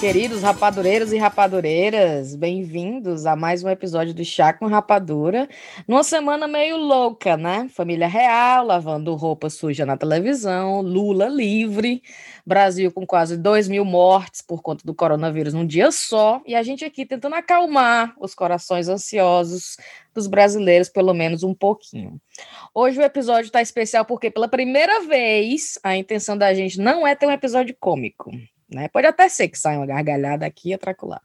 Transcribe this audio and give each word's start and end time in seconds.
Queridos 0.00 0.40
rapadureiros 0.40 1.12
e 1.12 1.18
rapadureiras, 1.18 2.34
bem-vindos 2.34 3.26
a 3.26 3.36
mais 3.36 3.62
um 3.62 3.68
episódio 3.68 4.14
do 4.14 4.24
Chá 4.24 4.50
com 4.50 4.66
Rapadura. 4.66 5.46
Numa 5.86 6.02
semana 6.02 6.48
meio 6.48 6.78
louca, 6.78 7.36
né? 7.36 7.68
Família 7.68 8.08
real, 8.08 8.64
lavando 8.64 9.14
roupa 9.14 9.50
suja 9.50 9.84
na 9.84 9.98
televisão, 9.98 10.80
Lula 10.80 11.28
livre, 11.28 12.02
Brasil 12.46 12.90
com 12.90 13.06
quase 13.06 13.36
2 13.36 13.68
mil 13.68 13.84
mortes 13.84 14.40
por 14.40 14.62
conta 14.62 14.86
do 14.86 14.94
coronavírus 14.94 15.52
num 15.52 15.66
dia 15.66 15.92
só, 15.92 16.40
e 16.46 16.54
a 16.54 16.62
gente 16.62 16.82
aqui 16.82 17.04
tentando 17.04 17.34
acalmar 17.34 18.14
os 18.18 18.34
corações 18.34 18.88
ansiosos 18.88 19.76
dos 20.14 20.26
brasileiros, 20.26 20.88
pelo 20.88 21.12
menos 21.12 21.42
um 21.42 21.52
pouquinho. 21.52 22.18
Hoje 22.74 22.98
o 22.98 23.02
episódio 23.02 23.48
está 23.48 23.60
especial 23.60 24.06
porque, 24.06 24.30
pela 24.30 24.48
primeira 24.48 25.02
vez, 25.02 25.78
a 25.84 25.94
intenção 25.94 26.38
da 26.38 26.54
gente 26.54 26.80
não 26.80 27.06
é 27.06 27.14
ter 27.14 27.26
um 27.26 27.30
episódio 27.30 27.76
cômico. 27.78 28.30
Né? 28.70 28.88
Pode 28.88 29.06
até 29.06 29.28
ser 29.28 29.48
que 29.48 29.58
saia 29.58 29.78
uma 29.78 29.86
gargalhada 29.86 30.46
aqui 30.46 30.72
e 30.72 30.78
lá, 31.02 31.20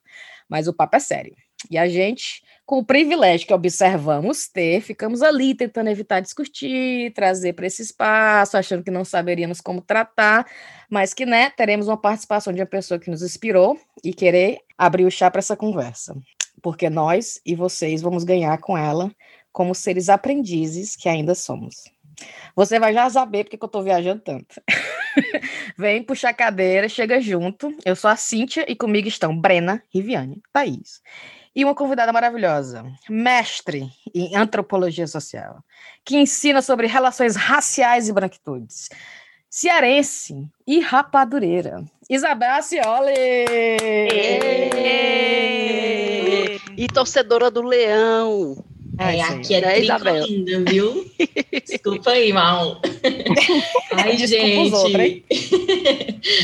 mas 0.49 0.67
o 0.67 0.73
papo 0.73 0.95
é 0.95 0.99
sério. 0.99 1.35
E 1.69 1.77
a 1.77 1.87
gente, 1.87 2.43
com 2.65 2.79
o 2.79 2.85
privilégio 2.85 3.47
que 3.47 3.53
observamos 3.53 4.47
ter, 4.47 4.81
ficamos 4.81 5.21
ali 5.21 5.55
tentando 5.55 5.89
evitar 5.89 6.19
discutir, 6.19 7.11
trazer 7.13 7.53
para 7.53 7.65
esse 7.65 7.81
espaço, 7.81 8.57
achando 8.57 8.83
que 8.83 8.91
não 8.91 9.03
saberíamos 9.03 9.61
como 9.61 9.81
tratar, 9.81 10.45
mas 10.89 11.13
que, 11.13 11.25
né, 11.25 11.49
teremos 11.49 11.87
uma 11.87 11.97
participação 11.97 12.53
de 12.53 12.59
uma 12.61 12.67
pessoa 12.67 12.99
que 12.99 13.09
nos 13.09 13.21
inspirou 13.21 13.79
e 14.03 14.13
querer 14.13 14.59
abrir 14.77 15.05
o 15.05 15.11
chá 15.11 15.29
para 15.31 15.39
essa 15.39 15.55
conversa. 15.55 16.15
Porque 16.61 16.89
nós 16.89 17.39
e 17.45 17.55
vocês 17.55 18.01
vamos 18.01 18.23
ganhar 18.23 18.57
com 18.59 18.77
ela 18.77 19.11
como 19.51 19.73
seres 19.73 20.09
aprendizes 20.09 20.95
que 20.95 21.07
ainda 21.07 21.33
somos. 21.33 21.94
Você 22.55 22.79
vai 22.79 22.93
já 22.93 23.09
saber 23.09 23.43
porque 23.43 23.57
eu 23.61 23.65
estou 23.65 23.83
viajando 23.83 24.21
tanto. 24.21 24.61
Vem 25.77 26.03
puxar 26.03 26.29
a 26.29 26.33
cadeira, 26.33 26.87
chega 26.89 27.19
junto. 27.19 27.75
Eu 27.83 27.95
sou 27.95 28.09
a 28.09 28.15
Cíntia 28.15 28.65
e 28.67 28.75
comigo 28.75 29.07
estão 29.07 29.37
Brena, 29.37 29.81
Riviane, 29.93 30.41
Thaís. 30.53 31.01
E 31.55 31.63
uma 31.63 31.73
convidada 31.73 32.11
maravilhosa, 32.11 32.85
mestre 33.09 33.89
em 34.13 34.35
antropologia 34.35 35.07
social, 35.07 35.63
que 36.03 36.17
ensina 36.17 36.61
sobre 36.61 36.85
relações 36.85 37.35
raciais 37.37 38.09
e 38.09 38.13
branquitudes. 38.13 38.89
Cearense 39.49 40.49
e 40.67 40.81
rapadureira. 40.81 41.85
Isabel 42.09 42.55
Acioli! 42.55 43.13
E 46.77 46.87
torcedora 46.93 47.49
do 47.49 47.61
Leão. 47.61 48.57
É, 48.97 49.21
aqui 49.21 49.53
é, 49.53 49.59
é 49.59 50.09
ainda, 50.09 50.63
viu? 50.69 51.05
Desculpa 51.65 52.11
aí, 52.11 52.31
mal. 52.31 52.81
Ai, 53.91 54.17
gente. 54.17 55.21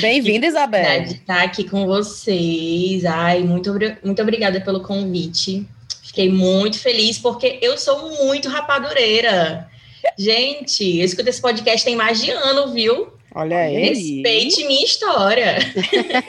Bem-vinda, 0.02 0.48
Isabel. 0.48 1.04
De 1.04 1.14
estar 1.14 1.44
aqui 1.44 1.64
com 1.64 1.86
vocês. 1.86 3.06
Ai, 3.06 3.42
muito, 3.42 3.74
muito 4.04 4.22
obrigada 4.22 4.60
pelo 4.62 4.82
convite. 4.82 5.66
Fiquei 6.04 6.30
muito 6.30 6.80
feliz 6.80 7.18
porque 7.18 7.60
eu 7.62 7.78
sou 7.78 8.26
muito 8.26 8.50
rapadureira. 8.50 9.70
Gente, 10.18 11.00
eu 11.00 11.06
escuto 11.06 11.30
esse 11.30 11.42
podcast 11.42 11.86
tem 11.86 11.96
mais 11.96 12.22
de 12.22 12.32
ano, 12.32 12.74
viu? 12.74 13.14
Olha 13.34 13.60
aí. 13.60 13.78
Respeite 13.78 14.66
minha 14.66 14.84
história. 14.84 15.58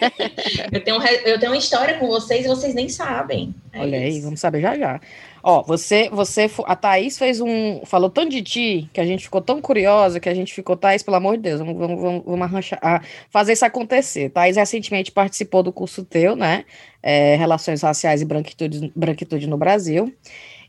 eu, 0.71 0.81
tenho, 0.85 1.03
eu 1.25 1.41
tenho 1.41 1.53
uma 1.53 1.59
história 1.59 1.99
com 1.99 2.07
vocês 2.07 2.45
e 2.45 2.49
vocês 2.49 2.75
nem 2.75 2.89
sabem. 2.89 3.53
É 3.73 3.81
Olha 3.81 3.97
isso. 3.97 4.17
aí, 4.17 4.21
vamos 4.21 4.39
saber 4.39 4.61
já 4.61 4.79
já. 4.79 5.01
Ó, 5.43 5.63
você, 5.63 6.09
você, 6.11 6.49
a 6.67 6.77
Thaís 6.77 7.19
fez 7.19 7.41
um, 7.41 7.85
falou 7.85 8.09
tanto 8.09 8.31
de 8.31 8.43
ti, 8.43 8.91
que 8.93 9.01
a 9.01 9.05
gente 9.05 9.25
ficou 9.25 9.41
tão 9.41 9.61
curiosa, 9.61 10.21
que 10.21 10.29
a 10.29 10.35
gente 10.35 10.55
ficou, 10.55 10.77
Thaís, 10.77 11.03
pelo 11.03 11.17
amor 11.17 11.37
de 11.37 11.43
Deus, 11.43 11.59
vamos, 11.59 11.77
vamos, 11.77 12.01
vamos, 12.01 12.23
vamos 12.25 12.43
arranchar, 12.43 12.79
a, 12.81 13.03
fazer 13.29 13.55
isso 13.55 13.65
acontecer. 13.65 14.31
Thaís 14.31 14.57
recentemente 14.57 15.11
participou 15.11 15.63
do 15.63 15.73
curso 15.73 16.05
teu, 16.05 16.37
né, 16.37 16.65
é, 17.03 17.35
Relações 17.35 17.83
Raciais 17.83 18.23
e 18.23 18.25
Branquitude, 18.25 18.93
Branquitude 18.95 19.49
no 19.49 19.59
Brasil, 19.59 20.15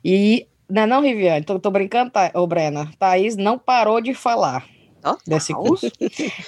e, 0.04 0.48
não 0.68 0.82
é 0.82 0.86
não, 0.88 1.02
Riviane, 1.02 1.46
tô, 1.46 1.60
tô 1.60 1.70
brincando, 1.70 2.10
tá, 2.10 2.32
ô 2.34 2.48
Brena, 2.48 2.90
Thaís 2.98 3.38
não 3.38 3.60
parou 3.60 4.02
de 4.02 4.16
falar, 4.16 4.66
desse 5.28 5.54
curso. 5.54 5.92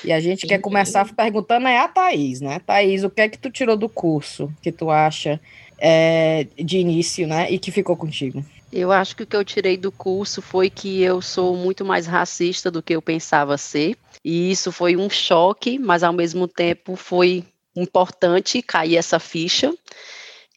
E 0.04 0.14
a 0.14 0.20
gente 0.20 0.48
quer 0.48 0.60
começar 0.60 1.06
perguntando 1.14 1.68
é 1.68 1.78
a 1.78 1.88
Thaís, 1.88 2.40
né? 2.40 2.60
Thaís, 2.66 3.04
o 3.04 3.10
que 3.10 3.22
é 3.22 3.30
que 3.30 3.38
tu 3.38 3.50
tirou 3.50 3.76
do 3.76 3.90
curso 3.90 4.52
que 4.62 4.72
tu 4.72 4.90
acha 4.90 5.40
é, 5.78 6.48
de 6.58 6.78
início, 6.78 7.28
né? 7.28 7.52
E 7.52 7.60
que 7.60 7.72
ficou 7.72 7.96
contigo? 7.96 8.44
Eu 8.72 8.92
acho 8.92 9.16
que 9.16 9.24
o 9.24 9.28
que 9.28 9.36
eu 9.36 9.46
tirei 9.46 9.78
do 9.78 9.92
curso 9.92 10.42
foi 10.42 10.70
que 10.70 11.02
eu 11.02 11.22
sou 11.22 11.56
muito 11.56 11.86
mais 11.86 12.08
racista 12.08 12.70
do 12.70 12.84
que 12.84 12.94
eu 12.94 13.02
pensava 13.02 13.58
ser. 13.58 13.96
E 14.24 14.52
isso 14.52 14.72
foi 14.72 14.98
um 14.98 15.10
choque, 15.10 15.78
mas 15.80 16.04
ao 16.04 16.12
mesmo 16.12 16.48
tempo 16.48 16.96
foi 16.96 17.44
importante 17.76 18.62
cair 18.62 18.98
essa 18.98 19.20
ficha. 19.20 19.74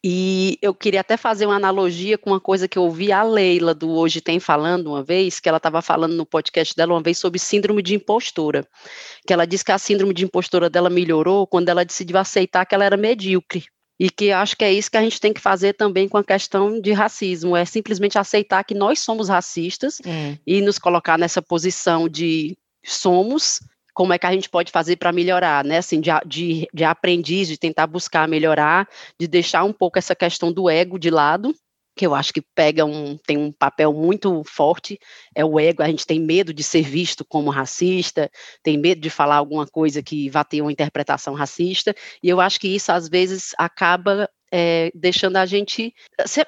E 0.02 0.58
eu 0.62 0.72
queria 0.72 1.00
até 1.00 1.16
fazer 1.16 1.46
uma 1.46 1.56
analogia 1.56 2.16
com 2.16 2.30
uma 2.30 2.40
coisa 2.40 2.68
que 2.68 2.78
eu 2.78 2.84
ouvi 2.84 3.10
a 3.12 3.22
Leila 3.22 3.74
do 3.74 3.90
Hoje 3.90 4.20
Tem 4.20 4.38
falando 4.38 4.88
uma 4.88 5.02
vez, 5.02 5.40
que 5.40 5.48
ela 5.48 5.58
estava 5.58 5.82
falando 5.82 6.14
no 6.14 6.24
podcast 6.24 6.74
dela 6.74 6.94
uma 6.94 7.02
vez 7.02 7.18
sobre 7.18 7.38
síndrome 7.38 7.82
de 7.82 7.94
impostora. 7.94 8.66
Que 9.26 9.32
ela 9.32 9.44
disse 9.44 9.64
que 9.64 9.72
a 9.72 9.78
síndrome 9.78 10.14
de 10.14 10.24
impostora 10.24 10.70
dela 10.70 10.88
melhorou 10.88 11.46
quando 11.46 11.68
ela 11.68 11.84
decidiu 11.84 12.16
aceitar 12.16 12.64
que 12.64 12.74
ela 12.74 12.84
era 12.84 12.96
medíocre 12.96 13.66
e 13.98 14.08
que 14.10 14.30
acho 14.30 14.56
que 14.56 14.64
é 14.64 14.72
isso 14.72 14.90
que 14.90 14.96
a 14.96 15.02
gente 15.02 15.20
tem 15.20 15.32
que 15.32 15.40
fazer 15.40 15.74
também 15.74 16.08
com 16.08 16.16
a 16.16 16.24
questão 16.24 16.80
de 16.80 16.92
racismo, 16.92 17.56
é 17.56 17.64
simplesmente 17.64 18.18
aceitar 18.18 18.62
que 18.64 18.74
nós 18.74 19.00
somos 19.00 19.28
racistas 19.28 20.00
hum. 20.06 20.36
e 20.46 20.60
nos 20.60 20.78
colocar 20.78 21.18
nessa 21.18 21.42
posição 21.42 22.08
de 22.08 22.56
somos, 22.84 23.60
como 23.92 24.12
é 24.12 24.18
que 24.18 24.26
a 24.26 24.32
gente 24.32 24.48
pode 24.48 24.70
fazer 24.70 24.96
para 24.96 25.10
melhorar, 25.10 25.64
né? 25.64 25.78
Assim, 25.78 26.00
de, 26.00 26.10
de, 26.24 26.68
de 26.72 26.84
aprendiz, 26.84 27.48
de 27.48 27.58
tentar 27.58 27.88
buscar 27.88 28.28
melhorar, 28.28 28.88
de 29.18 29.26
deixar 29.26 29.64
um 29.64 29.72
pouco 29.72 29.98
essa 29.98 30.14
questão 30.14 30.52
do 30.52 30.70
ego 30.70 30.98
de 30.98 31.10
lado 31.10 31.52
que 31.98 32.06
eu 32.06 32.14
acho 32.14 32.32
que 32.32 32.40
pega 32.54 32.84
um, 32.84 33.18
tem 33.18 33.36
um 33.36 33.50
papel 33.50 33.92
muito 33.92 34.42
forte, 34.44 34.98
é 35.34 35.44
o 35.44 35.58
ego, 35.58 35.82
a 35.82 35.88
gente 35.88 36.06
tem 36.06 36.20
medo 36.20 36.54
de 36.54 36.62
ser 36.62 36.82
visto 36.82 37.24
como 37.24 37.50
racista, 37.50 38.30
tem 38.62 38.78
medo 38.78 39.00
de 39.00 39.10
falar 39.10 39.36
alguma 39.36 39.66
coisa 39.66 40.00
que 40.00 40.30
vá 40.30 40.44
ter 40.44 40.62
uma 40.62 40.70
interpretação 40.70 41.34
racista, 41.34 41.92
e 42.22 42.28
eu 42.28 42.40
acho 42.40 42.60
que 42.60 42.68
isso 42.68 42.92
às 42.92 43.08
vezes 43.08 43.52
acaba 43.58 44.30
é, 44.50 44.90
deixando 44.94 45.36
a 45.36 45.46
gente 45.46 45.94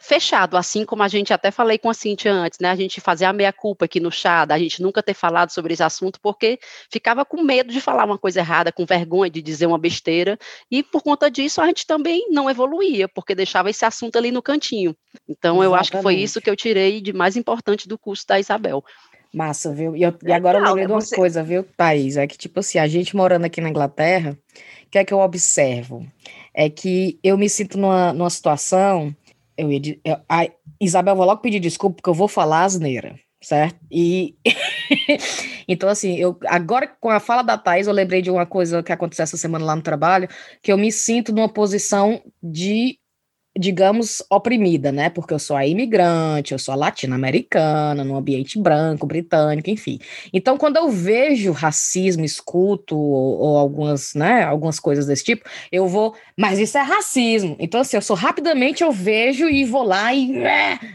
fechado, 0.01 0.57
assim 0.57 0.85
como 0.85 1.03
a 1.03 1.09
gente 1.09 1.33
até 1.33 1.51
falei 1.51 1.79
com 1.79 1.91
a 1.91 1.95
Cintia 1.95 2.33
antes, 2.33 2.59
né? 2.61 2.71
A 2.71 2.77
gente 2.77 3.01
fazer 3.01 3.25
a 3.25 3.33
meia-culpa 3.33 3.85
aqui 3.85 4.01
no 4.01 4.11
chá, 4.11 4.45
da 4.45 4.59
gente 4.59 4.83
nunca 4.83 5.03
ter 5.03 5.15
falado 5.15 5.51
sobre 5.51 5.75
esse 5.75 5.83
assunto, 5.83 6.19
porque 6.21 6.59
ficava 6.91 7.25
com 7.25 7.43
medo 7.43 7.73
de 7.73 7.81
falar 7.81 8.05
uma 8.05 8.19
coisa 8.19 8.41
errada, 8.41 8.73
com 8.73 8.87
vergonha 8.87 9.31
de 9.31 9.43
dizer 9.43 9.67
uma 9.67 9.79
besteira, 9.79 10.39
e 10.71 10.83
por 10.83 11.03
conta 11.03 11.31
disso 11.31 11.61
a 11.61 11.67
gente 11.67 11.87
também 11.87 12.27
não 12.31 12.49
evoluía, 12.49 13.09
porque 13.09 13.35
deixava 13.35 13.71
esse 13.71 13.85
assunto 13.85 14.17
ali 14.17 14.31
no 14.31 14.43
cantinho. 14.43 14.97
Então, 15.29 15.57
Exatamente. 15.57 15.65
eu 15.65 15.75
acho 15.75 15.91
que 15.91 16.03
foi 16.03 16.15
isso 16.17 16.41
que 16.41 16.51
eu 16.51 16.57
tirei 16.57 17.01
de 17.01 17.13
mais 17.13 17.37
importante 17.37 17.89
do 17.89 17.99
curso 17.99 18.27
da 18.27 18.39
Isabel. 18.39 18.83
Massa, 19.33 19.73
viu? 19.73 19.95
E, 19.95 20.03
eu, 20.03 20.13
e 20.25 20.33
agora 20.33 20.59
eu 20.59 20.65
lembrei 20.65 20.87
de 20.87 20.93
uma 20.93 21.01
você... 21.01 21.15
coisa, 21.15 21.43
viu, 21.43 21.65
Thaís? 21.77 22.17
É 22.17 22.27
que, 22.27 22.37
tipo 22.37 22.59
assim, 22.59 22.79
a 22.79 22.89
gente 22.89 23.15
morando 23.15 23.45
aqui 23.45 23.61
na 23.61 23.69
Inglaterra, 23.69 24.37
o 24.87 24.91
que 24.91 24.99
é 24.99 25.05
que 25.05 25.15
eu 25.15 25.21
observo? 25.21 26.05
É 26.55 26.69
que 26.69 27.19
eu 27.23 27.37
me 27.39 27.49
sinto 27.49 27.79
numa, 27.79 28.13
numa 28.13 28.31
situação. 28.31 29.15
Eu, 29.57 29.71
eu, 29.71 30.17
a 30.29 30.49
Isabel, 30.81 31.17
vou 31.17 31.27
logo 31.27 31.43
pedir 31.43 31.61
desculpa, 31.61 31.97
porque 31.97 32.11
eu 32.11 32.15
vou 32.15 32.29
falar 32.29 32.65
asneira, 32.65 33.19
certo? 33.43 33.79
E. 33.91 34.35
então, 35.69 35.89
assim, 35.89 36.17
eu 36.17 36.39
agora 36.47 36.87
com 37.01 37.11
a 37.11 37.21
fala 37.21 37.43
da 37.43 37.59
Thais, 37.59 37.87
eu 37.87 37.93
lembrei 37.93 38.23
de 38.23 38.31
uma 38.31 38.47
coisa 38.47 38.83
que 38.83 38.93
aconteceu 38.93 39.23
essa 39.23 39.37
semana 39.37 39.65
lá 39.65 39.77
no 39.77 39.83
trabalho, 39.83 40.29
que 40.63 40.73
eu 40.73 40.79
me 40.79 40.91
sinto 40.91 41.33
numa 41.33 41.49
posição 41.49 42.23
de 42.43 42.99
digamos, 43.59 44.23
oprimida, 44.31 44.93
né? 44.93 45.11
Porque 45.11 45.35
eu 45.35 45.39
sou 45.39 45.57
a 45.57 45.67
imigrante, 45.67 46.53
eu 46.53 46.59
sou 46.59 46.73
a 46.73 46.77
latino-americana, 46.77 48.05
num 48.05 48.17
ambiente 48.17 48.59
branco, 48.59 49.07
britânico, 49.07 49.69
enfim. 49.69 49.99
Então, 50.33 50.57
quando 50.57 50.77
eu 50.77 50.89
vejo 50.89 51.51
racismo, 51.53 52.25
escuto 52.25 52.97
ou, 52.97 53.39
ou, 53.41 53.59
algumas, 53.59 54.15
né, 54.15 54.45
algumas 54.45 54.79
coisas 54.79 55.07
desse 55.07 55.25
tipo, 55.25 55.49
eu 55.73 55.89
vou, 55.89 56.15
mas 56.37 56.59
isso 56.59 56.79
é 56.79 56.83
racismo. 56.83 57.57
Então, 57.59 57.81
assim, 57.81 57.97
eu 57.97 58.03
sou 58.03 58.17
rapidamente 58.17 58.83
eu 58.83 58.93
vejo 58.93 59.49
e 59.49 59.65
vou 59.65 59.83
lá 59.83 60.15
e, 60.15 60.29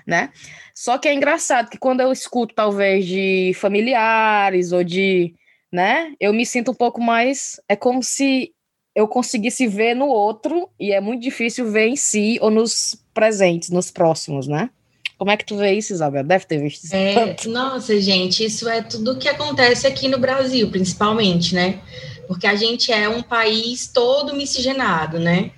né? 0.07 0.31
Só 0.73 0.97
que 0.97 1.07
é 1.07 1.13
engraçado 1.13 1.69
que 1.69 1.77
quando 1.77 2.01
eu 2.01 2.11
escuto 2.11 2.53
talvez 2.55 3.05
de 3.05 3.53
familiares 3.55 4.71
ou 4.71 4.83
de, 4.83 5.33
né, 5.71 6.13
eu 6.19 6.33
me 6.33 6.45
sinto 6.45 6.71
um 6.71 6.75
pouco 6.75 7.01
mais, 7.01 7.59
é 7.67 7.75
como 7.75 8.01
se 8.03 8.53
eu 8.95 9.07
conseguisse 9.07 9.67
ver 9.67 9.93
no 9.93 10.07
outro, 10.07 10.69
e 10.79 10.93
é 10.93 11.01
muito 11.01 11.21
difícil 11.21 11.69
ver 11.69 11.87
em 11.87 11.97
si 11.97 12.39
ou 12.41 12.49
nos 12.49 12.95
presentes, 13.13 13.69
nos 13.69 13.91
próximos, 13.91 14.47
né? 14.47 14.69
Como 15.17 15.31
é 15.31 15.37
que 15.37 15.45
tu 15.45 15.55
vê 15.57 15.73
isso, 15.73 15.93
Isabel? 15.93 16.23
Deve 16.23 16.45
ter 16.45 16.59
visto 16.59 16.85
isso. 16.85 16.95
É, 16.95 17.35
nossa, 17.47 17.99
gente, 17.99 18.43
isso 18.43 18.67
é 18.67 18.81
tudo 18.81 19.17
que 19.17 19.29
acontece 19.29 19.85
aqui 19.87 20.07
no 20.07 20.17
Brasil, 20.17 20.69
principalmente, 20.69 21.55
né? 21.55 21.79
Porque 22.27 22.47
a 22.47 22.55
gente 22.55 22.91
é 22.91 23.07
um 23.07 23.21
país 23.21 23.87
todo 23.87 24.35
miscigenado, 24.35 25.19
né? 25.19 25.51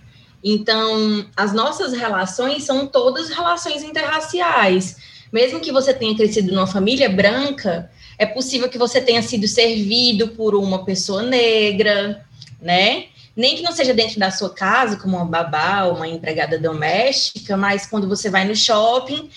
Então, 0.43 1.25
as 1.35 1.53
nossas 1.53 1.93
relações 1.93 2.63
são 2.63 2.85
todas 2.85 3.29
relações 3.29 3.83
interraciais. 3.83 4.97
Mesmo 5.31 5.59
que 5.59 5.71
você 5.71 5.93
tenha 5.93 6.15
crescido 6.15 6.53
numa 6.53 6.67
família 6.67 7.09
branca, 7.09 7.91
é 8.17 8.25
possível 8.25 8.69
que 8.69 8.77
você 8.77 9.01
tenha 9.01 9.21
sido 9.21 9.47
servido 9.47 10.29
por 10.29 10.55
uma 10.55 10.85
pessoa 10.85 11.23
negra, 11.23 12.23
né? 12.61 13.05
Nem 13.37 13.55
que 13.55 13.61
não 13.61 13.71
seja 13.71 13.93
dentro 13.93 14.19
da 14.19 14.31
sua 14.31 14.49
casa, 14.49 14.97
como 14.97 15.15
uma 15.15 15.25
babá 15.25 15.83
ou 15.83 15.97
uma 15.97 16.07
empregada 16.07 16.57
doméstica, 16.57 17.55
mas 17.55 17.85
quando 17.85 18.09
você 18.09 18.31
vai 18.31 18.45
no 18.45 18.55
shopping, 18.55 19.29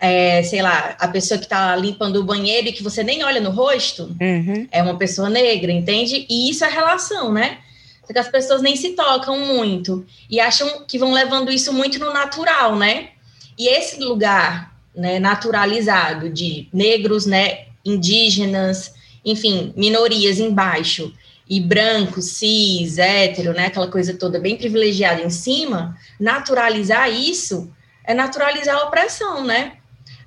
é, 0.00 0.42
sei 0.42 0.60
lá, 0.60 0.96
a 0.98 1.06
pessoa 1.06 1.38
que 1.38 1.44
está 1.44 1.76
limpando 1.76 2.16
o 2.16 2.24
banheiro 2.24 2.66
e 2.66 2.72
que 2.72 2.82
você 2.82 3.04
nem 3.04 3.22
olha 3.22 3.40
no 3.40 3.50
rosto, 3.50 4.14
uhum. 4.20 4.66
é 4.72 4.82
uma 4.82 4.98
pessoa 4.98 5.30
negra, 5.30 5.70
entende? 5.70 6.26
E 6.28 6.50
isso 6.50 6.64
é 6.64 6.68
relação, 6.68 7.32
né? 7.32 7.58
Porque 8.04 8.18
as 8.18 8.28
pessoas 8.28 8.60
nem 8.60 8.74
se 8.74 8.90
tocam 8.90 9.38
muito 9.38 10.04
e 10.28 10.40
acham 10.40 10.84
que 10.84 10.98
vão 10.98 11.12
levando 11.12 11.52
isso 11.52 11.72
muito 11.72 11.98
no 12.00 12.12
natural, 12.12 12.74
né? 12.74 13.10
E 13.56 13.68
esse 13.68 14.00
lugar, 14.00 14.74
né, 14.94 15.20
naturalizado 15.20 16.28
de 16.28 16.68
negros, 16.72 17.24
né, 17.24 17.66
indígenas, 17.84 18.92
enfim, 19.24 19.72
minorias 19.76 20.40
embaixo 20.40 21.12
e 21.48 21.60
branco, 21.60 22.22
cis, 22.22 22.98
hétero, 22.98 23.52
né, 23.52 23.66
aquela 23.66 23.88
coisa 23.88 24.14
toda 24.14 24.38
bem 24.38 24.56
privilegiada 24.56 25.20
em 25.20 25.30
cima, 25.30 25.96
naturalizar 26.18 27.10
isso 27.10 27.70
é 28.04 28.12
naturalizar 28.12 28.76
a 28.76 28.84
opressão, 28.84 29.44
né? 29.44 29.78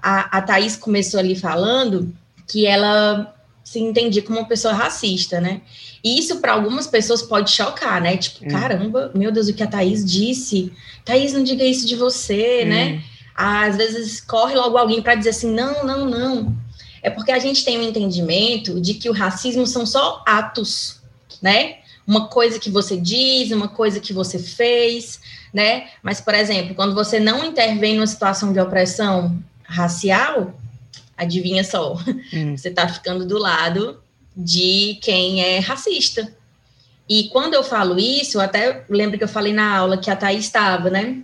A, 0.02 0.38
a 0.38 0.42
Thaís 0.42 0.76
começou 0.76 1.20
ali 1.20 1.36
falando 1.36 2.14
que 2.48 2.66
ela 2.66 3.36
se 3.64 3.80
entendia 3.80 4.24
como 4.24 4.40
uma 4.40 4.48
pessoa 4.48 4.74
racista, 4.74 5.40
né? 5.40 5.62
E 6.04 6.20
isso 6.20 6.40
para 6.40 6.54
algumas 6.54 6.88
pessoas 6.88 7.22
pode 7.22 7.52
chocar, 7.52 8.02
né? 8.02 8.18
Tipo, 8.18 8.46
hum. 8.46 8.48
caramba, 8.48 9.12
meu 9.14 9.32
Deus, 9.32 9.48
o 9.48 9.54
que 9.54 9.62
a 9.62 9.68
Thaís 9.68 10.04
disse. 10.04 10.72
Thaís, 11.06 11.34
não 11.34 11.44
diga 11.44 11.64
isso 11.64 11.86
de 11.86 11.96
você, 11.96 12.64
hum. 12.64 12.70
né? 12.70 13.04
Às 13.36 13.78
vezes 13.78 14.20
corre 14.22 14.56
logo 14.56 14.78
alguém 14.78 15.02
para 15.02 15.16
dizer 15.16 15.30
assim: 15.30 15.54
não, 15.54 15.86
não, 15.86 16.06
não. 16.06 16.56
É 17.04 17.10
porque 17.10 17.32
a 17.32 17.40
gente 17.40 17.64
tem 17.64 17.78
um 17.78 17.84
entendimento 17.84 18.82
de 18.82 18.96
que 18.96 19.10
o 19.10 19.14
racismo 19.14 19.68
são 19.68 19.86
só 19.86 20.24
atos 20.26 20.97
né? 21.42 21.78
Uma 22.06 22.28
coisa 22.28 22.60
que 22.60 22.70
você 22.70 22.96
diz, 22.96 23.52
uma 23.52 23.68
coisa 23.68 24.00
que 24.00 24.14
você 24.14 24.40
fez, 24.40 25.20
né? 25.54 25.88
Mas, 26.02 26.22
por 26.22 26.34
exemplo, 26.34 26.76
quando 26.76 26.94
você 26.94 27.20
não 27.20 27.46
intervém 27.46 27.96
numa 27.96 28.08
situação 28.08 28.54
de 28.54 28.60
opressão 28.60 29.38
racial, 29.64 30.54
adivinha 31.18 31.64
só, 31.64 31.94
hum. 32.34 32.56
você 32.56 32.70
está 32.70 32.88
ficando 32.88 33.26
do 33.26 33.38
lado 33.38 34.00
de 34.36 35.00
quem 35.02 35.42
é 35.42 35.60
racista. 35.60 36.32
E 37.10 37.30
quando 37.30 37.54
eu 37.54 37.64
falo 37.64 38.00
isso, 38.00 38.38
eu 38.38 38.42
até 38.42 38.84
lembro 38.90 39.18
que 39.18 39.24
eu 39.24 39.30
falei 39.30 39.54
na 39.54 39.78
aula 39.78 39.98
que 39.98 40.12
a 40.12 40.16
Thaís 40.16 40.46
estava, 40.46 40.90
né? 40.90 41.22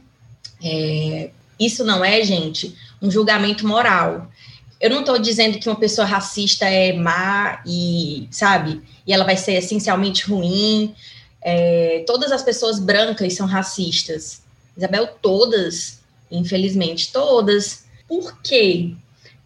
É, 0.64 1.30
isso 1.60 1.84
não 1.84 2.04
é, 2.04 2.24
gente, 2.24 2.76
um 3.02 3.12
julgamento 3.12 3.68
moral. 3.68 4.32
Eu 4.80 4.90
não 4.90 5.02
estou 5.02 5.20
dizendo 5.20 5.60
que 5.60 5.70
uma 5.70 5.76
pessoa 5.76 6.08
racista 6.08 6.66
é 6.66 6.94
má 6.94 7.62
e, 7.66 8.28
sabe, 8.32 8.82
e 9.06 9.14
ela 9.14 9.24
vai 9.24 9.38
ser 9.38 9.54
essencialmente 9.54 10.26
ruim. 10.26 10.96
É, 11.42 12.04
todas 12.08 12.32
as 12.32 12.42
pessoas 12.42 12.80
brancas 12.80 13.34
são 13.34 13.46
racistas. 13.46 14.42
Isabel, 14.76 15.08
todas, 15.22 16.00
infelizmente, 16.32 17.12
todas. 17.12 17.86
Por 18.08 18.42
quê? 18.42 18.94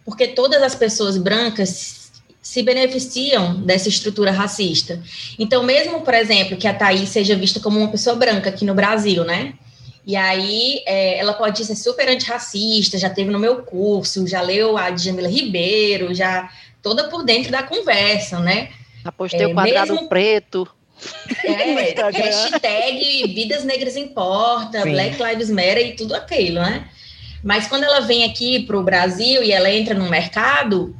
Porque 0.06 0.27
todas 0.27 0.62
as 0.62 0.75
pessoas 0.75 1.18
brancas 1.18 2.12
se 2.42 2.63
beneficiam 2.63 3.62
dessa 3.62 3.89
estrutura 3.89 4.31
racista. 4.31 5.01
Então, 5.38 5.63
mesmo, 5.63 6.01
por 6.01 6.13
exemplo, 6.13 6.56
que 6.56 6.68
a 6.68 6.74
Thaís 6.74 7.09
seja 7.09 7.36
vista 7.36 7.59
como 7.59 7.77
uma 7.77 7.92
pessoa 7.92 8.15
branca 8.15 8.50
aqui 8.50 8.63
no 8.63 8.74
Brasil, 8.74 9.25
né? 9.25 9.54
E 10.06 10.15
aí 10.15 10.81
é, 10.86 11.19
ela 11.19 11.33
pode 11.33 11.65
ser 11.65 11.75
super 11.75 12.07
antirracista, 12.07 12.98
já 12.98 13.09
teve 13.09 13.30
no 13.30 13.38
meu 13.38 13.63
curso, 13.63 14.25
já 14.25 14.42
leu 14.42 14.77
a 14.77 14.89
Djamila 14.89 15.27
Ribeiro, 15.27 16.13
já 16.13 16.50
toda 16.81 17.09
por 17.09 17.25
dentro 17.25 17.51
da 17.51 17.63
conversa, 17.63 18.39
né? 18.39 18.69
Apostei 19.07 19.42
é, 19.42 19.48
o 19.48 19.54
quadrado 19.54 19.94
mesmo... 19.94 20.09
preto. 20.09 20.68
É, 21.44 21.94
hashtag 22.12 23.33
Vidas 23.33 23.63
Negras 23.63 23.95
Importa, 23.95 24.81
Sim. 24.81 24.92
Black 24.92 25.21
Lives 25.21 25.50
Matter 25.50 25.88
e 25.88 25.95
tudo 25.95 26.15
aquilo, 26.15 26.59
né? 26.59 26.88
Mas 27.44 27.68
quando 27.68 27.83
ela 27.83 28.01
vem 28.01 28.24
aqui 28.24 28.63
para 28.63 28.77
o 28.77 28.83
Brasil 28.83 29.44
e 29.44 29.51
ela 29.51 29.71
entra 29.71 29.94
no 29.94 30.09
mercado, 30.09 30.95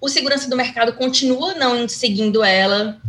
o 0.00 0.08
segurança 0.08 0.48
do 0.48 0.56
mercado 0.56 0.92
continua 0.92 1.54
não 1.54 1.88
seguindo 1.88 2.44
ela, 2.44 3.00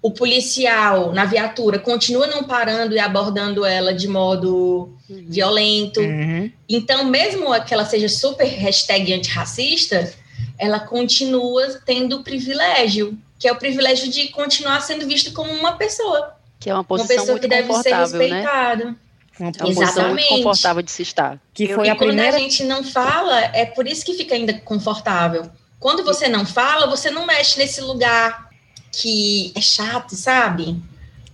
o 0.00 0.10
policial 0.10 1.12
na 1.12 1.24
viatura 1.24 1.78
continua 1.78 2.26
não 2.26 2.44
parando 2.44 2.94
e 2.94 2.98
abordando 2.98 3.64
ela 3.64 3.92
de 3.92 4.06
modo 4.06 4.96
uhum. 5.08 5.26
violento. 5.28 6.00
Uhum. 6.00 6.50
Então, 6.68 7.04
mesmo 7.04 7.48
que 7.64 7.74
ela 7.74 7.84
seja 7.84 8.08
super 8.08 8.46
hashtag 8.46 9.12
antirracista, 9.12 10.12
ela 10.58 10.78
continua 10.78 11.80
tendo 11.84 12.16
o 12.16 12.22
privilégio, 12.22 13.18
que 13.44 13.48
é 13.48 13.52
o 13.52 13.56
privilégio 13.56 14.10
de 14.10 14.28
continuar 14.28 14.80
sendo 14.80 15.06
vista 15.06 15.30
como 15.30 15.52
uma 15.52 15.72
pessoa. 15.72 16.34
Que 16.58 16.70
é 16.70 16.74
uma 16.74 16.82
posição 16.82 17.14
uma 17.14 17.20
pessoa 17.20 17.32
muito 17.32 17.42
que 17.42 17.48
deve 17.48 17.74
ser 17.82 17.90
né? 17.90 17.98
respeitada. 17.98 18.84
Né? 18.86 18.96
Uma 19.38 19.52
posição 19.52 20.08
muito 20.08 20.28
confortável 20.28 20.82
de 20.82 20.90
se 20.90 21.02
estar. 21.02 21.38
Que 21.52 21.74
foi 21.74 21.86
e 21.86 21.90
a 21.90 21.94
primeira... 21.94 22.30
quando 22.30 22.36
a 22.36 22.38
gente 22.38 22.64
não 22.64 22.82
fala, 22.82 23.38
é 23.38 23.66
por 23.66 23.86
isso 23.86 24.02
que 24.02 24.14
fica 24.14 24.34
ainda 24.34 24.54
confortável. 24.54 25.50
Quando 25.78 26.02
você 26.02 26.26
não 26.26 26.46
fala, 26.46 26.86
você 26.86 27.10
não 27.10 27.26
mexe 27.26 27.58
nesse 27.58 27.82
lugar 27.82 28.48
que 28.90 29.52
é 29.54 29.60
chato, 29.60 30.16
sabe? 30.16 30.80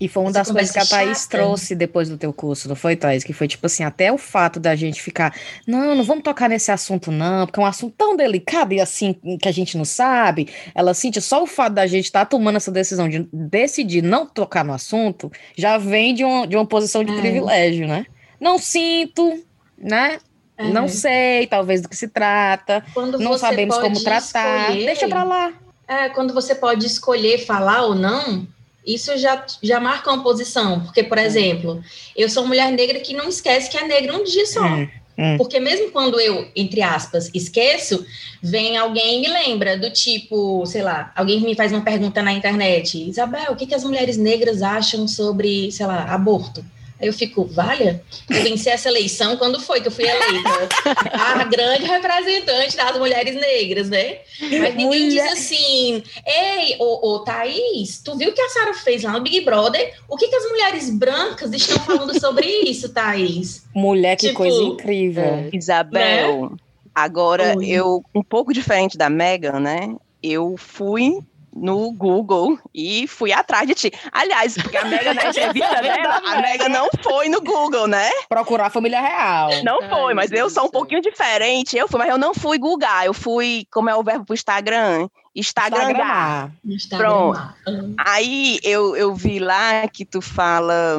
E 0.01 0.09
foi 0.09 0.23
uma 0.23 0.31
Essa 0.31 0.39
das 0.39 0.51
coisas 0.51 0.71
que 0.73 0.79
a 0.79 0.87
Thaís 0.87 1.19
chata. 1.19 1.37
trouxe 1.37 1.75
depois 1.75 2.09
do 2.09 2.17
teu 2.17 2.33
curso, 2.33 2.69
não 2.69 2.75
foi, 2.75 2.97
Thaís? 2.97 3.23
Que 3.23 3.35
foi 3.35 3.47
tipo 3.47 3.67
assim, 3.67 3.85
até 3.85 4.11
o 4.11 4.17
fato 4.17 4.59
da 4.59 4.75
gente 4.75 5.03
ficar, 5.03 5.35
não, 5.67 5.95
não 5.95 6.03
vamos 6.03 6.25
tocar 6.25 6.49
nesse 6.49 6.73
assunto, 6.73 7.13
não, 7.13 7.47
porque 7.47 7.61
é 7.61 7.63
um 7.63 7.67
assunto 7.67 7.95
tão 7.99 8.17
delicado 8.17 8.73
e 8.73 8.81
assim 8.81 9.15
que 9.41 9.49
a 9.49 9.53
gente 9.53 9.77
não 9.77 9.85
sabe. 9.85 10.49
Ela 10.75 10.95
sente 10.95 11.21
só 11.21 11.43
o 11.43 11.47
fato 11.47 11.75
da 11.75 11.87
gente 11.87 12.07
estar 12.07 12.21
tá 12.21 12.27
tomando 12.27 12.57
essa 12.57 12.71
decisão 12.71 13.09
de 13.09 13.29
decidir 13.33 14.03
não 14.03 14.27
tocar 14.27 14.65
no 14.65 14.73
assunto, 14.73 15.31
já 15.57 15.77
vem 15.77 16.15
de, 16.15 16.25
um, 16.25 16.47
de 16.47 16.57
uma 16.57 16.67
posição 16.67 17.05
de 17.05 17.13
é. 17.13 17.21
privilégio, 17.21 17.87
né? 17.87 18.07
Não 18.41 18.57
sinto, 18.59 19.45
né? 19.77 20.19
É. 20.57 20.65
Não 20.65 20.89
sei, 20.89 21.47
talvez, 21.47 21.83
do 21.83 21.89
que 21.89 21.97
se 21.97 22.09
trata. 22.09 22.83
Quando 22.95 23.19
não 23.19 23.37
sabemos 23.37 23.77
como 23.77 24.03
tratar. 24.03 24.71
Escolher... 24.71 24.87
Deixa 24.87 25.09
pra 25.09 25.25
lá 25.25 25.53
é, 25.91 26.09
quando 26.09 26.33
você 26.33 26.55
pode 26.55 26.87
escolher 26.87 27.45
falar 27.45 27.83
ou 27.83 27.97
não, 27.97 28.47
isso 28.95 29.17
já, 29.17 29.45
já 29.63 29.81
marca 29.81 30.11
uma 30.11 30.23
posição. 30.23 30.81
Porque, 30.81 31.03
por 31.03 31.19
exemplo, 31.19 31.83
eu 32.17 32.29
sou 32.29 32.43
uma 32.43 32.51
mulher 32.51 32.73
negra 32.73 33.01
que 33.01 33.15
não 33.15 33.29
esquece 33.29 33.71
que 33.71 33.77
é 33.77 33.87
negra 33.87 34.17
um 34.17 34.25
dia 34.25 34.47
só. 34.47 34.65
É, 34.67 34.91
é. 35.17 35.37
Porque 35.37 35.61
mesmo 35.61 35.91
quando 35.91 36.19
eu, 36.19 36.49
entre 36.57 36.83
aspas, 36.83 37.31
esqueço, 37.35 38.05
vem 38.43 38.77
alguém 38.77 39.19
e 39.19 39.21
me 39.21 39.29
lembra 39.29 39.77
do 39.77 39.91
tipo, 39.91 40.65
sei 40.67 40.83
lá, 40.83 41.13
alguém 41.15 41.41
me 41.41 41.55
faz 41.55 41.73
uma 41.73 41.83
pergunta 41.83 42.23
na 42.23 42.33
internet, 42.33 43.09
Isabel, 43.09 43.53
o 43.53 43.57
que, 43.57 43.67
que 43.67 43.75
as 43.75 43.85
mulheres 43.85 44.17
negras 44.17 44.63
acham 44.63 45.07
sobre, 45.07 45.71
sei 45.71 45.87
lá, 45.87 46.05
aborto? 46.05 46.65
Aí 47.01 47.09
eu 47.09 47.13
fico, 47.13 47.45
valha, 47.47 48.03
eu 48.29 48.43
venci 48.43 48.69
essa 48.69 48.89
eleição 48.89 49.37
quando 49.37 49.59
foi 49.59 49.81
que 49.81 49.89
eu 49.89 49.93
fui 49.93 50.05
eleita? 50.05 50.69
a 51.15 51.45
grande 51.45 51.85
representante 51.85 52.77
das 52.77 52.99
mulheres 52.99 53.35
negras, 53.35 53.89
né? 53.89 54.19
Mas 54.41 54.75
ninguém 54.75 55.07
Mulher... 55.07 55.09
diz 55.09 55.33
assim, 55.33 56.03
ei, 56.27 56.77
ô, 56.79 57.15
ô 57.15 57.19
Thaís, 57.21 58.03
tu 58.05 58.17
viu 58.17 58.29
o 58.29 58.33
que 58.33 58.41
a 58.43 58.49
Sara 58.51 58.75
fez 58.75 59.03
lá 59.03 59.13
no 59.13 59.23
Big 59.23 59.41
Brother? 59.41 59.95
O 60.09 60.17
que, 60.17 60.29
que 60.29 60.37
as 60.37 60.49
mulheres 60.51 60.91
brancas 60.91 61.53
estão 61.53 61.79
falando 61.81 62.19
sobre 62.21 62.47
isso, 62.47 62.91
Thaís? 62.91 63.65
Mulher, 63.75 64.17
que 64.17 64.27
tipo, 64.29 64.39
coisa 64.39 64.63
incrível. 64.63 65.25
É, 65.25 65.51
Isabel, 65.55 66.51
né? 66.51 66.57
agora 66.95 67.57
Oi. 67.57 67.67
eu, 67.67 68.05
um 68.15 68.23
pouco 68.23 68.53
diferente 68.53 68.99
da 68.99 69.09
Megan, 69.09 69.59
né? 69.59 69.97
Eu 70.23 70.57
fui 70.59 71.19
no 71.55 71.93
Google 71.93 72.59
e 72.75 73.07
fui 73.07 73.33
atrás 73.33 73.67
de 73.67 73.75
ti. 73.75 73.93
Aliás, 74.13 74.55
porque 74.55 74.77
a 74.77 74.85
Mega 74.85 75.15
na 75.15 75.29
entrevista 75.29 75.75
dela, 75.83 76.23
a 76.25 76.41
Mega 76.41 76.69
não 76.69 76.89
foi 77.03 77.29
no 77.29 77.41
Google, 77.41 77.87
né? 77.87 78.11
Procurar 78.29 78.67
a 78.67 78.71
família 78.71 79.01
real. 79.01 79.51
Não 79.65 79.83
foi, 79.89 80.15
mas 80.15 80.31
eu 80.31 80.49
sou 80.49 80.67
um 80.67 80.71
pouquinho 80.71 81.03
diferente. 81.03 81.77
Eu 81.77 81.89
fui, 81.89 81.99
mas 81.99 82.09
eu 82.09 82.19
não 82.19 82.35
fui 82.35 82.59
Google, 82.59 82.89
eu 83.05 83.15
fui, 83.15 83.67
como 83.71 83.91
é 83.91 83.95
o 83.95 84.03
verbo 84.03 84.25
pro 84.25 84.35
Instagram? 84.35 85.09
Instagram. 85.35 86.51
Pronto. 86.97 87.55
Aí 87.99 88.59
eu, 88.63 88.97
eu 88.97 89.15
vi 89.15 89.39
lá 89.39 89.87
que 89.89 90.05
tu 90.05 90.21
fala 90.21 90.99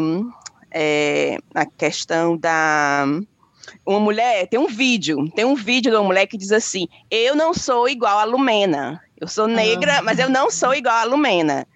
é, 0.72 1.38
a 1.54 1.66
questão 1.66 2.38
da 2.38 3.06
uma 3.86 4.00
mulher, 4.00 4.48
tem 4.48 4.60
um 4.60 4.68
vídeo, 4.68 5.30
tem 5.32 5.46
um 5.46 5.56
vídeo 5.56 5.92
de 5.92 5.98
uma 5.98 6.04
mulher 6.04 6.28
que 6.28 6.38
diz 6.38 6.52
assim: 6.52 6.88
Eu 7.10 7.36
não 7.36 7.54
sou 7.54 7.90
igual 7.90 8.20
a 8.20 8.24
Lumena. 8.24 9.02
Eu 9.22 9.28
sou 9.28 9.48
negra, 9.48 10.00
ah. 10.00 10.02
mas 10.02 10.18
eu 10.18 10.30
não 10.30 10.50
sou 10.50 10.74
igual 10.74 10.96
a 10.96 11.04
Lumena. 11.04 11.68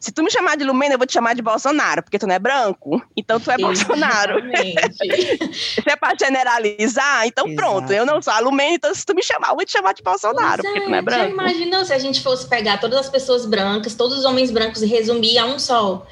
Se 0.00 0.10
tu 0.10 0.22
me 0.22 0.30
chamar 0.30 0.56
de 0.56 0.64
Lumena, 0.64 0.94
eu 0.94 0.98
vou 0.98 1.06
te 1.06 1.12
chamar 1.12 1.34
de 1.34 1.42
Bolsonaro, 1.42 2.02
porque 2.02 2.18
tu 2.18 2.26
não 2.26 2.34
é 2.34 2.38
branco, 2.38 3.02
então 3.16 3.38
tu 3.38 3.50
é 3.50 3.56
Bolsonaro. 3.56 4.42
se 4.90 5.80
é 5.88 5.96
para 5.96 6.16
generalizar, 6.18 7.26
então 7.26 7.46
Exato. 7.46 7.56
pronto, 7.56 7.92
eu 7.92 8.04
não 8.04 8.20
sou 8.20 8.32
a 8.32 8.38
Lumena, 8.40 8.74
então 8.74 8.94
se 8.94 9.04
tu 9.04 9.14
me 9.14 9.22
chamar, 9.22 9.50
eu 9.50 9.56
vou 9.56 9.64
te 9.64 9.72
chamar 9.72 9.94
de 9.94 10.02
Bolsonaro, 10.02 10.62
pois 10.62 10.72
porque 10.72 10.78
é, 10.78 10.82
tu 10.82 10.90
não 10.90 10.98
é 10.98 11.02
branco. 11.02 11.22
Já 11.22 11.28
imaginou 11.30 11.84
se 11.84 11.92
a 11.92 11.98
gente 11.98 12.22
fosse 12.22 12.46
pegar 12.48 12.78
todas 12.78 12.98
as 12.98 13.08
pessoas 13.08 13.46
brancas, 13.46 13.94
todos 13.94 14.18
os 14.18 14.24
homens 14.24 14.50
brancos 14.50 14.82
e 14.82 14.86
resumir 14.86 15.38
a 15.38 15.46
um 15.46 15.58
só? 15.58 16.06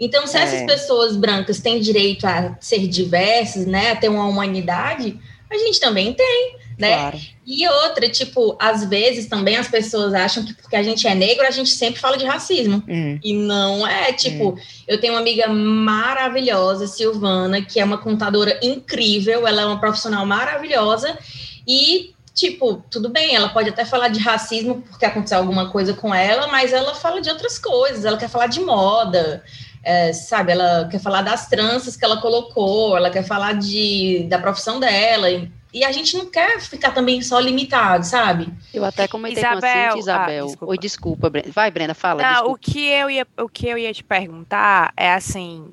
Então, 0.00 0.26
se 0.26 0.36
é. 0.36 0.42
essas 0.42 0.62
pessoas 0.64 1.16
brancas 1.16 1.60
têm 1.60 1.80
direito 1.80 2.26
a 2.26 2.56
ser 2.60 2.86
diversas, 2.86 3.66
né, 3.66 3.92
a 3.92 3.96
ter 3.96 4.08
uma 4.08 4.26
humanidade, 4.26 5.18
a 5.50 5.56
gente 5.56 5.80
também 5.80 6.12
tem, 6.12 6.56
né? 6.78 6.94
Claro. 6.94 7.18
E 7.44 7.66
outra, 7.66 8.08
tipo, 8.08 8.56
às 8.60 8.84
vezes 8.84 9.26
também 9.26 9.56
as 9.56 9.68
pessoas 9.68 10.14
acham 10.14 10.44
que 10.44 10.54
porque 10.54 10.76
a 10.76 10.82
gente 10.82 11.08
é 11.08 11.14
negro, 11.14 11.46
a 11.46 11.50
gente 11.50 11.70
sempre 11.70 12.00
fala 12.00 12.16
de 12.16 12.24
racismo. 12.24 12.82
Hum. 12.88 13.18
E 13.22 13.34
não 13.34 13.86
é, 13.86 14.12
tipo, 14.12 14.50
hum. 14.50 14.56
eu 14.86 15.00
tenho 15.00 15.14
uma 15.14 15.20
amiga 15.20 15.48
maravilhosa, 15.48 16.86
Silvana, 16.86 17.60
que 17.60 17.80
é 17.80 17.84
uma 17.84 17.98
contadora 17.98 18.58
incrível, 18.62 19.46
ela 19.46 19.62
é 19.62 19.66
uma 19.66 19.80
profissional 19.80 20.24
maravilhosa 20.24 21.18
e 21.66 22.14
tipo, 22.32 22.84
tudo 22.88 23.08
bem, 23.08 23.34
ela 23.34 23.48
pode 23.48 23.68
até 23.68 23.84
falar 23.84 24.06
de 24.08 24.20
racismo 24.20 24.80
porque 24.88 25.04
aconteceu 25.04 25.38
alguma 25.38 25.70
coisa 25.70 25.92
com 25.92 26.14
ela, 26.14 26.46
mas 26.46 26.72
ela 26.72 26.94
fala 26.94 27.20
de 27.20 27.28
outras 27.28 27.58
coisas, 27.58 28.04
ela 28.04 28.16
quer 28.16 28.28
falar 28.28 28.46
de 28.46 28.60
moda, 28.60 29.42
é, 29.82 30.12
sabe, 30.12 30.52
ela 30.52 30.86
quer 30.88 31.00
falar 31.00 31.22
das 31.22 31.48
tranças 31.48 31.96
que 31.96 32.04
ela 32.04 32.20
colocou, 32.20 32.96
ela 32.96 33.10
quer 33.10 33.24
falar 33.24 33.54
de, 33.54 34.24
da 34.28 34.38
profissão 34.38 34.78
dela, 34.78 35.28
e, 35.28 35.50
e 35.72 35.84
a 35.84 35.92
gente 35.92 36.16
não 36.16 36.26
quer 36.26 36.60
ficar 36.60 36.92
também 36.92 37.20
só 37.20 37.38
limitado, 37.38 38.04
sabe? 38.04 38.48
Eu 38.72 38.84
até 38.84 39.06
comentei 39.06 39.42
Isabel, 39.42 39.60
com 39.60 39.66
a 39.66 39.70
Cintia, 39.70 40.00
Isabel. 40.00 40.44
Ah, 40.44 40.46
desculpa. 40.46 40.72
Oi, 40.72 40.78
desculpa, 40.78 41.30
Brenda. 41.30 41.52
Vai, 41.52 41.70
Brenda, 41.70 41.94
fala. 41.94 42.22
Não, 42.22 42.50
o 42.50 42.56
que, 42.56 42.86
eu 42.86 43.10
ia, 43.10 43.26
o 43.36 43.48
que 43.48 43.68
eu 43.68 43.76
ia 43.76 43.92
te 43.92 44.02
perguntar 44.02 44.92
é 44.96 45.12
assim, 45.12 45.66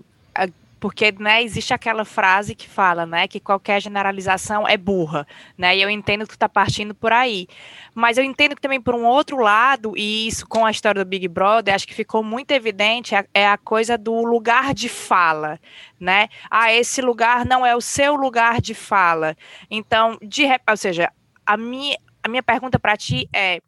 porque 0.85 1.11
né, 1.17 1.41
existe 1.41 1.73
aquela 1.73 2.05
frase 2.05 2.53
que 2.53 2.69
fala 2.69 3.07
né, 3.07 3.27
que 3.27 3.39
qualquer 3.39 3.81
generalização 3.81 4.67
é 4.67 4.77
burra, 4.77 5.25
né? 5.57 5.75
E 5.75 5.81
eu 5.81 5.89
entendo 5.89 6.25
que 6.25 6.27
tu 6.27 6.35
está 6.35 6.47
partindo 6.47 6.93
por 6.93 7.11
aí. 7.11 7.47
Mas 7.95 8.19
eu 8.19 8.23
entendo 8.23 8.53
que 8.55 8.61
também 8.61 8.79
por 8.79 8.93
um 8.93 9.03
outro 9.03 9.37
lado, 9.37 9.97
e 9.97 10.27
isso 10.27 10.47
com 10.47 10.63
a 10.63 10.69
história 10.69 11.03
do 11.03 11.09
Big 11.09 11.27
Brother, 11.27 11.73
acho 11.73 11.87
que 11.87 11.93
ficou 11.95 12.21
muito 12.21 12.51
evidente, 12.51 13.15
é, 13.15 13.25
é 13.33 13.47
a 13.47 13.57
coisa 13.57 13.97
do 13.97 14.23
lugar 14.23 14.75
de 14.75 14.87
fala, 14.87 15.59
né? 15.99 16.29
Ah, 16.51 16.71
esse 16.71 17.01
lugar 17.01 17.47
não 17.47 17.65
é 17.65 17.75
o 17.75 17.81
seu 17.81 18.13
lugar 18.13 18.61
de 18.61 18.75
fala. 18.75 19.35
Então, 19.71 20.19
de, 20.21 20.43
ou 20.69 20.77
seja, 20.77 21.11
a 21.43 21.57
minha, 21.57 21.97
a 22.21 22.27
minha 22.27 22.43
pergunta 22.43 22.77
para 22.77 22.95
ti 22.95 23.27
é 23.33 23.59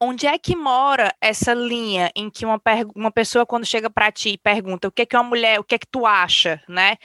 onde 0.00 0.26
é 0.26 0.38
que 0.38 0.54
mora 0.54 1.12
essa 1.20 1.52
linha 1.52 2.10
em 2.14 2.30
que 2.30 2.44
uma, 2.44 2.60
uma 2.94 3.10
pessoa, 3.10 3.44
quando 3.44 3.66
chega 3.66 3.90
para 3.90 4.12
ti 4.12 4.30
e 4.30 4.38
pergunta 4.38 4.88
o 4.88 4.92
que 4.92 5.02
é 5.02 5.06
que 5.06 5.16
uma 5.16 5.24
mulher, 5.24 5.58
o 5.58 5.64
que 5.64 5.74
é 5.74 5.78
que 5.78 5.86
tu 5.86 6.06
acha, 6.06 6.62
né, 6.68 6.96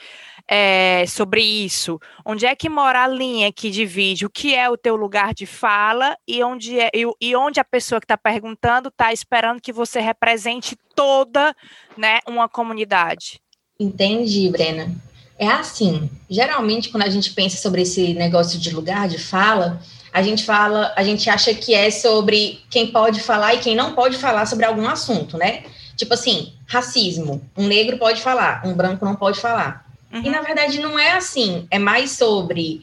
é, 0.46 1.04
sobre 1.06 1.42
isso? 1.42 2.00
Onde 2.24 2.46
é 2.46 2.54
que 2.54 2.68
mora 2.68 3.02
a 3.02 3.08
linha 3.08 3.52
que 3.52 3.70
divide 3.70 4.26
o 4.26 4.30
que 4.30 4.54
é 4.54 4.70
o 4.70 4.76
teu 4.76 4.94
lugar 4.94 5.34
de 5.34 5.46
fala 5.46 6.16
e 6.26 6.42
onde, 6.44 6.78
é, 6.78 6.90
e, 6.94 7.04
e 7.20 7.36
onde 7.36 7.58
a 7.58 7.64
pessoa 7.64 8.00
que 8.00 8.04
está 8.04 8.16
perguntando 8.16 8.88
está 8.88 9.12
esperando 9.12 9.60
que 9.60 9.72
você 9.72 10.00
represente 10.00 10.76
toda, 10.94 11.54
né, 11.96 12.20
uma 12.28 12.48
comunidade? 12.48 13.40
Entendi, 13.78 14.48
Brena. 14.50 14.94
É 15.36 15.48
assim, 15.48 16.08
geralmente 16.30 16.90
quando 16.90 17.02
a 17.02 17.10
gente 17.10 17.32
pensa 17.32 17.56
sobre 17.56 17.82
esse 17.82 18.14
negócio 18.14 18.56
de 18.58 18.70
lugar 18.70 19.08
de 19.08 19.18
fala, 19.18 19.82
a 20.14 20.22
gente 20.22 20.44
fala, 20.44 20.92
a 20.94 21.02
gente 21.02 21.28
acha 21.28 21.52
que 21.52 21.74
é 21.74 21.90
sobre 21.90 22.60
quem 22.70 22.86
pode 22.86 23.20
falar 23.20 23.54
e 23.54 23.58
quem 23.58 23.74
não 23.74 23.96
pode 23.96 24.16
falar 24.16 24.46
sobre 24.46 24.64
algum 24.64 24.86
assunto, 24.86 25.36
né? 25.36 25.64
Tipo 25.96 26.14
assim, 26.14 26.52
racismo. 26.68 27.42
Um 27.56 27.66
negro 27.66 27.98
pode 27.98 28.22
falar, 28.22 28.62
um 28.64 28.74
branco 28.74 29.04
não 29.04 29.16
pode 29.16 29.40
falar. 29.40 29.84
Uhum. 30.12 30.22
E 30.24 30.30
na 30.30 30.40
verdade 30.40 30.78
não 30.78 30.96
é 30.96 31.14
assim. 31.14 31.66
É 31.68 31.80
mais 31.80 32.12
sobre 32.12 32.82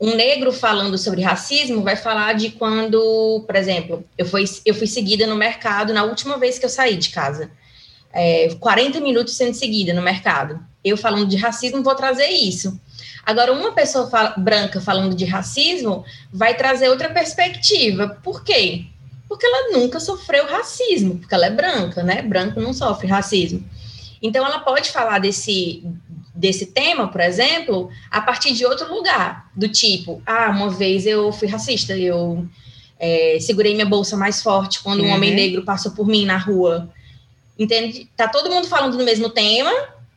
um 0.00 0.16
negro 0.16 0.52
falando 0.52 0.98
sobre 0.98 1.22
racismo 1.22 1.82
vai 1.82 1.94
falar 1.94 2.32
de 2.32 2.50
quando, 2.50 3.44
por 3.46 3.54
exemplo, 3.54 4.04
eu 4.18 4.26
fui, 4.26 4.42
eu 4.66 4.74
fui 4.74 4.88
seguida 4.88 5.24
no 5.24 5.36
mercado 5.36 5.94
na 5.94 6.02
última 6.02 6.36
vez 6.36 6.58
que 6.58 6.64
eu 6.64 6.68
saí 6.68 6.96
de 6.96 7.10
casa. 7.10 7.48
É, 8.12 8.52
40 8.58 8.98
minutos 8.98 9.36
sendo 9.36 9.54
seguida 9.54 9.94
no 9.94 10.02
mercado. 10.02 10.58
Eu 10.84 10.96
falando 10.96 11.28
de 11.28 11.36
racismo, 11.36 11.80
vou 11.80 11.94
trazer 11.94 12.26
isso. 12.26 12.76
Agora, 13.24 13.52
uma 13.52 13.72
pessoa 13.72 14.08
fala, 14.10 14.34
branca 14.36 14.80
falando 14.80 15.14
de 15.14 15.24
racismo 15.24 16.04
vai 16.32 16.54
trazer 16.56 16.88
outra 16.88 17.08
perspectiva. 17.10 18.18
Por 18.22 18.42
quê? 18.42 18.86
Porque 19.28 19.46
ela 19.46 19.78
nunca 19.78 20.00
sofreu 20.00 20.46
racismo, 20.46 21.18
porque 21.18 21.34
ela 21.34 21.46
é 21.46 21.50
branca, 21.50 22.02
né? 22.02 22.20
Branco 22.22 22.60
não 22.60 22.72
sofre 22.72 23.06
racismo. 23.06 23.64
Então, 24.20 24.44
ela 24.44 24.60
pode 24.60 24.90
falar 24.90 25.18
desse, 25.20 25.84
desse 26.34 26.66
tema, 26.66 27.08
por 27.08 27.20
exemplo, 27.20 27.90
a 28.10 28.20
partir 28.20 28.52
de 28.52 28.64
outro 28.66 28.92
lugar, 28.92 29.50
do 29.54 29.68
tipo, 29.68 30.20
ah, 30.26 30.50
uma 30.50 30.70
vez 30.70 31.06
eu 31.06 31.32
fui 31.32 31.48
racista, 31.48 31.96
eu 31.96 32.46
é, 32.98 33.38
segurei 33.40 33.74
minha 33.74 33.86
bolsa 33.86 34.16
mais 34.16 34.42
forte 34.42 34.80
quando 34.80 35.00
uhum. 35.00 35.08
um 35.08 35.12
homem 35.12 35.34
negro 35.34 35.64
passou 35.64 35.92
por 35.92 36.06
mim 36.06 36.24
na 36.24 36.36
rua. 36.36 36.88
Entende? 37.58 38.08
Tá 38.16 38.28
todo 38.28 38.50
mundo 38.50 38.66
falando 38.66 38.96
do 38.96 39.04
mesmo 39.04 39.28
tema, 39.28 39.70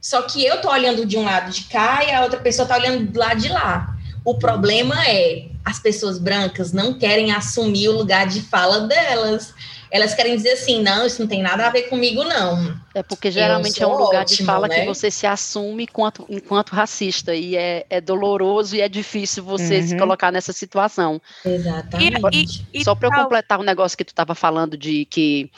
só 0.06 0.22
que 0.22 0.46
eu 0.46 0.62
tô 0.62 0.70
olhando 0.70 1.04
de 1.04 1.18
um 1.18 1.24
lado 1.24 1.50
de 1.52 1.64
cá 1.64 2.04
e 2.04 2.12
a 2.12 2.22
outra 2.22 2.40
pessoa 2.40 2.68
tá 2.68 2.78
olhando 2.78 3.12
do 3.12 3.18
lado 3.18 3.42
de 3.42 3.50
lá. 3.50 3.98
O 4.24 4.38
problema 4.38 4.96
é 5.04 5.48
as 5.66 5.80
pessoas 5.80 6.20
brancas 6.20 6.72
não 6.72 6.94
querem 6.94 7.32
assumir 7.32 7.90
o 7.90 7.98
lugar 7.98 8.28
de 8.28 8.40
fala 8.44 8.82
delas. 8.82 9.52
Elas 9.90 10.14
querem 10.14 10.36
dizer 10.36 10.52
assim, 10.52 10.84
não, 10.84 11.08
isso 11.08 11.20
não 11.20 11.28
tem 11.28 11.42
nada 11.42 11.66
a 11.66 11.72
ver 11.72 11.90
comigo, 11.90 12.24
não. 12.24 12.80
É 12.94 13.02
porque 13.02 13.32
geralmente 13.32 13.82
é 13.82 13.88
um 13.88 13.98
lugar 13.98 14.22
ótimo, 14.22 14.38
de 14.38 14.46
fala 14.46 14.68
né? 14.68 14.82
que 14.82 14.86
você 14.86 15.10
se 15.10 15.26
assume 15.26 15.86
enquanto, 15.86 16.24
enquanto 16.30 16.70
racista. 16.70 17.34
E 17.34 17.58
é, 17.58 17.88
é 17.90 18.00
doloroso 18.00 18.76
e 18.76 18.82
é 18.82 18.88
difícil 18.88 19.44
você 19.44 19.80
uhum. 19.80 19.88
se 19.88 19.98
colocar 19.98 20.32
nessa 20.32 20.54
situação. 20.54 21.20
Exatamente. 21.44 22.64
E, 22.72 22.82
e, 22.82 22.84
Só 22.84 22.94
para 22.94 23.08
eu 23.08 23.24
completar 23.24 23.60
um 23.60 23.64
negócio 23.64 23.98
que 23.98 24.06
tu 24.06 24.10
estava 24.10 24.36
falando 24.36 24.78
de 24.78 25.06
que, 25.06 25.50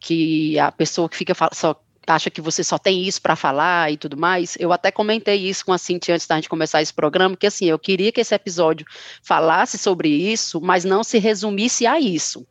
que 0.00 0.58
a 0.58 0.72
pessoa 0.72 1.08
que 1.08 1.16
fica 1.16 1.32
só 1.52 1.80
acha 2.14 2.30
que 2.30 2.40
você 2.40 2.64
só 2.64 2.78
tem 2.78 3.06
isso 3.06 3.20
para 3.20 3.36
falar 3.36 3.92
e 3.92 3.96
tudo 3.96 4.16
mais. 4.16 4.56
Eu 4.58 4.72
até 4.72 4.90
comentei 4.90 5.36
isso 5.36 5.64
com 5.64 5.72
a 5.72 5.78
Cintia 5.78 6.14
antes 6.14 6.26
da 6.26 6.36
gente 6.36 6.48
começar 6.48 6.82
esse 6.82 6.92
programa, 6.92 7.36
que 7.36 7.46
assim, 7.46 7.66
eu 7.66 7.78
queria 7.78 8.10
que 8.12 8.20
esse 8.20 8.34
episódio 8.34 8.86
falasse 9.22 9.78
sobre 9.78 10.08
isso, 10.08 10.60
mas 10.60 10.84
não 10.84 11.04
se 11.04 11.18
resumisse 11.18 11.86
a 11.86 12.00
isso. 12.00 12.46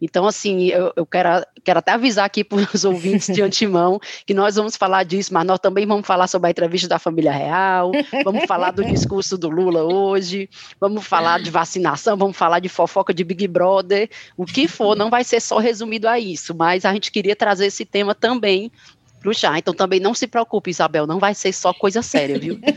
Então, 0.00 0.26
assim, 0.26 0.66
eu, 0.68 0.92
eu 0.96 1.06
quero, 1.06 1.44
quero 1.64 1.78
até 1.78 1.92
avisar 1.92 2.24
aqui 2.24 2.42
para 2.42 2.66
os 2.74 2.84
ouvintes 2.84 3.32
de 3.32 3.40
antemão 3.40 4.00
que 4.26 4.34
nós 4.34 4.56
vamos 4.56 4.76
falar 4.76 5.04
disso, 5.04 5.32
mas 5.32 5.46
nós 5.46 5.60
também 5.60 5.86
vamos 5.86 6.06
falar 6.06 6.26
sobre 6.26 6.48
a 6.48 6.50
entrevista 6.50 6.88
da 6.88 6.98
família 6.98 7.32
real, 7.32 7.92
vamos 8.24 8.44
falar 8.46 8.72
do 8.72 8.84
discurso 8.84 9.38
do 9.38 9.48
Lula 9.48 9.84
hoje, 9.84 10.48
vamos 10.80 11.06
falar 11.06 11.40
de 11.40 11.50
vacinação, 11.50 12.16
vamos 12.16 12.36
falar 12.36 12.58
de 12.58 12.68
fofoca 12.68 13.14
de 13.14 13.22
Big 13.22 13.46
Brother, 13.46 14.10
o 14.36 14.44
que 14.44 14.66
for, 14.66 14.96
não 14.96 15.08
vai 15.08 15.22
ser 15.22 15.40
só 15.40 15.58
resumido 15.58 16.08
a 16.08 16.18
isso, 16.18 16.54
mas 16.54 16.84
a 16.84 16.92
gente 16.92 17.12
queria 17.12 17.36
trazer 17.36 17.66
esse 17.66 17.84
tema 17.84 18.14
também 18.14 18.72
pro 19.22 19.34
chá. 19.34 19.58
Então 19.58 19.72
também 19.72 20.00
não 20.00 20.14
se 20.14 20.26
preocupe, 20.26 20.70
Isabel, 20.70 21.06
não 21.06 21.18
vai 21.18 21.34
ser 21.34 21.52
só 21.52 21.72
coisa 21.72 22.02
séria, 22.02 22.38
viu? 22.38 22.58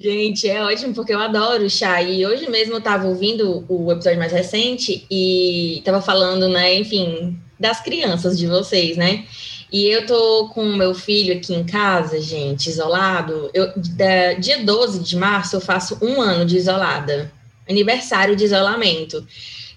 Gente, 0.00 0.48
é 0.48 0.64
ótimo 0.64 0.94
porque 0.94 1.12
eu 1.12 1.20
adoro 1.20 1.68
chá. 1.68 2.00
E 2.00 2.24
hoje 2.24 2.48
mesmo 2.48 2.72
eu 2.74 2.78
estava 2.78 3.06
ouvindo 3.06 3.66
o 3.68 3.92
episódio 3.92 4.18
mais 4.18 4.32
recente 4.32 5.04
e 5.10 5.78
estava 5.78 6.00
falando, 6.00 6.48
né, 6.48 6.74
enfim, 6.74 7.38
das 7.58 7.82
crianças 7.82 8.38
de 8.38 8.46
vocês, 8.46 8.96
né? 8.96 9.26
E 9.70 9.86
eu 9.86 10.06
tô 10.06 10.48
com 10.48 10.64
meu 10.64 10.94
filho 10.94 11.36
aqui 11.36 11.54
em 11.54 11.64
casa, 11.64 12.20
gente, 12.20 12.68
isolado. 12.68 13.50
Eu, 13.52 13.72
da, 13.76 14.32
dia 14.32 14.64
12 14.64 15.00
de 15.00 15.16
março 15.16 15.56
eu 15.56 15.60
faço 15.60 15.98
um 16.02 16.20
ano 16.20 16.46
de 16.46 16.56
isolada. 16.56 17.30
Aniversário 17.68 18.34
de 18.34 18.44
isolamento. 18.44 19.24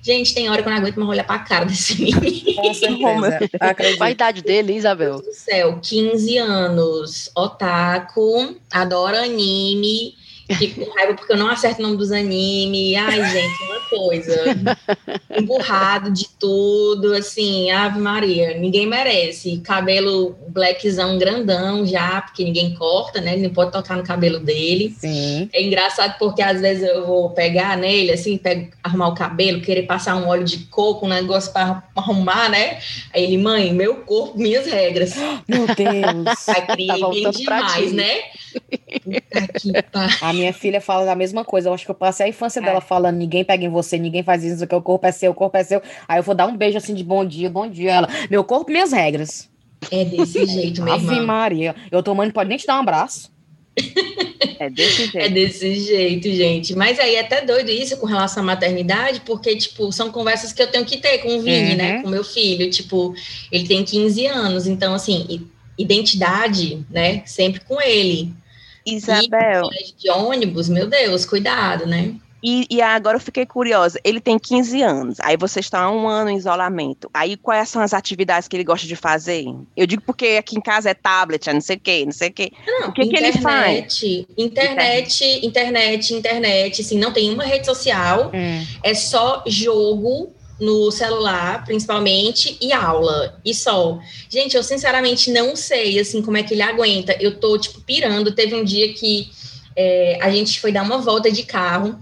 Gente, 0.04 0.36
tem 0.36 0.50
hora 0.50 0.62
que 0.62 0.68
eu 0.68 0.72
não 0.72 0.80
aguento 0.80 0.98
mais 0.98 1.10
olhar 1.10 1.24
pra 1.24 1.40
cara 1.40 1.64
desse 1.64 1.96
menino. 2.04 2.22
Com 2.62 2.74
certeza. 2.74 3.96
Qual 3.98 4.08
a 4.08 4.12
idade 4.12 4.42
dele, 4.42 4.76
Isabel? 4.76 5.14
Meu 5.14 5.22
Deus 5.22 5.36
do 5.36 5.40
céu, 5.40 5.80
15 5.82 6.38
anos, 6.38 7.32
otaku, 7.34 8.56
adora 8.70 9.24
anime, 9.24 10.14
Fico 10.58 10.86
com 10.86 10.94
raiva 10.94 11.14
porque 11.14 11.32
eu 11.32 11.38
não 11.38 11.48
acerto 11.48 11.80
o 11.80 11.84
nome 11.84 11.98
dos 11.98 12.12
animes. 12.12 12.98
Ai, 12.98 13.32
gente, 13.32 13.64
uma 13.64 13.80
coisa. 13.90 14.44
Emburrado 15.38 16.12
de 16.12 16.28
tudo, 16.40 17.14
assim, 17.14 17.72
Ave 17.72 18.00
Maria. 18.00 18.58
Ninguém 18.58 18.86
merece. 18.86 19.60
Cabelo 19.60 20.36
blackzão 20.50 21.18
grandão 21.18 21.86
já, 21.86 22.22
porque 22.22 22.44
ninguém 22.44 22.74
corta, 22.76 23.22
né? 23.22 23.34
Ele 23.34 23.44
não 23.44 23.54
pode 23.54 23.72
tocar 23.72 23.96
no 23.96 24.04
cabelo 24.04 24.40
dele. 24.40 24.94
Sim. 25.00 25.50
É 25.54 25.64
engraçado 25.64 26.18
porque 26.20 26.42
às 26.42 26.60
vezes 26.60 26.88
eu 26.88 27.06
vou 27.06 27.30
pegar 27.30 27.78
nele, 27.78 28.12
assim, 28.12 28.38
pego, 28.38 28.70
arrumar 28.84 29.10
o 29.10 29.16
cabelo, 29.16 29.62
querer 29.62 29.84
passar 29.84 30.16
um 30.16 30.28
óleo 30.28 30.44
de 30.44 30.60
coco, 30.66 31.06
um 31.06 31.10
negócio 31.10 31.54
para 31.54 31.84
arrumar, 31.96 32.50
né? 32.50 32.80
Aí 33.14 33.24
ele, 33.24 33.38
mãe, 33.38 33.74
meu 33.74 33.96
corpo, 33.98 34.38
minhas 34.38 34.66
regras. 34.66 35.14
Meu 35.48 35.66
Deus. 35.68 36.50
Aí 36.50 36.62
criei 36.62 37.00
tá 37.00 37.10
bem 37.10 37.32
demais, 37.32 37.94
né? 37.94 38.22
a 40.22 40.34
minha 40.34 40.54
filha 40.54 40.82
fala 40.82 41.12
a 41.12 41.16
mesma 41.16 41.44
coisa. 41.44 41.70
Eu 41.70 41.74
acho 41.74 41.86
que 41.86 41.92
eu 41.92 41.96
passei 41.96 42.26
a 42.26 42.30
infância 42.30 42.60
é. 42.60 42.64
dela 42.64 42.82
falando: 42.82 43.18
ninguém 43.18 43.44
pega 43.44 43.64
em 43.64 43.70
você, 43.70 43.98
ninguém 43.98 44.24
faz 44.24 44.44
isso, 44.44 44.66
que 44.68 44.76
o 44.76 44.82
corpo 44.82 45.06
é 45.06 45.12
seu, 45.12 45.32
o 45.32 45.36
corpo 45.36 45.58
é 45.58 45.64
seu. 45.64 45.82
Aí 46.08 46.20
eu 46.20 46.24
vou 46.24 46.36
dar 46.36 46.48
um 46.48 46.56
beijo 46.56 46.78
assim 46.78 46.94
de 46.94 47.04
bom 47.04 47.26
dia, 47.26 47.50
bom 47.50 47.68
dia. 47.68 47.92
Ela, 47.92 48.10
meu 48.30 48.44
corpo, 48.44 48.72
minhas 48.72 48.92
regras. 48.92 49.50
É 49.92 50.06
desse 50.06 50.46
jeito 50.46 50.82
mesmo. 50.82 51.12
Ave 51.12 51.22
Maria. 51.22 51.76
Eu 51.92 52.02
tô 52.02 52.14
mãe, 52.16 52.30
pode 52.32 52.50
nem 52.50 52.58
te 52.58 52.66
dar 52.66 52.78
um 52.78 52.82
abraço. 52.82 53.32
É 54.60 54.70
desse 54.70 55.08
jeito. 55.12 55.18
É 55.18 55.30
desse 55.30 55.76
jeito, 55.76 56.32
gente. 56.32 56.76
Mas 56.76 57.00
aí 57.00 57.16
é 57.16 57.22
até 57.22 57.42
doido 57.42 57.70
isso 57.70 57.98
com 57.98 58.06
relação 58.06 58.44
à 58.44 58.46
maternidade, 58.46 59.22
porque, 59.26 59.56
tipo, 59.56 59.92
são 59.92 60.12
conversas 60.12 60.54
que 60.54 60.62
eu 60.62 60.68
tenho 60.68 60.86
que 60.86 60.98
ter 60.98 61.20
com 61.20 61.38
o 61.38 61.42
Vini, 61.42 61.76
né? 61.76 61.88
uhum. 61.92 61.96
né? 61.98 62.02
Com 62.04 62.10
meu 62.10 62.24
filho. 62.24 62.70
Tipo, 62.70 63.14
ele 63.52 63.68
tem 63.68 63.84
15 63.84 64.26
anos, 64.28 64.68
então, 64.68 64.94
assim, 64.94 65.48
identidade, 65.78 66.86
né? 66.90 67.24
Sempre 67.26 67.62
com 67.62 67.82
ele 67.82 68.34
Isabel. 68.86 69.70
E 69.72 69.94
de 70.02 70.10
ônibus, 70.10 70.70
meu 70.70 70.88
Deus, 70.88 71.26
cuidado, 71.26 71.86
né? 71.86 72.16
E, 72.44 72.68
e, 72.70 72.82
agora 72.82 73.16
eu 73.16 73.22
fiquei 73.22 73.46
curiosa. 73.46 73.98
Ele 74.04 74.20
tem 74.20 74.38
15 74.38 74.82
anos, 74.82 75.18
aí 75.22 75.38
você 75.38 75.62
está 75.62 75.84
há 75.84 75.90
um 75.90 76.10
ano 76.10 76.30
em 76.30 76.36
isolamento. 76.36 77.10
Aí 77.14 77.38
quais 77.38 77.70
são 77.70 77.82
as 77.82 77.94
atividades 77.94 78.50
que 78.50 78.58
ele 78.58 78.66
gosta 78.66 78.86
de 78.86 78.98
fazer? 78.98 79.46
Eu 79.78 79.88
digo 79.88 80.02
porque 80.06 80.36
aqui 80.38 80.58
em 80.58 80.62
casa 80.62 80.90
é 80.90 80.94
tablet, 80.94 81.50
é 81.50 81.54
não 81.54 81.62
sei 81.62 81.78
o 81.78 81.80
quê, 81.80 82.04
não 82.04 82.12
sei 82.12 82.28
o 82.28 82.34
quê. 82.34 82.52
Não, 82.68 82.90
o 82.90 82.92
que, 82.92 83.04
internet, 83.04 83.32
que 83.32 83.38
ele 83.38 83.42
faz? 83.42 84.04
Internet, 84.38 85.46
internet, 85.46 86.14
internet, 86.14 86.82
assim, 86.82 87.00
não 87.00 87.14
tem 87.14 87.34
uma 87.34 87.46
rede 87.46 87.66
social, 87.66 88.30
hum. 88.34 88.66
é 88.84 88.94
só 88.94 89.42
jogo 89.48 90.34
no 90.60 90.92
celular, 90.92 91.64
principalmente, 91.66 92.58
e 92.62 92.72
aula, 92.72 93.40
e 93.44 93.54
só. 93.54 94.00
Gente, 94.30 94.56
eu 94.56 94.64
sinceramente 94.64 95.32
não 95.32 95.56
sei, 95.56 96.00
assim, 96.00 96.22
como 96.22 96.38
é 96.38 96.44
que 96.44 96.54
ele 96.54 96.62
aguenta. 96.62 97.16
Eu 97.20 97.40
tô, 97.40 97.58
tipo, 97.58 97.82
pirando. 97.82 98.34
Teve 98.34 98.56
um 98.56 98.64
dia 98.64 98.94
que 98.94 99.30
é, 99.76 100.20
a 100.22 100.30
gente 100.30 100.60
foi 100.60 100.72
dar 100.72 100.84
uma 100.84 101.00
volta 101.00 101.32
de 101.32 101.44
carro, 101.44 102.00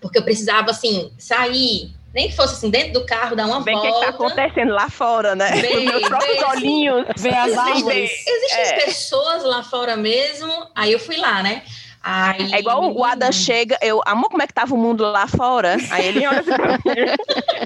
porque 0.00 0.18
eu 0.18 0.22
precisava, 0.22 0.70
assim, 0.70 1.10
sair, 1.18 1.92
nem 2.14 2.28
que 2.28 2.34
fosse 2.34 2.54
assim, 2.54 2.70
dentro 2.70 2.94
do 2.94 3.06
carro, 3.06 3.36
dar 3.36 3.46
uma 3.46 3.60
Bem 3.60 3.74
volta. 3.74 3.88
o 3.88 3.92
que 3.92 3.98
está 3.98 4.10
acontecendo 4.10 4.72
lá 4.72 4.88
fora, 4.88 5.34
né? 5.34 5.50
Ver, 5.60 5.80
meus 5.80 6.08
próprios 6.08 6.42
olhinhos. 6.50 7.06
Ver 7.16 7.34
as 7.34 7.56
árvores. 7.56 8.10
Existem 8.26 8.58
é. 8.58 8.84
pessoas 8.84 9.44
lá 9.44 9.62
fora 9.62 9.96
mesmo, 9.96 10.50
aí 10.74 10.92
eu 10.92 10.98
fui 10.98 11.16
lá, 11.16 11.42
né? 11.42 11.62
Aí... 12.02 12.52
É 12.52 12.58
igual 12.60 12.92
o 12.92 13.04
Adam 13.04 13.32
chega, 13.32 13.78
eu, 13.82 14.00
amor, 14.06 14.30
como 14.30 14.42
é 14.42 14.46
que 14.46 14.54
tava 14.54 14.74
o 14.74 14.78
mundo 14.78 15.04
lá 15.04 15.26
fora? 15.26 15.76
Aí 15.90 16.06
ele 16.06 16.26
olha 16.26 16.40
assim 16.40 16.52
pra 16.52 16.78
mim, 16.78 16.82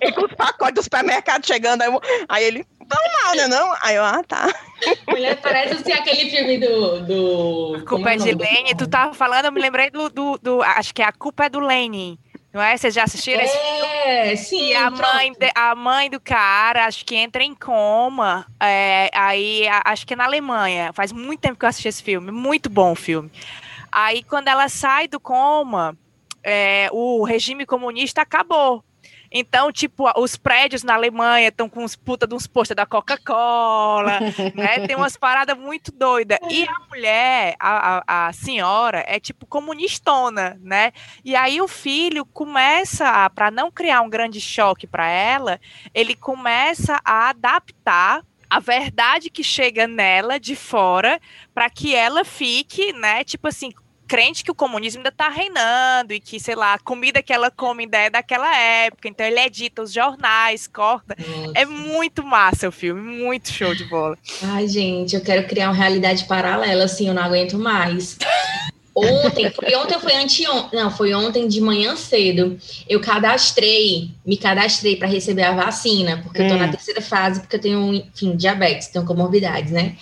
ele 0.00 0.12
com 0.14 0.24
os 0.24 0.34
pacotes 0.34 0.74
do 0.74 0.82
supermercado 0.82 1.46
chegando, 1.46 1.82
aí, 1.82 1.88
eu, 1.88 2.00
aí 2.28 2.44
ele, 2.44 2.66
normal, 2.80 3.36
né 3.36 3.48
não? 3.48 3.74
Aí 3.82 3.96
eu, 3.96 4.04
ah, 4.04 4.22
tá. 4.26 4.48
Mulher, 5.08 5.40
parece 5.40 5.74
assim 5.74 5.92
aquele 5.92 6.30
filme 6.30 6.58
do... 6.58 7.00
do... 7.00 7.76
A 7.76 7.88
culpa 7.88 8.10
é, 8.10 8.14
é 8.14 8.16
de 8.16 8.32
Lane, 8.32 8.74
tu 8.76 8.88
tava 8.88 9.14
falando, 9.14 9.46
eu 9.46 9.52
me 9.52 9.60
lembrei 9.60 9.90
do, 9.90 10.08
do, 10.08 10.38
do, 10.38 10.62
acho 10.62 10.94
que 10.94 11.02
é 11.02 11.04
A 11.04 11.12
Culpa 11.12 11.44
é 11.44 11.48
do 11.48 11.60
Lane. 11.60 12.18
Não 12.52 12.60
é? 12.60 12.76
Vocês 12.76 12.92
já 12.92 13.04
assistiram 13.04 13.40
é, 13.40 13.44
esse 14.34 14.50
filme? 14.50 14.66
sim. 14.66 14.70
E 14.72 14.74
a 14.74 14.90
mãe, 14.90 15.32
de, 15.32 15.50
a 15.54 15.74
mãe 15.74 16.10
do 16.10 16.20
cara, 16.20 16.84
acho 16.84 17.02
que 17.04 17.16
entra 17.16 17.42
em 17.42 17.54
coma. 17.54 18.46
É, 18.60 19.08
aí, 19.14 19.66
acho 19.84 20.06
que 20.06 20.12
é 20.12 20.16
na 20.16 20.24
Alemanha. 20.24 20.92
Faz 20.92 21.12
muito 21.12 21.40
tempo 21.40 21.58
que 21.58 21.64
eu 21.64 21.68
assisti 21.68 21.88
esse 21.88 22.02
filme. 22.02 22.30
Muito 22.30 22.68
bom 22.68 22.92
o 22.92 22.94
filme. 22.94 23.30
Aí, 23.92 24.22
quando 24.22 24.48
ela 24.48 24.68
sai 24.68 25.06
do 25.06 25.20
coma, 25.20 25.96
é, 26.42 26.88
o 26.92 27.22
regime 27.24 27.66
comunista 27.66 28.22
acabou. 28.22 28.82
Então, 29.34 29.72
tipo, 29.72 30.04
os 30.20 30.36
prédios 30.36 30.82
na 30.82 30.94
Alemanha 30.94 31.48
estão 31.48 31.68
com 31.68 31.82
os 31.82 31.96
puta 31.96 32.26
de 32.26 32.34
uns 32.34 32.46
postos 32.46 32.76
da 32.76 32.84
Coca-Cola, 32.84 34.20
né? 34.54 34.86
Tem 34.86 34.94
umas 34.94 35.16
paradas 35.16 35.56
muito 35.56 35.90
doidas. 35.90 36.38
E 36.50 36.64
a 36.64 36.80
mulher, 36.90 37.56
a, 37.58 38.02
a, 38.06 38.26
a, 38.28 38.32
senhora, 38.32 39.02
é 39.06 39.18
tipo 39.18 39.46
comunistona, 39.46 40.58
né? 40.60 40.92
E 41.24 41.34
aí 41.34 41.62
o 41.62 41.68
filho 41.68 42.26
começa, 42.26 43.30
para 43.30 43.50
não 43.50 43.70
criar 43.70 44.02
um 44.02 44.10
grande 44.10 44.40
choque 44.40 44.86
para 44.86 45.08
ela, 45.08 45.58
ele 45.94 46.14
começa 46.14 47.00
a 47.02 47.30
adaptar 47.30 48.22
a 48.52 48.60
verdade 48.60 49.30
que 49.30 49.42
chega 49.42 49.86
nela 49.86 50.38
de 50.38 50.54
fora 50.54 51.18
para 51.54 51.70
que 51.70 51.94
ela 51.94 52.22
fique, 52.22 52.92
né, 52.92 53.24
tipo 53.24 53.48
assim, 53.48 53.72
crente 54.06 54.44
que 54.44 54.50
o 54.50 54.54
comunismo 54.54 54.98
ainda 54.98 55.08
está 55.08 55.30
reinando 55.30 56.12
e 56.12 56.20
que, 56.20 56.38
sei 56.38 56.54
lá, 56.54 56.74
a 56.74 56.78
comida 56.78 57.22
que 57.22 57.32
ela 57.32 57.50
come 57.50 57.84
ainda 57.84 57.96
é 57.96 58.10
daquela 58.10 58.54
época. 58.54 59.08
Então 59.08 59.24
ele 59.24 59.40
edita 59.40 59.80
os 59.80 59.90
jornais, 59.90 60.66
corta. 60.66 61.16
Nossa. 61.18 61.52
É 61.54 61.64
muito 61.64 62.22
massa 62.22 62.68
o 62.68 62.72
filme, 62.72 63.00
muito 63.00 63.50
show 63.50 63.74
de 63.74 63.84
bola. 63.84 64.18
Ai, 64.42 64.68
gente, 64.68 65.16
eu 65.16 65.22
quero 65.22 65.48
criar 65.48 65.68
uma 65.70 65.74
realidade 65.74 66.26
paralela, 66.26 66.84
assim, 66.84 67.08
eu 67.08 67.14
não 67.14 67.22
aguento 67.22 67.58
mais. 67.58 68.18
Ontem, 68.94 69.50
foi 69.50 69.74
ontem 69.74 69.98
foi 69.98 70.14
anteontem, 70.16 70.78
não, 70.78 70.90
foi 70.90 71.14
ontem 71.14 71.48
de 71.48 71.60
manhã 71.60 71.96
cedo. 71.96 72.58
Eu 72.86 73.00
cadastrei, 73.00 74.10
me 74.24 74.36
cadastrei 74.36 74.96
para 74.96 75.08
receber 75.08 75.44
a 75.44 75.52
vacina, 75.52 76.20
porque 76.22 76.42
hum. 76.42 76.44
eu 76.44 76.50
tô 76.50 76.56
na 76.56 76.66
hum. 76.66 76.70
terceira 76.70 77.00
fase, 77.00 77.40
porque 77.40 77.56
eu 77.56 77.60
tenho, 77.60 77.94
enfim, 77.94 78.36
diabetes, 78.36 78.88
tenho 78.88 79.06
comorbidades, 79.06 79.72
né? 79.72 79.96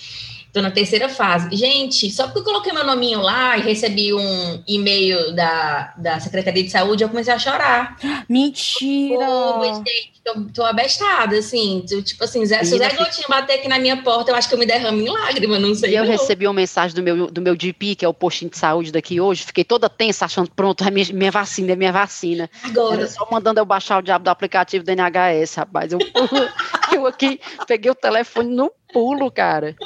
Tô 0.53 0.61
na 0.61 0.71
terceira 0.71 1.09
fase. 1.09 1.55
Gente, 1.57 2.11
só 2.11 2.25
porque 2.25 2.41
eu 2.41 2.45
coloquei 2.45 2.73
meu 2.73 2.85
nominho 2.85 3.21
lá 3.21 3.57
e 3.57 3.61
recebi 3.61 4.13
um 4.13 4.63
e-mail 4.67 5.33
da, 5.35 5.95
da 5.97 6.19
Secretaria 6.19 6.65
de 6.65 6.71
Saúde, 6.71 7.05
eu 7.05 7.09
comecei 7.09 7.33
a 7.33 7.39
chorar. 7.39 7.97
Mentira! 8.29 9.25
Pô, 9.27 9.65
gente, 9.65 10.21
tô, 10.25 10.41
tô 10.53 10.65
abestada, 10.65 11.39
assim. 11.39 11.85
Tipo 12.05 12.25
assim, 12.25 12.45
Zé, 12.45 12.65
se 12.65 12.75
o 12.75 12.79
Zé 12.79 12.89
Gotinha 12.91 13.27
bater 13.29 13.55
aqui 13.55 13.69
na 13.69 13.79
minha 13.79 14.03
porta, 14.03 14.33
eu 14.33 14.35
acho 14.35 14.49
que 14.49 14.55
eu 14.55 14.59
me 14.59 14.67
derramo 14.67 15.01
em 15.01 15.09
lágrima, 15.09 15.59
não 15.59 15.75
sei. 15.75 15.93
E 15.93 15.97
eu 15.97 16.05
recebi 16.05 16.47
uma 16.47 16.55
mensagem 16.55 16.97
do 16.97 17.03
meu, 17.03 17.31
do 17.31 17.41
meu 17.41 17.55
GP, 17.59 17.95
que 17.95 18.05
é 18.05 18.09
o 18.09 18.15
postinho 18.15 18.51
de 18.51 18.59
saúde 18.59 18.91
daqui 18.91 19.21
hoje. 19.21 19.45
Fiquei 19.45 19.65
toda 19.65 19.89
tensa, 19.89 20.25
achando, 20.25 20.51
pronto, 20.51 20.83
é 20.83 20.91
minha, 20.91 21.07
minha 21.13 21.31
vacina, 21.31 21.73
é 21.73 21.77
minha 21.77 21.93
vacina. 21.93 22.51
Agora. 22.65 22.97
Era 22.97 23.07
só 23.07 23.27
mandando 23.31 23.61
eu 23.61 23.65
baixar 23.65 23.99
o 23.99 24.03
diabo 24.03 24.25
do 24.25 24.29
aplicativo 24.29 24.85
do 24.85 24.91
NHS, 24.91 25.55
rapaz. 25.55 25.93
Eu, 25.93 25.99
eu 26.93 27.07
aqui 27.07 27.41
peguei 27.67 27.91
o 27.91 27.95
telefone 27.95 28.55
no 28.55 28.73
pulo, 28.93 29.31
cara. 29.31 29.77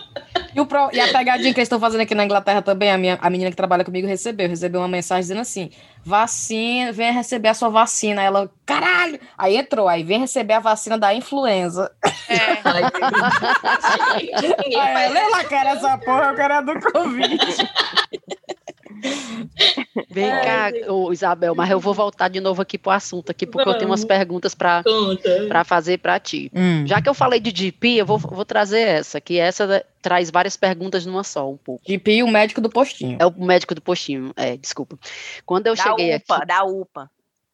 E, 0.55 0.61
o 0.61 0.67
pro, 0.67 0.91
e 0.93 1.01
a 1.01 1.09
pegadinha 1.09 1.53
que 1.53 1.59
eles 1.59 1.67
estão 1.67 1.81
fazendo 1.81 2.03
aqui 2.03 2.15
na 2.15 2.25
Inglaterra 2.25 2.63
também, 2.63 2.93
a, 2.93 2.99
minha, 2.99 3.19
a 3.21 3.29
menina 3.29 3.51
que 3.51 3.57
trabalha 3.57 3.85
comigo 3.85 4.07
recebeu, 4.07 4.49
recebeu 4.49 4.81
uma 4.81 4.89
mensagem 4.89 5.23
dizendo 5.23 5.41
assim: 5.41 5.71
vacina, 6.05 6.93
vem 6.93 7.13
receber 7.13 7.49
a 7.49 7.55
sua 7.55 7.69
vacina. 7.69 8.23
Ela, 8.23 8.49
caralho! 8.65 9.19
Aí 9.37 9.57
entrou, 9.57 9.89
aí 9.89 10.05
vem 10.05 10.21
receber 10.21 10.55
a 10.55 10.61
vacina 10.61 10.97
da 10.97 11.13
influenza. 11.15 11.91
É. 12.29 12.63
aí, 14.81 15.13
lê 15.13 15.29
lá, 15.29 15.45
cara, 15.45 15.71
essa 15.71 15.99
porra, 15.99 16.27
eu 16.27 16.37
quero 16.37 16.55
a 16.55 16.61
do 16.61 16.81
Covid. 16.81 17.39
Vem 20.11 20.31
Ai, 20.31 20.73
cá, 20.73 20.93
ô, 20.93 21.13
Isabel, 21.13 21.55
mas 21.55 21.71
eu 21.71 21.79
vou 21.79 21.95
voltar 21.95 22.29
de 22.29 22.41
novo 22.41 22.63
aqui 22.63 22.79
pro 22.79 22.91
assunto 22.91 23.31
aqui, 23.31 23.47
porque 23.47 23.65
Vamos. 23.65 23.75
eu 23.75 23.79
tenho 23.79 23.91
umas 23.91 24.05
perguntas 24.05 24.55
para 24.55 25.65
fazer 25.65 25.99
para 25.99 26.19
ti. 26.19 26.51
Hum. 26.55 26.87
Já 26.87 27.01
que 27.01 27.09
eu 27.09 27.15
falei 27.15 27.41
de 27.41 27.51
GP, 27.51 27.97
eu 27.97 28.07
vou, 28.07 28.19
vou 28.19 28.45
trazer 28.45 28.81
essa, 28.81 29.21
que 29.21 29.39
essa 29.39 29.85
traz 30.01 30.31
várias 30.31 30.57
perguntas 30.57 31.07
numa 31.07 31.25
só, 31.25 31.51
um 31.51 31.57
pouco. 31.57 31.83
GP, 31.87 32.23
o 32.23 32.29
médico 32.29 32.61
do 32.61 32.71
postinho. 32.71 33.17
É 33.21 33.27
o 33.27 33.33
médico 33.33 33.75
do 33.75 33.81
postinho, 33.81 34.33
é, 34.37 34.57
desculpa. 34.57 34.99
Quando 35.45 35.67
eu 35.67 35.75
da 35.75 35.83
cheguei 35.83 36.17
UPA, 36.17 36.37
aqui... 36.37 36.47
Da 36.47 36.65
UPA. 36.65 37.11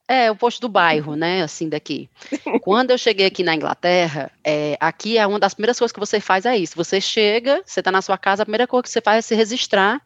É, 0.08 0.28
o 0.28 0.34
posto 0.34 0.60
do 0.60 0.68
bairro, 0.68 1.14
né? 1.14 1.40
Assim, 1.40 1.68
daqui. 1.68 2.10
Quando 2.62 2.90
eu 2.90 2.98
cheguei 2.98 3.26
aqui 3.26 3.44
na 3.44 3.54
Inglaterra, 3.54 4.28
é, 4.42 4.76
aqui 4.80 5.16
é 5.16 5.24
uma 5.24 5.38
das 5.38 5.54
primeiras 5.54 5.78
coisas 5.78 5.92
que 5.92 6.00
você 6.00 6.18
faz 6.18 6.44
é 6.44 6.56
isso. 6.56 6.74
Você 6.74 7.00
chega, 7.00 7.62
você 7.64 7.78
está 7.78 7.92
na 7.92 8.02
sua 8.02 8.18
casa, 8.18 8.42
a 8.42 8.44
primeira 8.44 8.66
coisa 8.66 8.82
que 8.82 8.90
você 8.90 9.00
faz 9.00 9.18
é 9.18 9.22
se 9.22 9.36
registrar 9.36 10.02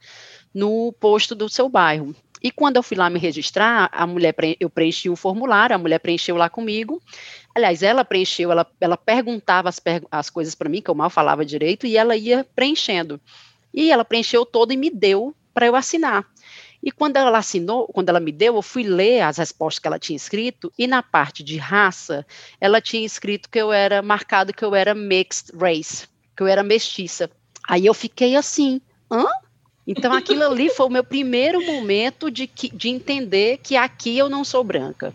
no 0.55 0.93
posto 0.93 1.35
do 1.35 1.49
seu 1.49 1.69
bairro. 1.69 2.15
E 2.43 2.51
quando 2.51 2.77
eu 2.77 2.83
fui 2.83 2.95
lá 2.97 3.09
me 3.09 3.19
registrar, 3.19 3.89
a 3.91 4.07
mulher 4.07 4.35
eu 4.61 4.69
preenchi 4.69 5.09
o 5.09 5.17
formulário, 5.17 5.75
a 5.75 5.79
mulher 5.79 5.99
preencheu 5.99 6.37
lá 6.37 6.51
comigo. 6.51 7.03
Aliás, 7.55 7.83
ela 7.83 8.05
preencheu, 8.05 8.53
ela, 8.53 8.67
ela 8.79 8.99
perguntava 8.99 9.71
as, 9.71 9.81
as 10.11 10.29
coisas 10.29 10.55
para 10.55 10.69
mim, 10.69 10.83
que 10.83 10.91
eu 10.91 10.95
mal 10.95 11.09
falava 11.09 11.43
direito, 11.43 11.87
e 11.87 11.97
ela 11.97 12.15
ia 12.15 12.47
preenchendo. 12.55 13.19
E 13.73 13.91
ela 13.91 14.05
preencheu 14.05 14.45
todo 14.45 14.73
e 14.73 14.77
me 14.77 14.91
deu 14.91 15.35
para 15.55 15.65
eu 15.65 15.75
assinar. 15.75 16.27
E 16.83 16.93
quando 16.93 17.17
ela 17.17 17.39
assinou, 17.39 17.89
quando 17.89 18.11
ela 18.11 18.21
me 18.21 18.31
deu, 18.31 18.57
eu 18.57 18.63
fui 18.63 18.83
ler 18.83 19.23
as 19.23 19.39
respostas 19.39 19.79
que 19.79 19.87
ela 19.87 19.99
tinha 19.99 20.17
escrito, 20.17 20.71
e 20.79 20.87
na 20.87 21.03
parte 21.03 21.43
de 21.43 21.57
raça, 21.57 22.27
ela 22.61 22.79
tinha 22.79 23.07
escrito 23.07 23.49
que 23.49 23.59
eu 23.59 23.73
era 23.73 24.03
marcado 24.03 24.53
que 24.53 24.63
eu 24.63 24.75
era 24.75 24.95
mixed 24.95 25.51
race, 25.57 26.07
que 26.37 26.43
eu 26.43 26.47
era 26.47 26.63
mestiça. 26.63 27.31
Aí 27.67 27.87
eu 27.87 27.95
fiquei 27.95 28.37
assim, 28.37 28.83
hã? 29.11 29.25
Então, 29.87 30.13
aquilo 30.13 30.43
ali 30.45 30.71
foi 30.71 30.87
o 30.87 30.91
meu 30.91 31.05
primeiro 31.05 31.65
momento 31.65 32.31
de, 32.31 32.49
de 32.73 32.89
entender 32.89 33.59
que 33.63 33.77
aqui 33.77 34.17
eu 34.17 34.31
não 34.31 34.43
sou 34.43 34.65
branca. 34.65 35.13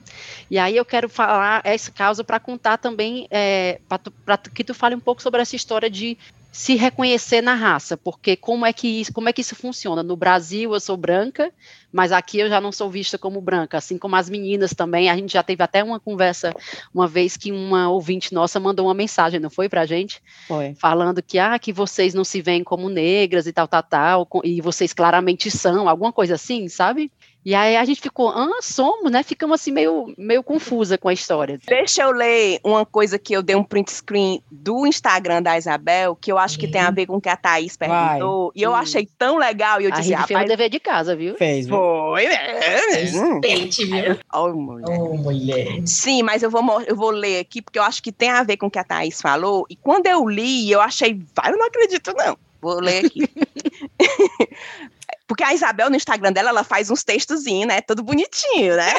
E 0.49 0.59
aí 0.59 0.77
eu 0.77 0.85
quero 0.85 1.09
falar 1.09 1.61
essa 1.63 1.91
causa 1.91 2.23
para 2.23 2.39
contar 2.39 2.77
também, 2.77 3.27
é, 3.31 3.79
para 3.87 4.37
que 4.37 4.63
tu 4.63 4.73
fale 4.73 4.93
um 4.95 4.99
pouco 4.99 5.23
sobre 5.23 5.41
essa 5.41 5.55
história 5.55 5.89
de 5.89 6.17
se 6.51 6.75
reconhecer 6.75 7.41
na 7.41 7.53
raça, 7.53 7.95
porque 7.95 8.35
como 8.35 8.65
é 8.65 8.73
que 8.73 8.87
isso, 8.87 9.13
como 9.13 9.29
é 9.29 9.33
que 9.33 9.41
isso 9.41 9.55
funciona? 9.55 10.01
No 10.01 10.15
Brasil 10.15 10.73
eu 10.73 10.79
sou 10.79 10.97
branca, 10.97 11.51
mas 11.91 12.11
aqui 12.11 12.39
eu 12.39 12.49
já 12.49 12.59
não 12.59 12.71
sou 12.71 12.89
vista 12.89 13.17
como 13.17 13.39
branca, 13.39 13.77
assim 13.77 13.97
como 13.97 14.15
as 14.15 14.29
meninas 14.29 14.73
também. 14.73 15.09
A 15.09 15.15
gente 15.15 15.33
já 15.33 15.43
teve 15.43 15.61
até 15.61 15.83
uma 15.83 15.99
conversa 15.99 16.53
uma 16.93 17.07
vez 17.07 17.37
que 17.37 17.51
uma 17.51 17.89
ouvinte 17.89 18.33
nossa 18.33 18.59
mandou 18.59 18.87
uma 18.87 18.93
mensagem, 18.95 19.39
não 19.39 19.49
foi 19.49 19.69
pra 19.69 19.85
gente? 19.85 20.21
Foi. 20.47 20.73
Falando 20.75 21.21
que 21.21 21.37
ah, 21.37 21.57
que 21.59 21.71
vocês 21.71 22.13
não 22.13 22.23
se 22.23 22.41
veem 22.41 22.63
como 22.63 22.89
negras 22.89 23.45
e 23.45 23.53
tal, 23.53 23.67
tal, 23.67 23.83
tal, 23.83 24.27
e 24.43 24.59
vocês 24.59 24.91
claramente 24.91 25.51
são, 25.51 25.87
alguma 25.87 26.11
coisa 26.11 26.35
assim, 26.35 26.67
sabe? 26.67 27.11
E 27.45 27.55
aí 27.55 27.77
a 27.77 27.85
gente 27.85 28.01
ficou, 28.01 28.29
ah, 28.29 28.59
somos, 28.61 29.11
né? 29.11 29.23
Ficamos 29.23 29.61
assim 29.61 29.71
meio, 29.71 30.13
meio 30.17 30.43
confusa 30.43 30.97
com 30.97 31.07
a 31.07 31.13
história. 31.13 31.59
Deixa 31.65 32.03
eu 32.03 32.11
ler 32.11 32.59
uma 32.63 32.85
coisa 32.85 33.17
que 33.17 33.33
eu 33.33 33.41
dei 33.41 33.55
um 33.55 33.63
print 33.63 33.91
screen 33.91 34.43
do 34.51 34.85
Instagram 34.85 35.41
da 35.41 35.57
Isabel, 35.57 36.15
que 36.15 36.31
eu 36.31 36.37
acho 36.37 36.59
que 36.59 36.67
tem 36.67 36.81
a 36.81 36.91
ver 36.91 37.05
com 37.05 37.15
o 37.15 37.21
que 37.21 37.29
a 37.29 37.37
Thaís 37.37 37.77
perguntou. 37.77 38.47
Vai. 38.47 38.51
E 38.55 38.61
eu 38.61 38.75
achei 38.75 39.07
tão 39.17 39.37
legal. 39.37 39.79
E 39.79 39.85
eu 39.85 39.93
a 39.93 39.95
disse, 39.95 40.09
gente 40.09 40.27
fez 40.27 40.43
o 40.43 40.45
dever 40.45 40.69
de 40.69 40.79
casa, 40.79 41.15
viu? 41.15 41.35
Fez, 41.35 41.65
viu? 41.65 41.77
Foi, 41.77 42.27
né? 42.27 43.39
Pente, 43.41 43.85
viu? 43.85 44.17
Oh 44.33 44.49
mulher. 44.49 44.85
oh, 44.89 45.17
mulher. 45.17 45.81
Sim, 45.87 46.23
mas 46.23 46.43
eu 46.43 46.49
vou, 46.49 46.81
eu 46.81 46.95
vou 46.95 47.09
ler 47.09 47.39
aqui, 47.39 47.61
porque 47.61 47.79
eu 47.79 47.83
acho 47.83 48.03
que 48.03 48.11
tem 48.11 48.29
a 48.29 48.43
ver 48.43 48.57
com 48.57 48.67
o 48.67 48.71
que 48.71 48.79
a 48.79 48.83
Thaís 48.83 49.21
falou. 49.21 49.65
E 49.69 49.75
quando 49.75 50.07
eu 50.07 50.27
li, 50.27 50.69
eu 50.69 50.81
achei, 50.81 51.19
vai, 51.35 51.51
eu 51.51 51.57
não 51.57 51.67
acredito, 51.67 52.13
não. 52.15 52.37
Vou 52.61 52.81
ler 52.81 53.05
aqui. 53.05 53.29
Porque 55.29 55.43
a 55.43 55.53
Isabel, 55.53 55.91
no 55.91 55.95
Instagram 55.95 56.33
dela, 56.33 56.49
ela 56.49 56.63
faz 56.63 56.89
uns 56.89 57.03
textozinhos, 57.03 57.67
né? 57.67 57.81
Todo 57.81 58.01
bonitinho, 58.01 58.75
né? 58.75 58.91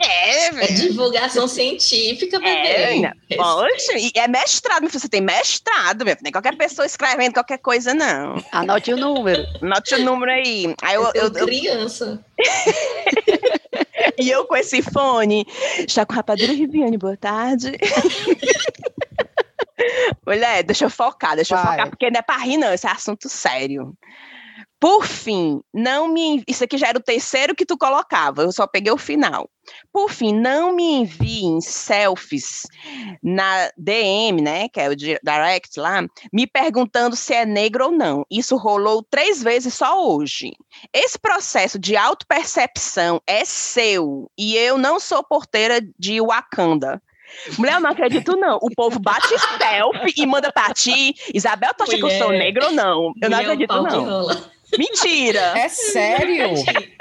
É, 0.00 0.48
é 0.48 0.66
divulgação 0.66 1.46
científica, 1.46 2.40
bebê. 2.40 2.50
É, 2.50 3.12
poxa, 3.36 3.92
e 3.96 4.10
é 4.16 4.26
mestrado, 4.26 4.88
você 4.88 5.08
tem 5.08 5.20
mestrado, 5.20 6.04
meu. 6.04 6.16
Nem 6.20 6.32
qualquer 6.32 6.56
pessoa 6.56 6.84
escrevendo 6.84 7.34
qualquer 7.34 7.58
coisa, 7.58 7.94
não. 7.94 8.44
Anote 8.50 8.92
o 8.92 8.96
número. 8.96 9.46
Anote 9.62 9.94
o 9.94 10.02
número 10.02 10.32
aí. 10.32 10.74
aí 10.82 10.96
eu, 10.96 11.04
eu, 11.14 11.32
eu 11.32 11.46
criança. 11.46 12.18
e 14.18 14.28
eu 14.28 14.44
com 14.44 14.56
esse 14.56 14.82
fone. 14.82 15.46
Está 15.86 16.04
com 16.04 16.14
rapadura 16.14 16.52
Riviane, 16.52 16.98
boa 16.98 17.16
tarde. 17.16 17.78
Mulher, 20.26 20.64
deixa 20.64 20.86
eu 20.86 20.90
focar, 20.90 21.36
deixa 21.36 21.54
Vai. 21.54 21.64
eu 21.64 21.70
focar, 21.70 21.90
porque 21.90 22.10
não 22.10 22.18
é 22.18 22.22
pra 22.22 22.38
rir, 22.38 22.56
não, 22.56 22.74
esse 22.74 22.88
é 22.88 22.90
assunto 22.90 23.28
sério. 23.28 23.96
Por 24.78 25.06
fim, 25.06 25.60
não 25.72 26.06
me. 26.08 26.42
Isso 26.46 26.62
aqui 26.62 26.76
já 26.76 26.88
era 26.88 26.98
o 26.98 27.02
terceiro 27.02 27.54
que 27.54 27.64
tu 27.64 27.78
colocava, 27.78 28.42
eu 28.42 28.52
só 28.52 28.66
peguei 28.66 28.92
o 28.92 28.98
final. 28.98 29.48
Por 29.92 30.10
fim, 30.10 30.32
não 30.32 30.74
me 30.74 31.00
enviem 31.00 31.60
selfies 31.60 32.62
na 33.22 33.70
DM, 33.76 34.42
né? 34.42 34.68
Que 34.68 34.80
é 34.80 34.88
o 34.88 34.94
direct 34.94 35.80
lá, 35.80 36.04
me 36.32 36.46
perguntando 36.46 37.16
se 37.16 37.32
é 37.32 37.46
negro 37.46 37.86
ou 37.86 37.90
não. 37.90 38.24
Isso 38.30 38.56
rolou 38.56 39.02
três 39.02 39.42
vezes 39.42 39.74
só 39.74 40.06
hoje. 40.06 40.52
Esse 40.92 41.18
processo 41.18 41.78
de 41.78 41.96
autopercepção 41.96 43.20
é 43.26 43.44
seu 43.44 44.30
e 44.38 44.56
eu 44.56 44.76
não 44.76 45.00
sou 45.00 45.24
porteira 45.24 45.80
de 45.98 46.20
Wakanda. 46.20 47.02
Mulher, 47.58 47.74
eu 47.74 47.80
não 47.80 47.90
acredito, 47.90 48.36
não. 48.36 48.56
O 48.62 48.70
povo 48.74 49.00
bate 49.00 49.34
selfie 49.38 50.22
e 50.22 50.26
manda 50.26 50.52
pra 50.52 50.72
ti. 50.72 51.14
Isabel, 51.34 51.72
tu 51.76 51.82
acha 51.82 51.96
que 51.96 52.04
eu 52.04 52.10
sou 52.10 52.30
negro 52.30 52.66
ou 52.66 52.72
não? 52.72 53.12
Eu 53.20 53.30
não 53.30 53.38
acredito, 53.38 53.82
não. 53.82 54.55
Mentira! 54.78 55.54
É 55.56 55.68
sério? 55.68 56.54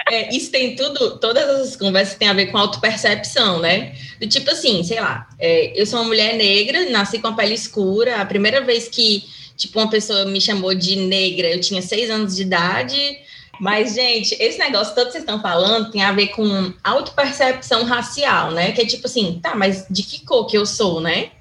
É, 0.10 0.36
isso 0.36 0.52
tem 0.52 0.76
tudo, 0.76 1.20
todas 1.20 1.62
as 1.62 1.76
conversas 1.76 2.16
têm 2.16 2.28
a 2.28 2.34
ver 2.34 2.48
com 2.48 2.58
autopercepção, 2.58 3.60
né? 3.60 3.96
Do 4.20 4.28
tipo 4.28 4.52
assim, 4.52 4.84
sei 4.84 5.00
lá, 5.00 5.28
é, 5.40 5.80
eu 5.80 5.86
sou 5.86 6.00
uma 6.00 6.08
mulher 6.08 6.36
negra, 6.36 6.90
nasci 6.90 7.20
com 7.20 7.28
a 7.28 7.34
pele 7.34 7.56
escura, 7.56 8.18
a 8.18 8.26
primeira 8.26 8.62
vez 8.62 8.88
que, 8.88 9.24
tipo, 9.58 9.80
uma 9.80 9.90
pessoa 9.90 10.26
me 10.26 10.40
chamou 10.40 10.76
de 10.76 10.96
negra, 10.96 11.48
eu 11.48 11.60
tinha 11.60 11.82
seis 11.82 12.10
anos 12.10 12.36
de 12.36 12.44
idade, 12.44 13.18
mas, 13.60 13.94
gente, 13.94 14.36
esse 14.40 14.60
negócio 14.60 14.94
todo 14.94 15.08
que 15.08 15.14
vocês 15.14 15.24
estão 15.24 15.42
falando 15.42 15.92
tem 15.92 16.04
a 16.04 16.12
ver 16.12 16.28
com 16.28 16.74
autopercepção 16.84 17.84
racial, 17.86 18.52
né? 18.52 18.72
Que 18.72 18.82
é 18.82 18.86
tipo 18.86 19.08
assim, 19.08 19.40
tá, 19.42 19.56
mas 19.56 19.86
de 19.90 20.04
que 20.04 20.26
cor 20.26 20.46
que 20.46 20.58
eu 20.58 20.66
sou, 20.66 21.00
né? 21.00 21.32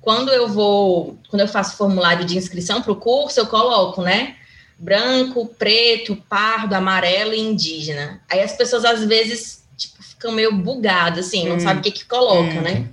Quando 0.00 0.30
eu 0.30 0.48
vou, 0.48 1.18
quando 1.28 1.40
eu 1.40 1.48
faço 1.48 1.76
formulário 1.76 2.24
de 2.24 2.36
inscrição 2.36 2.80
para 2.80 2.92
o 2.92 2.96
curso, 2.96 3.38
eu 3.38 3.46
coloco, 3.46 4.00
né? 4.00 4.36
Branco, 4.78 5.46
preto, 5.58 6.16
pardo, 6.28 6.74
amarelo 6.74 7.34
e 7.34 7.40
indígena. 7.40 8.22
Aí 8.30 8.40
as 8.40 8.52
pessoas 8.52 8.84
às 8.84 9.04
vezes 9.04 9.64
tipo, 9.76 10.02
ficam 10.02 10.32
meio 10.32 10.54
bugadas, 10.54 11.26
assim, 11.26 11.48
não 11.48 11.56
hum. 11.56 11.60
sabem 11.60 11.80
o 11.80 11.82
que 11.82 11.90
que 11.90 12.04
coloca, 12.04 12.58
hum. 12.58 12.62
né? 12.62 12.88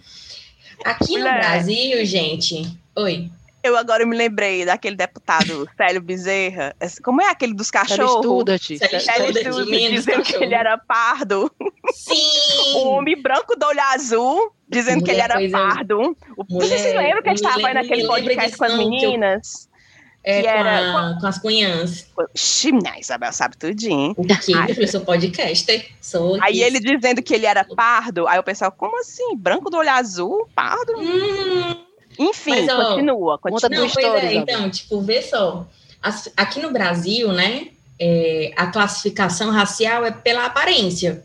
Aqui 0.84 1.18
no 1.18 1.24
Brasil, 1.24 2.06
gente. 2.06 2.78
Oi. 2.96 3.30
Eu 3.64 3.76
agora 3.76 4.06
me 4.06 4.16
lembrei 4.16 4.64
daquele 4.64 4.96
deputado 4.96 5.68
Célio 5.76 6.00
Bezerra. 6.00 6.76
Como 7.04 7.20
é 7.20 7.30
aquele 7.30 7.56
dos 7.56 7.72
cachorros? 7.72 8.24
Estuda-te. 8.24 8.78
Célio 8.78 9.32
Estuda-te, 9.32 9.92
dizendo 9.92 10.22
que 10.22 10.36
ele 10.36 10.54
era 10.54 10.78
pardo. 10.78 11.52
Sim! 11.92 12.76
o 12.78 12.90
homem 12.90 13.20
branco 13.20 13.56
do 13.58 13.66
olho 13.66 13.82
azul, 13.96 14.52
dizendo 14.70 15.02
Mulher, 15.02 15.06
que 15.06 15.40
ele 15.40 15.52
era 15.52 15.68
pardo. 15.68 16.16
O, 16.38 16.46
Mulher, 16.48 16.68
você 16.68 16.78
se 16.78 16.94
lembra 16.96 17.24
que 17.24 17.30
a 17.30 17.36
gente 17.36 17.44
estava 17.44 17.68
aí 17.68 17.74
naquele 17.74 18.06
podcast 18.06 18.56
com 18.56 18.66
as 18.66 18.78
meninas? 18.78 19.65
É, 20.28 20.42
que 20.42 20.48
com, 20.48 20.54
era, 20.56 21.10
a, 21.12 21.20
com 21.20 21.28
as 21.28 21.38
cunhãs. 21.38 22.08
Chimné, 22.34 23.00
Isabel 23.00 23.32
sabe 23.32 23.56
tudinho. 23.58 24.16
O 24.18 24.26
quê? 24.26 24.54
Eu 24.76 24.88
sou 24.88 25.02
podcaster. 25.02 25.92
Sou 26.02 26.42
aí 26.42 26.64
ele 26.64 26.80
dizendo 26.80 27.22
que 27.22 27.36
ele 27.36 27.46
era 27.46 27.64
pardo, 27.64 28.28
aí 28.28 28.40
o 28.40 28.44
pessoal, 28.44 28.72
como 28.72 29.00
assim? 29.00 29.38
Branco 29.38 29.70
do 29.70 29.78
olho 29.78 29.92
azul? 29.92 30.50
Pardo? 30.56 30.94
Hum, 30.98 31.76
Enfim, 32.18 32.66
Mas, 32.66 32.70
ó, 32.70 32.96
continua, 32.96 33.38
continua. 33.38 33.78
Não, 33.78 33.86
história, 33.86 34.26
é, 34.26 34.34
então, 34.34 34.68
tipo, 34.68 35.00
vê 35.00 35.22
só. 35.22 35.68
As, 36.02 36.28
aqui 36.36 36.60
no 36.60 36.72
Brasil, 36.72 37.32
né, 37.32 37.68
é, 38.00 38.52
a 38.56 38.66
classificação 38.66 39.52
racial 39.52 40.04
é 40.04 40.12
pela 40.12 40.48
aparência. 40.48 41.24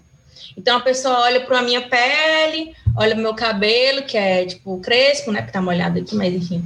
Então 0.59 0.77
a 0.77 0.81
pessoa 0.81 1.21
olha 1.21 1.41
para 1.41 1.61
a 1.61 1.63
minha 1.63 1.89
pele, 1.89 2.75
olha 2.95 3.15
o 3.15 3.19
meu 3.19 3.33
cabelo, 3.33 4.03
que 4.03 4.19
é 4.19 4.45
tipo 4.45 4.79
crespo, 4.81 5.33
né? 5.33 5.41
Porque 5.41 5.53
tá 5.53 5.63
molhado 5.63 5.99
aqui, 5.99 6.15
mas 6.15 6.35
enfim 6.35 6.63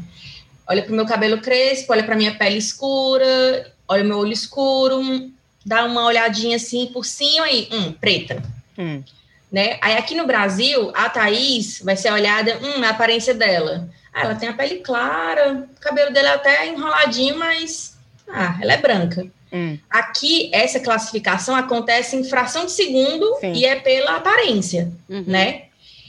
olha 0.66 0.83
para 0.83 0.92
o 0.92 0.96
meu 0.96 1.07
cabelo 1.07 1.40
crespo, 1.40 1.92
olha 1.92 2.05
para 2.05 2.16
minha 2.16 2.35
pele 2.35 2.59
escura, 2.59 3.72
olha 3.88 4.03
o 4.03 4.07
meu 4.07 4.18
olho 4.18 4.33
escuro, 4.33 5.31
dá 5.64 5.85
uma 5.85 6.05
olhadinha 6.05 6.57
assim 6.57 6.87
por 6.87 7.05
cima 7.05 7.50
e, 7.50 7.68
hum, 7.72 7.92
preta. 7.92 8.42
Hum. 8.79 9.03
Né? 9.50 9.79
Aí 9.81 9.96
aqui 9.96 10.14
no 10.14 10.27
Brasil, 10.27 10.90
a 10.94 11.09
Thaís 11.09 11.81
vai 11.83 11.96
ser 11.96 12.12
olhada, 12.12 12.59
hum, 12.62 12.83
a 12.83 12.90
aparência 12.90 13.35
dela. 13.35 13.88
Ah, 14.12 14.22
ela 14.22 14.35
tem 14.35 14.48
a 14.48 14.53
pele 14.53 14.77
clara, 14.77 15.66
o 15.77 15.81
cabelo 15.81 16.12
dela 16.12 16.29
é 16.29 16.35
até 16.35 16.68
enroladinho, 16.68 17.38
mas 17.38 17.96
ah, 18.29 18.59
ela 18.61 18.72
é 18.72 18.77
branca. 18.77 19.27
Hum. 19.53 19.79
Aqui, 19.88 20.50
essa 20.53 20.81
classificação 20.81 21.55
acontece 21.55 22.16
em 22.16 22.24
fração 22.24 22.66
de 22.66 22.72
segundo 22.72 23.37
Sim. 23.40 23.53
e 23.53 23.64
é 23.64 23.77
pela 23.77 24.16
aparência, 24.16 24.90
uhum. 25.09 25.24
né? 25.27 25.62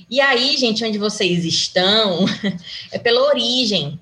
E 0.09 0.19
aí, 0.21 0.55
gente, 0.57 0.83
onde 0.83 0.97
vocês 0.97 1.45
estão, 1.45 2.25
é 2.91 2.97
pela 2.97 3.21
origem 3.27 3.99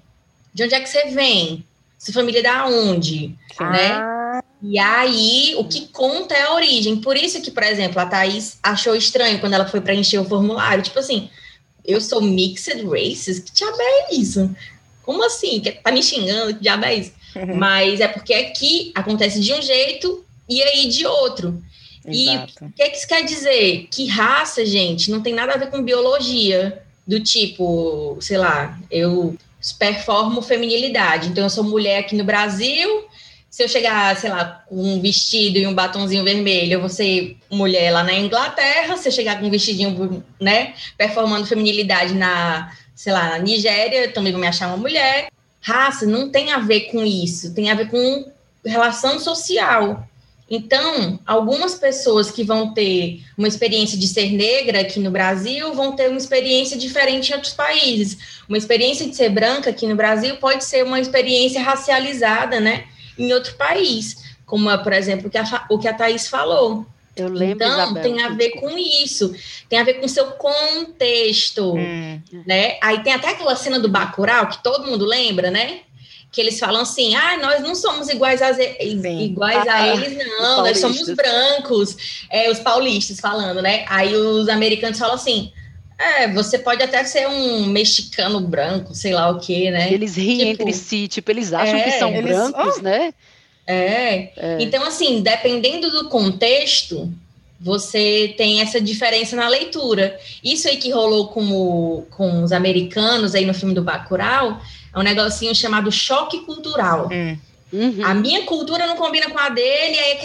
de 0.53 0.63
onde 0.63 0.75
é 0.75 0.79
que 0.79 0.89
você 0.89 1.05
vem? 1.05 1.65
Sua 1.97 2.13
família 2.13 2.39
é 2.39 2.43
da 2.43 2.65
onde? 2.67 3.35
Ah. 3.57 3.69
Né? 3.71 4.41
E 4.61 4.79
aí, 4.79 5.55
o 5.57 5.65
que 5.65 5.87
conta 5.87 6.33
é 6.33 6.43
a 6.43 6.53
origem. 6.53 6.95
Por 6.97 7.17
isso 7.17 7.41
que, 7.41 7.51
por 7.51 7.63
exemplo, 7.63 7.99
a 7.99 8.05
Thaís 8.05 8.57
achou 8.63 8.95
estranho 8.95 9.39
quando 9.39 9.53
ela 9.53 9.67
foi 9.67 9.81
preencher 9.81 10.19
o 10.19 10.25
formulário. 10.25 10.83
Tipo 10.83 10.99
assim, 10.99 11.29
eu 11.83 11.99
sou 11.99 12.21
mixed 12.21 12.81
races? 12.85 13.39
Que 13.39 13.51
diabo 13.51 13.77
é 13.79 14.13
isso? 14.13 14.55
Como 15.03 15.23
assim? 15.25 15.61
Tá 15.83 15.91
me 15.91 16.01
xingando? 16.01 16.55
Que 16.55 16.61
diabo 16.61 16.85
é 16.85 16.95
isso? 16.95 17.11
Uhum. 17.35 17.55
Mas 17.55 17.99
é 17.99 18.07
porque 18.07 18.33
aqui 18.33 18.91
acontece 18.95 19.41
de 19.41 19.53
um 19.53 19.61
jeito 19.61 20.23
e 20.47 20.61
aí 20.63 20.87
de 20.87 21.05
outro. 21.05 21.61
Exato. 22.05 22.63
E 22.63 22.65
o 22.65 22.71
que, 22.71 22.83
é 22.83 22.89
que 22.89 22.97
isso 22.97 23.07
quer 23.07 23.23
dizer? 23.23 23.87
Que 23.91 24.07
raça, 24.07 24.65
gente, 24.65 25.11
não 25.11 25.21
tem 25.21 25.33
nada 25.33 25.53
a 25.53 25.57
ver 25.57 25.69
com 25.69 25.81
biologia. 25.83 26.81
Do 27.05 27.19
tipo, 27.19 28.17
sei 28.21 28.37
lá, 28.37 28.79
eu 28.89 29.35
performo 29.71 30.41
feminilidade. 30.41 31.29
Então, 31.29 31.43
eu 31.43 31.49
sou 31.49 31.63
mulher 31.63 31.99
aqui 31.99 32.15
no 32.15 32.23
Brasil. 32.23 33.07
Se 33.49 33.63
eu 33.63 33.69
chegar, 33.69 34.15
sei 34.17 34.31
lá, 34.31 34.63
com 34.67 34.75
um 34.75 34.99
vestido 34.99 35.59
e 35.59 35.67
um 35.67 35.75
batonzinho 35.75 36.23
vermelho, 36.23 36.73
eu 36.73 36.79
vou 36.79 36.89
ser 36.89 37.37
mulher 37.51 37.91
lá 37.91 38.03
na 38.03 38.13
Inglaterra. 38.13 38.97
Se 38.97 39.07
eu 39.07 39.11
chegar 39.11 39.39
com 39.39 39.45
um 39.45 39.51
vestidinho, 39.51 40.23
né, 40.41 40.73
performando 40.97 41.45
feminilidade 41.45 42.15
na, 42.15 42.75
sei 42.95 43.13
lá, 43.13 43.29
na 43.29 43.37
Nigéria, 43.37 44.11
também 44.11 44.31
vou 44.31 44.41
me 44.41 44.47
achar 44.47 44.67
uma 44.67 44.77
mulher. 44.77 45.27
Raça 45.61 46.05
não 46.05 46.29
tem 46.29 46.51
a 46.51 46.57
ver 46.57 46.91
com 46.91 47.05
isso, 47.05 47.53
tem 47.53 47.69
a 47.69 47.75
ver 47.75 47.89
com 47.89 48.25
relação 48.65 49.19
social. 49.19 50.03
Então, 50.49 51.19
algumas 51.25 51.75
pessoas 51.75 52.29
que 52.29 52.43
vão 52.43 52.73
ter 52.73 53.23
uma 53.37 53.47
experiência 53.47 53.97
de 53.97 54.07
ser 54.07 54.31
negra 54.31 54.81
aqui 54.81 54.99
no 54.99 55.09
Brasil 55.09 55.73
vão 55.73 55.95
ter 55.95 56.09
uma 56.09 56.17
experiência 56.17 56.77
diferente 56.77 57.31
em 57.31 57.35
outros 57.35 57.53
países. 57.53 58.41
Uma 58.47 58.57
experiência 58.57 59.07
de 59.07 59.15
ser 59.15 59.29
branca 59.29 59.69
aqui 59.69 59.87
no 59.87 59.95
Brasil 59.95 60.37
pode 60.37 60.63
ser 60.63 60.83
uma 60.83 60.99
experiência 60.99 61.61
racializada, 61.61 62.59
né, 62.59 62.85
em 63.17 63.31
outro 63.33 63.55
país, 63.55 64.35
como, 64.45 64.75
por 64.79 64.93
exemplo, 64.93 65.27
o 65.27 65.29
que 65.29 65.37
a, 65.37 65.65
o 65.69 65.79
que 65.79 65.87
a 65.87 65.93
Thaís 65.93 66.27
falou. 66.27 66.85
Eu 67.15 67.29
lembro, 67.29 67.63
então, 67.63 67.85
Isabel, 67.85 68.03
tem 68.03 68.23
a 68.23 68.29
ver 68.29 68.49
com 68.59 68.75
isso, 68.77 69.35
tem 69.69 69.79
a 69.79 69.83
ver 69.83 69.95
com 69.95 70.05
o 70.05 70.09
seu 70.09 70.31
contexto, 70.31 71.75
hum. 71.75 72.19
né? 72.45 72.77
Aí 72.81 73.03
tem 73.03 73.13
até 73.13 73.29
aquela 73.29 73.55
cena 73.55 73.79
do 73.79 73.87
Bacurau, 73.87 74.47
que 74.47 74.63
todo 74.63 74.87
mundo 74.87 75.05
lembra, 75.05 75.51
né? 75.51 75.81
Que 76.33 76.41
eles 76.41 76.59
falam 76.59 76.81
assim: 76.81 77.15
ah, 77.15 77.37
nós 77.37 77.61
não 77.61 77.75
somos 77.75 78.09
iguais 78.09 78.41
a, 78.41 78.49
iguais 78.51 79.67
a 79.67 79.73
ah, 79.73 79.87
eles, 79.95 80.27
não, 80.27 80.63
nós 80.63 80.79
somos 80.79 81.07
brancos, 81.11 82.25
é, 82.29 82.49
os 82.49 82.59
paulistas 82.59 83.19
falando, 83.19 83.61
né? 83.61 83.85
Aí 83.87 84.13
os 84.13 84.49
americanos 84.49 84.99
falam 84.99 85.15
assim. 85.15 85.53
É, 85.95 86.27
você 86.27 86.57
pode 86.57 86.81
até 86.81 87.03
ser 87.05 87.27
um 87.27 87.67
mexicano 87.67 88.41
branco, 88.41 88.95
sei 88.95 89.13
lá 89.13 89.29
o 89.29 89.39
que, 89.39 89.69
né? 89.69 89.93
Eles 89.93 90.17
riem 90.17 90.51
tipo, 90.51 90.63
entre 90.63 90.73
si, 90.73 91.07
tipo, 91.07 91.29
eles 91.31 91.53
acham 91.53 91.77
é, 91.77 91.83
que 91.83 91.91
são 91.91 92.09
eles, 92.09 92.23
brancos, 92.23 92.75
oh, 92.79 92.81
né? 92.81 93.13
É. 93.65 94.31
é. 94.35 94.57
Então, 94.59 94.83
assim, 94.83 95.21
dependendo 95.21 95.91
do 95.91 96.09
contexto, 96.09 97.09
você 97.61 98.33
tem 98.35 98.59
essa 98.59 98.81
diferença 98.81 99.35
na 99.35 99.47
leitura. 99.47 100.19
Isso 100.43 100.67
aí 100.67 100.77
que 100.77 100.91
rolou 100.91 101.27
com, 101.27 101.51
o, 101.51 102.01
com 102.09 102.43
os 102.43 102.51
americanos 102.51 103.35
aí 103.35 103.45
no 103.45 103.53
filme 103.53 103.73
do 103.73 103.83
Bacurau, 103.83 104.59
é 104.93 104.99
um 104.99 105.03
negocinho 105.03 105.53
chamado 105.55 105.91
choque 105.91 106.41
cultural. 106.41 107.09
Hum. 107.11 107.37
Uhum. 107.71 108.05
A 108.05 108.13
minha 108.13 108.43
cultura 108.43 108.85
não 108.85 108.95
combina 108.95 109.29
com 109.29 109.39
a 109.39 109.49
dele, 109.49 109.97
aí 109.97 110.17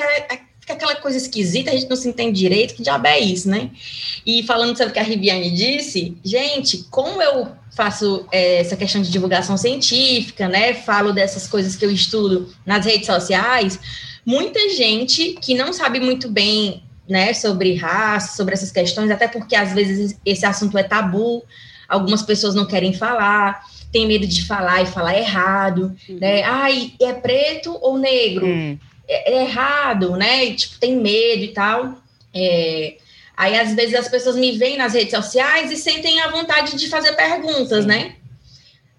fica 0.61 0.75
aquela 0.75 0.97
coisa 0.97 1.17
esquisita, 1.17 1.71
a 1.71 1.73
gente 1.75 1.89
não 1.89 1.97
se 1.97 2.09
entende 2.09 2.39
direito, 2.39 2.75
que 2.75 2.83
diabo 2.83 3.07
é 3.07 3.19
isso, 3.19 3.49
né? 3.49 3.71
E 4.27 4.43
falando 4.43 4.77
sobre 4.77 4.91
o 4.91 4.93
que 4.93 4.99
a 4.99 5.03
Riviane 5.03 5.51
disse, 5.51 6.17
gente, 6.23 6.85
como 6.91 7.23
eu 7.23 7.49
faço 7.75 8.27
é, 8.31 8.61
essa 8.61 8.77
questão 8.77 9.01
de 9.01 9.11
divulgação 9.11 9.57
científica, 9.57 10.47
né? 10.47 10.75
Falo 10.75 11.13
dessas 11.13 11.47
coisas 11.47 11.75
que 11.75 11.87
eu 11.87 11.91
estudo 11.91 12.53
nas 12.67 12.85
redes 12.85 13.07
sociais, 13.07 13.81
muita 14.27 14.69
gente 14.69 15.39
que 15.41 15.55
não 15.55 15.73
sabe 15.73 16.01
muito 16.01 16.29
bem 16.29 16.83
né, 17.09 17.33
sobre 17.33 17.75
raça, 17.75 18.37
sobre 18.37 18.53
essas 18.53 18.71
questões, 18.71 19.11
até 19.11 19.27
porque 19.27 19.57
às 19.57 19.73
vezes 19.73 20.19
esse 20.25 20.45
assunto 20.45 20.77
é 20.77 20.83
tabu, 20.83 21.43
algumas 21.89 22.21
pessoas 22.21 22.55
não 22.55 22.67
querem 22.67 22.93
falar, 22.93 23.65
tem 23.93 24.07
medo 24.07 24.27
de 24.27 24.45
falar 24.45 24.83
e 24.83 24.87
falar 24.87 25.19
errado, 25.19 25.97
uhum. 26.09 26.19
né? 26.19 26.43
Ai, 26.43 26.93
é 27.01 27.13
preto 27.13 27.77
ou 27.81 27.99
negro? 27.99 28.47
Uhum. 28.47 28.79
É, 29.09 29.33
é, 29.33 29.43
errado, 29.43 30.17
né? 30.17 30.45
E, 30.45 30.55
tipo, 30.55 30.79
tem 30.79 30.97
medo 30.97 31.43
e 31.43 31.49
tal. 31.49 31.95
É, 32.35 32.97
aí, 33.37 33.59
às 33.59 33.75
vezes, 33.75 33.95
as 33.95 34.09
pessoas 34.09 34.37
me 34.37 34.53
veem 34.59 34.77
nas 34.77 34.93
redes 34.93 35.11
sociais 35.11 35.71
e 35.71 35.77
sentem 35.77 36.21
a 36.21 36.31
vontade 36.31 36.77
de 36.77 36.89
fazer 36.89 37.13
perguntas, 37.13 37.85
Sim. 37.85 37.89
né? 37.89 38.15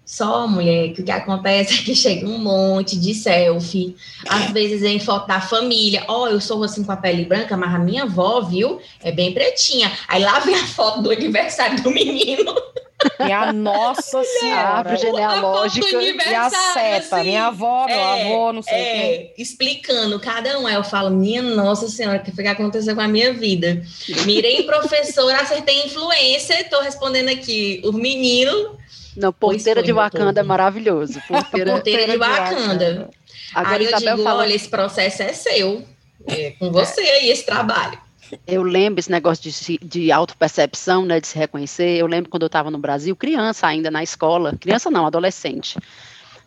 Só, 0.04 0.48
mulher, 0.48 0.92
que 0.92 1.02
o 1.02 1.04
que 1.04 1.10
acontece 1.12 1.72
é 1.78 1.82
que 1.84 1.94
chega 1.94 2.26
um 2.26 2.38
monte 2.38 2.98
de 2.98 3.14
selfie, 3.14 3.94
às 4.28 4.50
vezes 4.50 4.82
em 4.82 4.98
foto 4.98 5.28
da 5.28 5.40
família. 5.40 6.04
Ó, 6.08 6.24
oh, 6.24 6.26
eu 6.26 6.40
sou 6.40 6.64
assim 6.64 6.82
com 6.82 6.90
a 6.90 6.96
pele 6.96 7.24
branca, 7.24 7.56
mas 7.56 7.72
a 7.72 7.78
minha 7.78 8.02
avó, 8.02 8.40
viu, 8.40 8.80
é 9.00 9.12
bem 9.12 9.32
pretinha. 9.32 9.92
Aí 10.08 10.20
lá 10.20 10.40
vem 10.40 10.56
a 10.56 10.66
foto 10.66 11.00
do 11.00 11.12
aniversário 11.12 11.80
do 11.80 11.92
menino. 11.92 12.52
Minha 13.18 13.52
nossa 13.52 14.22
senhora. 14.24 14.60
Árvore 14.60 14.96
genealógica 14.96 16.02
e 16.02 16.34
a 16.34 16.50
seta. 16.50 17.16
Assim, 17.16 17.28
minha 17.28 17.46
avó, 17.46 17.86
meu 17.86 17.96
é, 17.96 18.22
avô, 18.22 18.52
não 18.52 18.62
sei 18.62 18.74
é, 18.74 18.92
quem. 18.92 19.34
Explicando 19.38 20.18
cada 20.20 20.58
um. 20.58 20.66
Aí 20.66 20.74
eu 20.74 20.84
falo, 20.84 21.10
minha 21.10 21.42
nossa 21.42 21.88
senhora, 21.88 22.18
o 22.18 22.22
que 22.22 22.32
foi 22.32 22.44
que 22.44 22.50
aconteceu 22.50 22.94
com 22.94 23.00
a 23.00 23.08
minha 23.08 23.32
vida? 23.32 23.82
Mirei 24.26 24.64
professora, 24.64 25.40
acertei 25.40 25.86
influência, 25.86 26.60
estou 26.60 26.82
respondendo 26.82 27.28
aqui 27.28 27.80
o 27.84 27.92
menino 27.92 28.78
não, 29.16 29.32
Porteira 29.32 29.82
de 29.82 29.92
Wakanda 29.92 30.40
é 30.40 30.42
maravilhoso. 30.42 31.20
Porteira, 31.26 31.72
porteira 31.72 32.06
de 32.06 32.16
Wakanda. 32.16 33.10
Agora, 33.54 33.76
aí 33.76 33.84
eu 33.84 33.88
Isabel 33.88 34.16
digo, 34.16 34.28
fala... 34.28 34.40
olha, 34.40 34.54
esse 34.54 34.68
processo 34.68 35.22
é 35.22 35.32
seu, 35.32 35.84
é 36.26 36.52
com 36.52 36.70
você 36.70 37.00
aí 37.00 37.30
esse 37.30 37.44
trabalho. 37.44 37.98
Eu 38.46 38.62
lembro 38.62 39.00
esse 39.00 39.10
negócio 39.10 39.50
de, 39.50 39.78
de 39.78 40.12
autopercepção, 40.12 41.04
né, 41.04 41.20
de 41.20 41.26
se 41.26 41.38
reconhecer. 41.38 41.96
Eu 41.98 42.06
lembro 42.06 42.30
quando 42.30 42.42
eu 42.42 42.48
estava 42.48 42.70
no 42.70 42.78
Brasil, 42.78 43.14
criança 43.16 43.66
ainda, 43.66 43.90
na 43.90 44.02
escola. 44.02 44.56
Criança 44.60 44.90
não, 44.90 45.06
adolescente. 45.06 45.78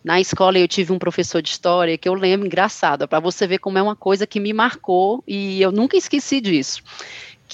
Na 0.04 0.20
escola 0.20 0.60
eu 0.60 0.68
tive 0.68 0.92
um 0.92 1.00
professor 1.00 1.42
de 1.42 1.50
história 1.50 1.98
que 1.98 2.10
eu 2.10 2.14
lembro 2.14 2.46
engraçado, 2.46 3.08
para 3.08 3.22
você 3.22 3.48
ver 3.48 3.60
como 3.60 3.78
é 3.78 3.82
uma 3.82 3.96
coisa 3.96 4.28
que 4.28 4.40
me 4.40 4.52
marcou 4.52 5.24
e 5.26 5.62
eu 5.62 5.72
nunca 5.72 5.96
esqueci 5.96 6.42
disso 6.42 6.84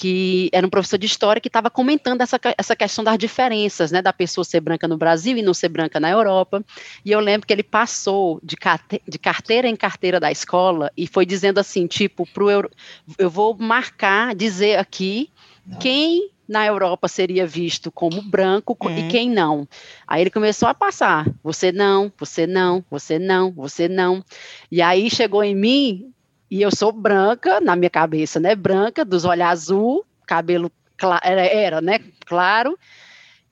que 0.00 0.48
era 0.50 0.66
um 0.66 0.70
professor 0.70 0.96
de 0.96 1.04
história 1.04 1.42
que 1.42 1.48
estava 1.48 1.68
comentando 1.68 2.22
essa, 2.22 2.40
essa 2.56 2.74
questão 2.74 3.04
das 3.04 3.18
diferenças, 3.18 3.92
né, 3.92 4.00
da 4.00 4.14
pessoa 4.14 4.46
ser 4.46 4.58
branca 4.62 4.88
no 4.88 4.96
Brasil 4.96 5.36
e 5.36 5.42
não 5.42 5.52
ser 5.52 5.68
branca 5.68 6.00
na 6.00 6.08
Europa. 6.08 6.64
E 7.04 7.12
eu 7.12 7.20
lembro 7.20 7.46
que 7.46 7.52
ele 7.52 7.62
passou 7.62 8.40
de, 8.42 8.56
carte, 8.56 9.02
de 9.06 9.18
carteira 9.18 9.68
em 9.68 9.76
carteira 9.76 10.18
da 10.18 10.32
escola 10.32 10.90
e 10.96 11.06
foi 11.06 11.26
dizendo 11.26 11.58
assim, 11.58 11.86
tipo, 11.86 12.26
pro 12.32 12.50
eu, 12.50 12.70
eu 13.18 13.28
vou 13.28 13.54
marcar, 13.58 14.34
dizer 14.34 14.78
aqui 14.78 15.28
não. 15.66 15.78
quem 15.78 16.30
na 16.48 16.66
Europa 16.66 17.06
seria 17.06 17.46
visto 17.46 17.92
como 17.92 18.22
branco 18.22 18.74
uhum. 18.82 18.96
e 18.96 19.08
quem 19.08 19.28
não. 19.28 19.68
Aí 20.08 20.22
ele 20.22 20.30
começou 20.30 20.66
a 20.66 20.72
passar, 20.72 21.28
você 21.44 21.70
não, 21.70 22.10
você 22.18 22.46
não, 22.46 22.82
você 22.90 23.18
não, 23.18 23.52
você 23.52 23.86
não. 23.86 24.24
E 24.72 24.80
aí 24.80 25.10
chegou 25.10 25.44
em 25.44 25.54
mim 25.54 26.10
e 26.50 26.60
eu 26.60 26.70
sou 26.74 26.90
branca, 26.90 27.60
na 27.60 27.76
minha 27.76 27.90
cabeça, 27.90 28.40
né? 28.40 28.54
Branca, 28.54 29.04
dos 29.04 29.24
olhos 29.24 29.46
azul, 29.46 30.04
cabelo 30.26 30.72
era, 31.22 31.46
era, 31.46 31.80
né? 31.80 32.00
Claro. 32.26 32.78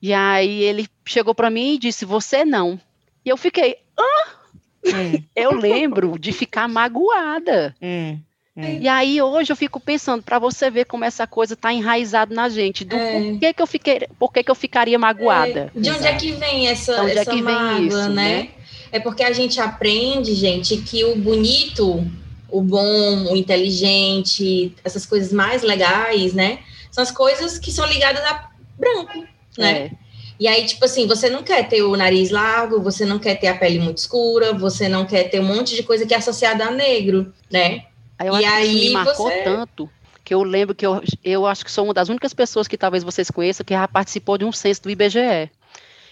E 0.01 0.13
aí 0.13 0.63
ele 0.63 0.87
chegou 1.05 1.33
para 1.33 1.49
mim 1.49 1.75
e 1.75 1.79
disse: 1.79 2.05
Você 2.05 2.43
não. 2.43 2.79
E 3.23 3.29
eu 3.29 3.37
fiquei, 3.37 3.77
hã? 3.97 4.39
Hum. 4.85 5.23
Eu 5.35 5.55
lembro 5.55 6.17
de 6.19 6.31
ficar 6.31 6.67
magoada. 6.67 7.75
Hum. 7.81 8.19
Hum. 8.55 8.79
E 8.81 8.87
aí 8.87 9.21
hoje 9.21 9.51
eu 9.51 9.55
fico 9.55 9.79
pensando 9.79 10.21
para 10.21 10.39
você 10.39 10.69
ver 10.69 10.85
como 10.85 11.05
essa 11.05 11.25
coisa 11.25 11.53
está 11.53 11.71
enraizada 11.71 12.33
na 12.33 12.49
gente, 12.49 12.83
do 12.83 12.95
é. 12.95 13.13
por 13.13 13.39
que 13.39 13.53
que 13.53 13.61
eu 13.61 13.67
fiquei, 13.67 14.07
por 14.17 14.33
que 14.33 14.43
que 14.43 14.51
eu 14.51 14.55
ficaria 14.55 14.99
magoada? 14.99 15.71
É. 15.73 15.79
De 15.79 15.89
onde 15.89 15.99
Exato. 15.99 16.07
é 16.07 16.15
que 16.15 16.31
vem 16.33 16.67
essa, 16.67 16.91
então, 16.91 17.07
essa 17.07 17.21
é 17.21 17.25
que 17.25 17.41
mágoa, 17.41 17.75
vem 17.75 17.87
isso, 17.87 18.09
né? 18.09 18.41
né? 18.41 18.49
É 18.91 18.99
porque 18.99 19.23
a 19.23 19.31
gente 19.31 19.61
aprende, 19.61 20.33
gente, 20.33 20.77
que 20.77 21.05
o 21.05 21.15
bonito 21.15 22.05
o 22.51 22.61
bom, 22.61 23.31
o 23.31 23.35
inteligente, 23.35 24.75
essas 24.83 25.05
coisas 25.05 25.31
mais 25.31 25.61
legais, 25.61 26.33
né? 26.33 26.59
São 26.91 27.01
as 27.01 27.11
coisas 27.11 27.57
que 27.57 27.71
são 27.71 27.85
ligadas 27.85 28.23
a 28.23 28.49
branco, 28.77 29.25
né? 29.57 29.71
É. 29.71 29.91
E 30.39 30.47
aí, 30.47 30.65
tipo 30.65 30.85
assim, 30.85 31.05
você 31.05 31.29
não 31.29 31.43
quer 31.43 31.67
ter 31.67 31.81
o 31.81 31.97
nariz 31.97 32.31
largo, 32.31 32.81
você 32.81 33.05
não 33.05 33.19
quer 33.19 33.35
ter 33.35 33.47
a 33.47 33.57
pele 33.57 33.77
muito 33.77 33.97
escura, 33.97 34.53
você 34.53 34.87
não 34.87 35.05
quer 35.05 35.25
ter 35.25 35.41
um 35.41 35.43
monte 35.43 35.75
de 35.75 35.83
coisa 35.83 36.05
que 36.05 36.13
é 36.13 36.17
associada 36.17 36.65
a 36.65 36.71
negro, 36.71 37.33
né? 37.51 37.83
Eu 38.23 38.39
e 38.39 38.45
aí 38.45 38.73
me 38.73 38.89
marcou 38.91 39.29
você... 39.29 39.41
tanto 39.43 39.89
que 40.23 40.33
eu 40.33 40.43
lembro 40.43 40.75
que 40.75 40.85
eu, 40.85 41.01
eu 41.23 41.45
acho 41.45 41.65
que 41.65 41.71
sou 41.71 41.85
uma 41.85 41.93
das 41.93 42.07
únicas 42.07 42.33
pessoas 42.33 42.67
que 42.67 42.77
talvez 42.77 43.03
vocês 43.03 43.31
conheçam 43.31 43.65
que 43.65 43.73
já 43.73 43.87
participou 43.87 44.37
de 44.37 44.45
um 44.45 44.51
censo 44.51 44.83
do 44.83 44.89
IBGE. 44.89 45.49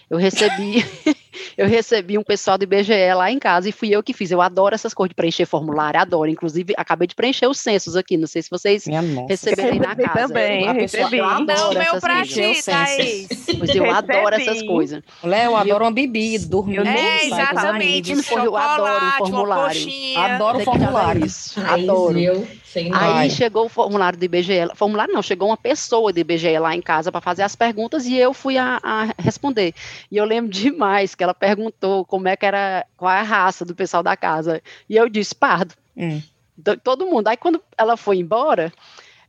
Eu 0.09 0.17
recebi, 0.17 0.85
eu 1.57 1.67
recebi 1.67 2.17
um 2.17 2.23
pessoal 2.23 2.57
do 2.57 2.63
IBGE 2.63 3.13
lá 3.13 3.29
em 3.29 3.37
casa 3.37 3.67
e 3.67 3.73
fui 3.73 3.89
eu 3.89 4.01
que 4.01 4.13
fiz. 4.13 4.31
Eu 4.31 4.41
adoro 4.41 4.73
essas 4.73 4.93
coisas 4.93 5.09
de 5.09 5.15
preencher 5.15 5.45
formulário, 5.45 5.99
adoro. 5.99 6.29
Inclusive, 6.29 6.73
acabei 6.77 7.07
de 7.07 7.15
preencher 7.15 7.45
os 7.47 7.59
censos 7.59 7.95
aqui. 7.95 8.15
Não 8.15 8.27
sei 8.27 8.41
se 8.41 8.49
vocês 8.49 8.85
receberam 9.27 9.73
aí 9.73 9.79
na 9.79 9.95
casa. 9.95 10.27
Também, 10.29 10.65
eu, 10.65 10.73
recebi. 10.73 11.17
Não, 11.21 11.73
meu 11.73 11.99
pra 11.99 12.23
ti, 12.23 12.63
Thaís. 12.63 13.27
Pois 13.57 13.75
eu 13.75 13.91
adoro 13.91 14.35
essas 14.35 14.63
coisas. 14.63 15.03
Léo, 15.23 15.51
eu 15.51 15.57
adoro 15.57 15.83
uma 15.83 15.91
bebida, 15.91 16.45
dormir. 16.47 16.87
É, 16.87 17.25
exatamente. 17.25 18.13
Eu 18.31 18.55
adoro 18.55 19.05
um 19.05 19.11
formulário. 19.17 19.81
Adoro 20.17 20.59
formulário. 20.61 21.25
Adoro. 21.67 22.47
Aí 22.93 23.29
chegou 23.29 23.65
o 23.65 23.69
formulário 23.69 24.17
do 24.17 24.25
IBGE, 24.25 24.75
formulário 24.75 25.13
não, 25.13 25.21
chegou 25.21 25.49
uma 25.49 25.57
pessoa 25.57 26.11
do 26.13 26.19
IBGE 26.19 26.59
lá 26.59 26.75
em 26.75 26.81
casa 26.81 27.11
para 27.11 27.21
fazer 27.21 27.43
as 27.43 27.55
perguntas 27.55 28.05
e 28.05 28.15
eu 28.15 28.33
fui 28.33 28.57
a, 28.57 28.79
a, 28.83 29.05
responder. 29.17 29.73
E 30.11 30.17
eu 30.17 30.25
lembro 30.25 30.51
demais 30.51 31.15
que 31.15 31.23
ela 31.23 31.33
perguntou 31.33 32.05
como 32.05 32.27
é 32.27 32.35
que 32.35 32.45
era, 32.45 32.85
qual 32.95 33.11
é 33.11 33.19
a 33.19 33.23
raça 33.23 33.65
do 33.65 33.75
pessoal 33.75 34.03
da 34.03 34.15
casa. 34.15 34.61
E 34.89 34.95
eu 34.95 35.09
disse, 35.09 35.33
pardo. 35.33 35.73
Hum. 35.95 36.21
Todo 36.83 37.05
mundo. 37.05 37.27
Aí 37.27 37.37
quando 37.37 37.61
ela 37.77 37.95
foi 37.95 38.17
embora, 38.17 38.73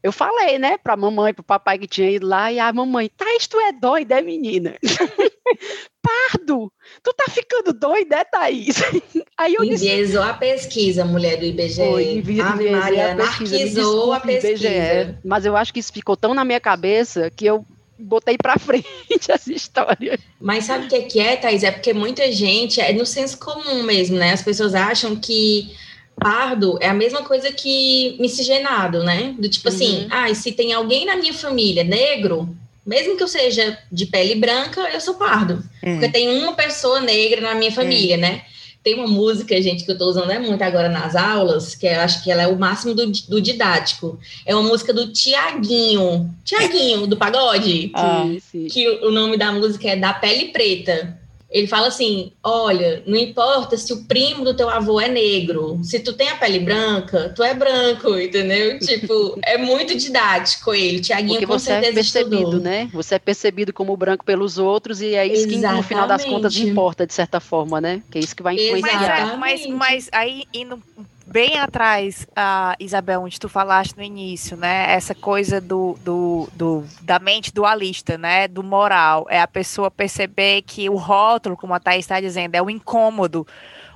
eu 0.03 0.13
falei, 0.13 0.59
né, 0.59 0.79
pra 0.79 0.97
mamãe, 0.97 1.35
pro 1.35 1.43
papai 1.43 1.79
que 1.79 1.89
tinha 1.89 2.11
ido 2.11 2.27
lá, 2.27 2.53
e 2.53 2.59
a 2.59 2.73
mamãe, 2.73 3.11
Thaís, 3.17 3.47
tu 3.49 3.59
é 3.59 3.73
doida, 3.73 4.19
é 4.19 4.23
menina? 4.23 4.77
Pardo, 6.01 6.73
tu 7.03 7.13
tá 7.15 7.25
ficando 7.29 7.73
doida, 7.73 8.17
é, 8.17 8.25
Thaís? 8.25 8.77
Aí 9.37 9.55
eu 9.55 9.65
Enviesou 9.65 10.23
disse... 10.23 10.31
a 10.31 10.35
pesquisa, 10.35 11.05
mulher 11.05 11.37
do 11.39 11.45
IBGE. 11.45 11.77
Foi, 11.77 12.41
a 12.41 12.57
Maria 12.57 13.13
anarquizou 13.13 14.13
a 14.13 14.21
pesquisa. 14.21 14.69
IBGE, 14.69 15.19
mas 15.25 15.45
eu 15.45 15.57
acho 15.57 15.73
que 15.73 15.81
isso 15.81 15.93
ficou 15.93 16.17
tão 16.17 16.33
na 16.33 16.45
minha 16.45 16.61
cabeça 16.61 17.31
que 17.31 17.47
eu 17.47 17.65
botei 17.99 18.37
para 18.39 18.57
frente 18.59 18.87
essa 19.29 19.53
história. 19.53 20.19
Mas 20.41 20.65
sabe 20.65 20.87
o 20.87 20.89
que 20.89 21.19
é, 21.19 21.37
Thaís? 21.37 21.65
É 21.65 21.73
porque 21.73 21.93
muita 21.93 22.31
gente, 22.31 22.81
é 22.81 22.93
no 22.93 23.05
senso 23.05 23.37
comum 23.39 23.83
mesmo, 23.83 24.17
né? 24.17 24.33
As 24.33 24.43
pessoas 24.43 24.75
acham 24.75 25.17
que 25.17 25.77
pardo 26.19 26.79
é 26.81 26.89
a 26.89 26.95
mesma 26.95 27.23
coisa 27.23 27.53
que 27.53 28.17
miscigenado, 28.19 29.03
né? 29.03 29.35
Do 29.39 29.49
tipo 29.49 29.69
assim, 29.69 30.01
uhum. 30.01 30.09
assim, 30.11 30.33
ah, 30.33 30.35
se 30.35 30.53
tem 30.53 30.73
alguém 30.73 31.07
na 31.07 31.17
minha 31.17 31.33
família 31.33 31.85
negro, 31.85 32.55
mesmo 32.85 33.17
que 33.17 33.23
eu 33.23 33.29
seja 33.29 33.79
de 33.93 34.07
pele 34.07 34.35
branca, 34.35 34.81
eu 34.93 35.01
sou 35.01 35.15
pardo. 35.15 35.63
Uhum. 35.83 35.93
Porque 35.93 36.09
tem 36.09 36.43
uma 36.43 36.55
pessoa 36.55 37.01
negra 37.01 37.41
na 37.41 37.55
minha 37.55 37.73
família, 37.73 38.17
uhum. 38.17 38.23
né? 38.23 38.43
Tem 38.83 38.95
uma 38.95 39.07
música, 39.07 39.61
gente, 39.61 39.85
que 39.85 39.91
eu 39.91 39.95
estou 39.95 40.09
usando 40.09 40.31
é 40.31 40.39
muito 40.39 40.63
agora 40.63 40.89
nas 40.89 41.15
aulas, 41.15 41.75
que 41.75 41.87
eu 41.87 42.01
acho 42.01 42.25
que 42.25 42.31
ela 42.31 42.43
é 42.43 42.47
o 42.47 42.59
máximo 42.59 42.95
do, 42.95 43.11
do 43.29 43.41
didático. 43.41 44.19
É 44.47 44.55
uma 44.55 44.67
música 44.67 44.95
do 44.95 45.13
Tiaguinho. 45.13 46.35
Tiaguinho, 46.45 47.07
do 47.07 47.17
pagode. 47.17 47.91
Ah, 47.93 48.25
que 48.71 48.89
o, 48.89 49.09
o 49.09 49.11
nome 49.11 49.37
da 49.37 49.53
música 49.53 49.89
é 49.89 49.97
Da 49.97 50.15
Pele 50.15 50.47
Preta. 50.47 51.18
Ele 51.51 51.67
fala 51.67 51.89
assim: 51.89 52.33
olha, 52.43 53.03
não 53.07 53.17
importa 53.17 53.77
se 53.77 53.93
o 53.93 54.05
primo 54.05 54.45
do 54.45 54.55
teu 54.55 54.69
avô 54.69 55.01
é 55.01 55.09
negro, 55.09 55.81
se 55.83 55.99
tu 56.01 56.13
tem 56.13 56.29
a 56.29 56.37
pele 56.37 56.61
branca, 56.61 57.33
tu 57.35 57.43
é 57.43 57.55
branco, 57.55 58.19
entendeu? 58.19 58.79
Tipo, 58.89 59.39
é 59.43 59.57
muito 59.57 59.97
didático 59.97 60.75
ele. 60.75 61.01
Tiaguinho 61.01 61.33
Porque 61.33 61.47
com 61.47 61.59
você 61.59 61.73
é 61.73 61.93
percebido, 61.93 62.37
estudou. 62.37 62.61
né? 62.61 62.89
Você 62.93 63.15
é 63.15 63.19
percebido 63.19 63.73
como 63.73 63.97
branco 63.97 64.25
pelos 64.25 64.59
outros 64.59 65.01
e 65.01 65.15
é 65.15 65.27
isso 65.27 65.47
Exatamente. 65.47 65.69
que 65.69 65.77
no 65.77 65.83
final 65.83 66.07
das 66.07 66.25
contas 66.25 66.57
importa 66.57 67.07
de 67.07 67.15
certa 67.15 67.41
forma, 67.41 67.81
né? 67.81 68.03
Que 68.11 68.19
é 68.19 68.21
isso 68.21 68.37
que 68.37 68.43
vai 68.43 68.55
influenciar. 68.55 69.37
Mas, 69.39 69.61
é, 69.61 69.67
mas, 69.67 69.67
mas 69.67 70.09
aí 70.13 70.45
indo 70.53 70.83
bem 71.29 71.59
atrás, 71.59 72.27
uh, 72.31 72.75
Isabel, 72.81 73.23
onde 73.23 73.39
tu 73.39 73.49
falaste 73.49 73.97
no 73.97 74.03
início, 74.03 74.57
né? 74.57 74.91
Essa 74.93 75.15
coisa 75.15 75.61
do, 75.61 75.97
do, 76.03 76.49
do, 76.55 76.85
da 77.03 77.19
mente 77.19 77.53
dualista, 77.53 78.17
né? 78.17 78.49
Do 78.49 78.63
moral. 78.63 79.27
É 79.29 79.41
a 79.41 79.47
pessoa 79.47 79.91
perceber 79.91 80.63
que 80.63 80.89
o 80.89 80.97
rótulo, 80.97 81.57
como 81.57 81.75
a 81.75 81.81
Thaís 81.81 82.05
está 82.05 82.21
dizendo, 82.21 82.55
é 82.55 82.63
o 82.63 82.71
incômodo, 82.71 83.47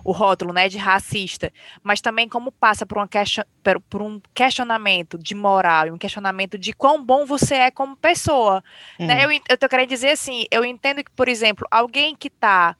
o 0.05 0.13
rótulo, 0.13 0.53
né? 0.53 0.69
De 0.69 0.77
racista. 0.77 1.51
Mas 1.83 2.01
também 2.01 2.29
como 2.29 2.53
passa 2.53 2.85
por, 2.85 2.99
uma 2.99 3.09
question, 3.09 3.45
por 3.89 4.03
um 4.03 4.21
questionamento 4.35 5.19
de 5.19 5.35
moral 5.35 5.87
e 5.87 5.91
um 5.91 5.99
questionamento 5.99 6.59
de 6.59 6.73
quão 6.73 7.03
bom 7.03 7.25
você 7.25 7.55
é 7.55 7.71
como 7.71 7.97
pessoa. 7.97 8.63
Hum. 9.01 9.07
Né? 9.07 9.25
Eu, 9.25 9.31
eu 9.49 9.59
tô 9.59 9.69
querendo 9.69 9.89
dizer 9.89 10.11
assim, 10.11 10.45
eu 10.51 10.65
entendo 10.65 11.03
que, 11.03 11.11
por 11.11 11.29
exemplo, 11.29 11.67
alguém 11.71 12.15
que 12.15 12.29
está 12.29 12.77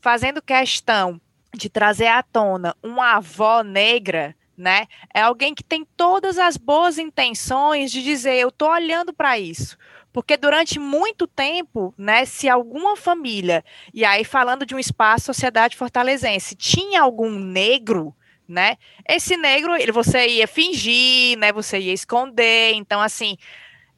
fazendo 0.00 0.40
questão 0.40 1.20
de 1.56 1.68
trazer 1.68 2.06
à 2.06 2.22
tona 2.22 2.76
uma 2.82 3.16
avó 3.16 3.62
negra, 3.62 4.34
né? 4.56 4.86
É 5.12 5.20
alguém 5.20 5.54
que 5.54 5.64
tem 5.64 5.86
todas 5.96 6.38
as 6.38 6.56
boas 6.56 6.98
intenções 6.98 7.90
de 7.90 8.02
dizer, 8.02 8.36
eu 8.36 8.48
estou 8.48 8.70
olhando 8.70 9.12
para 9.12 9.38
isso. 9.38 9.76
Porque 10.12 10.36
durante 10.36 10.78
muito 10.78 11.26
tempo, 11.26 11.92
né, 11.98 12.24
se 12.24 12.48
alguma 12.48 12.96
família, 12.96 13.62
e 13.92 14.02
aí 14.02 14.24
falando 14.24 14.64
de 14.64 14.74
um 14.74 14.78
espaço 14.78 15.26
sociedade 15.26 15.76
fortalezense, 15.76 16.54
tinha 16.54 17.02
algum 17.02 17.30
negro, 17.30 18.16
né? 18.48 18.78
Esse 19.06 19.36
negro, 19.36 19.76
ele, 19.76 19.92
você 19.92 20.26
ia 20.26 20.48
fingir, 20.48 21.36
né? 21.38 21.52
Você 21.52 21.78
ia 21.78 21.92
esconder. 21.92 22.72
Então, 22.74 23.00
assim, 23.00 23.36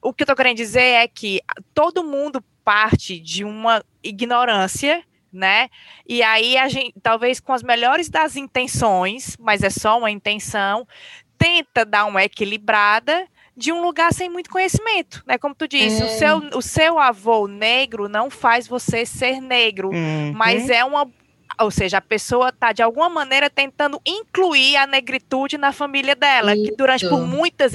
o 0.02 0.12
que 0.12 0.22
eu 0.22 0.26
tô 0.26 0.34
querendo 0.34 0.56
dizer 0.56 0.80
é 0.80 1.06
que 1.06 1.40
todo 1.74 2.02
mundo 2.02 2.42
parte 2.64 3.20
de 3.20 3.44
uma 3.44 3.84
ignorância 4.02 5.04
né? 5.32 5.68
E 6.06 6.22
aí 6.22 6.56
a 6.56 6.68
gente, 6.68 6.94
talvez 7.02 7.40
com 7.40 7.52
as 7.52 7.62
melhores 7.62 8.08
das 8.08 8.36
intenções, 8.36 9.36
mas 9.38 9.62
é 9.62 9.70
só 9.70 9.98
uma 9.98 10.10
intenção, 10.10 10.86
tenta 11.36 11.84
dar 11.84 12.04
uma 12.06 12.24
equilibrada 12.24 13.26
de 13.56 13.72
um 13.72 13.82
lugar 13.82 14.12
sem 14.12 14.28
muito 14.28 14.50
conhecimento, 14.50 15.22
né? 15.26 15.36
Como 15.36 15.54
tu 15.54 15.66
disse, 15.66 16.00
é. 16.00 16.04
o, 16.04 16.08
seu, 16.08 16.58
o 16.58 16.62
seu 16.62 16.98
avô 16.98 17.48
negro 17.48 18.08
não 18.08 18.30
faz 18.30 18.68
você 18.68 19.04
ser 19.04 19.40
negro, 19.40 19.90
uhum. 19.90 20.32
mas 20.34 20.70
é 20.70 20.84
uma 20.84 21.10
ou 21.60 21.72
seja, 21.72 21.98
a 21.98 22.00
pessoa 22.00 22.50
está 22.50 22.72
de 22.72 22.82
alguma 22.82 23.08
maneira 23.08 23.50
tentando 23.50 24.00
incluir 24.06 24.76
a 24.76 24.86
negritude 24.86 25.58
na 25.58 25.72
família 25.72 26.14
dela, 26.14 26.54
Isso. 26.54 26.64
que 26.64 26.76
durante 26.76 27.08
por 27.08 27.26
muitas 27.26 27.72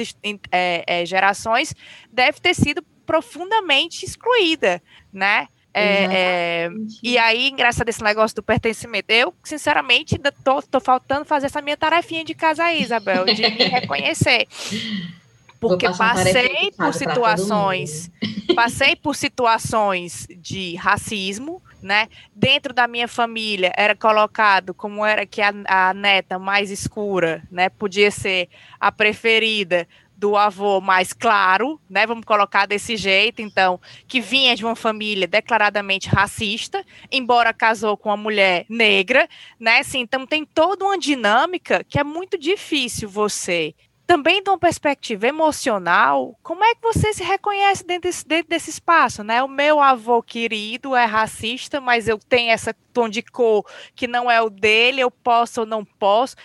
é, 0.52 0.84
é, 0.88 1.06
gerações 1.06 1.76
deve 2.10 2.40
ter 2.40 2.54
sido 2.54 2.82
profundamente 3.06 4.06
excluída, 4.06 4.82
né? 5.12 5.48
É, 5.74 6.06
é, 6.06 6.70
e 7.02 7.18
aí, 7.18 7.50
engraçado 7.50 7.90
esse 7.90 8.04
negócio 8.04 8.36
do 8.36 8.44
pertencimento. 8.44 9.12
Eu, 9.12 9.34
sinceramente, 9.44 10.20
tô, 10.44 10.62
tô 10.62 10.80
faltando 10.80 11.26
fazer 11.26 11.48
essa 11.48 11.62
minha 11.62 11.76
tarefinha 11.76 12.24
de 12.24 12.36
casa 12.36 12.66
aí, 12.66 12.82
Isabel, 12.82 13.26
de 13.26 13.42
me 13.42 13.66
reconhecer. 13.66 14.48
Porque 15.60 15.90
passei 15.98 16.72
por 16.76 16.94
situações, 16.94 18.12
passei 18.54 18.98
por 18.98 19.16
situações 19.16 20.28
de 20.30 20.76
racismo, 20.76 21.62
né? 21.82 22.10
Dentro 22.36 22.74
da 22.74 22.86
minha 22.86 23.08
família 23.08 23.72
era 23.78 23.96
colocado 23.96 24.74
como 24.74 25.06
era 25.06 25.26
que 25.26 25.42
a, 25.42 25.54
a 25.66 25.94
neta 25.94 26.38
mais 26.38 26.70
escura, 26.70 27.42
né? 27.50 27.70
Podia 27.70 28.12
ser 28.12 28.50
a 28.78 28.92
preferida 28.92 29.88
do 30.24 30.38
avô 30.38 30.80
mais 30.80 31.12
claro, 31.12 31.78
né? 31.90 32.08
Vamos 32.08 32.24
colocar 32.24 32.66
desse 32.66 32.96
jeito, 32.96 33.42
então, 33.42 33.78
que 34.08 34.22
vinha 34.22 34.56
de 34.56 34.64
uma 34.64 34.74
família 34.74 35.28
declaradamente 35.28 36.08
racista, 36.08 36.82
embora 37.12 37.54
casou 37.54 37.98
com 37.98 38.08
uma 38.08 38.16
mulher 38.16 38.66
negra, 38.70 39.28
né? 39.60 39.80
Assim, 39.80 40.00
então 40.00 40.26
tem 40.26 40.46
toda 40.46 40.86
uma 40.86 40.98
dinâmica 40.98 41.84
que 41.84 42.00
é 42.00 42.06
muito 42.06 42.38
difícil 42.38 43.10
você 43.10 43.76
também 44.08 44.42
de 44.42 44.50
uma 44.50 44.58
perspectiva 44.58 45.28
emocional, 45.28 46.40
como 46.42 46.64
é 46.64 46.74
que 46.74 46.82
você 46.82 47.14
se 47.14 47.24
reconhece 47.24 47.86
dentro 47.86 48.10
desse, 48.10 48.26
dentro 48.26 48.50
desse 48.50 48.70
espaço, 48.70 49.26
né? 49.26 49.44
O 49.44 49.48
meu 49.50 49.82
avô 49.82 50.24
querido 50.24 50.96
é 50.96 51.04
racista, 51.04 51.82
mas 51.82 52.08
eu 52.08 52.18
tenho 52.18 52.52
essa 52.52 52.74
tom 52.94 53.10
de 53.10 53.22
cor 53.22 53.66
que 53.94 54.08
não 54.08 54.32
é 54.32 54.42
o 54.42 54.50
dele, 54.50 55.02
eu 55.02 55.12
posso 55.12 55.62
ou 55.62 55.66
não 55.66 55.84
posso. 55.84 56.38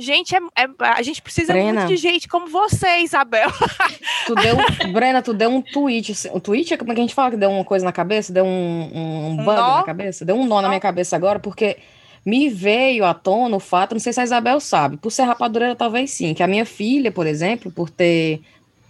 Gente, 0.00 0.34
é, 0.34 0.38
é, 0.56 0.68
a 0.78 1.02
gente 1.02 1.20
precisa 1.20 1.52
Brena, 1.52 1.80
muito 1.80 1.94
de 1.94 1.96
gente 1.98 2.26
como 2.26 2.46
você, 2.46 3.00
Isabel. 3.00 3.50
Tu 4.26 4.34
deu, 4.34 4.92
Brena, 4.92 5.22
tu 5.22 5.34
deu 5.34 5.50
um 5.50 5.60
tweet. 5.60 6.28
Um 6.32 6.40
tweet 6.40 6.74
é 6.74 6.76
como 6.76 6.92
é 6.92 6.94
que 6.94 7.00
a 7.00 7.04
gente 7.04 7.14
fala 7.14 7.30
que 7.30 7.36
deu 7.36 7.50
uma 7.50 7.64
coisa 7.64 7.84
na 7.84 7.92
cabeça? 7.92 8.32
Deu 8.32 8.44
um, 8.44 8.90
um, 8.94 9.26
um 9.28 9.36
bug 9.36 9.56
nó? 9.56 9.78
na 9.78 9.82
cabeça? 9.82 10.24
Deu 10.24 10.36
um 10.36 10.46
nó, 10.46 10.56
nó 10.56 10.62
na 10.62 10.68
minha 10.68 10.80
cabeça 10.80 11.16
agora, 11.16 11.38
porque 11.38 11.78
me 12.24 12.48
veio 12.48 13.04
à 13.04 13.14
tona 13.14 13.56
o 13.56 13.60
fato, 13.60 13.92
não 13.92 14.00
sei 14.00 14.12
se 14.12 14.20
a 14.20 14.24
Isabel 14.24 14.60
sabe, 14.60 14.96
por 14.96 15.10
ser 15.10 15.22
rapadureira 15.22 15.74
talvez 15.74 16.10
sim, 16.10 16.34
que 16.34 16.42
a 16.42 16.46
minha 16.46 16.66
filha, 16.66 17.10
por 17.10 17.26
exemplo, 17.26 17.70
por 17.70 17.88
ter 17.88 18.42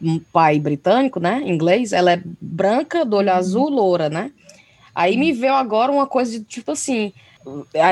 um 0.02 0.18
pai 0.18 0.58
britânico, 0.58 1.20
né, 1.20 1.42
inglês, 1.44 1.92
ela 1.92 2.12
é 2.12 2.22
branca, 2.40 3.04
do 3.04 3.16
olho 3.16 3.30
uhum. 3.30 3.36
azul, 3.36 3.68
loura, 3.68 4.08
né? 4.08 4.32
Aí 4.94 5.16
me 5.16 5.32
veio 5.32 5.54
agora 5.54 5.92
uma 5.92 6.06
coisa 6.06 6.38
de 6.38 6.44
tipo 6.44 6.72
assim, 6.72 7.12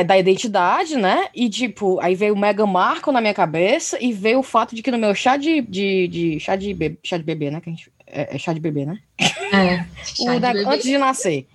da 0.06 0.18
identidade, 0.18 0.96
né? 0.96 1.28
E 1.34 1.48
tipo, 1.48 1.98
aí 2.00 2.14
veio 2.14 2.34
o 2.34 2.38
Mega 2.38 2.66
Marco 2.66 3.10
na 3.10 3.20
minha 3.20 3.34
cabeça 3.34 3.96
e 4.00 4.12
veio 4.12 4.40
o 4.40 4.42
fato 4.42 4.74
de 4.74 4.82
que 4.82 4.90
no 4.90 4.98
meu 4.98 5.14
chá 5.14 5.36
de, 5.36 5.62
de, 5.62 6.08
de 6.08 6.40
chá 6.40 6.54
de 6.54 6.74
bebê, 6.74 6.98
chá 7.02 7.16
de 7.16 7.24
bebê, 7.24 7.50
né? 7.50 7.60
Que 7.60 7.70
a 7.70 7.72
gente, 7.72 7.90
é, 8.06 8.36
é 8.36 8.38
chá 8.38 8.52
de 8.52 8.60
bebê, 8.60 8.84
né? 8.84 8.98
É, 9.18 9.84
o 10.20 10.38
da, 10.38 10.52
de 10.52 10.64
antes 10.64 10.82
de 10.82 10.98
nascer. 10.98 11.46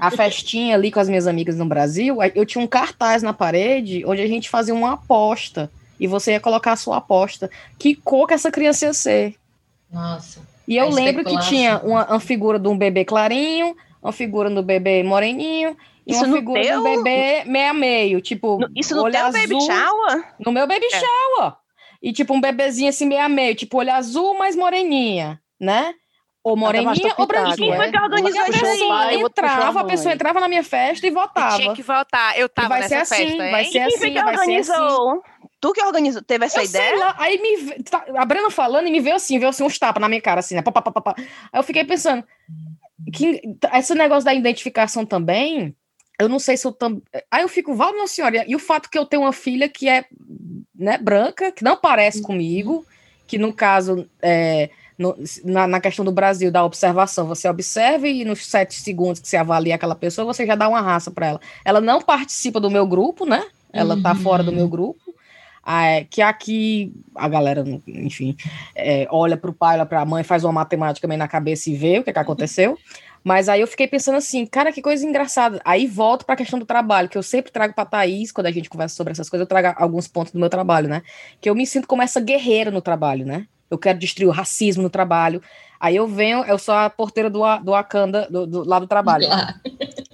A 0.00 0.10
festinha 0.10 0.74
ali 0.74 0.90
com 0.90 1.00
as 1.00 1.08
minhas 1.08 1.26
amigas 1.26 1.56
no 1.56 1.66
Brasil, 1.66 2.16
eu 2.34 2.46
tinha 2.46 2.64
um 2.64 2.66
cartaz 2.66 3.22
na 3.22 3.34
parede 3.34 4.02
onde 4.06 4.22
a 4.22 4.26
gente 4.26 4.48
fazia 4.48 4.74
uma 4.74 4.94
aposta 4.94 5.70
e 6.00 6.06
você 6.06 6.32
ia 6.32 6.40
colocar 6.40 6.72
a 6.72 6.76
sua 6.76 6.96
aposta. 6.96 7.50
Que 7.78 7.94
cor 7.94 8.26
que 8.26 8.32
essa 8.32 8.50
criança 8.50 8.86
ia 8.86 8.94
ser? 8.94 9.34
Nossa. 9.92 10.40
E 10.66 10.78
eu 10.78 10.88
lembro 10.88 11.22
que 11.24 11.38
tinha 11.40 11.78
uma, 11.80 12.06
uma 12.06 12.20
figura 12.20 12.58
de 12.58 12.68
um 12.68 12.78
bebê 12.78 13.04
clarinho, 13.04 13.76
uma 14.02 14.12
figura 14.12 14.48
do 14.48 14.62
bebê 14.62 15.02
moreninho 15.02 15.76
e 16.06 16.12
isso 16.12 16.24
uma 16.24 16.36
figura 16.36 16.62
teu... 16.62 16.78
do 16.78 16.82
bebê 16.82 17.44
meia 17.44 17.72
meio, 17.72 18.20
tipo, 18.20 18.58
no, 18.58 18.68
isso 18.74 18.94
no 18.94 19.10
teu 19.10 19.26
azul, 19.26 19.40
baby 19.40 19.60
shower? 19.60 20.34
No 20.44 20.52
meu 20.52 20.66
baby 20.66 20.86
é. 20.86 21.00
shower. 21.00 21.54
E 22.02 22.12
tipo 22.12 22.34
um 22.34 22.40
bebezinho 22.40 22.88
assim 22.88 23.06
meia 23.06 23.28
meio, 23.28 23.54
tipo 23.54 23.78
olho 23.78 23.92
azul, 23.92 24.36
mais 24.36 24.56
moreninha, 24.56 25.40
né? 25.60 25.94
Ou 26.44 26.56
moreninha 26.56 27.14
ou 27.16 27.26
branquinha. 27.26 27.56
Quem 27.56 27.76
foi 27.76 27.90
que 27.92 27.98
organizou 27.98 28.46
isso 28.48 28.64
aí? 28.92 29.20
Entrava, 29.20 29.80
a 29.80 29.84
pessoa 29.84 30.12
entrava 30.12 30.40
na 30.40 30.48
minha 30.48 30.64
festa 30.64 31.06
e 31.06 31.10
votava. 31.10 31.56
tinha 31.56 31.72
que 31.72 31.82
votar. 31.82 32.36
Eu 32.36 32.48
tava 32.48 32.70
vai 32.70 32.80
nessa 32.80 33.04
ser 33.04 33.14
assim, 33.14 33.28
festa, 33.28 33.50
Vai 33.50 33.64
ser 33.66 33.78
assim, 33.78 34.00
quem 34.00 34.14
vai 34.14 34.34
organizou? 34.34 34.74
ser 34.74 34.82
assim. 34.82 35.48
Tu 35.60 35.72
que 35.72 35.84
organizou, 35.84 36.22
teve 36.22 36.44
essa 36.44 36.60
eu 36.60 36.64
ideia? 36.64 36.98
Lá, 36.98 37.14
aí 37.18 37.40
me, 37.40 37.84
tá, 37.84 38.04
a 38.16 38.24
Brena 38.24 38.50
falando 38.50 38.88
e 38.88 38.90
me 38.90 38.98
veio 38.98 39.14
assim, 39.14 39.38
veio 39.38 39.50
assim 39.50 39.62
uns 39.62 39.78
tapas 39.78 40.00
na 40.00 40.08
minha 40.08 40.20
cara, 40.20 40.40
assim, 40.40 40.56
né? 40.56 40.62
Pá, 40.62 40.72
pá, 40.72 40.82
pá, 40.82 41.00
pá. 41.00 41.14
Aí 41.16 41.60
eu 41.60 41.62
fiquei 41.62 41.84
pensando, 41.84 42.24
que, 43.14 43.40
esse 43.74 43.94
negócio 43.94 44.24
da 44.24 44.34
identificação 44.34 45.06
também, 45.06 45.76
eu 46.18 46.28
não 46.28 46.38
sei 46.38 46.56
se 46.56 46.66
eu 46.66 46.72
também. 46.72 47.02
Aí 47.30 47.42
eu 47.42 47.48
fico, 47.48 47.74
Val, 47.74 47.92
minha 47.92 48.06
senhora, 48.06 48.44
e 48.46 48.54
o 48.54 48.58
fato 48.58 48.88
que 48.90 48.98
eu 48.98 49.06
tenho 49.06 49.22
uma 49.22 49.32
filha 49.32 49.68
que 49.68 49.88
é 49.88 50.04
né, 50.74 50.98
branca, 50.98 51.52
que 51.52 51.64
não 51.64 51.76
parece 51.76 52.18
uhum. 52.18 52.24
comigo, 52.24 52.86
que 53.26 53.38
no 53.38 53.52
caso, 53.52 54.08
é, 54.20 54.70
no, 54.98 55.16
na, 55.44 55.66
na, 55.66 55.80
questão 55.80 56.04
do 56.04 56.12
Brasil, 56.12 56.50
da 56.50 56.64
observação, 56.64 57.26
você 57.26 57.48
observa 57.48 58.08
e 58.08 58.24
nos 58.24 58.46
sete 58.46 58.74
segundos 58.74 59.20
que 59.20 59.28
você 59.28 59.36
avalia 59.36 59.74
aquela 59.74 59.94
pessoa, 59.94 60.24
você 60.24 60.46
já 60.46 60.54
dá 60.54 60.68
uma 60.68 60.80
raça 60.80 61.10
para 61.10 61.26
ela. 61.26 61.40
Ela 61.64 61.80
não 61.80 62.00
participa 62.00 62.60
do 62.60 62.70
meu 62.70 62.86
grupo, 62.86 63.24
né? 63.24 63.44
Ela 63.72 63.94
uhum. 63.94 64.02
tá 64.02 64.14
fora 64.14 64.42
do 64.42 64.52
meu 64.52 64.68
grupo. 64.68 65.12
Ah, 65.64 65.86
é, 65.86 66.04
que 66.04 66.20
aqui 66.20 66.92
a 67.14 67.28
galera, 67.28 67.64
enfim, 67.86 68.36
é, 68.74 69.06
olha 69.10 69.36
para 69.36 69.48
o 69.48 69.54
pai, 69.54 69.76
olha 69.76 69.86
para 69.86 70.00
a 70.00 70.04
mãe, 70.04 70.24
faz 70.24 70.42
uma 70.42 70.52
matemática 70.52 71.06
meio 71.06 71.18
na 71.18 71.28
cabeça 71.28 71.70
e 71.70 71.76
vê 71.76 72.00
o 72.00 72.04
que, 72.04 72.12
que 72.12 72.18
aconteceu. 72.18 72.76
Mas 73.24 73.48
aí 73.48 73.60
eu 73.60 73.66
fiquei 73.66 73.86
pensando 73.86 74.16
assim, 74.16 74.44
cara, 74.44 74.72
que 74.72 74.82
coisa 74.82 75.06
engraçada. 75.06 75.60
Aí 75.64 75.86
volto 75.86 76.24
para 76.24 76.34
a 76.34 76.38
questão 76.38 76.58
do 76.58 76.66
trabalho, 76.66 77.08
que 77.08 77.16
eu 77.16 77.22
sempre 77.22 77.52
trago 77.52 77.74
para 77.74 77.84
Thaís, 77.84 78.32
quando 78.32 78.46
a 78.46 78.50
gente 78.50 78.68
conversa 78.68 78.96
sobre 78.96 79.12
essas 79.12 79.28
coisas, 79.28 79.44
eu 79.44 79.48
trago 79.48 79.74
alguns 79.80 80.08
pontos 80.08 80.32
do 80.32 80.38
meu 80.38 80.50
trabalho, 80.50 80.88
né? 80.88 81.02
Que 81.40 81.48
eu 81.48 81.54
me 81.54 81.66
sinto 81.66 81.86
como 81.86 82.02
essa 82.02 82.20
guerreira 82.20 82.70
no 82.70 82.80
trabalho, 82.80 83.24
né? 83.24 83.46
Eu 83.70 83.78
quero 83.78 83.98
destruir 83.98 84.28
o 84.28 84.32
racismo 84.32 84.82
no 84.82 84.90
trabalho. 84.90 85.40
Aí 85.80 85.96
eu 85.96 86.06
venho, 86.06 86.44
eu 86.44 86.58
sou 86.58 86.74
a 86.74 86.90
porteira 86.90 87.30
do, 87.30 87.40
do 87.58 87.72
Wakanda, 87.72 88.28
do, 88.30 88.46
do, 88.46 88.68
lá 88.68 88.78
do 88.78 88.86
trabalho. 88.86 89.26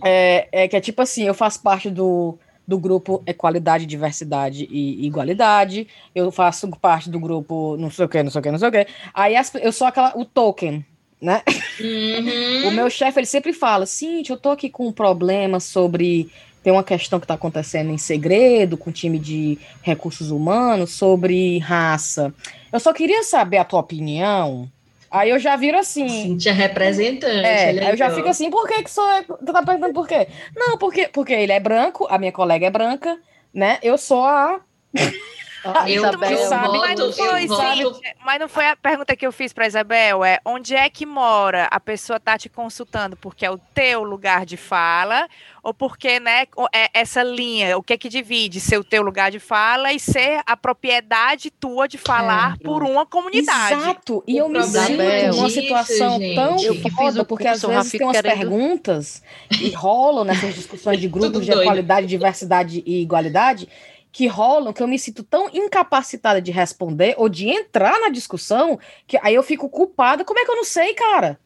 É, 0.00 0.48
é 0.52 0.68
que 0.68 0.76
é 0.76 0.80
tipo 0.80 1.02
assim, 1.02 1.24
eu 1.24 1.34
faço 1.34 1.60
parte 1.60 1.90
do, 1.90 2.38
do 2.64 2.78
grupo 2.78 3.20
Equalidade, 3.26 3.84
Diversidade 3.84 4.68
e 4.70 5.04
Igualdade. 5.04 5.88
Eu 6.14 6.30
faço 6.30 6.68
parte 6.80 7.10
do 7.10 7.18
grupo 7.18 7.76
não 7.76 7.90
sei 7.90 8.04
o 8.04 8.08
que, 8.08 8.22
não 8.22 8.30
sei 8.30 8.38
o 8.38 8.42
que, 8.42 8.50
não 8.52 8.58
sei 8.58 8.68
o 8.68 8.72
que. 8.72 8.86
Aí 9.12 9.34
as, 9.34 9.52
eu 9.56 9.72
sou 9.72 9.88
aquela, 9.88 10.16
o 10.16 10.24
token, 10.24 10.86
né? 11.20 11.42
Uhum. 11.80 12.68
o 12.68 12.70
meu 12.70 12.88
chefe, 12.90 13.20
ele 13.20 13.26
sempre 13.26 13.52
fala, 13.52 13.86
Cintia, 13.86 14.34
eu 14.34 14.38
tô 14.38 14.50
aqui 14.50 14.68
com 14.70 14.88
um 14.88 14.92
problema 14.92 15.60
sobre... 15.60 16.30
Tem 16.62 16.72
uma 16.72 16.84
questão 16.84 17.20
que 17.20 17.24
está 17.24 17.34
acontecendo 17.34 17.90
em 17.90 17.98
segredo 17.98 18.76
com 18.76 18.90
o 18.90 18.92
time 18.92 19.18
de 19.18 19.56
recursos 19.80 20.30
humanos 20.30 20.90
sobre 20.90 21.58
raça. 21.58 22.34
Eu 22.72 22.80
só 22.80 22.92
queria 22.92 23.22
saber 23.22 23.58
a 23.58 23.64
tua 23.64 23.80
opinião. 23.80 24.68
Aí 25.10 25.30
eu 25.30 25.38
já 25.38 25.56
viro 25.56 25.78
assim. 25.78 26.08
Cintia 26.08 26.52
representante. 26.52 27.46
É, 27.46 27.68
aí 27.68 27.90
eu 27.90 27.96
já 27.96 28.10
fico 28.10 28.28
assim, 28.28 28.50
por 28.50 28.66
que 28.68 28.82
que 28.82 28.90
sou. 28.90 29.04
Tu 29.24 29.52
tá 29.52 29.62
perguntando 29.62 29.94
por 29.94 30.06
quê? 30.06 30.28
Não, 30.54 30.76
porque, 30.76 31.08
porque 31.08 31.32
ele 31.32 31.52
é 31.52 31.60
branco, 31.60 32.06
a 32.10 32.18
minha 32.18 32.32
colega 32.32 32.66
é 32.66 32.70
branca, 32.70 33.18
né? 33.52 33.78
Eu 33.82 33.96
sou 33.96 34.22
a. 34.24 34.60
Ah, 35.64 35.90
eu 35.90 36.02
Isabel, 36.02 36.38
sabe, 36.48 36.78
mas 36.78 36.98
não 36.98 37.12
foi, 37.12 37.48
sabe, 37.48 37.84
mas 38.24 38.40
não 38.40 38.48
foi 38.48 38.66
a 38.66 38.76
pergunta 38.76 39.16
que 39.16 39.26
eu 39.26 39.32
fiz 39.32 39.52
para 39.52 39.66
Isabel, 39.66 40.24
é 40.24 40.38
onde 40.44 40.74
é 40.74 40.88
que 40.88 41.04
mora 41.04 41.68
a 41.70 41.80
pessoa 41.80 42.20
tá 42.20 42.38
te 42.38 42.48
consultando 42.48 43.16
porque 43.16 43.44
é 43.44 43.50
o 43.50 43.58
teu 43.58 44.02
lugar 44.02 44.46
de 44.46 44.56
fala 44.56 45.28
ou 45.62 45.74
porque, 45.74 46.18
né, 46.18 46.46
é 46.72 46.88
essa 46.94 47.22
linha, 47.22 47.76
o 47.76 47.82
que 47.82 47.92
é 47.92 47.98
que 47.98 48.08
divide 48.08 48.58
ser 48.58 48.78
o 48.78 48.84
teu 48.84 49.02
lugar 49.02 49.30
de 49.30 49.38
fala 49.38 49.92
e 49.92 50.00
ser 50.00 50.40
a 50.46 50.56
propriedade 50.56 51.50
tua 51.50 51.86
de 51.86 51.98
falar 51.98 52.56
é. 52.58 52.64
por 52.64 52.82
uma 52.82 53.04
comunidade. 53.04 53.74
Exato. 53.74 54.24
E 54.26 54.40
o 54.40 54.44
eu 54.44 54.48
me 54.48 54.62
sinto 54.62 55.36
numa 55.36 55.50
situação 55.50 56.18
gente. 56.18 56.34
tão 56.34 56.56
eu 56.62 56.74
que 56.80 56.90
foda, 56.90 57.24
porque 57.24 57.46
às 57.46 57.60
vezes 57.60 57.92
tem 57.92 58.02
umas 58.02 58.16
querendo... 58.16 58.38
perguntas 58.38 59.22
e 59.60 59.70
rolam 59.70 60.24
nessas 60.24 60.54
discussões 60.54 60.98
de 61.00 61.08
grupos 61.08 61.44
de 61.44 61.52
qualidade, 61.52 62.06
diversidade 62.06 62.82
e 62.86 63.02
igualdade 63.02 63.68
que 64.12 64.26
rolam 64.26 64.72
que 64.72 64.82
eu 64.82 64.88
me 64.88 64.98
sinto 64.98 65.22
tão 65.22 65.48
incapacitada 65.52 66.40
de 66.40 66.50
responder 66.50 67.14
ou 67.18 67.28
de 67.28 67.48
entrar 67.48 68.00
na 68.00 68.08
discussão 68.08 68.78
que 69.06 69.18
aí 69.22 69.34
eu 69.34 69.42
fico 69.42 69.68
culpada. 69.68 70.24
Como 70.24 70.38
é 70.38 70.44
que 70.44 70.50
eu 70.50 70.56
não 70.56 70.64
sei, 70.64 70.94
cara? 70.94 71.38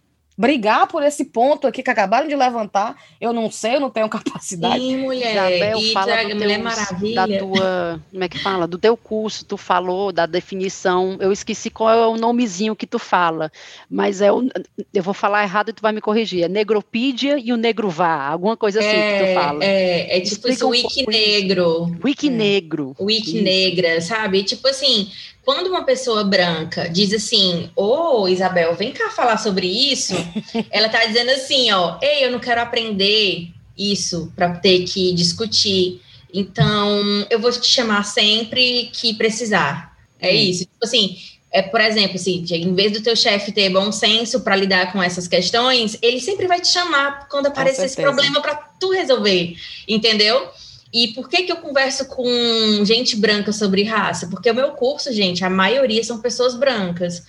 Brigar 0.42 0.88
por 0.88 1.04
esse 1.04 1.24
ponto 1.24 1.68
aqui 1.68 1.84
que 1.84 1.90
acabaram 1.90 2.26
de 2.26 2.34
levantar. 2.34 2.96
Eu 3.20 3.32
não 3.32 3.48
sei, 3.48 3.76
eu 3.76 3.80
não 3.80 3.90
tenho 3.90 4.08
capacidade. 4.10 4.80
Sim, 4.80 4.96
mulher. 4.96 5.52
Isabel, 5.52 5.78
e 5.78 5.92
fala 5.92 6.34
Mulher 6.34 6.58
Maravilha. 6.58 7.14
Da 7.14 7.38
tua, 7.38 8.02
como 8.10 8.24
é 8.24 8.28
que 8.28 8.38
fala? 8.40 8.66
Do 8.66 8.76
teu 8.76 8.96
curso, 8.96 9.44
tu 9.44 9.56
falou 9.56 10.10
da 10.10 10.26
definição. 10.26 11.16
Eu 11.20 11.30
esqueci 11.30 11.70
qual 11.70 11.90
é 11.90 12.06
o 12.08 12.16
nomezinho 12.16 12.74
que 12.74 12.88
tu 12.88 12.98
fala, 12.98 13.52
mas 13.88 14.20
é 14.20 14.32
o, 14.32 14.48
eu 14.92 15.02
vou 15.02 15.14
falar 15.14 15.44
errado 15.44 15.68
e 15.68 15.72
tu 15.72 15.80
vai 15.80 15.92
me 15.92 16.00
corrigir. 16.00 16.42
É 16.42 16.48
negropídia 16.48 17.38
e 17.38 17.52
o 17.52 17.56
negrová, 17.56 18.26
alguma 18.26 18.56
coisa 18.56 18.80
assim 18.80 18.88
é, 18.88 19.18
que 19.18 19.24
tu 19.24 19.34
fala. 19.34 19.64
É, 19.64 20.16
é 20.16 20.20
tipo 20.22 20.48
isso, 20.48 20.66
um 20.66 20.70
wiki 20.70 21.06
negro. 21.08 21.96
Wiki 22.02 22.26
é. 22.26 22.30
negro. 22.30 22.96
Wiki 22.98 23.40
negra, 23.40 24.00
sabe? 24.00 24.42
Tipo 24.42 24.66
assim, 24.66 25.08
quando 25.44 25.66
uma 25.66 25.84
pessoa 25.84 26.24
branca 26.24 26.88
diz 26.88 27.12
assim, 27.12 27.70
ô 27.74 28.22
oh, 28.22 28.28
Isabel, 28.28 28.74
vem 28.74 28.92
cá 28.92 29.10
falar 29.10 29.38
sobre 29.38 29.66
isso, 29.66 30.14
ela 30.70 30.88
tá 30.88 31.04
dizendo 31.04 31.30
assim, 31.30 31.70
ó, 31.72 31.98
ei, 32.00 32.24
eu 32.24 32.30
não 32.30 32.38
quero 32.38 32.60
aprender 32.60 33.48
isso 33.76 34.32
para 34.36 34.50
ter 34.50 34.84
que 34.84 35.12
discutir. 35.12 36.00
Então, 36.32 37.26
eu 37.28 37.38
vou 37.38 37.50
te 37.50 37.66
chamar 37.66 38.04
sempre 38.04 38.90
que 38.92 39.14
precisar. 39.14 39.96
É 40.20 40.30
hum. 40.30 40.36
isso. 40.36 40.60
Tipo 40.60 40.84
assim, 40.84 41.18
é, 41.50 41.60
por 41.60 41.80
exemplo, 41.80 42.14
assim, 42.14 42.44
em 42.48 42.74
vez 42.74 42.92
do 42.92 43.02
teu 43.02 43.14
chefe 43.14 43.52
ter 43.52 43.68
bom 43.68 43.92
senso 43.92 44.40
para 44.40 44.56
lidar 44.56 44.90
com 44.92 45.02
essas 45.02 45.28
questões, 45.28 45.98
ele 46.00 46.20
sempre 46.20 46.46
vai 46.46 46.60
te 46.60 46.68
chamar 46.68 47.28
quando 47.28 47.46
aparecer 47.46 47.84
esse 47.84 48.00
problema 48.00 48.40
para 48.40 48.54
tu 48.80 48.90
resolver, 48.90 49.54
entendeu? 49.86 50.48
E 50.92 51.08
por 51.08 51.28
que, 51.28 51.44
que 51.44 51.52
eu 51.52 51.56
converso 51.56 52.06
com 52.06 52.84
gente 52.84 53.16
branca 53.16 53.50
sobre 53.50 53.82
raça? 53.82 54.26
Porque 54.26 54.50
o 54.50 54.54
meu 54.54 54.72
curso, 54.72 55.10
gente, 55.10 55.42
a 55.42 55.48
maioria 55.48 56.04
são 56.04 56.20
pessoas 56.20 56.54
brancas. 56.54 57.22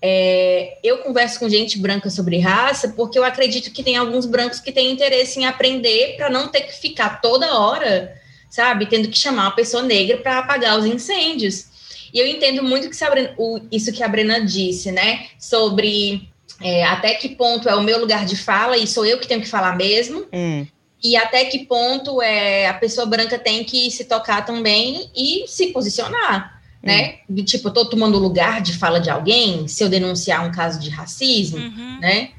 É, 0.00 0.78
eu 0.82 0.98
converso 0.98 1.40
com 1.40 1.48
gente 1.48 1.78
branca 1.78 2.08
sobre 2.08 2.38
raça 2.38 2.88
porque 2.96 3.18
eu 3.18 3.24
acredito 3.24 3.70
que 3.70 3.82
tem 3.82 3.96
alguns 3.96 4.24
brancos 4.24 4.58
que 4.60 4.72
têm 4.72 4.92
interesse 4.92 5.38
em 5.40 5.44
aprender 5.44 6.16
para 6.16 6.30
não 6.30 6.48
ter 6.48 6.62
que 6.62 6.72
ficar 6.72 7.20
toda 7.20 7.58
hora, 7.58 8.16
sabe, 8.48 8.86
tendo 8.86 9.08
que 9.08 9.18
chamar 9.18 9.42
uma 9.42 9.56
pessoa 9.56 9.82
negra 9.82 10.16
para 10.16 10.38
apagar 10.38 10.78
os 10.78 10.86
incêndios. 10.86 11.66
E 12.14 12.18
eu 12.18 12.26
entendo 12.26 12.62
muito 12.62 12.88
que 12.88 12.96
o, 13.36 13.60
isso 13.70 13.92
que 13.92 14.02
a 14.02 14.08
Brena 14.08 14.44
disse, 14.44 14.90
né, 14.90 15.26
sobre 15.38 16.28
é, 16.62 16.84
até 16.84 17.14
que 17.14 17.30
ponto 17.30 17.68
é 17.68 17.74
o 17.74 17.82
meu 17.82 17.98
lugar 17.98 18.24
de 18.24 18.36
fala 18.36 18.76
e 18.76 18.86
sou 18.86 19.04
eu 19.04 19.18
que 19.18 19.28
tenho 19.28 19.40
que 19.40 19.48
falar 19.48 19.76
mesmo. 19.76 20.26
Hum 20.32 20.64
e 21.02 21.16
até 21.16 21.46
que 21.46 21.60
ponto 21.60 22.20
é, 22.20 22.66
a 22.66 22.74
pessoa 22.74 23.06
branca 23.06 23.38
tem 23.38 23.64
que 23.64 23.90
se 23.90 24.04
tocar 24.04 24.44
também 24.44 25.10
e 25.16 25.44
se 25.48 25.68
posicionar, 25.68 26.60
hum. 26.82 26.86
né? 26.86 27.18
De, 27.28 27.42
tipo, 27.42 27.68
eu 27.68 27.72
tô 27.72 27.86
tomando 27.86 28.18
lugar 28.18 28.60
de 28.60 28.76
fala 28.76 29.00
de 29.00 29.08
alguém 29.08 29.66
se 29.66 29.82
eu 29.82 29.88
denunciar 29.88 30.46
um 30.46 30.52
caso 30.52 30.78
de 30.78 30.90
racismo, 30.90 31.58
uhum. 31.58 31.98
né? 32.00 32.30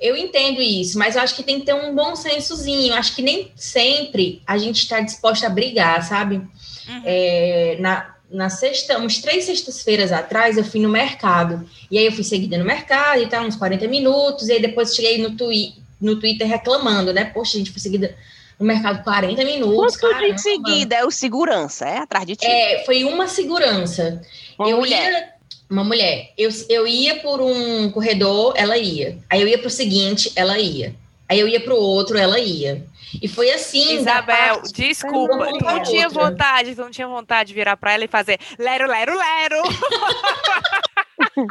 Eu 0.00 0.16
entendo 0.16 0.62
isso, 0.62 0.96
mas 0.96 1.16
eu 1.16 1.22
acho 1.22 1.34
que 1.34 1.42
tem 1.42 1.58
que 1.58 1.66
ter 1.66 1.74
um 1.74 1.92
bom 1.92 2.14
sensozinho. 2.14 2.94
Acho 2.94 3.16
que 3.16 3.22
nem 3.22 3.50
sempre 3.56 4.40
a 4.46 4.56
gente 4.56 4.78
está 4.78 5.00
disposta 5.00 5.46
a 5.46 5.50
brigar, 5.50 6.02
sabe? 6.04 6.36
Uhum. 6.36 7.02
É, 7.04 7.76
na, 7.80 8.14
na 8.30 8.48
sexta, 8.48 8.96
uns 8.96 9.18
três 9.18 9.44
sextas-feiras 9.44 10.12
atrás, 10.12 10.56
eu 10.56 10.64
fui 10.64 10.80
no 10.80 10.88
mercado. 10.88 11.68
E 11.90 11.98
aí 11.98 12.06
eu 12.06 12.12
fui 12.12 12.22
seguida 12.22 12.56
no 12.56 12.64
mercado 12.64 13.20
e 13.20 13.26
tal, 13.26 13.44
uns 13.44 13.56
40 13.56 13.88
minutos. 13.88 14.48
E 14.48 14.52
aí 14.52 14.62
depois 14.62 14.94
cheguei 14.94 15.18
no 15.18 15.32
Twitter 15.32 15.87
no 16.00 16.18
Twitter 16.18 16.46
reclamando, 16.46 17.12
né? 17.12 17.24
Poxa, 17.24 17.56
a 17.56 17.58
gente 17.58 17.70
foi 17.70 17.80
seguida 17.80 18.16
no 18.58 18.66
mercado 18.66 19.02
40 19.04 19.44
minutos. 19.44 19.96
Quanto 19.96 20.32
de 20.32 20.40
seguida 20.40 20.96
é 20.96 21.04
o 21.04 21.10
segurança, 21.10 21.86
é? 21.86 21.98
Atrás 21.98 22.26
de 22.26 22.36
ti? 22.36 22.46
É, 22.46 22.84
foi 22.84 23.04
uma 23.04 23.28
segurança. 23.28 24.20
Uma 24.58 24.68
eu 24.68 24.78
mulher. 24.78 25.10
Ia, 25.10 25.28
uma 25.70 25.84
mulher. 25.84 26.32
Eu, 26.36 26.50
eu 26.68 26.86
ia 26.86 27.16
por 27.20 27.40
um 27.40 27.90
corredor, 27.90 28.54
ela 28.56 28.76
ia. 28.76 29.18
Aí 29.30 29.40
eu 29.40 29.48
ia 29.48 29.58
para 29.58 29.68
o 29.68 29.70
seguinte, 29.70 30.32
ela 30.34 30.58
ia. 30.58 30.94
Aí 31.28 31.38
eu 31.38 31.46
ia 31.46 31.60
para 31.60 31.74
o 31.74 31.78
outro, 31.78 32.16
ela 32.16 32.38
ia. 32.38 32.84
E 33.22 33.28
foi 33.28 33.50
assim. 33.50 33.98
Isabel, 33.98 34.62
desculpa, 34.72 35.46
tu 35.58 35.64
não 35.64 35.82
tinha 35.82 36.08
vontade, 36.08 36.74
tu 36.74 36.82
não 36.82 36.90
tinha 36.90 37.08
vontade 37.08 37.48
de 37.48 37.54
virar 37.54 37.76
para 37.76 37.92
ela 37.92 38.04
e 38.04 38.08
fazer 38.08 38.38
lero, 38.58 38.86
lero, 38.86 39.16
lero. 39.16 39.62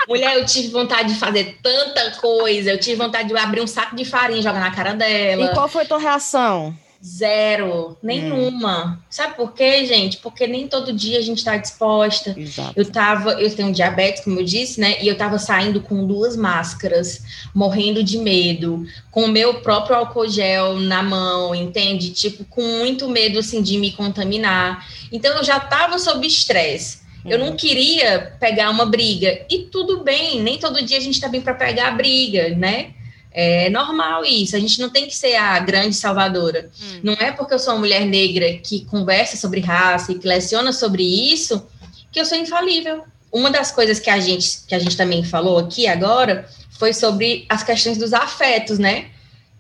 Mulher, 0.08 0.38
eu 0.38 0.46
tive 0.46 0.70
vontade 0.70 1.14
de 1.14 1.20
fazer 1.20 1.58
tanta 1.62 2.12
coisa. 2.20 2.72
Eu 2.72 2.80
tive 2.80 2.96
vontade 2.96 3.28
de 3.28 3.38
abrir 3.38 3.62
um 3.62 3.68
saco 3.68 3.96
de 3.96 4.06
farinha 4.06 4.40
e 4.40 4.44
jogar 4.44 4.60
na 4.60 4.72
cara 4.72 4.94
dela. 4.94 5.46
E 5.46 5.54
qual 5.54 5.68
foi 5.68 5.84
a 5.84 5.88
tua 5.88 6.00
reação? 6.00 6.76
Zero, 7.04 7.96
nenhuma. 8.02 8.86
Hum. 8.86 9.04
Sabe 9.10 9.36
por 9.36 9.54
quê, 9.54 9.86
gente? 9.86 10.18
Porque 10.18 10.48
nem 10.48 10.68
todo 10.68 10.92
dia 10.92 11.20
a 11.20 11.22
gente 11.22 11.38
está 11.38 11.56
disposta. 11.56 12.34
Exato. 12.38 12.74
Eu 12.76 12.86
tava, 12.92 13.34
eu 13.34 13.56
tenho 13.56 13.72
diabetes, 13.72 14.24
como 14.24 14.40
eu 14.40 14.44
disse, 14.44 14.80
né? 14.80 15.02
E 15.02 15.08
eu 15.08 15.16
tava 15.16 15.38
saindo 15.38 15.80
com 15.80 16.06
duas 16.06 16.36
máscaras, 16.36 17.22
morrendo 17.54 18.04
de 18.04 18.18
medo, 18.18 18.86
com 19.12 19.26
o 19.26 19.28
meu 19.28 19.62
próprio 19.62 19.96
álcool 19.96 20.28
gel 20.28 20.80
na 20.80 21.04
mão, 21.04 21.54
entende? 21.54 22.10
Tipo, 22.10 22.44
com 22.46 22.62
muito 22.62 23.08
medo 23.08 23.40
assim 23.40 23.62
de 23.62 23.78
me 23.78 23.92
contaminar. 23.92 24.86
Então 25.12 25.38
eu 25.38 25.44
já 25.44 25.60
tava 25.60 26.00
sob 26.00 26.26
estresse. 26.26 27.07
Eu 27.28 27.40
não 27.40 27.48
uhum. 27.48 27.56
queria 27.56 28.36
pegar 28.40 28.70
uma 28.70 28.86
briga. 28.86 29.46
E 29.50 29.64
tudo 29.64 30.04
bem, 30.04 30.42
nem 30.42 30.58
todo 30.58 30.84
dia 30.84 30.98
a 30.98 31.02
gente 31.02 31.16
está 31.16 31.28
bem 31.28 31.42
para 31.42 31.54
pegar 31.54 31.90
a 31.90 31.92
briga, 31.92 32.50
né? 32.56 32.92
É 33.32 33.70
normal 33.70 34.26
isso. 34.26 34.56
A 34.56 34.60
gente 34.60 34.80
não 34.80 34.90
tem 34.90 35.06
que 35.06 35.16
ser 35.16 35.36
a 35.36 35.60
grande 35.60 35.96
salvadora. 35.96 36.72
Hum. 36.82 37.00
Não 37.04 37.14
é 37.14 37.32
porque 37.32 37.54
eu 37.54 37.60
sou 37.60 37.74
uma 37.74 37.80
mulher 37.82 38.06
negra 38.06 38.58
que 38.58 38.86
conversa 38.86 39.38
sobre 39.38 39.60
raça 39.60 40.12
e 40.12 40.18
que 40.18 40.28
leciona 40.28 40.74
sobre 40.74 41.04
isso 41.04 41.68
que 42.12 42.20
eu 42.20 42.26
sou 42.26 42.38
infalível. 42.38 43.04
Uma 43.32 43.52
das 43.52 43.72
coisas 43.72 44.00
que 44.00 44.10
a 44.10 44.20
gente 44.20 44.62
que 44.68 44.74
a 44.74 44.80
gente 44.80 44.98
também 44.98 45.24
falou 45.24 45.60
aqui 45.60 45.86
agora 45.86 46.50
foi 46.80 46.94
sobre 46.94 47.46
as 47.50 47.62
questões 47.62 47.98
dos 47.98 48.14
afetos, 48.14 48.80
né? 48.80 49.08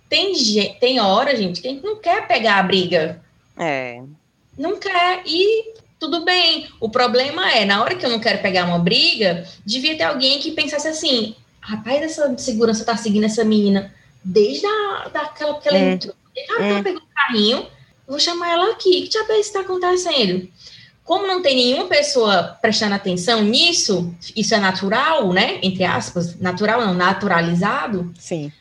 Tem, 0.09 0.33
tem 0.79 0.99
hora, 0.99 1.35
gente, 1.35 1.61
que 1.61 1.67
a 1.67 1.71
gente 1.71 1.83
não 1.83 1.97
quer 1.97 2.27
pegar 2.27 2.57
a 2.57 2.63
briga. 2.63 3.21
É. 3.57 4.01
Não 4.57 4.79
quer. 4.79 5.21
E 5.25 5.73
tudo 5.99 6.23
bem. 6.23 6.67
O 6.79 6.89
problema 6.89 7.51
é, 7.51 7.65
na 7.65 7.81
hora 7.81 7.95
que 7.95 8.05
eu 8.05 8.09
não 8.09 8.19
quero 8.19 8.41
pegar 8.41 8.65
uma 8.65 8.79
briga, 8.79 9.45
devia 9.65 9.97
ter 9.97 10.03
alguém 10.03 10.39
que 10.39 10.51
pensasse 10.51 10.87
assim: 10.87 11.35
rapaz, 11.61 12.01
essa 12.01 12.37
segurança 12.37 12.85
tá 12.85 12.95
seguindo 12.95 13.25
essa 13.25 13.43
menina 13.43 13.93
desde 14.23 14.65
a, 14.65 15.09
daquela 15.11 15.59
que 15.59 15.67
ela 15.67 15.77
é. 15.77 15.93
entrou. 15.93 16.15
Desde 16.33 16.55
que 16.55 16.61
ela 16.61 16.83
pegou 16.83 17.01
o 17.01 17.15
carrinho, 17.15 17.67
vou 18.07 18.19
chamar 18.19 18.51
ela 18.51 18.71
aqui. 18.71 19.03
Que 19.03 19.09
diabo 19.09 19.31
é 19.31 19.39
isso 19.39 19.51
que 19.51 19.57
tá 19.57 19.61
acontecendo? 19.61 20.47
Como 21.03 21.25
não 21.25 21.41
tem 21.41 21.55
nenhuma 21.55 21.85
pessoa 21.85 22.57
prestando 22.61 22.93
atenção 22.93 23.41
nisso, 23.41 24.13
isso 24.35 24.53
é 24.53 24.59
natural, 24.59 25.31
né? 25.31 25.57
Entre 25.63 25.85
aspas, 25.85 26.37
natural 26.37 26.81
não, 26.81 26.93
naturalizado. 26.93 28.13
Sim. 28.19 28.51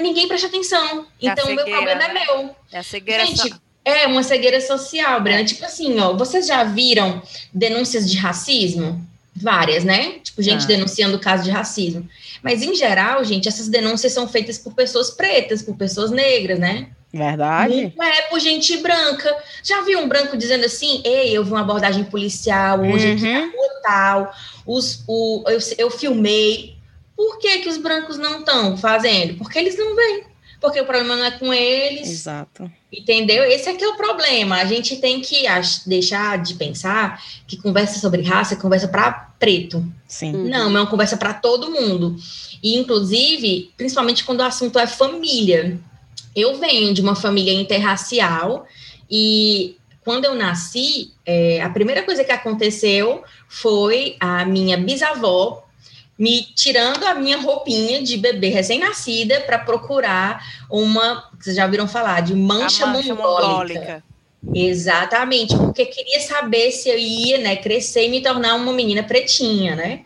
ninguém 0.00 0.28
presta 0.28 0.48
atenção. 0.48 1.06
É 1.20 1.28
então, 1.28 1.46
o 1.50 1.54
meu 1.54 1.64
problema 1.64 2.04
é 2.04 2.12
meu. 2.12 2.54
É 2.70 2.78
a 2.78 2.82
cegueira 2.82 3.24
Gente, 3.24 3.54
é 3.84 4.06
uma 4.06 4.22
cegueira 4.22 4.60
social, 4.60 5.20
Brena. 5.20 5.44
Tipo 5.44 5.64
assim, 5.64 5.98
ó, 5.98 6.16
vocês 6.16 6.46
já 6.46 6.64
viram 6.64 7.22
denúncias 7.52 8.10
de 8.10 8.16
racismo? 8.16 9.04
Várias, 9.34 9.82
né? 9.82 10.20
Tipo, 10.22 10.42
gente 10.42 10.64
ah. 10.64 10.68
denunciando 10.68 11.16
o 11.16 11.20
caso 11.20 11.42
de 11.42 11.50
racismo. 11.50 12.06
Mas, 12.42 12.62
em 12.62 12.74
geral, 12.74 13.24
gente, 13.24 13.48
essas 13.48 13.68
denúncias 13.68 14.12
são 14.12 14.28
feitas 14.28 14.58
por 14.58 14.74
pessoas 14.74 15.10
pretas, 15.10 15.62
por 15.62 15.76
pessoas 15.76 16.10
negras, 16.10 16.58
né? 16.58 16.88
Verdade. 17.12 17.92
Não 17.96 18.04
é 18.04 18.22
por 18.22 18.40
gente 18.40 18.76
branca. 18.78 19.34
Já 19.62 19.82
viu 19.82 20.00
um 20.00 20.08
branco 20.08 20.36
dizendo 20.36 20.64
assim: 20.64 21.02
Ei, 21.04 21.36
eu 21.36 21.44
vi 21.44 21.50
uma 21.50 21.60
abordagem 21.60 22.04
policial 22.04 22.80
hoje 22.80 23.06
uhum. 23.06 23.14
aqui 23.14 23.32
na 23.32 23.40
rua 23.40 23.80
tal, 23.82 24.34
os, 24.66 25.04
o, 25.06 25.44
eu, 25.46 25.58
eu 25.76 25.90
filmei. 25.90 26.76
Por 27.14 27.38
que, 27.38 27.58
que 27.58 27.68
os 27.68 27.76
brancos 27.76 28.16
não 28.16 28.40
estão 28.40 28.76
fazendo? 28.76 29.34
Porque 29.34 29.58
eles 29.58 29.76
não 29.76 29.94
vêm. 29.94 30.24
Porque 30.62 30.80
o 30.80 30.86
problema 30.86 31.16
não 31.16 31.24
é 31.24 31.30
com 31.32 31.52
eles. 31.52 32.08
Exato. 32.08 32.70
Entendeu? 32.92 33.42
Esse 33.42 33.68
aqui 33.68 33.82
é 33.82 33.88
o 33.88 33.96
problema. 33.96 34.56
A 34.56 34.64
gente 34.64 34.96
tem 34.96 35.20
que 35.20 35.42
deixar 35.84 36.38
de 36.38 36.54
pensar 36.54 37.20
que 37.48 37.56
conversa 37.56 37.98
sobre 37.98 38.22
raça 38.22 38.54
é 38.54 38.56
conversa 38.56 38.86
para 38.86 39.10
preto. 39.40 39.84
Sim. 40.06 40.32
Não, 40.32 40.66
é 40.66 40.80
uma 40.80 40.86
conversa 40.86 41.16
para 41.16 41.34
todo 41.34 41.72
mundo. 41.72 42.14
E, 42.62 42.78
inclusive, 42.78 43.72
principalmente 43.76 44.24
quando 44.24 44.38
o 44.38 44.44
assunto 44.44 44.78
é 44.78 44.86
família. 44.86 45.80
Eu 46.34 46.56
venho 46.58 46.94
de 46.94 47.00
uma 47.00 47.16
família 47.16 47.52
interracial 47.52 48.64
e 49.10 49.76
quando 50.04 50.24
eu 50.24 50.34
nasci, 50.34 51.10
é, 51.26 51.60
a 51.60 51.70
primeira 51.70 52.04
coisa 52.04 52.22
que 52.24 52.32
aconteceu 52.32 53.22
foi 53.48 54.16
a 54.20 54.44
minha 54.44 54.76
bisavó 54.76 55.61
me 56.22 56.42
tirando 56.54 57.02
a 57.02 57.16
minha 57.16 57.36
roupinha 57.36 58.00
de 58.00 58.16
bebê 58.16 58.48
recém-nascida 58.48 59.40
para 59.40 59.58
procurar 59.58 60.40
uma, 60.70 61.28
vocês 61.36 61.56
já 61.56 61.64
ouviram 61.64 61.88
falar, 61.88 62.20
de 62.20 62.32
mancha, 62.32 62.86
mancha 62.86 63.12
mongólica. 63.12 63.80
mongólica. 63.80 64.04
Exatamente, 64.54 65.56
porque 65.56 65.84
queria 65.84 66.20
saber 66.20 66.70
se 66.70 66.88
eu 66.88 66.96
ia, 66.96 67.38
né, 67.38 67.56
crescer 67.56 68.06
e 68.06 68.08
me 68.08 68.20
tornar 68.20 68.54
uma 68.54 68.72
menina 68.72 69.02
pretinha, 69.02 69.74
né? 69.74 70.02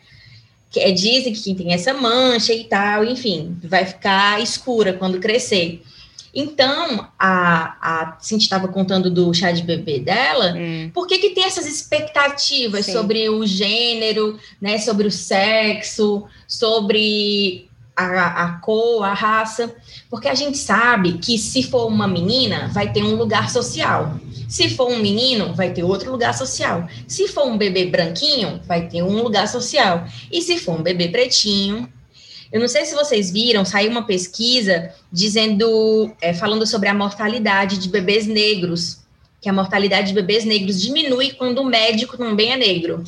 Que 0.70 0.80
é, 0.80 0.90
dizem 0.90 1.34
que 1.34 1.42
quem 1.42 1.54
tem 1.54 1.74
essa 1.74 1.92
mancha 1.92 2.54
e 2.54 2.64
tal, 2.64 3.04
enfim, 3.04 3.54
vai 3.62 3.84
ficar 3.84 4.40
escura 4.40 4.94
quando 4.94 5.20
crescer. 5.20 5.82
Então, 6.38 7.08
a, 7.18 7.76
a 7.80 8.18
Cintia 8.20 8.44
estava 8.44 8.68
contando 8.68 9.10
do 9.10 9.32
chá 9.32 9.52
de 9.52 9.62
bebê 9.62 9.98
dela, 9.98 10.52
hum. 10.54 10.90
por 10.92 11.06
que, 11.06 11.16
que 11.16 11.30
tem 11.30 11.44
essas 11.44 11.64
expectativas 11.64 12.84
Sim. 12.84 12.92
sobre 12.92 13.26
o 13.30 13.46
gênero, 13.46 14.38
né, 14.60 14.76
sobre 14.76 15.08
o 15.08 15.10
sexo, 15.10 16.26
sobre 16.46 17.70
a, 17.96 18.44
a 18.44 18.52
cor, 18.58 19.02
a 19.02 19.14
raça? 19.14 19.74
Porque 20.10 20.28
a 20.28 20.34
gente 20.34 20.58
sabe 20.58 21.14
que 21.14 21.38
se 21.38 21.62
for 21.62 21.86
uma 21.86 22.06
menina, 22.06 22.68
vai 22.68 22.92
ter 22.92 23.02
um 23.02 23.14
lugar 23.14 23.48
social. 23.48 24.20
Se 24.46 24.68
for 24.68 24.92
um 24.92 24.98
menino, 24.98 25.54
vai 25.54 25.72
ter 25.72 25.84
outro 25.84 26.12
lugar 26.12 26.34
social. 26.34 26.86
Se 27.08 27.28
for 27.28 27.46
um 27.46 27.56
bebê 27.56 27.86
branquinho, 27.86 28.60
vai 28.66 28.86
ter 28.86 29.02
um 29.02 29.22
lugar 29.22 29.48
social. 29.48 30.06
E 30.30 30.42
se 30.42 30.58
for 30.58 30.78
um 30.78 30.82
bebê 30.82 31.08
pretinho, 31.08 31.88
eu 32.52 32.60
não 32.60 32.68
sei 32.68 32.84
se 32.84 32.94
vocês 32.94 33.30
viram, 33.30 33.64
saiu 33.64 33.90
uma 33.90 34.06
pesquisa 34.06 34.90
dizendo, 35.12 36.10
é, 36.20 36.32
falando 36.32 36.66
sobre 36.66 36.88
a 36.88 36.94
mortalidade 36.94 37.78
de 37.78 37.88
bebês 37.88 38.26
negros, 38.26 38.98
que 39.40 39.48
a 39.48 39.52
mortalidade 39.52 40.08
de 40.08 40.14
bebês 40.14 40.44
negros 40.44 40.80
diminui 40.80 41.32
quando 41.32 41.60
o 41.60 41.64
médico 41.64 42.16
também 42.16 42.52
é 42.52 42.56
negro. 42.56 43.04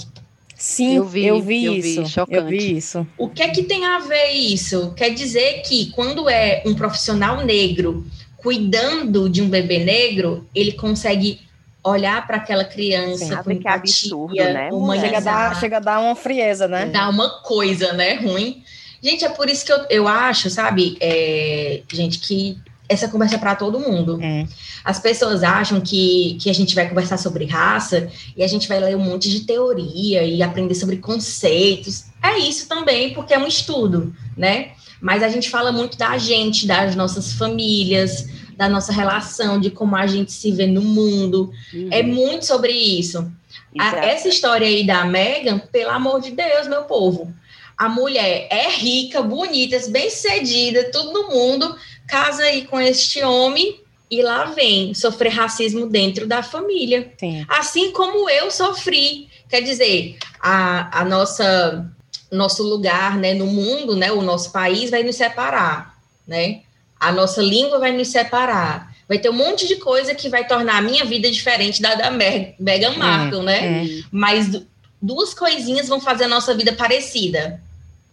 Sim, 0.57 0.97
eu 0.97 1.05
vi, 1.05 1.25
eu 1.25 1.41
vi 1.41 1.65
eu 1.65 1.75
isso. 1.75 2.03
Vi, 2.03 2.35
eu 2.35 2.47
vi 2.47 2.77
isso. 2.77 3.07
O 3.17 3.29
que 3.29 3.43
é 3.43 3.49
que 3.49 3.63
tem 3.63 3.87
a 3.87 4.01
ver 4.01 4.33
isso? 4.33 4.93
Quer 4.97 5.11
dizer 5.11 5.63
que 5.63 5.93
quando 5.93 6.29
é 6.29 6.63
um 6.67 6.75
profissional 6.75 7.45
negro 7.45 8.05
cuidando 8.37 9.29
de 9.29 9.41
um 9.41 9.49
bebê 9.49 9.79
negro, 9.79 10.49
ele 10.53 10.73
consegue 10.73 11.41
olhar 11.83 12.27
para 12.27 12.39
aquela 12.39 12.65
criança 12.65 13.37
Sim, 13.37 13.43
com 13.43 13.51
empatia, 13.53 13.75
absurdo, 13.75 14.35
né? 14.35 14.69
Uma 14.73 14.99
chega, 14.99 15.19
a 15.19 15.21
dar, 15.21 15.61
chega 15.61 15.77
a 15.77 15.81
dar 15.81 16.01
uma 16.01 16.17
frieza, 16.17 16.67
né? 16.67 16.87
Dá 16.87 17.09
uma 17.09 17.41
coisa, 17.43 17.93
né, 17.93 18.15
ruim. 18.15 18.63
Gente, 19.03 19.25
é 19.25 19.29
por 19.29 19.49
isso 19.49 19.65
que 19.65 19.73
eu, 19.73 19.85
eu 19.91 20.09
acho, 20.09 20.51
sabe, 20.51 20.97
é, 21.01 21.83
gente, 21.93 22.19
que 22.19 22.59
essa 22.89 23.09
conversa 23.09 23.37
é 23.37 23.39
para 23.39 23.55
todo 23.55 23.79
mundo. 23.79 24.19
É. 24.23 24.47
As 24.85 24.99
pessoas 24.99 25.43
acham 25.43 25.81
que, 25.81 26.39
que 26.41 26.49
a 26.49 26.53
gente 26.55 26.75
vai 26.75 26.89
conversar 26.89 27.19
sobre 27.19 27.45
raça 27.45 28.09
e 28.37 28.43
a 28.43 28.47
gente 28.47 28.67
vai 28.67 28.81
ler 28.81 28.97
um 28.97 29.05
monte 29.05 29.29
de 29.29 29.41
teoria 29.41 30.23
e 30.23 30.43
aprender 30.43 30.75
sobre 30.75 30.97
conceitos. 30.97 32.07
É 32.23 32.39
isso 32.39 32.67
também, 32.67 33.13
porque 33.13 33.35
é 33.35 33.39
um 33.39 33.47
estudo, 33.47 34.15
né? 34.37 34.73
Mas 35.01 35.23
a 35.23 35.29
gente 35.29 35.51
fala 35.51 35.71
muito 35.71 35.97
da 35.97 36.17
gente, 36.19 36.67
das 36.67 36.97
nossas 36.97 37.33
famílias, 37.35 38.27
da 38.57 38.69
nossa 38.69 38.93
relação, 38.93 39.61
de 39.61 39.71
como 39.71 39.95
a 39.95 40.07
gente 40.07 40.33
se 40.33 40.51
vê 40.51 40.67
no 40.67 40.83
mundo. 40.83 41.53
Uhum. 41.73 41.89
É 41.93 42.03
muito 42.03 42.47
sobre 42.47 42.73
isso. 42.73 43.31
A, 43.79 43.97
essa 43.99 44.29
história 44.29 44.67
aí 44.67 44.85
da 44.85 45.05
Megan, 45.05 45.59
pelo 45.59 45.91
amor 45.91 46.21
de 46.21 46.33
Deus, 46.33 46.67
meu 46.67 46.83
povo. 46.83 47.33
A 47.79 47.89
mulher 47.89 48.49
é 48.51 48.69
rica, 48.69 49.23
bonita, 49.23 49.79
bem 49.89 50.11
cedida, 50.11 50.91
tudo 50.91 51.13
no 51.13 51.29
mundo, 51.29 51.77
casa 52.09 52.43
aí 52.43 52.67
com 52.67 52.81
este 52.81 53.23
homem 53.23 53.81
e 54.11 54.21
lá 54.23 54.47
vem 54.47 54.95
sofrer 54.95 55.31
racismo 55.31 55.87
dentro 55.87 56.27
da 56.27 56.43
família. 56.43 57.13
Sim. 57.19 57.47
Assim 57.49 57.93
como 57.93 58.29
eu 58.29 58.51
sofri. 58.51 59.29
Quer 59.49 59.61
dizer, 59.61 60.17
a, 60.41 61.01
a 61.01 61.05
nossa 61.05 61.87
nosso 62.31 62.63
lugar 62.63 63.17
né, 63.17 63.33
no 63.33 63.47
mundo, 63.47 63.97
né, 63.97 64.13
o 64.13 64.21
nosso 64.21 64.53
país 64.53 64.91
vai 64.91 65.03
nos 65.03 65.17
separar, 65.17 65.99
né? 66.27 66.61
A 67.01 67.11
nossa 67.11 67.41
língua 67.41 67.79
vai 67.79 67.93
nos 67.93 68.09
separar. 68.09 68.95
Vai 69.09 69.19
ter 69.19 69.31
um 69.31 69.35
monte 69.35 69.67
de 69.67 69.77
coisa 69.77 70.15
que 70.15 70.29
vai 70.29 70.47
tornar 70.47 70.77
a 70.77 70.83
minha 70.83 71.05
vida 71.05 71.31
diferente 71.31 71.81
da 71.81 71.95
da 71.95 72.11
Meghan 72.11 72.97
Markle, 72.99 73.41
é, 73.41 73.43
né? 73.43 73.85
É. 73.85 74.03
Mas 74.11 74.61
duas 75.01 75.33
coisinhas 75.33 75.89
vão 75.89 76.01
fazer 76.01 76.25
a 76.25 76.29
nossa 76.29 76.55
vida 76.55 76.73
parecida. 76.73 77.63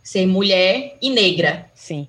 Ser 0.06 0.28
mulher 0.28 0.98
e 1.02 1.10
negra. 1.10 1.66
Sim. 1.74 2.08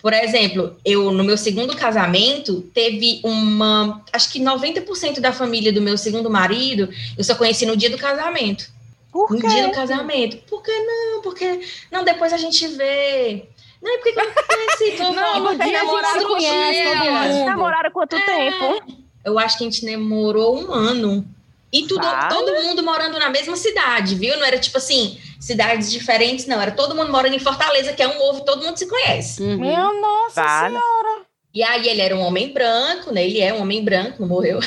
Por 0.00 0.12
exemplo, 0.12 0.76
eu 0.84 1.10
no 1.10 1.24
meu 1.24 1.36
segundo 1.36 1.74
casamento 1.76 2.60
teve 2.72 3.20
uma, 3.24 4.04
acho 4.12 4.30
que 4.30 4.38
90% 4.38 5.18
da 5.18 5.32
família 5.32 5.72
do 5.72 5.80
meu 5.80 5.98
segundo 5.98 6.30
marido, 6.30 6.88
eu 7.16 7.24
só 7.24 7.34
conheci 7.34 7.66
no 7.66 7.76
dia 7.76 7.90
do 7.90 7.98
casamento. 7.98 8.70
Por 9.10 9.30
no 9.30 9.40
quê? 9.40 9.48
dia 9.48 9.66
do 9.66 9.72
casamento. 9.72 10.36
Por 10.48 10.62
que 10.62 10.70
não? 10.70 11.22
Porque 11.22 11.60
não, 11.90 12.04
depois 12.04 12.32
a 12.32 12.36
gente 12.36 12.68
vê. 12.68 13.48
Não, 13.82 13.92
é 13.92 13.98
porque 13.98 14.12
que 14.12 14.20
eu 14.20 14.26
não 14.26 14.34
conheci 14.34 14.96
todo 14.96 15.14
não, 15.14 15.40
mundo. 15.40 15.58
Não, 15.58 15.72
namoraram 15.72 16.28
conhece 16.28 16.84
todo 16.84 17.10
mundo. 17.10 17.44
Namoraram 17.46 17.90
quanto 17.90 18.16
é, 18.16 18.20
tempo? 18.20 19.00
Eu 19.24 19.38
acho 19.38 19.58
que 19.58 19.64
a 19.64 19.70
gente 19.70 19.84
namorou 19.84 20.60
um 20.60 20.72
ano. 20.72 21.26
E 21.72 21.86
tudo, 21.86 22.06
todo 22.28 22.62
mundo 22.62 22.82
morando 22.82 23.18
na 23.18 23.28
mesma 23.28 23.56
cidade, 23.56 24.14
viu? 24.14 24.36
Não 24.38 24.44
era 24.44 24.58
tipo 24.58 24.78
assim, 24.78 25.18
cidades 25.38 25.90
diferentes, 25.90 26.46
não. 26.46 26.60
Era 26.60 26.70
todo 26.70 26.94
mundo 26.94 27.12
morando 27.12 27.34
em 27.34 27.38
Fortaleza, 27.38 27.92
que 27.92 28.02
é 28.02 28.08
um 28.08 28.20
ovo, 28.22 28.40
todo 28.40 28.64
mundo 28.64 28.76
se 28.78 28.88
conhece. 28.88 29.42
Uhum. 29.42 29.58
Meu 29.58 30.00
nossa 30.00 30.42
vale. 30.42 30.74
senhora! 30.74 31.26
E 31.54 31.62
aí 31.62 31.88
ele 31.88 32.00
era 32.00 32.16
um 32.16 32.20
homem 32.20 32.52
branco, 32.52 33.12
né? 33.12 33.24
Ele 33.24 33.40
é 33.40 33.52
um 33.52 33.60
homem 33.60 33.84
branco, 33.84 34.20
não 34.20 34.28
morreu. 34.28 34.60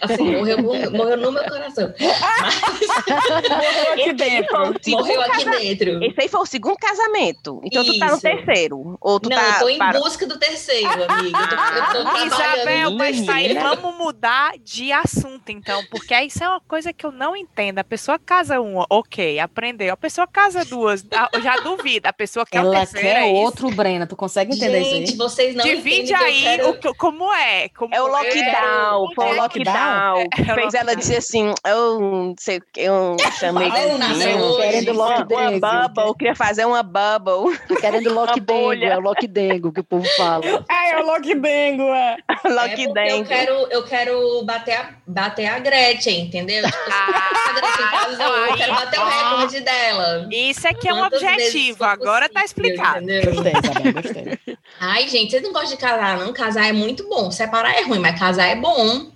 Assim, 0.00 0.36
morreu, 0.36 0.58
morreu 0.62 1.16
no 1.16 1.32
meu 1.32 1.44
coração. 1.44 1.92
Mas... 1.98 3.48
morreu 3.48 3.92
aqui 3.92 4.12
dentro. 4.12 4.74
Morreu 4.88 5.20
aqui 5.22 5.44
casa... 5.44 5.58
dentro. 5.58 6.04
Esse 6.04 6.20
aí 6.20 6.28
foi 6.28 6.40
o 6.40 6.46
segundo 6.46 6.76
casamento. 6.76 7.60
Então 7.64 7.82
Isso. 7.82 7.92
tu 7.94 7.98
tá 7.98 8.10
no 8.10 8.20
terceiro. 8.20 8.98
Ou 9.00 9.20
tu 9.20 9.28
Não, 9.28 9.36
tá 9.36 9.54
eu 9.54 9.58
tô 9.60 9.68
em 9.68 9.78
para... 9.78 10.00
busca 10.00 10.26
do 10.26 10.38
terceiro, 10.38 11.04
amiga. 11.08 11.38
Eu 11.38 11.92
tô, 11.92 11.98
eu 11.98 12.04
tô 12.04 12.26
Isabel, 12.26 12.90
mas 12.92 13.24
tá 13.24 13.34
aí, 13.34 13.54
vamos 13.54 13.96
mudar 13.96 14.54
de 14.58 14.92
assunto, 14.92 15.50
então. 15.50 15.84
Porque 15.90 16.18
isso 16.22 16.42
é 16.42 16.48
uma 16.48 16.60
coisa 16.60 16.92
que 16.92 17.06
eu 17.06 17.12
não 17.12 17.36
entendo. 17.36 17.78
A 17.78 17.84
pessoa 17.84 18.18
casa 18.18 18.60
uma, 18.60 18.86
ok, 18.90 19.38
aprendeu. 19.38 19.92
A 19.92 19.96
pessoa 19.96 20.26
casa 20.26 20.64
duas, 20.64 21.04
eu 21.32 21.40
já 21.40 21.56
duvido. 21.58 22.08
A 22.08 22.12
pessoa 22.12 22.44
quer 22.44 22.58
Ela 22.58 22.78
terceiro, 22.78 23.06
quer 23.06 23.22
é 23.22 23.24
outro, 23.24 23.70
Brena. 23.70 24.06
Tu 24.06 24.16
consegue 24.16 24.54
entender 24.54 24.82
Gente, 24.84 25.04
isso 25.04 25.12
aí? 25.12 25.18
vocês 25.18 25.54
não 25.54 25.64
Divide 25.64 26.14
aí 26.14 26.42
quero... 26.42 26.70
o, 26.70 26.94
como 26.96 27.32
é. 27.32 27.68
Como 27.68 27.94
é 27.94 28.02
o 28.02 28.06
lockdown. 28.06 29.14
Foi 29.14 29.26
o 29.26 29.36
lockdown 29.36 29.51
lockdown. 29.58 30.28
É, 30.38 30.54
fez 30.54 30.74
ela 30.74 30.96
dizer 30.96 31.16
assim, 31.16 31.52
eu 31.66 32.00
não 32.00 32.34
sei 32.38 32.58
o 32.58 32.62
que, 32.72 32.80
eu 32.80 33.16
chamei 33.38 33.70
de 33.70 33.76
assim, 33.76 34.56
querendo 34.56 34.92
lockdengo. 34.92 35.66
Uma 35.66 35.88
bubble, 35.88 36.14
queria 36.18 36.34
fazer 36.34 36.64
uma 36.64 36.82
bubble. 36.82 37.58
Querendo 37.80 38.12
lockdengo, 38.14 38.84
é 38.84 38.96
o 38.96 39.00
lockdengo 39.00 39.72
que 39.72 39.80
o 39.80 39.84
povo 39.84 40.06
fala. 40.16 40.42
É, 40.72 40.92
é 40.92 41.02
o 41.02 41.06
lockdengo, 41.06 41.82
é. 41.94 42.16
lockdengo. 42.44 42.98
É 42.98 43.20
eu 43.20 43.24
quero, 43.24 43.52
eu 43.70 43.84
quero 43.84 44.42
bater, 44.44 44.74
a, 44.74 44.90
bater 45.06 45.46
a 45.46 45.58
Gretchen, 45.58 46.26
entendeu? 46.26 46.64
Tipo, 46.64 46.78
ah, 46.90 47.30
a 47.48 47.52
Gretchen 47.52 47.90
casou, 47.90 48.36
eu 48.36 48.56
quero 48.56 48.74
bater 48.74 49.00
o 49.00 49.04
recorde 49.04 49.60
dela. 49.60 50.28
Isso 50.30 50.66
é 50.66 50.74
que 50.74 50.88
é 50.88 50.94
um 50.94 51.04
objetivo, 51.04 51.84
agora 51.84 52.28
tá 52.28 52.44
explicado. 52.44 53.06
Gostei, 53.06 53.52
Isabel, 53.52 53.92
gostei. 53.92 54.56
Ai, 54.80 55.08
gente, 55.08 55.30
vocês 55.30 55.42
não 55.42 55.52
gostam 55.52 55.70
de 55.70 55.76
casar, 55.76 56.18
não? 56.18 56.32
Casar 56.32 56.68
é 56.68 56.72
muito 56.72 57.08
bom. 57.08 57.30
Separar 57.30 57.74
é 57.78 57.82
ruim, 57.82 57.98
mas 57.98 58.18
casar 58.18 58.46
é 58.46 58.56
bom. 58.56 59.11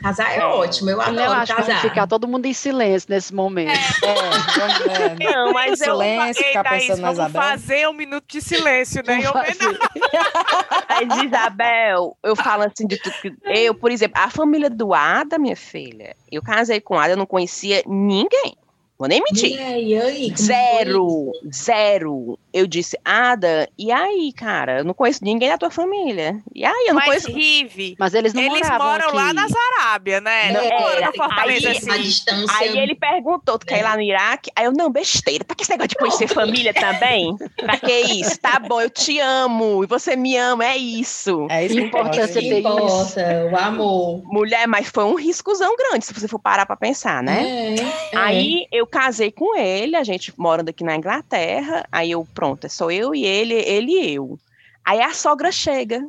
Casar 0.00 0.32
é, 0.32 0.38
é, 0.38 0.44
ótimo, 0.44 0.88
eu 0.88 1.00
adoro 1.00 1.20
eu 1.20 1.32
acho 1.32 1.54
casar. 1.54 1.82
Que 1.82 1.88
ficar 1.88 2.06
todo 2.06 2.26
mundo 2.26 2.46
em 2.46 2.54
silêncio 2.54 3.06
nesse 3.10 3.34
momento. 3.34 3.70
É. 4.02 5.20
É, 5.20 5.32
não, 5.32 5.52
mas 5.52 5.78
silêncio, 5.78 6.42
eu 6.42 6.48
ficar 6.48 6.64
pensando 6.64 7.02
Thaís, 7.02 7.16
vamos 7.18 7.32
fazer 7.32 7.88
um 7.88 7.92
minuto 7.92 8.24
de 8.26 8.40
silêncio, 8.40 9.02
né? 9.06 9.20
Eu 9.22 9.32
Mas, 9.34 11.24
Isabel, 11.24 12.16
eu 12.22 12.34
falo 12.34 12.62
assim 12.62 12.86
de 12.86 12.96
tudo. 12.98 13.36
Eu, 13.44 13.74
por 13.74 13.90
exemplo, 13.90 14.18
a 14.18 14.30
família 14.30 14.70
do 14.70 14.94
Ada, 14.94 15.38
minha 15.38 15.56
filha, 15.56 16.16
eu 16.32 16.42
casei 16.42 16.80
com 16.80 16.98
Ada, 16.98 17.12
eu 17.12 17.18
não 17.18 17.26
conhecia 17.26 17.82
ninguém. 17.86 18.56
Vou 19.00 19.08
nem 19.08 19.22
mentir. 19.22 19.52
E 19.52 19.58
aí, 19.58 19.98
aí, 19.98 20.34
zero, 20.36 21.32
zero. 21.50 22.38
Eu 22.52 22.66
disse, 22.66 22.98
Ada, 23.02 23.66
e 23.78 23.90
aí, 23.90 24.30
cara? 24.30 24.80
Eu 24.80 24.84
não 24.84 24.92
conheço 24.92 25.24
ninguém 25.24 25.48
da 25.48 25.56
tua 25.56 25.70
família. 25.70 26.38
E 26.54 26.66
aí, 26.66 26.86
eu 26.86 26.92
não 26.92 27.00
Mas, 27.00 27.24
conheço. 27.24 27.32
Rive, 27.32 27.96
Mas 27.98 28.12
eles 28.12 28.34
não 28.34 28.42
eles 28.42 28.68
moram 28.68 29.06
aqui. 29.06 29.16
lá 29.16 29.32
nas 29.32 29.50
Arábia, 29.78 30.20
né? 30.20 30.52
Não, 30.52 30.60
não 30.62 30.70
é, 30.70 31.12
Fortaleza, 31.16 31.70
aí, 31.70 31.76
assim. 31.78 31.90
a 31.90 31.96
distância... 31.96 32.58
Aí 32.58 32.78
ele 32.78 32.94
perguntou, 32.94 33.58
tu 33.58 33.64
quer 33.64 33.78
ir 33.78 33.82
lá 33.84 33.96
no 33.96 34.02
Iraque? 34.02 34.50
Aí 34.54 34.66
eu, 34.66 34.72
não, 34.72 34.90
besteira. 34.90 35.44
Pra 35.46 35.56
que 35.56 35.62
esse 35.62 35.70
negócio 35.70 35.88
de 35.88 35.96
conhecer 35.96 36.28
família 36.28 36.74
também? 36.74 37.34
Pra 37.56 37.78
que 37.78 38.00
isso? 38.02 38.38
Tá 38.38 38.58
bom, 38.58 38.82
eu 38.82 38.90
te 38.90 39.18
amo. 39.18 39.82
E 39.82 39.86
você 39.86 40.14
me 40.14 40.36
ama, 40.36 40.66
é 40.66 40.76
isso. 40.76 41.46
É 41.48 41.64
isso 41.64 41.74
que 41.74 41.80
importa. 41.80 42.28
Ter 42.28 42.58
importa, 42.58 43.48
o 43.50 43.56
amor. 43.56 44.22
Mulher, 44.24 44.68
mas 44.68 44.88
foi 44.88 45.04
um 45.04 45.14
riscozão 45.14 45.74
grande, 45.74 46.04
se 46.04 46.12
você 46.12 46.28
for 46.28 46.38
parar 46.38 46.66
pra 46.66 46.76
pensar, 46.76 47.22
né? 47.22 47.42
É, 47.42 47.74
é. 47.80 48.16
Aí 48.18 48.66
eu 48.70 48.89
casei 48.90 49.30
com 49.30 49.56
ele, 49.56 49.96
a 49.96 50.04
gente 50.04 50.32
morando 50.36 50.70
aqui 50.70 50.84
na 50.84 50.96
Inglaterra. 50.96 51.86
Aí 51.90 52.10
eu, 52.10 52.26
pronto, 52.34 52.66
é 52.66 52.68
só 52.68 52.90
eu 52.90 53.14
e 53.14 53.24
ele, 53.24 53.54
ele 53.54 53.92
e 53.92 54.14
eu. 54.14 54.38
Aí 54.84 55.00
a 55.00 55.12
sogra 55.14 55.52
chega. 55.52 56.02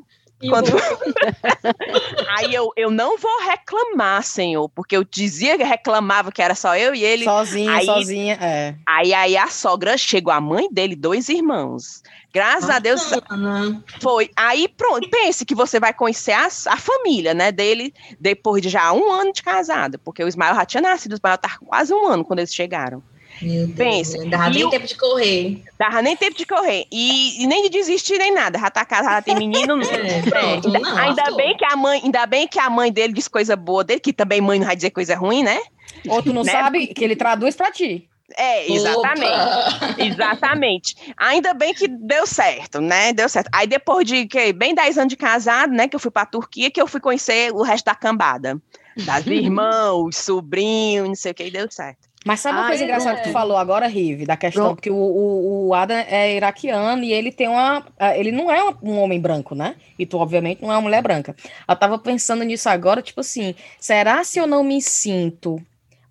Quando... 0.49 0.71
aí 2.37 2.53
eu, 2.53 2.71
eu 2.75 2.89
não 2.89 3.17
vou 3.17 3.41
reclamar, 3.43 4.23
senhor, 4.23 4.67
porque 4.69 4.97
eu 4.97 5.03
dizia 5.03 5.55
que 5.55 5.63
reclamava 5.63 6.31
que 6.31 6.41
era 6.41 6.55
só 6.55 6.75
eu 6.75 6.95
e 6.95 7.03
ele. 7.03 7.25
Sozinha, 7.25 7.71
aí, 7.71 7.85
sozinha, 7.85 8.37
é. 8.41 8.75
Aí, 8.87 9.13
aí 9.13 9.37
a 9.37 9.47
sogra 9.47 9.97
chegou, 9.97 10.33
a 10.33 10.41
mãe 10.41 10.67
dele, 10.71 10.95
dois 10.95 11.29
irmãos. 11.29 12.01
Graças 12.33 12.69
a 12.69 12.79
Deus 12.79 13.01
foi. 14.01 14.29
Aí 14.35 14.67
pronto, 14.67 15.09
pense 15.09 15.45
que 15.45 15.53
você 15.53 15.79
vai 15.79 15.93
conhecer 15.93 16.31
a, 16.31 16.47
a, 16.47 16.77
família, 16.77 17.33
né, 17.33 17.51
dele 17.51 17.93
depois 18.19 18.61
de 18.61 18.69
já 18.69 18.91
um 18.93 19.11
ano 19.11 19.33
de 19.33 19.43
casado, 19.43 19.99
porque 19.99 20.23
o 20.23 20.27
Ismael 20.27 20.55
já 20.55 20.65
tinha 20.65 20.81
nascido, 20.81 21.11
o 21.11 21.15
Ismael 21.15 21.35
estava 21.35 21.57
quase 21.65 21.93
um 21.93 22.07
ano 22.07 22.23
quando 22.23 22.39
eles 22.39 22.53
chegaram. 22.53 23.03
Meu 23.41 23.65
Deus, 23.65 23.77
Pensa. 23.77 24.17
Não 24.17 24.29
dava 24.29 24.49
nem 24.49 24.63
o... 24.65 24.69
tempo 24.69 24.85
de 24.85 24.95
correr. 24.95 25.63
Dava 25.77 26.01
nem 26.01 26.15
tempo 26.15 26.37
de 26.37 26.45
correr. 26.45 26.85
E, 26.91 27.43
e 27.43 27.47
nem 27.47 27.63
de 27.63 27.69
desistir, 27.69 28.17
nem 28.17 28.31
nada. 28.31 28.59
Já 28.59 28.69
tá 28.69 28.85
casada, 28.85 29.15
já 29.15 29.21
tem 29.21 29.35
menino. 29.35 29.81
é, 29.81 30.21
pronto, 30.21 30.67
ainda, 30.67 30.79
não, 30.79 30.97
ainda 30.97 31.31
bem 31.31 31.57
que 31.57 31.65
a 31.65 31.75
mãe, 31.75 32.01
ainda 32.03 32.25
bem 32.25 32.47
que 32.47 32.59
a 32.59 32.69
mãe 32.69 32.91
dele 32.91 33.13
diz 33.13 33.27
coisa 33.27 33.55
boa 33.55 33.83
dele, 33.83 33.99
que 33.99 34.13
também 34.13 34.41
mãe 34.41 34.59
não 34.59 34.67
vai 34.67 34.75
dizer 34.75 34.91
coisa 34.91 35.15
ruim, 35.15 35.43
né? 35.43 35.59
Ou 36.07 36.21
tu 36.21 36.31
não 36.33 36.43
né? 36.43 36.51
sabe 36.51 36.87
que 36.87 37.03
ele 37.03 37.15
traduz 37.15 37.55
pra 37.55 37.71
ti. 37.71 38.07
É, 38.37 38.71
exatamente. 38.71 39.25
Opa. 39.25 39.95
Exatamente. 39.97 41.13
Ainda 41.17 41.53
bem 41.53 41.73
que 41.73 41.87
deu 41.87 42.25
certo, 42.25 42.79
né? 42.81 43.13
Deu 43.13 43.29
certo. 43.29 43.49
Aí 43.53 43.67
depois 43.67 44.05
de 44.05 44.25
que, 44.25 44.53
bem 44.53 44.73
10 44.73 44.97
anos 44.97 45.09
de 45.09 45.17
casado, 45.17 45.73
né? 45.73 45.87
Que 45.87 45.95
eu 45.95 45.99
fui 45.99 46.11
pra 46.11 46.25
Turquia, 46.25 46.71
que 46.71 46.81
eu 46.81 46.87
fui 46.87 46.99
conhecer 46.99 47.51
o 47.53 47.61
resto 47.61 47.85
da 47.85 47.95
cambada. 47.95 48.61
Das 49.05 49.25
irmãos, 49.27 50.17
sobrinhos, 50.17 51.07
não 51.07 51.15
sei 51.15 51.31
o 51.31 51.35
que, 51.35 51.43
e 51.43 51.51
deu 51.51 51.69
certo. 51.71 52.11
Mas 52.23 52.39
sabe 52.39 52.57
uma 52.57 52.65
ah, 52.65 52.67
coisa 52.67 52.83
é. 52.83 52.85
engraçada 52.85 53.17
que 53.17 53.29
tu 53.29 53.31
falou 53.31 53.57
agora, 53.57 53.87
Rive, 53.87 54.25
da 54.25 54.37
questão, 54.37 54.65
Pronto. 54.65 54.75
porque 54.75 54.91
o, 54.91 54.95
o, 54.95 55.67
o 55.69 55.73
Adam 55.73 55.97
é 55.97 56.35
iraquiano 56.35 57.03
e 57.03 57.11
ele 57.11 57.31
tem 57.31 57.47
uma. 57.47 57.83
Ele 58.15 58.31
não 58.31 58.51
é 58.51 58.63
um 58.83 58.99
homem 58.99 59.19
branco, 59.19 59.55
né? 59.55 59.75
E 59.97 60.05
tu, 60.05 60.19
obviamente, 60.19 60.61
não 60.61 60.71
é 60.71 60.75
uma 60.75 60.81
mulher 60.81 61.01
branca. 61.01 61.35
Eu 61.67 61.75
tava 61.75 61.97
pensando 61.97 62.43
nisso 62.43 62.69
agora, 62.69 63.01
tipo 63.01 63.21
assim, 63.21 63.55
será 63.79 64.23
se 64.23 64.37
eu 64.37 64.45
não 64.45 64.63
me 64.63 64.79
sinto 64.81 65.59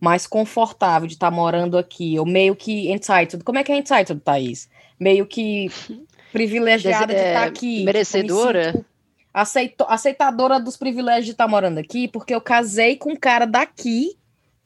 mais 0.00 0.26
confortável 0.26 1.06
de 1.06 1.14
estar 1.14 1.30
tá 1.30 1.36
morando 1.36 1.76
aqui, 1.76 2.18
ou 2.18 2.26
meio 2.26 2.56
que 2.56 2.90
entitled. 2.90 3.44
Como 3.44 3.58
é 3.58 3.64
que 3.64 3.70
é 3.70 3.76
entitled, 3.76 4.20
Thaís? 4.20 4.68
Meio 4.98 5.26
que 5.26 5.70
privilegiada 6.32 7.12
de 7.12 7.20
estar 7.20 7.40
tá 7.40 7.46
é, 7.46 7.48
aqui. 7.48 7.84
Merecedora? 7.84 8.84
Aceito, 9.32 9.84
aceitadora 9.88 10.58
dos 10.58 10.76
privilégios 10.76 11.26
de 11.26 11.32
estar 11.32 11.44
tá 11.44 11.50
morando 11.50 11.78
aqui, 11.78 12.08
porque 12.08 12.34
eu 12.34 12.40
casei 12.40 12.96
com 12.96 13.12
um 13.12 13.16
cara 13.16 13.46
daqui 13.46 14.16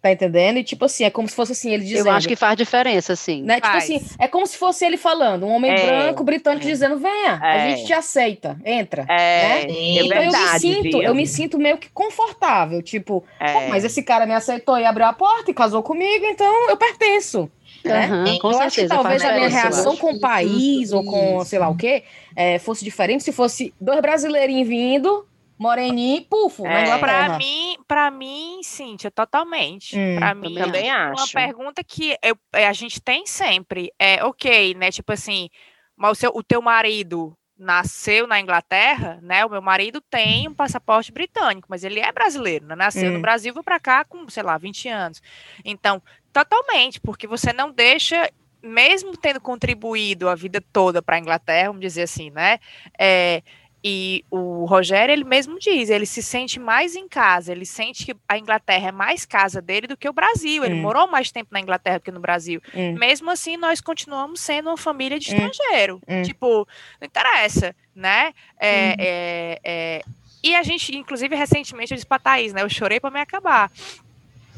Tá 0.05 0.13
entendendo? 0.13 0.59
E 0.59 0.63
tipo 0.63 0.85
assim, 0.85 1.05
é 1.05 1.09
como 1.09 1.27
se 1.27 1.35
fosse 1.35 1.53
assim, 1.53 1.73
ele 1.73 1.83
dizendo. 1.83 2.09
Eu 2.09 2.13
acho 2.13 2.29
que 2.29 2.37
faz 2.37 2.55
diferença, 2.59 3.17
sim. 3.17 3.43
Né? 3.43 3.55
Tipo 3.59 3.75
assim, 3.75 4.05
é 4.19 4.29
como 4.29 4.47
se 4.47 4.59
fosse 4.59 4.85
ele 4.85 4.99
falando, 4.99 5.47
um 5.47 5.51
homem 5.53 5.73
é, 5.73 5.87
branco 5.87 6.23
britânico 6.23 6.67
é. 6.67 6.71
dizendo: 6.71 6.99
venha, 6.99 7.41
é. 7.43 7.53
a 7.53 7.69
gente 7.71 7.87
te 7.87 7.95
aceita, 7.95 8.55
entra. 8.67 9.07
É, 9.09 9.15
né? 9.15 9.61
é 9.63 10.05
então 10.05 10.19
verdade, 10.19 10.67
eu 10.69 10.77
me 10.77 10.83
sinto, 10.83 11.03
eu 11.03 11.15
me 11.15 11.27
sinto 11.27 11.59
meio 11.59 11.79
que 11.79 11.89
confortável, 11.89 12.83
tipo, 12.83 13.25
é. 13.41 13.67
mas 13.69 13.83
esse 13.83 14.03
cara 14.03 14.27
me 14.27 14.35
aceitou 14.35 14.77
e 14.77 14.85
abriu 14.85 15.07
a 15.07 15.15
porta 15.15 15.51
e 15.51 15.55
casou 15.55 15.83
comigo, 15.83 16.27
então 16.27 16.69
eu 16.69 16.77
pertenço. 16.77 17.51
Né? 17.83 18.07
Uhum, 18.07 18.39
com 18.41 18.49
eu 18.49 18.53
certeza, 18.53 18.65
acho 18.67 18.81
que 18.83 18.89
talvez 18.89 19.25
a 19.25 19.33
minha 19.33 19.49
reação 19.49 19.97
com 19.97 20.13
o 20.13 20.21
país 20.21 20.93
ou 20.93 21.03
com 21.03 21.43
sei 21.47 21.59
lá 21.59 21.71
o 21.71 21.77
quê 21.77 22.03
é, 22.37 22.59
fosse 22.59 22.85
diferente 22.85 23.25
se 23.25 23.33
fosse 23.33 23.73
dois 23.81 24.01
brasileirinhos 24.01 24.69
vindo 24.69 25.27
moreninho, 25.59 26.25
pufo, 26.25 26.67
é. 26.67 26.99
Pra 26.99 27.39
mim, 27.39 27.77
pra 27.87 28.11
mim, 28.11 28.61
Cíntia, 28.63 29.11
totalmente. 29.11 29.99
Hum, 29.99 30.17
pra 30.17 30.35
mim, 30.35 30.55
também 30.55 30.91
acho. 30.91 31.23
Uma 31.23 31.29
pergunta 31.29 31.83
que 31.85 32.17
eu, 32.23 32.37
é, 32.53 32.67
a 32.67 32.73
gente 32.73 33.01
tem 33.01 33.27
sempre 33.27 33.93
é, 33.99 34.25
ok, 34.25 34.75
né? 34.75 34.91
Tipo 34.91 35.13
assim, 35.13 35.49
mas 35.97 36.13
o, 36.13 36.15
seu, 36.15 36.33
o 36.35 36.43
teu 36.43 36.61
marido 36.61 37.37
nasceu 37.57 38.27
na 38.27 38.41
Inglaterra, 38.41 39.19
né? 39.23 39.45
O 39.45 39.51
meu 39.51 39.63
marido 39.63 40.01
tem 40.01 40.49
um 40.49 40.55
passaporte 40.55 41.13
britânico, 41.13 41.69
mas 41.71 41.85
ele 41.85 42.01
é 42.01 42.11
brasileiro, 42.11 42.67
né? 42.67 42.75
Nasceu 42.75 43.11
hum. 43.11 43.15
no 43.15 43.21
Brasil, 43.21 43.53
veio 43.53 43.65
para 43.65 43.79
cá 43.79 44.05
com, 44.05 44.29
sei 44.29 44.43
lá, 44.43 44.59
20 44.59 44.89
anos. 44.89 45.23
Então, 45.65 46.03
totalmente, 46.33 47.01
porque 47.01 47.27
você 47.27 47.53
não 47.53 47.71
deixa 47.71 48.29
mesmo 48.65 49.17
tendo 49.17 49.41
contribuído 49.41 50.29
a 50.29 50.35
vida 50.35 50.63
toda 50.73 51.03
para 51.03 51.17
a 51.17 51.19
Inglaterra, 51.19 51.69
vamos 51.69 51.83
dizer 51.83 52.03
assim, 52.03 52.31
né? 52.31 52.59
É, 52.99 53.43
e 53.87 54.25
o 54.31 54.65
Rogério, 54.65 55.13
ele 55.13 55.25
mesmo 55.25 55.59
diz, 55.59 55.91
ele 55.91 56.07
se 56.07 56.23
sente 56.23 56.59
mais 56.59 56.97
em 56.97 57.07
casa, 57.07 57.53
ele 57.53 57.67
sente 57.67 58.07
que 58.07 58.17
a 58.27 58.39
Inglaterra 58.39 58.89
é 58.89 58.93
mais 58.93 59.27
casa 59.27 59.61
dele 59.61 59.87
do 59.87 59.95
que 59.95 60.09
o 60.09 60.13
Brasil. 60.13 60.65
Ele 60.65 60.77
hum. 60.77 60.81
morou 60.81 61.07
mais 61.07 61.31
tempo 61.31 61.51
na 61.53 61.61
Inglaterra 61.61 62.01
que 62.01 62.11
no 62.11 62.19
Brasil. 62.19 62.63
Hum. 62.75 62.95
Mesmo 62.95 63.31
assim, 63.31 63.59
nós 63.59 63.83
continuamos 63.83 64.41
sendo 64.41 64.71
uma 64.71 64.79
família 64.79 65.19
de 65.19 65.31
hum. 65.31 65.35
estrangeiro. 65.35 66.01
Hum. 66.09 66.23
Tipo, 66.23 66.67
não 66.99 67.07
interessa, 67.07 67.77
né? 67.95 68.33
É, 68.59 68.97
é, 68.99 69.61
é... 69.63 70.03
E 70.43 70.55
a 70.55 70.63
gente, 70.63 70.97
inclusive, 70.97 71.37
recentemente, 71.37 71.93
eu 71.93 71.97
disse 71.97 72.07
pra 72.07 72.19
Thaís, 72.19 72.55
né? 72.55 72.63
Eu 72.63 72.71
chorei 72.71 72.99
para 72.99 73.11
me 73.11 73.21
acabar. 73.21 73.71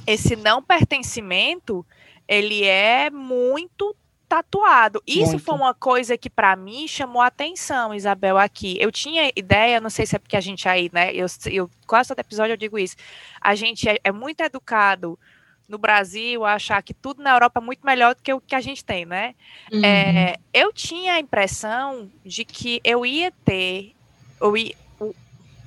Esse 0.06 0.36
não 0.36 0.62
pertencimento, 0.62 1.84
ele 2.28 2.64
é 2.64 3.10
muito 3.10 3.96
tatuado. 4.28 5.02
Isso 5.06 5.32
Muito. 5.32 5.44
foi 5.44 5.54
uma 5.54 5.74
coisa 5.74 6.16
que 6.18 6.28
para 6.28 6.54
mim 6.56 6.86
chamou 6.86 7.22
a 7.22 7.26
atenção, 7.26 7.94
Isabel, 7.94 8.38
aqui. 8.38 8.76
Eu 8.80 8.92
tinha 8.92 9.30
ideia, 9.34 9.80
não 9.80 9.90
sei 9.90 10.06
se 10.06 10.16
é 10.16 10.18
porque 10.18 10.36
a 10.36 10.40
gente 10.40 10.68
aí, 10.68 10.90
né? 10.92 11.12
Eu, 11.14 11.26
eu 11.46 11.70
quase 11.86 12.08
todo 12.08 12.18
episódio 12.18 12.52
eu 12.52 12.56
digo 12.56 12.78
isso. 12.78 12.96
A 13.40 13.54
gente 13.54 13.88
é, 13.88 13.98
é 14.02 14.12
muito 14.12 14.40
educado 14.40 15.18
no 15.68 15.78
Brasil 15.78 16.44
a 16.44 16.54
achar 16.54 16.82
que 16.82 16.94
tudo 16.94 17.22
na 17.22 17.32
Europa 17.32 17.60
é 17.60 17.64
muito 17.64 17.84
melhor 17.84 18.14
do 18.14 18.22
que 18.22 18.32
o 18.32 18.40
que 18.40 18.54
a 18.54 18.60
gente 18.60 18.84
tem, 18.84 19.04
né? 19.04 19.34
Uhum. 19.72 19.84
É, 19.84 20.36
eu 20.52 20.72
tinha 20.72 21.14
a 21.14 21.20
impressão 21.20 22.10
de 22.24 22.44
que 22.44 22.80
eu 22.84 23.04
ia 23.04 23.32
ter 23.44 23.96
eu 24.40 24.56
ia, 24.56 24.74
o, 25.00 25.14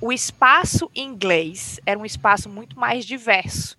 o 0.00 0.12
espaço 0.12 0.90
inglês 0.94 1.80
era 1.84 1.98
um 1.98 2.04
espaço 2.04 2.48
muito 2.48 2.78
mais 2.78 3.04
diverso. 3.04 3.76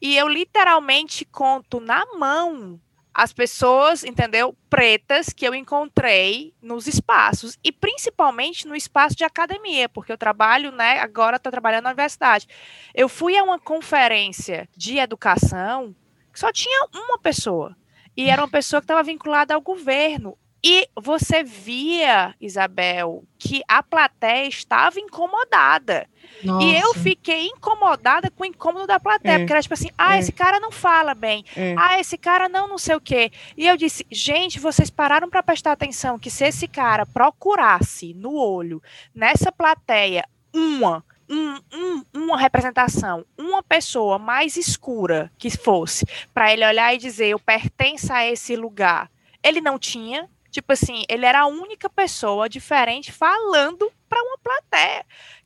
E 0.00 0.16
eu 0.16 0.28
literalmente 0.28 1.24
conto 1.24 1.80
na 1.80 2.04
mão 2.16 2.80
as 3.12 3.32
pessoas, 3.32 4.04
entendeu? 4.04 4.56
Pretas 4.68 5.30
que 5.30 5.46
eu 5.46 5.54
encontrei 5.54 6.54
nos 6.62 6.86
espaços 6.86 7.58
e 7.62 7.72
principalmente 7.72 8.66
no 8.66 8.76
espaço 8.76 9.16
de 9.16 9.24
academia, 9.24 9.88
porque 9.88 10.12
eu 10.12 10.18
trabalho, 10.18 10.70
né? 10.72 11.00
Agora 11.00 11.36
estou 11.36 11.50
trabalhando 11.50 11.84
na 11.84 11.90
universidade. 11.90 12.46
Eu 12.94 13.08
fui 13.08 13.36
a 13.36 13.42
uma 13.42 13.58
conferência 13.58 14.68
de 14.76 14.98
educação 14.98 15.94
que 16.32 16.38
só 16.38 16.52
tinha 16.52 16.86
uma 16.94 17.18
pessoa 17.18 17.76
e 18.16 18.28
era 18.28 18.42
uma 18.42 18.50
pessoa 18.50 18.80
que 18.80 18.84
estava 18.84 19.02
vinculada 19.02 19.54
ao 19.54 19.60
governo. 19.60 20.36
E 20.62 20.88
você 21.00 21.42
via, 21.42 22.34
Isabel, 22.40 23.24
que 23.38 23.62
a 23.66 23.82
plateia 23.82 24.46
estava 24.46 25.00
incomodada. 25.00 26.06
Nossa. 26.44 26.64
E 26.64 26.76
eu 26.76 26.94
fiquei 26.94 27.46
incomodada 27.46 28.30
com 28.30 28.42
o 28.42 28.46
incômodo 28.46 28.86
da 28.86 29.00
plateia, 29.00 29.36
hum. 29.36 29.40
porque 29.40 29.52
era 29.52 29.62
tipo 29.62 29.74
assim, 29.74 29.90
ah, 29.96 30.14
hum. 30.14 30.18
esse 30.18 30.32
cara 30.32 30.60
não 30.60 30.70
fala 30.70 31.14
bem, 31.14 31.44
hum. 31.56 31.74
ah, 31.78 31.98
esse 31.98 32.18
cara 32.18 32.48
não 32.48 32.68
não 32.68 32.78
sei 32.78 32.94
o 32.94 33.00
quê. 33.00 33.32
E 33.56 33.66
eu 33.66 33.76
disse, 33.76 34.06
gente, 34.10 34.60
vocês 34.60 34.90
pararam 34.90 35.30
para 35.30 35.42
prestar 35.42 35.72
atenção 35.72 36.18
que 36.18 36.30
se 36.30 36.44
esse 36.44 36.68
cara 36.68 37.06
procurasse 37.06 38.12
no 38.14 38.34
olho, 38.34 38.82
nessa 39.14 39.50
plateia, 39.50 40.26
uma, 40.52 41.04
um, 41.28 41.58
um, 41.72 42.04
uma 42.12 42.38
representação, 42.38 43.24
uma 43.38 43.62
pessoa 43.62 44.18
mais 44.18 44.56
escura 44.56 45.30
que 45.38 45.50
fosse, 45.50 46.04
para 46.34 46.52
ele 46.52 46.66
olhar 46.66 46.94
e 46.94 46.98
dizer, 46.98 47.28
eu 47.28 47.38
pertenço 47.38 48.12
a 48.12 48.26
esse 48.26 48.56
lugar, 48.56 49.10
ele 49.42 49.60
não 49.60 49.78
tinha, 49.78 50.28
Tipo 50.50 50.72
assim, 50.72 51.04
ele 51.08 51.24
era 51.24 51.40
a 51.40 51.46
única 51.46 51.88
pessoa 51.88 52.48
diferente 52.48 53.12
falando 53.12 53.90
para 54.08 54.22
uma 54.22 54.38
plateia. 54.38 55.04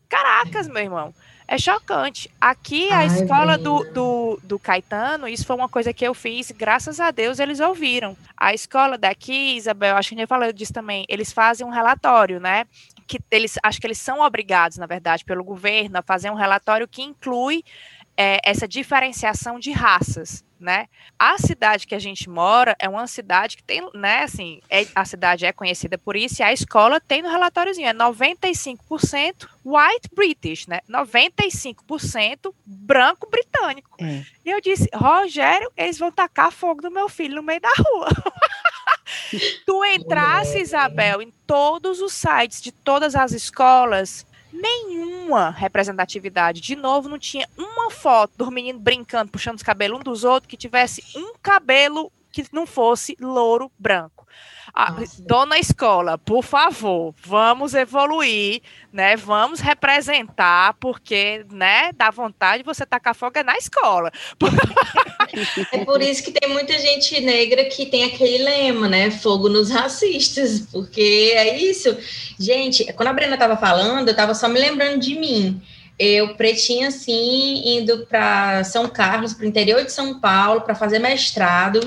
Caracas, 0.08 0.68
meu 0.68 0.82
irmão. 0.82 1.14
É 1.46 1.58
chocante. 1.58 2.30
Aqui, 2.40 2.90
a 2.90 2.98
Ai, 2.98 3.06
escola 3.06 3.58
do, 3.58 3.84
do, 3.92 4.40
do, 4.42 4.58
Caetano, 4.58 5.28
isso 5.28 5.44
foi 5.44 5.54
uma 5.54 5.68
coisa 5.68 5.92
que 5.92 6.06
eu 6.06 6.14
fiz, 6.14 6.50
graças 6.50 6.98
a 7.00 7.10
Deus 7.10 7.38
eles 7.38 7.60
ouviram. 7.60 8.16
A 8.34 8.54
escola 8.54 8.96
daqui, 8.96 9.56
Isabel, 9.56 9.96
acho 9.96 10.08
que 10.08 10.14
a 10.14 10.18
gente 10.18 10.28
falou 10.28 10.50
disso 10.52 10.72
também, 10.72 11.04
eles 11.06 11.32
fazem 11.32 11.66
um 11.66 11.70
relatório, 11.70 12.40
né? 12.40 12.64
Que 13.06 13.20
eles, 13.30 13.58
acho 13.62 13.78
que 13.78 13.86
eles 13.86 13.98
são 13.98 14.20
obrigados, 14.20 14.78
na 14.78 14.86
verdade, 14.86 15.22
pelo 15.22 15.44
governo 15.44 15.98
a 15.98 16.02
fazer 16.02 16.30
um 16.30 16.34
relatório 16.34 16.88
que 16.88 17.02
inclui 17.02 17.62
é, 18.16 18.40
essa 18.42 18.66
diferenciação 18.66 19.58
de 19.58 19.70
raças 19.70 20.42
né? 20.64 20.88
A 21.18 21.38
cidade 21.38 21.86
que 21.86 21.94
a 21.94 21.98
gente 21.98 22.28
mora 22.28 22.74
é 22.78 22.88
uma 22.88 23.06
cidade 23.06 23.56
que 23.56 23.62
tem, 23.62 23.86
né, 23.94 24.22
assim, 24.22 24.60
é, 24.70 24.86
a 24.94 25.04
cidade 25.04 25.44
é 25.44 25.52
conhecida 25.52 25.98
por 25.98 26.16
isso 26.16 26.40
e 26.40 26.42
a 26.42 26.52
escola 26.52 27.00
tem 27.00 27.22
no 27.22 27.28
relatóriozinho, 27.28 27.86
é 27.86 27.92
95% 27.92 29.46
white 29.64 30.08
British, 30.12 30.66
né? 30.66 30.80
95% 30.90 32.52
branco 32.64 33.28
britânico. 33.30 33.90
É. 34.00 34.24
E 34.44 34.50
eu 34.50 34.60
disse, 34.60 34.88
Rogério, 34.94 35.70
eles 35.76 35.98
vão 35.98 36.10
tacar 36.10 36.50
fogo 36.50 36.82
no 36.82 36.90
meu 36.90 37.08
filho 37.08 37.36
no 37.36 37.42
meio 37.42 37.60
da 37.60 37.72
rua. 37.76 38.08
tu 39.66 39.84
entrasse, 39.84 40.58
Isabel, 40.58 41.20
em 41.22 41.32
todos 41.46 42.00
os 42.00 42.12
sites 42.12 42.60
de 42.60 42.72
todas 42.72 43.14
as 43.14 43.32
escolas, 43.32 44.26
nenhuma 44.54 45.50
representatividade. 45.50 46.60
De 46.60 46.76
novo, 46.76 47.08
não 47.08 47.18
tinha 47.18 47.48
uma 47.58 47.90
foto 47.90 48.32
do 48.36 48.50
menino 48.50 48.78
brincando, 48.78 49.30
puxando 49.30 49.56
os 49.56 49.62
cabelos 49.62 49.98
um 49.98 50.02
dos 50.02 50.22
outros, 50.22 50.48
que 50.48 50.56
tivesse 50.56 51.02
um 51.16 51.34
cabelo 51.42 52.10
que 52.42 52.52
não 52.52 52.66
fosse 52.66 53.16
louro 53.20 53.70
branco. 53.78 54.26
Ah, 54.74 54.96
dona 55.20 55.56
escola, 55.56 56.18
por 56.18 56.42
favor, 56.42 57.14
vamos 57.24 57.74
evoluir, 57.74 58.60
né? 58.92 59.14
Vamos 59.14 59.60
representar, 59.60 60.74
porque, 60.80 61.46
né, 61.52 61.92
dá 61.92 62.10
vontade 62.10 62.64
de 62.64 62.66
você 62.66 62.84
tacar 62.84 63.14
fogo 63.14 63.40
na 63.44 63.56
escola. 63.56 64.10
É 65.72 65.84
por 65.84 66.00
isso 66.00 66.22
que 66.22 66.30
tem 66.30 66.48
muita 66.48 66.78
gente 66.78 67.20
negra 67.20 67.64
que 67.64 67.86
tem 67.86 68.04
aquele 68.04 68.44
lema, 68.44 68.88
né? 68.88 69.10
Fogo 69.10 69.48
nos 69.48 69.68
racistas, 69.68 70.60
porque 70.70 71.32
é 71.34 71.58
isso. 71.58 71.96
Gente, 72.38 72.92
quando 72.92 73.08
a 73.08 73.12
Brena 73.12 73.34
estava 73.34 73.56
falando, 73.56 74.06
eu 74.06 74.12
estava 74.12 74.32
só 74.34 74.46
me 74.48 74.60
lembrando 74.60 75.00
de 75.00 75.18
mim. 75.18 75.60
Eu 75.98 76.36
pretinha 76.36 76.88
assim, 76.88 77.78
indo 77.78 78.06
para 78.06 78.62
São 78.62 78.88
Carlos, 78.88 79.32
para 79.32 79.44
o 79.44 79.48
interior 79.48 79.82
de 79.84 79.90
São 79.90 80.20
Paulo, 80.20 80.60
para 80.60 80.74
fazer 80.74 81.00
mestrado. 81.00 81.80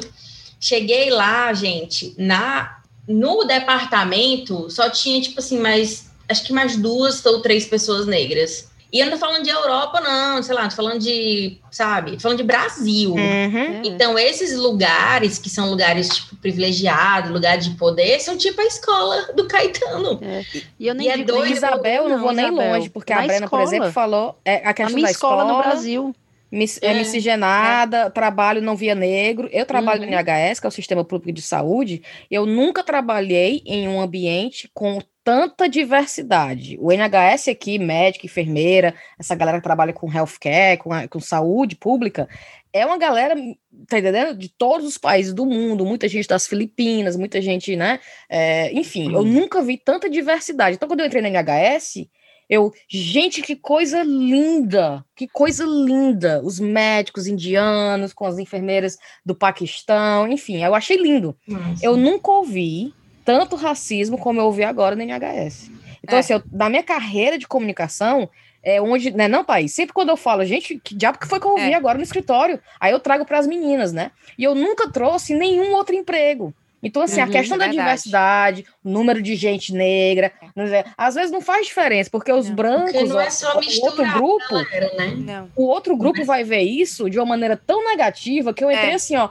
Cheguei 0.60 1.10
lá, 1.10 1.54
gente, 1.54 2.14
na 2.18 2.78
no 3.08 3.46
departamento 3.46 4.70
só 4.70 4.90
tinha, 4.90 5.22
tipo 5.22 5.40
assim, 5.40 5.60
mais. 5.60 6.08
Acho 6.28 6.44
que 6.44 6.52
mais 6.52 6.76
duas 6.76 7.26
ou 7.26 7.42
três 7.42 7.66
pessoas 7.66 8.06
negras. 8.06 8.70
E 8.92 9.00
eu 9.00 9.06
não 9.06 9.14
tô 9.14 9.20
falando 9.20 9.44
de 9.44 9.50
Europa, 9.50 10.00
não, 10.00 10.42
sei 10.42 10.56
lá, 10.56 10.68
tô 10.70 10.76
falando 10.76 11.00
de, 11.00 11.58
sabe, 11.70 12.14
tô 12.14 12.20
falando 12.20 12.38
de 12.38 12.44
Brasil. 12.44 13.12
Uhum. 13.14 13.82
Então, 13.84 14.18
esses 14.18 14.56
lugares, 14.56 15.38
que 15.38 15.50
são 15.50 15.70
lugares, 15.70 16.08
tipo, 16.08 16.38
privilegiados, 16.38 17.32
lugar 17.32 17.58
de 17.58 17.72
poder, 17.72 18.20
são 18.22 18.38
tipo 18.38 18.60
a 18.62 18.66
escola 18.66 19.34
do 19.36 19.46
Caetano. 19.46 20.20
É. 20.22 20.46
E 20.80 20.88
eu 20.88 20.96
nem 20.96 21.08
e 21.08 21.10
é 21.10 21.18
doido, 21.18 21.54
Isabel, 21.54 22.04
eu 22.04 22.10
não, 22.10 22.20
vou 22.20 22.32
Isabel. 22.32 22.52
nem 22.52 22.72
longe, 22.72 22.90
porque 22.90 23.12
a 23.12 23.18
Brena, 23.18 23.46
escola. 23.46 23.50
por 23.50 23.68
exemplo, 23.68 23.92
falou 23.92 24.40
é, 24.46 24.56
a 24.66 24.74
questão 24.74 24.94
a 24.94 24.96
minha 24.96 25.08
da 25.08 25.12
escola, 25.12 25.44
escola 25.44 25.58
no 25.58 25.64
Brasil. 25.64 26.16
Mis, 26.52 26.80
é. 26.82 26.94
miscigenada, 26.94 27.98
é. 27.98 28.10
trabalho 28.10 28.62
não 28.62 28.76
via 28.76 28.96
negro. 28.96 29.50
Eu 29.52 29.66
trabalho 29.66 30.02
uhum. 30.02 30.10
no 30.10 30.14
NHS, 30.14 30.60
que 30.60 30.68
é 30.68 30.70
o 30.70 30.72
Sistema 30.72 31.04
Público 31.04 31.34
de 31.34 31.42
Saúde. 31.42 32.02
Eu 32.32 32.46
nunca 32.46 32.84
trabalhei 32.84 33.62
em 33.66 33.88
um 33.88 34.00
ambiente 34.00 34.70
com 34.74 35.00
tanta 35.24 35.68
diversidade. 35.68 36.78
O 36.80 36.90
NHS 36.90 37.50
aqui, 37.50 37.78
médico, 37.78 38.26
enfermeira, 38.26 38.96
essa 39.20 39.36
galera 39.36 39.58
que 39.58 39.64
trabalha 39.64 39.92
com 39.92 40.10
healthcare, 40.10 40.78
com, 40.78 40.90
com 41.10 41.20
saúde 41.20 41.76
pública, 41.76 42.30
é 42.72 42.86
uma 42.86 42.98
galera, 42.98 43.36
tá 43.90 44.00
entendendo? 44.00 44.38
De 44.38 44.48
todos 44.48 44.88
os 44.88 44.98
países 44.98 45.34
do 45.34 45.46
mundo, 45.46 45.86
muita 45.86 46.08
gente 46.08 46.30
das 46.30 46.48
Filipinas, 46.48 47.18
muita 47.18 47.42
gente, 47.42 47.76
né? 47.76 48.00
É, 48.30 48.72
enfim, 48.72 49.10
uhum. 49.10 49.16
eu 49.16 49.24
nunca 49.26 49.62
vi 49.62 49.78
tanta 49.78 50.10
diversidade. 50.10 50.78
Então, 50.78 50.88
quando 50.88 51.02
eu 51.02 51.06
entrei 51.06 51.22
no 51.22 51.28
NHS, 51.28 52.08
eu, 52.50 52.72
gente, 52.88 53.42
que 53.42 53.56
coisa 53.56 54.04
linda, 54.04 55.04
que 55.16 55.28
coisa 55.28 55.66
linda. 55.66 56.42
Os 56.44 56.60
médicos 56.60 57.28
indianos 57.28 58.14
com 58.14 58.26
as 58.26 58.38
enfermeiras 58.38 58.98
do 59.26 59.36
Paquistão, 59.36 60.28
enfim, 60.28 60.64
eu 60.64 60.74
achei 60.74 60.98
lindo. 60.98 61.36
Nossa. 61.48 61.86
Eu 61.86 61.98
nunca 61.98 62.32
ouvi 62.32 62.94
tanto 63.26 63.58
racismo 63.58 64.18
como 64.18 64.40
eu 64.40 64.46
ouvi 64.46 64.64
agora 64.64 64.96
no 64.96 65.02
NHS. 65.02 65.70
Então, 66.02 66.16
é. 66.16 66.20
assim, 66.20 66.34
eu, 66.34 66.44
na 66.52 66.70
minha 66.70 66.84
carreira 66.84 67.38
de 67.38 67.46
comunicação, 67.46 68.30
é 68.64 68.82
onde, 68.82 69.12
né, 69.12 69.28
não, 69.28 69.44
pai, 69.44 69.68
sempre 69.68 69.94
quando 69.94 70.10
eu 70.10 70.18
falo, 70.18 70.46
gente, 70.46 70.80
que 70.82 70.96
diabo 70.96 71.20
que 71.20 71.28
foi 71.28 71.40
que 71.40 71.46
eu 71.46 71.52
ouvi 71.52 71.72
é. 71.72 71.76
agora 71.76 71.98
no 71.98 72.04
escritório? 72.04 72.60
Aí 72.80 72.92
eu 72.92 73.00
trago 73.00 73.26
para 73.26 73.40
as 73.40 73.48
meninas, 73.48 73.92
né? 73.92 74.12
E 74.38 74.44
eu 74.44 74.56
nunca 74.56 74.90
trouxe 74.90 75.34
nenhum 75.34 75.74
outro 75.74 75.96
emprego. 75.96 76.54
Então, 76.82 77.02
assim, 77.02 77.20
uhum, 77.20 77.28
a 77.28 77.30
questão 77.30 77.58
da 77.58 77.68
diversidade, 77.68 78.66
o 78.84 78.90
número 78.90 79.22
de 79.22 79.36
gente 79.36 79.74
negra, 79.74 80.32
é. 80.56 80.86
às 80.96 81.16
vezes 81.16 81.32
não 81.32 81.42
faz 81.42 81.66
diferença, 81.66 82.10
porque 82.10 82.32
os 82.32 82.48
não, 82.48 82.56
brancos, 82.56 82.92
porque 82.92 83.08
não 83.08 83.20
é 83.20 83.30
só 83.30 83.60
o 83.60 83.86
outro 83.86 84.12
grupo, 84.14 84.54
galera, 84.54 85.16
né? 85.16 85.48
o 85.56 85.64
outro 85.66 85.98
grupo 85.98 86.24
vai 86.24 86.44
ver 86.44 86.62
isso 86.62 87.10
de 87.10 87.18
uma 87.18 87.26
maneira 87.26 87.58
tão 87.58 87.84
negativa 87.84 88.54
que 88.54 88.64
eu 88.64 88.72
entrei 88.72 88.92
é. 88.92 88.96
assim, 88.96 89.16
ó, 89.16 89.28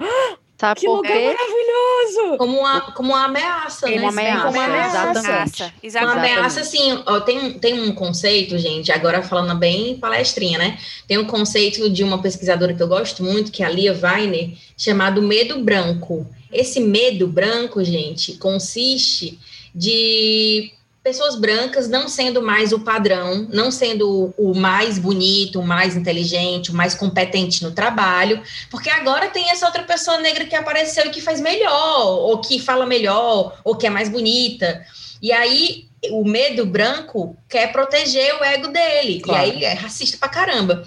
Tá 0.57 0.75
que 0.75 0.87
porque... 0.87 1.09
lugar 1.09 1.35
maravilhoso! 1.35 2.39
Como 2.39 2.59
uma, 2.61 2.81
como 2.93 3.13
uma 3.13 3.25
ameaça, 3.27 3.87
né? 3.87 3.99
Uma 3.99 4.09
ameaça, 4.09 4.43
como 4.47 4.57
uma 4.57 4.65
ameaça. 4.65 5.11
Exatamente. 5.11 5.75
Exatamente. 5.83 6.17
Uma 6.17 6.25
ameaça, 6.25 6.61
assim, 6.61 7.03
ó, 7.05 7.21
tem, 7.21 7.59
tem 7.59 7.81
um 7.81 7.95
conceito, 7.95 8.57
gente, 8.57 8.91
agora 8.91 9.23
falando 9.23 9.59
bem 9.59 9.99
palestrinha, 9.99 10.59
né? 10.59 10.79
Tem 11.07 11.19
um 11.19 11.27
conceito 11.27 11.91
de 11.91 12.03
uma 12.03 12.23
pesquisadora 12.23 12.73
que 12.73 12.83
eu 12.83 12.89
gosto 12.89 13.23
muito, 13.23 13.53
que 13.53 13.63
é 13.63 13.67
a 13.67 13.71
Lia 13.71 13.93
Weiner, 13.93 14.53
chamado 14.79 15.21
medo 15.21 15.63
branco. 15.63 16.27
Esse 16.51 16.81
medo 16.81 17.27
branco, 17.27 17.85
gente, 17.85 18.39
consiste 18.39 19.39
de 19.75 20.73
pessoas 21.07 21.37
brancas 21.37 21.89
não 21.89 22.09
sendo 22.09 22.43
mais 22.43 22.73
o 22.73 22.81
padrão, 22.81 23.47
não 23.53 23.71
sendo 23.71 24.35
o 24.37 24.53
mais 24.53 24.99
bonito, 24.99 25.61
o 25.61 25.65
mais 25.65 25.95
inteligente, 25.95 26.73
o 26.73 26.75
mais 26.75 26.97
competente 26.97 27.63
no 27.63 27.71
trabalho, 27.71 28.43
porque 28.69 28.91
agora 28.91 29.29
tem 29.29 29.49
essa 29.49 29.67
outra 29.67 29.85
pessoa 29.85 30.19
negra 30.19 30.45
que 30.45 30.57
apareceu 30.57 31.07
e 31.07 31.11
que 31.11 31.21
faz 31.21 31.41
melhor, 31.41 32.09
ou 32.09 32.41
que 32.41 32.59
fala 32.59 32.85
melhor, 32.85 33.57
ou 33.63 33.77
que 33.77 33.87
é 33.87 33.91
mais 33.91 34.09
bonita. 34.09 34.85
E 35.23 35.31
aí 35.31 35.87
o 36.11 36.25
medo 36.25 36.67
branco 36.67 37.37
quer 37.49 37.71
proteger 37.71 38.35
o 38.41 38.43
ego 38.43 38.67
dele, 38.67 39.21
claro. 39.21 39.47
e 39.47 39.53
aí 39.53 39.65
é 39.65 39.75
racista 39.75 40.19
pra 40.19 40.29
caramba. 40.29 40.83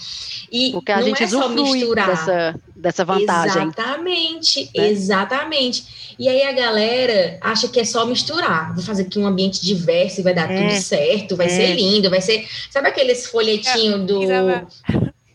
E 0.52 0.72
porque 0.72 0.92
a 0.92 1.02
gente 1.02 1.24
é 1.24 1.28
só 1.28 1.50
misturar 1.50 2.08
dessa, 2.08 2.56
dessa 2.76 3.06
vantagem. 3.06 3.64
Exatamente, 3.64 4.72
né? 4.76 4.88
exatamente. 4.88 6.16
E 6.18 6.28
aí 6.28 6.44
a 6.44 6.52
galera 6.52 7.38
acha 7.42 7.68
que 7.68 7.80
é 7.80 7.86
só 7.86 8.06
misturar. 8.06 8.74
Vou 8.74 8.84
fazer 8.84 9.04
aqui 9.04 9.18
um 9.20 9.26
ambiente 9.26 9.64
diverso 9.66 10.20
e 10.20 10.24
vai 10.24 10.34
dar 10.34 10.52
é. 10.52 10.68
tudo 10.68 10.82
certo, 10.82 11.36
vai 11.36 11.48
é. 11.48 11.50
ser 11.50 11.76
lindo, 11.76 12.10
vai 12.10 12.22
ser. 12.22 12.48
Sabe 12.70 12.90
aqueles 12.90 13.26
folhetinhos 13.28 14.06
do. 14.06 14.20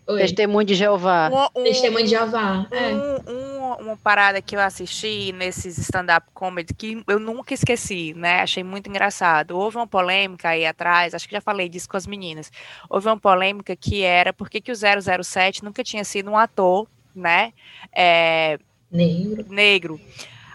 Oi. 0.07 0.19
Testemunho 0.19 0.67
de 0.67 0.75
Jeová. 0.75 1.51
Um, 1.55 1.61
um, 1.61 1.65
Testemunho 1.65 2.05
de 2.05 2.11
Jeová. 2.11 2.67
Um, 2.71 2.77
é. 2.77 3.33
um, 3.33 3.55
uma 3.87 3.97
parada 3.97 4.41
que 4.43 4.55
eu 4.55 4.61
assisti 4.61 5.33
nesses 5.33 5.79
stand-up 5.79 6.27
comedy 6.35 6.75
que 6.75 7.03
eu 7.09 7.19
nunca 7.19 7.55
esqueci, 7.55 8.13
né? 8.15 8.43
Achei 8.43 8.63
muito 8.63 8.89
engraçado. 8.89 9.57
Houve 9.57 9.77
uma 9.77 9.87
polêmica 9.87 10.51
aí 10.51 10.67
atrás, 10.67 11.15
acho 11.15 11.27
que 11.27 11.35
já 11.35 11.41
falei 11.41 11.69
disso 11.69 11.89
com 11.89 11.97
as 11.97 12.07
meninas. 12.07 12.53
Houve 12.89 13.09
uma 13.09 13.19
polêmica 13.19 13.75
que 13.75 14.03
era 14.03 14.33
por 14.33 14.51
que, 14.51 14.61
que 14.61 14.71
o 14.71 14.75
007 14.77 15.65
nunca 15.65 15.83
tinha 15.83 16.05
sido 16.05 16.31
um 16.31 16.37
ator, 16.37 16.87
né? 17.15 17.53
É, 17.95 18.59
negro. 18.91 19.47
Negro. 19.49 20.01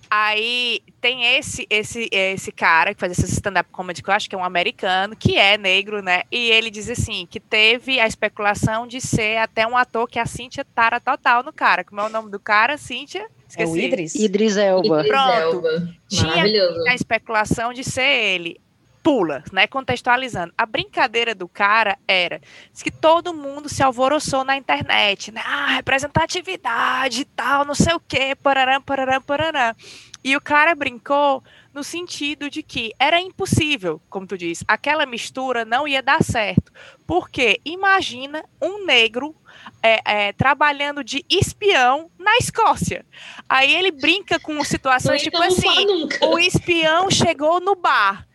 Aí 0.10 0.82
tem 1.00 1.38
esse 1.38 1.68
esse 1.70 2.10
esse 2.12 2.52
cara 2.52 2.94
que 2.94 3.00
faz 3.00 3.12
esse 3.12 3.32
stand-up 3.32 3.70
comedy, 3.72 4.02
que 4.02 4.10
eu 4.10 4.14
acho 4.14 4.28
que 4.28 4.36
é 4.36 4.38
um 4.38 4.44
americano, 4.44 5.16
que 5.16 5.38
é 5.38 5.58
negro, 5.58 6.02
né? 6.02 6.24
E 6.32 6.50
ele 6.50 6.72
diz 6.72 6.90
assim, 6.90 7.28
que 7.30 7.40
teve 7.40 8.00
a 8.00 8.08
especulação 8.08 8.88
de 8.88 9.00
ser 9.00 9.38
até 9.38 9.68
um 9.68 9.78
ator 9.78 10.08
que 10.08 10.18
a 10.18 10.26
Cíntia 10.26 10.66
tara 10.74 11.00
total 11.00 11.44
no 11.44 11.54
cara. 11.54 11.84
Como 11.84 12.02
é 12.02 12.06
o 12.06 12.10
nome 12.10 12.32
do 12.32 12.40
cara, 12.40 12.78
Cíntia? 12.78 13.28
Esqueci. 13.48 13.70
É 13.70 13.72
o 13.72 13.78
Idris? 13.78 14.16
Idris 14.16 14.58
Elba. 14.58 15.00
Idris 15.00 15.12
Pronto. 15.12 15.68
Elba. 15.68 15.90
Tinha 16.08 16.44
a 16.88 16.96
especulação 16.96 17.72
de 17.72 17.84
ser 17.84 18.02
ele 18.02 18.60
pula, 19.04 19.44
né? 19.52 19.68
Contextualizando. 19.68 20.54
A 20.58 20.66
brincadeira 20.66 21.34
do 21.34 21.48
cara 21.48 21.98
era 22.08 22.42
que 22.84 22.92
todo 22.92 23.34
mundo 23.34 23.70
se 23.70 23.84
alvoroçou 23.84 24.44
na 24.44 24.58
internet, 24.58 25.32
né? 25.32 25.42
Ah, 25.46 25.68
representatividade 25.68 27.22
e 27.22 27.26
tal, 27.26 27.66
não 27.66 27.76
sei 27.76 27.94
o 27.94 28.00
quê, 28.00 28.36
parará, 28.36 28.80
parará, 28.80 29.20
parará. 29.22 29.76
E 30.24 30.36
o 30.36 30.42
cara 30.42 30.76
brincou 30.76 31.44
no 31.74 31.84
sentido 31.84 32.50
de 32.50 32.64
que 32.64 32.94
era 33.00 33.20
impossível, 33.20 34.02
como 34.10 34.26
tu 34.28 34.38
diz, 34.38 34.64
aquela 34.68 35.06
mistura 35.06 35.64
não 35.64 35.88
ia 35.88 36.02
dar 36.02 36.24
certo. 36.24 36.72
Porque 37.06 37.62
imagina 37.64 38.44
um 38.62 38.86
negro 38.86 39.36
é, 39.82 40.02
é, 40.06 40.34
trabalhando 40.34 41.04
de 41.04 41.24
espião 41.30 42.10
na 42.18 42.38
Escócia. 42.38 43.06
Aí 43.48 43.74
ele 43.74 43.92
brinca 43.92 44.40
com 44.40 44.64
situações 44.64 45.22
tipo 45.22 45.42
assim: 45.42 46.08
o 46.22 46.40
espião 46.40 47.10
chegou 47.10 47.60
no 47.60 47.76
bar, 47.76 48.28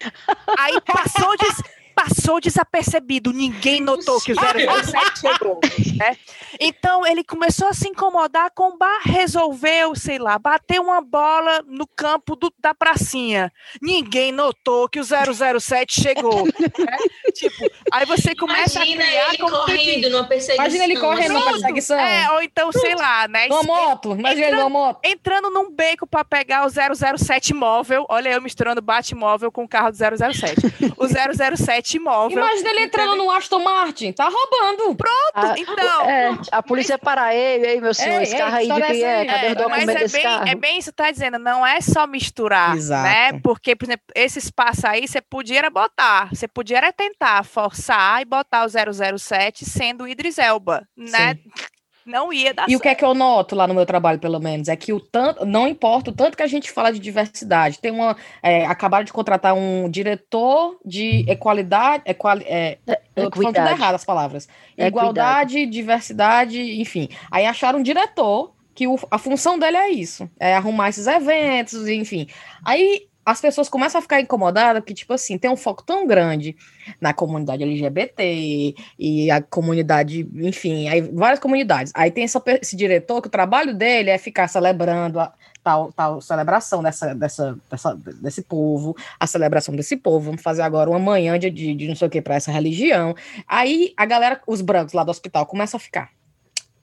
aí 0.58 0.80
passou 0.80 1.36
de 1.36 1.46
passou 1.94 2.40
desapercebido, 2.40 3.32
ninguém 3.32 3.80
notou 3.80 4.20
que 4.20 4.32
o 4.32 4.34
007 4.34 5.20
chegou. 5.20 5.60
Né? 5.96 6.16
Então 6.60 7.06
ele 7.06 7.22
começou 7.22 7.68
a 7.68 7.72
se 7.72 7.88
incomodar 7.88 8.50
com 8.54 8.70
o 8.70 8.76
bar, 8.76 9.00
resolveu, 9.04 9.94
sei 9.94 10.18
lá, 10.18 10.38
bater 10.38 10.80
uma 10.80 11.00
bola 11.00 11.62
no 11.66 11.86
campo 11.86 12.34
do, 12.34 12.52
da 12.58 12.74
pracinha. 12.74 13.52
Ninguém 13.80 14.32
notou 14.32 14.88
que 14.88 14.98
o 14.98 15.04
007 15.04 16.00
chegou. 16.00 16.44
Né? 16.46 16.96
tipo, 17.32 17.70
aí 17.92 18.04
você 18.06 18.34
começa 18.34 18.84
Imagina 18.84 19.04
a 19.04 19.06
criar 19.06 19.28
ele 19.28 19.38
correndo 19.38 20.10
numa 20.10 20.24
perseguição. 20.24 20.64
Imagina 20.64 20.84
ele 20.84 21.00
correndo 21.00 21.32
numa 21.34 21.52
perseguição. 21.52 21.98
É, 21.98 22.30
ou 22.32 22.42
então, 22.42 22.72
sei 22.72 22.94
lá, 22.94 23.28
né? 23.28 23.46
Uma 23.46 23.62
moto, 23.62 24.12
imagina 24.12 24.46
entrando, 24.46 24.60
uma 24.60 24.70
moto. 24.70 25.00
Entrando 25.04 25.50
num 25.50 25.70
beco 25.70 26.06
para 26.06 26.24
pegar 26.24 26.66
o 26.66 26.70
007 26.70 27.54
móvel, 27.54 28.04
olha 28.08 28.30
eu 28.30 28.42
misturando 28.42 28.82
Batmóvel 28.82 29.52
com 29.52 29.64
o 29.64 29.68
carro 29.68 29.90
do 29.90 29.96
007. 29.96 30.60
o 30.96 31.06
007 31.06 31.83
móvel. 31.98 32.38
Imagina 32.38 32.70
ele 32.70 32.80
entrando 32.82 33.16
no 33.16 33.30
Aston 33.30 33.60
Martin, 33.60 34.12
tá 34.12 34.28
roubando. 34.28 34.94
Pronto, 34.94 35.32
a, 35.34 35.58
então. 35.58 36.02
É, 36.08 36.38
a 36.50 36.62
polícia 36.62 36.98
para 36.98 37.34
ele, 37.34 37.66
ei, 37.66 37.80
meu 37.80 37.92
senhor, 37.92 38.22
esse 38.22 38.36
carro 38.36 38.56
aí 38.56 38.68
de 38.68 38.82
quem 38.82 39.02
é? 39.02 39.24
Cadê 39.24 39.46
os 39.48 39.54
documentos 39.54 39.94
desse 39.94 40.16
é 40.16 40.18
bem, 40.18 40.22
carro? 40.22 40.48
É 40.48 40.54
bem 40.54 40.78
isso 40.78 40.90
que 40.90 40.96
tá 40.96 41.10
dizendo, 41.10 41.38
não 41.38 41.66
é 41.66 41.80
só 41.80 42.06
misturar, 42.06 42.76
Exato. 42.76 43.02
né? 43.02 43.40
Porque, 43.40 43.76
por 43.76 43.84
exemplo, 43.86 44.04
esse 44.14 44.38
espaço 44.38 44.86
aí 44.86 45.06
você 45.06 45.20
podia 45.20 45.68
botar, 45.70 46.28
você 46.32 46.48
podia 46.48 46.92
tentar 46.92 47.44
forçar 47.44 48.22
e 48.22 48.24
botar 48.24 48.64
o 48.64 49.18
007 49.18 49.64
sendo 49.64 50.04
o 50.04 50.08
Idris 50.08 50.38
Elba, 50.38 50.86
né? 50.96 51.34
Sim 51.34 51.73
não 52.04 52.32
ia 52.32 52.52
dar 52.52 52.64
E 52.64 52.70
certo. 52.70 52.78
o 52.78 52.82
que 52.82 52.88
é 52.88 52.94
que 52.94 53.04
eu 53.04 53.14
noto 53.14 53.54
lá 53.54 53.66
no 53.66 53.74
meu 53.74 53.86
trabalho, 53.86 54.18
pelo 54.18 54.38
menos, 54.38 54.68
é 54.68 54.76
que 54.76 54.92
o 54.92 55.00
tanto, 55.00 55.44
não 55.44 55.66
importa 55.66 56.10
o 56.10 56.14
tanto 56.14 56.36
que 56.36 56.42
a 56.42 56.46
gente 56.46 56.70
fala 56.70 56.92
de 56.92 56.98
diversidade. 56.98 57.78
Tem 57.78 57.90
uma. 57.90 58.16
É, 58.42 58.66
acabaram 58.66 59.04
de 59.04 59.12
contratar 59.12 59.54
um 59.54 59.88
diretor 59.88 60.78
de 60.84 61.24
equalidade. 61.28 62.02
Equali, 62.06 62.44
é, 62.46 62.78
é, 62.86 63.00
eu 63.16 63.30
tô 63.30 63.42
falando 63.42 63.56
tudo 63.56 63.68
errado 63.68 63.94
as 63.94 64.04
palavras. 64.04 64.48
Igualdade, 64.76 65.66
diversidade, 65.66 66.80
enfim. 66.80 67.08
Aí 67.30 67.46
acharam 67.46 67.78
um 67.78 67.82
diretor 67.82 68.54
que 68.74 68.86
o, 68.88 68.98
a 69.10 69.18
função 69.18 69.58
dele 69.58 69.76
é 69.76 69.90
isso, 69.90 70.28
é 70.38 70.54
arrumar 70.54 70.88
esses 70.88 71.06
eventos, 71.06 71.86
enfim. 71.86 72.26
Aí 72.64 73.06
as 73.24 73.40
pessoas 73.40 73.68
começam 73.68 73.98
a 73.98 74.02
ficar 74.02 74.20
incomodadas 74.20 74.82
que, 74.84 74.92
tipo 74.92 75.12
assim, 75.12 75.38
tem 75.38 75.50
um 75.50 75.56
foco 75.56 75.82
tão 75.82 76.06
grande 76.06 76.56
na 77.00 77.12
comunidade 77.12 77.62
LGBT 77.62 78.74
e 78.98 79.30
a 79.30 79.40
comunidade, 79.40 80.28
enfim, 80.34 80.88
aí 80.88 81.00
várias 81.00 81.38
comunidades. 81.38 81.92
Aí 81.94 82.10
tem 82.10 82.24
essa, 82.24 82.42
esse 82.60 82.76
diretor 82.76 83.22
que 83.22 83.28
o 83.28 83.30
trabalho 83.30 83.74
dele 83.74 84.10
é 84.10 84.18
ficar 84.18 84.48
celebrando 84.48 85.18
a, 85.18 85.32
tal, 85.62 85.92
tal 85.92 86.20
celebração 86.20 86.82
dessa, 86.82 87.14
dessa, 87.14 87.58
dessa, 87.70 87.94
desse 87.94 88.42
povo, 88.42 88.94
a 89.18 89.26
celebração 89.26 89.74
desse 89.74 89.96
povo, 89.96 90.26
vamos 90.26 90.42
fazer 90.42 90.62
agora 90.62 90.90
uma 90.90 90.98
manhã 90.98 91.38
de, 91.38 91.50
de, 91.50 91.74
de 91.74 91.88
não 91.88 91.96
sei 91.96 92.06
o 92.06 92.10
que 92.10 92.20
para 92.20 92.34
essa 92.34 92.52
religião. 92.52 93.14
Aí 93.48 93.94
a 93.96 94.04
galera, 94.04 94.40
os 94.46 94.60
brancos 94.60 94.92
lá 94.92 95.02
do 95.02 95.10
hospital, 95.10 95.46
começam 95.46 95.78
a 95.78 95.80
ficar. 95.80 96.10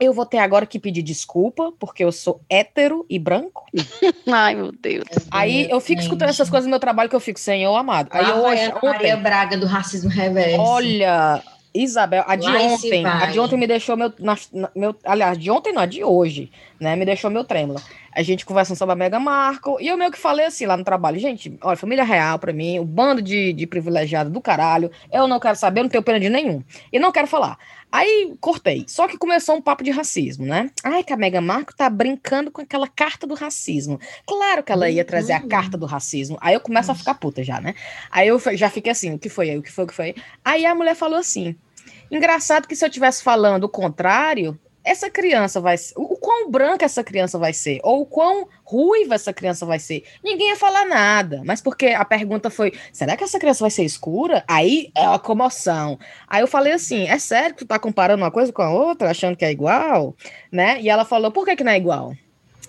Eu 0.02 0.14
vou 0.14 0.26
ter 0.26 0.39
agora 0.39 0.66
que 0.66 0.80
pedir 0.80 1.04
desculpa, 1.04 1.72
porque 1.80 2.04
eu 2.04 2.12
sou 2.12 2.41
hétero 2.49 3.06
e 3.08 3.20
branco. 3.20 3.66
Ai, 4.28 4.56
meu 4.56 4.72
Deus. 4.72 5.06
Aí 5.30 5.70
eu 5.70 5.80
fico 5.80 6.02
escutando 6.02 6.30
essas 6.30 6.49
coisas 6.49 6.66
no 6.66 6.72
meu 6.72 6.80
trabalho 6.80 7.08
que 7.08 7.16
eu 7.16 7.20
fico, 7.20 7.39
senhor 7.39 7.76
amado. 7.76 8.10
Aí 8.12 8.28
eu 8.28 8.38
hoje, 8.38 8.74
Maria 8.84 9.16
Braga 9.16 9.56
do 9.56 9.68
racismo 9.68 10.10
reverso. 10.10 10.60
Olha, 10.60 11.43
Isabel, 11.74 12.24
a 12.28 12.36
de 12.36 12.47
Lá 12.47 12.60
ontem, 12.60 13.06
a 13.06 13.26
de 13.28 13.39
ontem 13.39 13.58
me 13.58 13.66
deixou 13.66 13.95
meu, 13.95 14.12
na, 14.20 14.36
meu, 14.76 14.95
aliás, 15.06 15.38
de 15.38 15.49
ontem 15.49 15.72
não, 15.72 15.82
a 15.82 15.86
de 15.86 16.04
hoje, 16.04 16.52
né, 16.80 16.95
me 16.95 17.06
deixou 17.06 17.32
meu 17.32 17.43
trêmulo. 17.43 17.80
A 18.14 18.22
gente 18.22 18.45
conversando 18.45 18.78
sobre 18.78 18.91
a 18.91 18.95
Mega 18.95 19.20
Marco, 19.20 19.78
e 19.80 19.88
eu 19.88 19.95
meio 19.95 20.12
que 20.12 20.18
falei 20.18 20.47
assim 20.47 20.66
lá 20.66 20.76
no 20.76 20.84
trabalho, 20.84 21.18
gente, 21.18 21.58
olha, 21.62 21.78
família 21.78 22.04
real 22.04 22.38
para 22.39 22.52
mim, 22.52 22.78
o 22.80 22.84
bando 22.84 23.22
de, 23.22 23.54
de 23.54 23.66
privilegiado 23.66 24.30
do 24.30 24.41
caralho, 24.41 24.91
eu 25.14 25.28
não 25.30 25.39
quero 25.39 25.56
saber, 25.56 25.80
eu 25.80 25.84
não 25.84 25.89
tenho 25.89 26.04
pena 26.04 26.20
de 26.20 26.28
nenhum, 26.28 26.62
e 26.91 26.99
não 26.99 27.12
quero 27.12 27.28
falar. 27.28 27.58
Aí 27.92 28.34
cortei. 28.39 28.86
Só 28.88 29.08
que 29.08 29.18
começou 29.18 29.56
um 29.56 29.62
papo 29.62 29.84
de 29.84 29.92
racismo, 29.92 30.46
né? 30.46 30.72
Ai, 30.84 31.04
que 31.04 31.12
a 31.12 31.18
Mega 31.18 31.42
Marco 31.42 31.76
tá 31.76 31.89
brincando 31.89 32.50
com 32.50 32.62
aquela 32.62 32.88
carta 32.88 33.28
do 33.28 33.34
racismo. 33.34 34.00
Claro 34.26 34.64
que 34.64 34.72
ela 34.72 34.89
ia 34.89 35.04
trazer 35.04 35.34
a 35.34 35.42
uhum. 35.42 35.50
carta 35.50 35.78
do 35.78 35.86
racismo. 35.86 36.38
Aí 36.39 36.54
eu 36.54 36.62
começo 36.62 36.92
a 36.92 36.96
ficar 36.96 37.16
puta 37.16 37.44
já, 37.44 37.60
né? 37.60 37.76
Aí 38.10 38.30
eu 38.30 38.39
já 38.56 38.70
fiquei 38.70 38.92
assim, 38.92 39.14
o 39.14 39.20
que 39.20 39.28
foi 39.28 39.50
aí? 39.50 39.58
O 39.58 39.62
que 39.62 39.72
foi? 39.72 39.84
O 39.84 39.88
que 39.88 39.94
foi? 39.94 40.16
Aí 40.44 40.66
a 40.66 40.74
mulher 40.74 40.96
falou 40.96 41.20
assim: 41.20 41.56
engraçado 42.10 42.68
que 42.68 42.76
se 42.76 42.86
eu 42.86 42.89
tivesse 42.89 43.22
falando 43.22 43.66
o 43.66 43.70
contrário, 43.70 44.58
essa 44.84 45.10
criança 45.10 45.62
vai 45.62 45.78
ser, 45.78 45.94
o 45.96 46.16
quão 46.18 46.50
branca 46.50 46.86
essa 46.86 47.04
criança 47.04 47.38
vai 47.38 47.54
ser, 47.54 47.80
ou 47.84 48.02
o 48.02 48.06
quão 48.06 48.48
ruiva 48.64 49.16
essa 49.16 49.32
criança 49.32 49.66
vai 49.66 49.80
ser. 49.80 50.04
Ninguém 50.24 50.50
ia 50.50 50.56
falar 50.56 50.86
nada, 50.86 51.42
mas 51.46 51.62
porque 51.62 51.88
a 51.88 52.04
pergunta 52.04 52.50
foi: 52.50 52.74
será 52.92 53.16
que 53.16 53.24
essa 53.24 53.40
criança 53.40 53.64
vai 53.64 53.72
ser 53.72 53.84
escura? 53.84 54.44
Aí 54.48 54.92
é 54.96 55.08
uma 55.08 55.20
comoção. 55.20 56.00
Aí 56.28 56.42
eu 56.42 56.48
falei 56.48 56.74
assim: 56.74 57.08
é 57.08 57.20
sério 57.20 57.56
que 57.56 57.64
tu 57.64 57.68
tá 57.68 57.78
comparando 57.78 58.24
uma 58.24 58.32
coisa 58.32 58.52
com 58.52 58.62
a 58.62 58.72
outra, 58.72 59.12
achando 59.12 59.36
que 59.36 59.46
é 59.46 59.52
igual? 59.52 60.16
Né? 60.52 60.82
E 60.82 60.90
ela 60.90 61.06
falou: 61.06 61.32
por 61.32 61.46
que, 61.46 61.56
que 61.56 61.64
não 61.64 61.72
é 61.72 61.78
igual? 61.78 62.16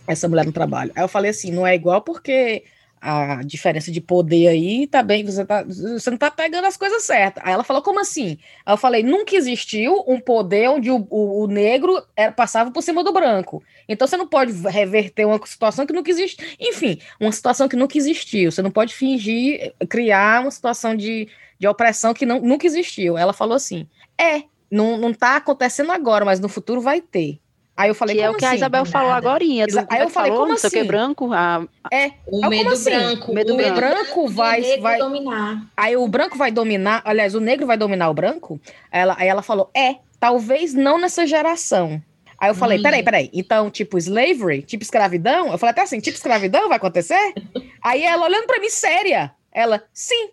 Essa 0.07 0.29
mulher 0.29 0.45
no 0.45 0.53
trabalho. 0.53 0.93
Aí 0.95 1.03
eu 1.03 1.09
falei 1.09 1.31
assim: 1.31 1.51
não 1.51 1.67
é 1.67 1.75
igual 1.75 2.03
porque 2.03 2.65
a 3.05 3.42
diferença 3.42 3.90
de 3.90 4.00
poder 4.00 4.46
aí 4.46 4.86
tá 4.86 5.03
bem, 5.03 5.24
você, 5.24 5.44
tá, 5.44 5.64
você 5.64 6.09
não 6.09 6.16
tá 6.16 6.30
pegando 6.30 6.66
as 6.66 6.76
coisas 6.76 7.03
certas. 7.03 7.42
Aí 7.44 7.53
ela 7.53 7.64
falou, 7.64 7.82
como 7.82 7.98
assim? 7.98 8.38
Aí 8.64 8.72
eu 8.72 8.76
falei, 8.76 9.03
nunca 9.03 9.34
existiu 9.34 10.05
um 10.07 10.20
poder 10.20 10.70
onde 10.70 10.88
o, 10.88 11.05
o, 11.11 11.42
o 11.42 11.46
negro 11.48 12.00
era, 12.14 12.30
passava 12.30 12.70
por 12.70 12.80
cima 12.80 13.03
do 13.03 13.12
branco. 13.12 13.61
Então 13.88 14.07
você 14.07 14.16
não 14.16 14.28
pode 14.28 14.53
reverter 14.68 15.24
uma 15.24 15.44
situação 15.44 15.84
que 15.84 15.92
nunca 15.92 16.12
existe. 16.12 16.57
Enfim, 16.61 17.00
uma 17.18 17.32
situação 17.32 17.68
que 17.68 17.74
nunca 17.74 17.98
existiu. 17.98 18.53
Você 18.53 18.62
não 18.62 18.70
pode 18.70 18.94
fingir, 18.94 19.74
criar 19.88 20.42
uma 20.42 20.50
situação 20.53 20.94
de, 20.94 21.28
de 21.59 21.66
opressão 21.66 22.14
que 22.14 22.24
não, 22.24 22.40
nunca 22.40 22.68
existiu. 22.68 23.18
Ela 23.18 23.32
falou 23.32 23.57
assim: 23.57 23.88
é, 24.16 24.44
não, 24.70 24.96
não 24.96 25.12
tá 25.12 25.36
acontecendo 25.36 25.90
agora, 25.90 26.24
mas 26.24 26.38
no 26.38 26.48
futuro 26.48 26.80
vai 26.80 27.00
ter. 27.00 27.41
Aí 27.77 27.89
eu 27.89 27.95
falei, 27.95 28.16
que 28.16 28.23
é 28.23 28.31
o 28.31 28.35
que 28.35 28.45
assim? 28.45 28.55
a 28.55 28.57
Isabel 28.57 28.85
falou 28.85 29.11
agora. 29.11 29.43
Aí 29.43 29.61
eu 29.61 29.70
falei, 29.70 30.09
falou, 30.11 30.37
como 30.37 30.53
assim? 30.53 30.68
que 30.68 30.85
branco. 30.85 31.33
A... 31.33 31.66
É, 31.91 32.12
o 32.27 32.47
medo 32.49 32.70
assim? 32.70 32.91
branco. 32.91 33.35
Medo 33.35 33.55
o 33.55 33.57
branco, 33.57 33.75
branco 33.75 34.29
vai, 34.29 34.79
vai 34.79 34.99
dominar. 34.99 35.66
Aí 35.77 35.97
o 35.97 36.07
branco 36.07 36.37
vai 36.37 36.53
dominar, 36.53 37.01
aliás, 37.05 37.35
o 37.35 37.41
negro 37.41 37.66
vai 37.66 37.77
dominar 37.77 38.11
o 38.11 38.14
branco? 38.14 38.61
Ela, 38.91 39.16
aí 39.18 39.27
ela 39.27 39.43
falou, 39.43 39.70
é, 39.75 39.97
talvez 40.20 40.75
não 40.75 40.99
nessa 40.99 41.27
geração. 41.27 42.03
Aí 42.39 42.51
eu 42.51 42.55
falei, 42.55 42.79
hum. 42.79 42.83
peraí, 42.83 43.03
peraí, 43.03 43.31
então, 43.33 43.70
tipo, 43.70 43.97
slavery, 43.97 44.62
tipo 44.62 44.83
escravidão? 44.83 45.51
Eu 45.53 45.59
falei 45.59 45.70
até 45.70 45.83
assim, 45.83 46.01
tipo 46.01 46.16
escravidão 46.16 46.68
vai 46.68 46.77
acontecer? 46.77 47.35
aí 47.83 48.03
ela 48.03 48.27
olhando 48.27 48.47
pra 48.47 48.61
mim 48.61 48.68
séria, 48.68 49.33
ela, 49.51 49.83
sim, 49.93 50.31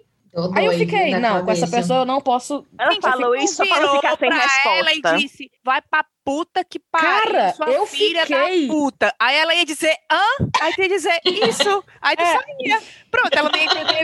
Aí 0.54 0.66
eu 0.66 0.74
fiquei, 0.74 1.12
não, 1.12 1.22
cabeça. 1.22 1.44
com 1.44 1.52
essa 1.52 1.68
pessoa 1.68 2.00
eu 2.00 2.06
não 2.06 2.22
posso. 2.22 2.66
Ela 2.78 2.92
Gente, 2.92 3.02
falou 3.02 3.36
isso 3.36 3.56
só 3.56 3.66
para 3.66 3.80
não 3.82 3.96
ficar 3.96 4.18
sem 4.18 4.30
resposta. 4.30 4.70
Ela 4.70 4.94
e 4.94 5.02
disse: 5.18 5.52
vai 5.64 5.82
pra 5.82 6.06
puta 6.30 6.64
que 6.64 6.78
pariu, 6.78 7.32
Cara, 7.32 7.54
sua 7.54 7.72
eu 7.72 7.88
filha 7.88 8.22
fiquei... 8.22 8.68
da 8.68 8.74
puta. 8.74 9.16
Aí 9.18 9.36
ela 9.36 9.56
ia 9.56 9.66
dizer, 9.66 9.96
hã? 10.12 10.46
Aí 10.62 10.74
tu 10.76 10.82
ia 10.84 10.88
dizer, 10.88 11.20
isso. 11.26 11.84
Aí 12.00 12.16
tu 12.16 12.22
é. 12.22 12.34
saía. 12.34 12.84
Pronto, 13.12 13.38
ela 13.38 13.49
nem 13.51 13.66
entendeu. 13.66 13.99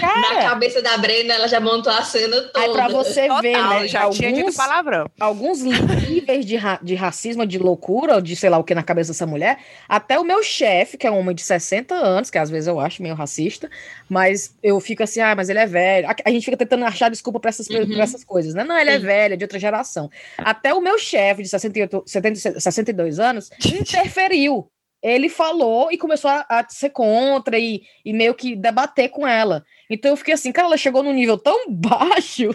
Na 0.00 0.42
cabeça 0.42 0.82
da 0.82 0.96
Brena, 0.98 1.34
ela 1.34 1.48
já 1.48 1.60
montou 1.60 1.92
a 1.92 2.02
cena 2.02 2.40
toda. 2.42 2.64
Aí 2.64 2.72
pra 2.72 2.88
você 2.88 3.22
Total, 3.22 3.42
ver, 3.42 3.56
né? 3.56 3.88
Já 3.88 4.02
alguns, 4.02 4.16
tinha 4.16 4.32
dito 4.32 4.54
palavrão. 4.54 5.10
Alguns 5.18 5.62
níveis 5.62 6.44
de, 6.44 6.56
ra 6.56 6.78
de 6.82 6.94
racismo, 6.94 7.46
de 7.46 7.58
loucura, 7.58 8.14
ou 8.16 8.20
de 8.20 8.36
sei 8.36 8.50
lá 8.50 8.58
o 8.58 8.64
que 8.64 8.74
na 8.74 8.82
cabeça 8.82 9.12
dessa 9.12 9.26
mulher. 9.26 9.58
Até 9.88 10.18
o 10.18 10.24
meu 10.24 10.42
chefe, 10.42 10.96
que 10.96 11.06
é 11.06 11.10
um 11.10 11.18
homem 11.18 11.34
de 11.34 11.42
60 11.42 11.94
anos, 11.94 12.30
que 12.30 12.38
às 12.38 12.50
vezes 12.50 12.66
eu 12.66 12.78
acho 12.78 13.02
meio 13.02 13.14
racista, 13.14 13.70
mas 14.08 14.54
eu 14.62 14.78
fico 14.80 15.02
assim, 15.02 15.20
ah, 15.20 15.34
mas 15.34 15.48
ele 15.48 15.58
é 15.58 15.66
velho. 15.66 16.08
A, 16.08 16.14
a 16.24 16.30
gente 16.30 16.44
fica 16.44 16.56
tentando 16.56 16.84
achar 16.84 17.08
desculpa 17.10 17.40
pra 17.40 17.48
essas, 17.48 17.66
uhum. 17.68 17.86
pra 17.86 18.02
essas 18.02 18.24
coisas, 18.24 18.54
né? 18.54 18.64
Não, 18.64 18.78
ele 18.78 18.90
é 18.90 18.94
é 18.94 18.98
velho, 18.98 19.34
é 19.34 19.36
de 19.36 19.44
outra 19.44 19.58
geração. 19.58 20.10
Até 20.38 20.74
o 20.74 20.80
meu 20.80 20.98
chefe 20.98 21.42
de 21.42 21.48
68, 21.48 22.02
70, 22.06 22.60
62 22.60 23.18
anos 23.18 23.50
interferiu 23.64 24.70
ele 25.02 25.28
falou 25.28 25.90
e 25.90 25.96
começou 25.96 26.30
a, 26.30 26.44
a, 26.48 26.68
ser 26.68 26.90
contra 26.90 27.58
e, 27.58 27.82
e 28.04 28.12
meio 28.12 28.34
que 28.34 28.54
debater 28.54 29.08
com 29.08 29.26
ela. 29.26 29.64
Então 29.88 30.10
eu 30.10 30.16
fiquei 30.16 30.34
assim, 30.34 30.52
cara, 30.52 30.68
ela 30.68 30.76
chegou 30.76 31.02
num 31.02 31.12
nível 31.12 31.38
tão 31.38 31.64
baixo 31.70 32.50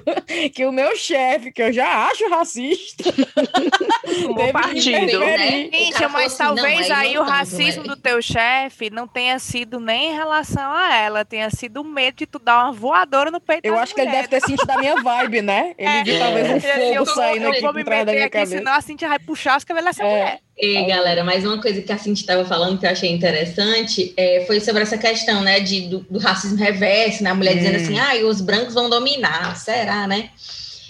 que 0.54 0.66
o 0.66 0.72
meu 0.72 0.96
chefe, 0.96 1.52
que 1.52 1.62
eu 1.62 1.74
já 1.74 2.08
acho 2.08 2.30
racista, 2.30 3.12
teve 4.36 4.52
partido, 4.52 5.20
né? 5.20 5.70
Gente, 5.72 6.08
mas 6.08 6.34
assim, 6.34 6.38
talvez 6.38 6.88
não, 6.88 6.96
aí 6.96 7.18
o 7.18 7.24
racismo 7.24 7.84
do 7.84 7.96
teu 7.96 8.22
chefe 8.22 8.90
não 8.90 9.08
tenha 9.08 9.40
sido 9.40 9.80
nem 9.80 10.12
em 10.12 10.16
relação 10.16 10.72
a 10.72 10.96
ela, 10.96 11.26
tenha 11.26 11.50
sido 11.50 11.82
o 11.82 11.84
medo 11.84 12.16
de 12.18 12.26
tu 12.26 12.38
dar 12.38 12.64
uma 12.64 12.72
voadora 12.72 13.32
no 13.32 13.42
peito 13.42 13.66
Eu 13.66 13.78
acho 13.78 13.94
mulher. 13.94 14.06
que 14.06 14.10
ele 14.10 14.18
deve 14.18 14.28
ter 14.28 14.42
sentido 14.42 14.68
da 14.68 14.78
minha 14.78 15.02
vibe, 15.02 15.42
né? 15.42 15.74
Ele 15.78 15.90
é, 15.90 16.04
viu 16.04 16.20
talvez 16.20 16.52
um 16.52 16.62
fogo 16.62 16.94
eu, 16.94 17.06
saindo 17.06 17.46
eu, 17.46 17.52
aqui 17.52 17.62
por 17.62 17.84
trás 17.84 18.06
da 18.06 18.12
minha 18.12 18.26
aqui, 18.26 18.34
cabeça. 18.34 18.58
Senão 18.58 18.74
a 18.74 18.82
Cintia 18.82 19.10
vai 19.10 19.20
puxar 19.20 19.58
os 19.58 19.64
cabelos 19.64 19.90
dessa 19.90 20.04
é. 20.04 20.10
mulher. 20.10 20.45
E 20.58 20.86
galera, 20.86 21.22
mais 21.22 21.44
uma 21.44 21.62
coisa 21.62 21.82
que 21.82 21.92
a 21.92 21.98
Cintia 21.98 22.22
estava 22.22 22.46
falando 22.46 22.80
que 22.80 22.86
eu 22.86 22.90
achei 22.90 23.12
interessante 23.12 24.14
é, 24.16 24.46
foi 24.48 24.62
sobre 24.62 24.84
essa 24.84 24.98
questão, 24.98 25.42
né, 25.42 25.60
de, 25.60 25.82
do, 25.90 26.00
do 26.10 26.18
racismo 26.18 26.58
reverso, 26.58 27.24
né, 27.24 27.32
a 27.32 27.36
mulher 27.36 27.56
hum. 27.56 27.58
dizendo 27.58 27.76
assim, 27.76 28.00
ah, 28.00 28.26
os 28.26 28.40
brancos 28.40 28.74
vão 28.74 28.90
dominar, 28.90 29.56
será, 29.58 30.08
né? 30.08 30.30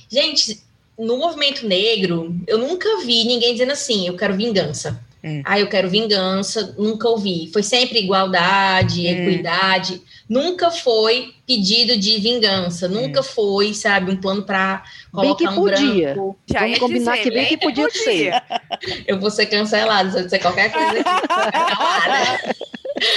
Gente, 0.07 0.59
no 0.97 1.18
movimento 1.18 1.68
negro, 1.68 2.36
eu 2.47 2.59
nunca 2.59 2.99
vi 2.99 3.26
ninguém 3.26 3.53
dizendo 3.53 3.72
assim, 3.72 4.07
eu 4.07 4.16
quero 4.16 4.36
vingança. 4.36 5.03
Hum. 5.26 5.42
Ah, 5.44 5.60
eu 5.60 5.68
quero 5.68 5.90
vingança, 5.90 6.76
nunca 6.78 7.10
ouvi. 7.10 7.50
Foi 7.52 7.64
sempre 7.64 8.00
igualdade, 8.00 9.02
hum. 9.02 9.10
equidade 9.10 10.02
nunca 10.30 10.72
foi 10.72 11.34
pedido 11.46 11.98
de 11.98 12.18
vingança, 12.18 12.88
nunca 12.88 13.20
hum. 13.20 13.24
foi, 13.24 13.74
sabe, 13.74 14.12
um 14.12 14.18
plano 14.18 14.44
para 14.44 14.84
colocar 15.12 15.28
bem 15.28 15.36
que 15.36 15.48
um 15.48 15.56
podia. 15.56 16.14
branco. 16.14 16.40
Já 16.48 16.60
Vamos 16.62 16.80
combinar 16.80 17.12
dizer, 17.12 17.24
que 17.24 17.32
bem 17.32 17.46
que 17.46 17.58
podia, 17.58 17.88
podia 17.88 18.04
ser. 18.04 18.44
Eu 19.06 19.20
vou 19.20 19.30
ser 19.30 19.46
cancelado 19.46 20.12
se 20.12 20.18
eu 20.18 20.24
disser 20.24 20.42
qualquer 20.42 20.72
coisa. 20.72 21.04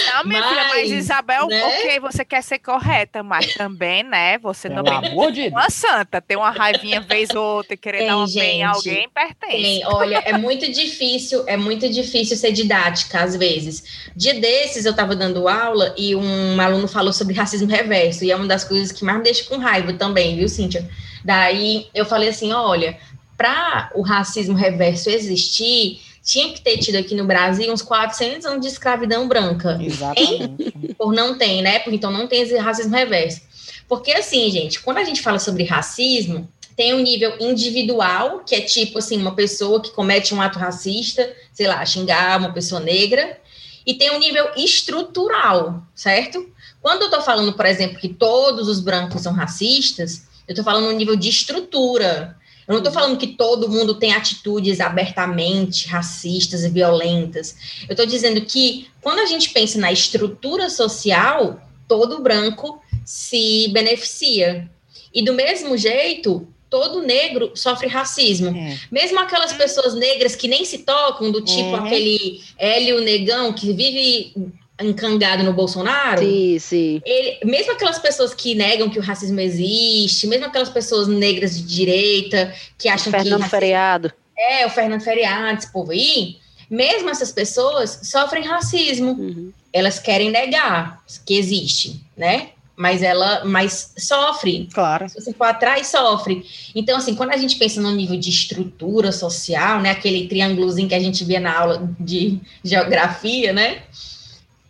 Não, 0.07 0.25
minha 0.25 0.41
mas, 0.41 0.49
filha, 0.49 0.69
mas 0.69 0.91
Isabel, 0.91 1.47
né? 1.47 1.65
ok, 1.65 2.01
você 2.01 2.25
quer 2.25 2.43
ser 2.43 2.59
correta, 2.59 3.23
mas 3.23 3.55
também, 3.55 4.03
né? 4.03 4.39
Você 4.39 4.69
não 4.69 4.85
é 4.87 5.49
uma 5.49 5.71
santa, 5.71 6.21
ter 6.21 6.37
uma 6.37 6.51
raivinha 6.51 7.01
vez 7.01 7.31
ou 7.31 7.57
outra 7.57 7.75
e 7.75 7.77
querer 7.77 7.99
tem, 7.99 8.07
dar 8.07 8.17
uma 8.17 8.27
gente, 8.27 8.41
bem 8.41 8.63
a 8.63 8.71
alguém 8.71 9.09
pertence. 9.09 9.63
Tem. 9.63 9.87
Olha, 9.87 10.23
é 10.25 10.37
muito 10.37 10.71
difícil, 10.71 11.45
é 11.47 11.57
muito 11.57 11.89
difícil 11.89 12.37
ser 12.37 12.53
didática 12.53 13.21
às 13.21 13.37
vezes. 13.37 14.09
Dia 14.15 14.35
desses 14.35 14.85
eu 14.85 14.93
estava 14.93 15.15
dando 15.15 15.49
aula 15.49 15.95
e 15.97 16.15
um 16.15 16.61
aluno 16.61 16.89
falou 16.89 17.13
sobre 17.13 17.35
racismo 17.35 17.69
reverso, 17.69 18.25
e 18.25 18.31
é 18.31 18.37
uma 18.37 18.47
das 18.47 18.65
coisas 18.65 18.93
que 18.93 19.05
mais 19.05 19.19
me 19.19 19.25
deixa 19.25 19.45
com 19.45 19.59
raiva 19.59 19.93
também, 19.93 20.37
viu, 20.37 20.49
Cíntia? 20.49 20.89
Daí 21.25 21.89
eu 21.95 22.05
falei 22.05 22.29
assim: 22.29 22.53
olha, 22.53 22.99
para 23.37 23.91
o 23.95 24.03
racismo 24.03 24.57
reverso 24.57 25.09
existir, 25.09 26.01
tinha 26.29 26.53
que 26.53 26.61
ter 26.61 26.77
tido 26.77 26.97
aqui 26.97 27.15
no 27.15 27.25
Brasil 27.25 27.73
uns 27.73 27.81
400 27.81 28.45
anos 28.45 28.61
de 28.61 28.71
escravidão 28.71 29.27
branca. 29.27 29.79
Exatamente. 29.81 30.95
Por 30.99 31.15
não 31.15 31.39
tem, 31.39 31.63
né? 31.63 31.79
Porque 31.79 31.97
então 31.97 32.11
não 32.11 32.27
tem 32.27 32.43
esse 32.43 32.55
racismo 32.59 32.95
reverso. 32.95 33.41
Porque 33.89 34.13
assim, 34.13 34.51
gente, 34.51 34.81
quando 34.81 34.99
a 34.99 35.05
gente 35.05 35.23
fala 35.23 35.39
sobre 35.39 35.65
racismo, 35.65 36.47
tem 36.77 36.93
um 36.93 36.99
nível 36.99 37.35
individual, 37.41 38.41
que 38.41 38.55
é 38.55 38.61
tipo 38.61 38.99
assim, 38.99 39.19
uma 39.19 39.35
pessoa 39.35 39.81
que 39.81 39.91
comete 39.91 40.35
um 40.35 40.43
ato 40.43 40.59
racista, 40.59 41.35
sei 41.51 41.67
lá, 41.67 41.83
xingar 41.87 42.39
uma 42.39 42.53
pessoa 42.53 42.79
negra, 42.79 43.41
e 43.87 43.95
tem 43.95 44.11
um 44.11 44.19
nível 44.19 44.51
estrutural, 44.55 45.83
certo? 45.95 46.47
Quando 46.83 47.03
eu 47.05 47.11
tô 47.11 47.23
falando, 47.23 47.55
por 47.55 47.65
exemplo, 47.65 47.99
que 47.99 48.09
todos 48.11 48.69
os 48.69 48.81
brancos 48.81 49.23
são 49.23 49.33
racistas, 49.33 50.27
eu 50.47 50.55
tô 50.55 50.63
falando 50.63 50.89
no 50.89 50.93
nível 50.93 51.17
de 51.17 51.31
estrutura, 51.31 52.37
eu 52.69 52.75
não 52.75 52.79
estou 52.79 52.93
falando 52.93 53.17
que 53.17 53.29
todo 53.29 53.69
mundo 53.69 53.95
tem 53.95 54.13
atitudes 54.13 54.79
abertamente 54.79 55.89
racistas 55.89 56.65
e 56.65 56.69
violentas. 56.69 57.57
Eu 57.89 57.95
estou 57.95 58.05
dizendo 58.05 58.43
que 58.43 58.89
quando 59.01 59.21
a 59.21 59.25
gente 59.27 59.49
pensa 59.51 59.79
na 59.79 59.91
estrutura 59.91 60.69
social, 60.69 61.63
todo 61.89 62.21
branco 62.21 62.79
se 63.07 63.69
beneficia. 63.69 64.71
E 65.15 65.25
do 65.25 65.33
mesmo 65.33 65.79
jeito, 65.79 66.47
todo 66.69 67.01
negro 67.01 67.53
sofre 67.55 67.89
racismo. 67.89 68.55
É. 68.55 68.79
Mesmo 68.93 69.19
aquelas 69.19 69.55
pessoas 69.55 69.95
negras 69.95 70.37
que 70.37 70.47
nem 70.47 70.63
se 70.67 70.79
tocam, 70.79 71.33
do 71.33 71.41
tipo 71.41 71.71
uhum. 71.71 71.77
aquele 71.77 72.43
Hélio 72.59 73.01
Negão 73.01 73.51
que 73.51 73.73
vive 73.73 74.35
encangado 74.81 75.43
no 75.43 75.53
Bolsonaro. 75.53 76.21
Sim, 76.21 76.59
sim. 76.59 77.03
Ele, 77.05 77.39
mesmo 77.45 77.73
aquelas 77.73 77.99
pessoas 77.99 78.35
que 78.35 78.55
negam 78.55 78.89
que 78.89 78.99
o 78.99 79.03
racismo 79.03 79.41
existe, 79.41 80.27
mesmo 80.27 80.47
aquelas 80.47 80.69
pessoas 80.69 81.09
negras 81.09 81.57
de 81.57 81.63
direita 81.63 82.53
que 82.77 82.89
acham 82.89 83.09
o 83.09 83.11
Fernando 83.11 83.25
que. 83.25 83.31
Fernando 83.31 83.51
Feriado. 83.51 84.13
É, 84.39 84.67
o 84.67 84.71
Fernando 84.71 85.01
Feriado, 85.01 85.59
esse 85.59 85.73
povo 85.73 85.91
aí. 85.91 86.37
Mesmo 86.71 87.11
essas 87.11 87.33
pessoas 87.33 88.01
sofrem 88.05 88.45
racismo. 88.45 89.13
Uhum. 89.13 89.53
Elas 89.73 89.99
querem 89.99 90.31
negar 90.31 91.03
que 91.27 91.37
existe, 91.37 92.01
né? 92.17 92.51
mas 92.79 93.03
ela 93.03 93.45
mas 93.45 93.93
sofre. 93.99 94.69
Claro. 94.73 95.09
Se 95.09 95.21
você 95.21 95.33
for 95.33 95.47
atrás, 95.47 95.89
sofre. 95.89 96.47
Então, 96.77 96.97
assim, 96.97 97.17
quando 97.17 97.33
a 97.33 97.37
gente 97.37 97.57
pensa 97.57 97.81
no 97.81 97.91
nível 97.91 98.17
de 98.17 98.31
estrutura 98.31 99.11
social, 99.11 99.83
né, 99.83 99.91
aquele 99.91 100.29
triângulozinho 100.29 100.89
que 100.89 100.95
a 100.95 101.01
gente 101.01 101.25
via 101.25 101.41
na 101.41 101.59
aula 101.59 101.91
de 101.99 102.39
geografia, 102.63 103.53
né, 103.53 103.83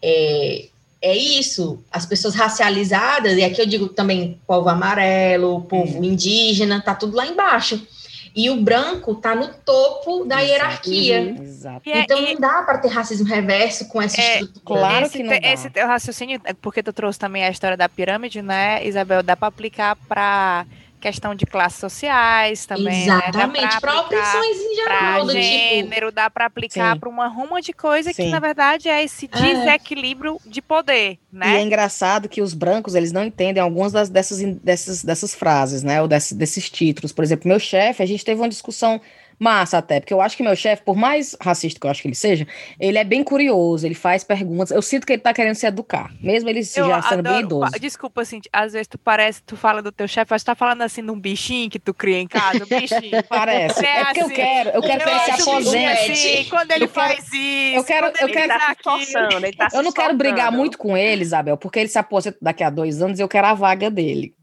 é, 0.02 0.66
é 1.00 1.16
isso. 1.16 1.82
As 1.90 2.06
pessoas 2.06 2.34
racializadas, 2.34 3.36
e 3.36 3.44
aqui 3.44 3.60
eu 3.60 3.66
digo 3.66 3.88
também 3.88 4.40
povo 4.46 4.68
amarelo, 4.68 5.62
povo 5.62 5.98
hum. 5.98 6.04
indígena, 6.04 6.80
tá 6.80 6.94
tudo 6.94 7.16
lá 7.16 7.26
embaixo 7.26 7.86
e 8.38 8.50
o 8.50 8.56
branco 8.60 9.12
está 9.12 9.34
no 9.34 9.48
topo 9.48 10.24
da 10.24 10.36
Exato. 10.36 10.52
hierarquia. 10.52 11.20
Uhum. 11.20 11.42
Exato. 11.42 11.82
Então 11.84 12.18
é, 12.18 12.34
não 12.34 12.40
dá 12.40 12.62
para 12.62 12.78
ter 12.78 12.86
racismo 12.86 13.26
reverso 13.26 13.88
com 13.88 14.00
essa 14.00 14.20
é, 14.20 14.34
estrutura. 14.34 14.80
Claro 14.80 15.06
esse, 15.06 15.16
que 15.16 15.22
não 15.24 15.40
dá. 15.40 15.52
Esse 15.52 15.70
teu 15.70 15.86
raciocínio, 15.88 16.40
é 16.44 16.52
porque 16.52 16.80
tu 16.80 16.92
trouxe 16.92 17.18
também 17.18 17.44
a 17.44 17.50
história 17.50 17.76
da 17.76 17.88
pirâmide, 17.88 18.40
né, 18.40 18.86
Isabel, 18.86 19.24
dá 19.24 19.36
para 19.36 19.48
aplicar 19.48 19.96
para 20.08 20.66
questão 20.98 21.34
de 21.34 21.46
classes 21.46 21.78
sociais 21.78 22.66
também. 22.66 23.06
Né? 23.06 23.20
Exatamente, 23.24 23.74
né? 23.74 23.80
para 23.80 24.00
opressões 24.00 24.56
em 24.56 24.74
geral. 24.74 24.98
Para 24.98 25.20
tipo 25.20 25.30
gênero, 25.32 26.06
tipo... 26.06 26.12
dá 26.12 26.30
para 26.30 26.46
aplicar 26.46 26.98
para 26.98 27.08
uma 27.08 27.26
ruma 27.28 27.62
de 27.62 27.72
coisa 27.72 28.12
Sim. 28.12 28.24
que, 28.24 28.28
na 28.30 28.40
verdade, 28.40 28.88
é 28.88 29.02
esse 29.02 29.28
é. 29.32 29.36
desequilíbrio 29.36 30.40
é. 30.44 30.48
de 30.48 30.60
poder, 30.60 31.18
né? 31.32 31.54
E 31.54 31.56
é 31.56 31.62
engraçado 31.62 32.28
que 32.28 32.42
os 32.42 32.54
brancos, 32.54 32.94
eles 32.94 33.12
não 33.12 33.24
entendem 33.24 33.62
algumas 33.62 33.92
das, 33.92 34.08
dessas, 34.08 34.40
dessas, 34.56 35.02
dessas 35.02 35.34
frases, 35.34 35.82
né? 35.82 36.02
Ou 36.02 36.08
desse, 36.08 36.34
desses 36.34 36.68
títulos. 36.68 37.12
Por 37.12 37.24
exemplo, 37.24 37.48
meu 37.48 37.58
chefe, 37.58 38.02
a 38.02 38.06
gente 38.06 38.24
teve 38.24 38.40
uma 38.40 38.48
discussão 38.48 39.00
massa 39.38 39.78
até, 39.78 40.00
porque 40.00 40.12
eu 40.12 40.20
acho 40.20 40.36
que 40.36 40.42
meu 40.42 40.56
chefe, 40.56 40.82
por 40.82 40.96
mais 40.96 41.36
racista 41.40 41.78
que 41.78 41.86
eu 41.86 41.90
acho 41.90 42.02
que 42.02 42.08
ele 42.08 42.14
seja, 42.14 42.46
ele 42.78 42.98
é 42.98 43.04
bem 43.04 43.22
curioso, 43.22 43.86
ele 43.86 43.94
faz 43.94 44.24
perguntas. 44.24 44.70
Eu 44.70 44.82
sinto 44.82 45.06
que 45.06 45.12
ele 45.12 45.22
tá 45.22 45.32
querendo 45.32 45.54
se 45.54 45.66
educar, 45.66 46.10
mesmo 46.20 46.48
ele 46.48 46.60
eu 46.60 46.88
já 46.88 47.02
sendo 47.02 47.22
bem 47.22 47.40
idoso. 47.40 47.72
Desculpa, 47.80 48.22
assim, 48.22 48.40
às 48.52 48.72
vezes 48.72 48.88
tu 48.88 48.98
parece, 48.98 49.42
tu 49.42 49.56
fala 49.56 49.80
do 49.80 49.92
teu 49.92 50.08
chefe, 50.08 50.30
mas 50.30 50.42
tu 50.42 50.46
tá 50.46 50.54
falando 50.54 50.82
assim 50.82 51.02
de 51.02 51.10
um 51.10 51.18
bichinho 51.18 51.70
que 51.70 51.78
tu 51.78 51.94
cria 51.94 52.18
em 52.18 52.26
casa, 52.26 52.64
um 52.64 52.66
bichinho. 52.66 53.22
parece. 53.28 53.84
É, 53.84 54.00
é 54.00 54.04
porque 54.04 54.20
assim, 54.20 54.30
eu 54.30 54.36
quero, 54.36 54.70
eu 54.70 54.82
quero 54.82 55.02
eu 55.02 55.06
que 55.06 55.10
ele 55.10 55.20
se 55.20 55.42
aposente. 55.42 56.12
Assim, 56.12 56.44
quando 56.50 56.70
ele 56.72 56.84
eu 56.84 56.88
faz 56.88 57.30
quero, 57.30 57.36
isso, 57.36 57.76
eu 57.76 57.84
quero, 57.84 58.06
eu 58.20 58.28
quero, 58.28 58.48
tá 58.48 58.76
forçando, 58.82 59.46
ele 59.46 59.56
tá 59.56 59.68
Eu 59.72 59.82
não 59.82 59.92
quero 59.92 60.16
brigar 60.16 60.50
muito 60.50 60.78
com 60.78 60.96
ele, 60.96 61.22
Isabel, 61.22 61.56
porque 61.56 61.78
ele 61.78 61.88
se 61.88 61.98
aposenta 61.98 62.38
daqui 62.40 62.64
a 62.64 62.70
dois 62.70 63.00
anos 63.00 63.18
e 63.18 63.22
eu 63.22 63.28
quero 63.28 63.46
a 63.46 63.54
vaga 63.54 63.90
dele. 63.90 64.34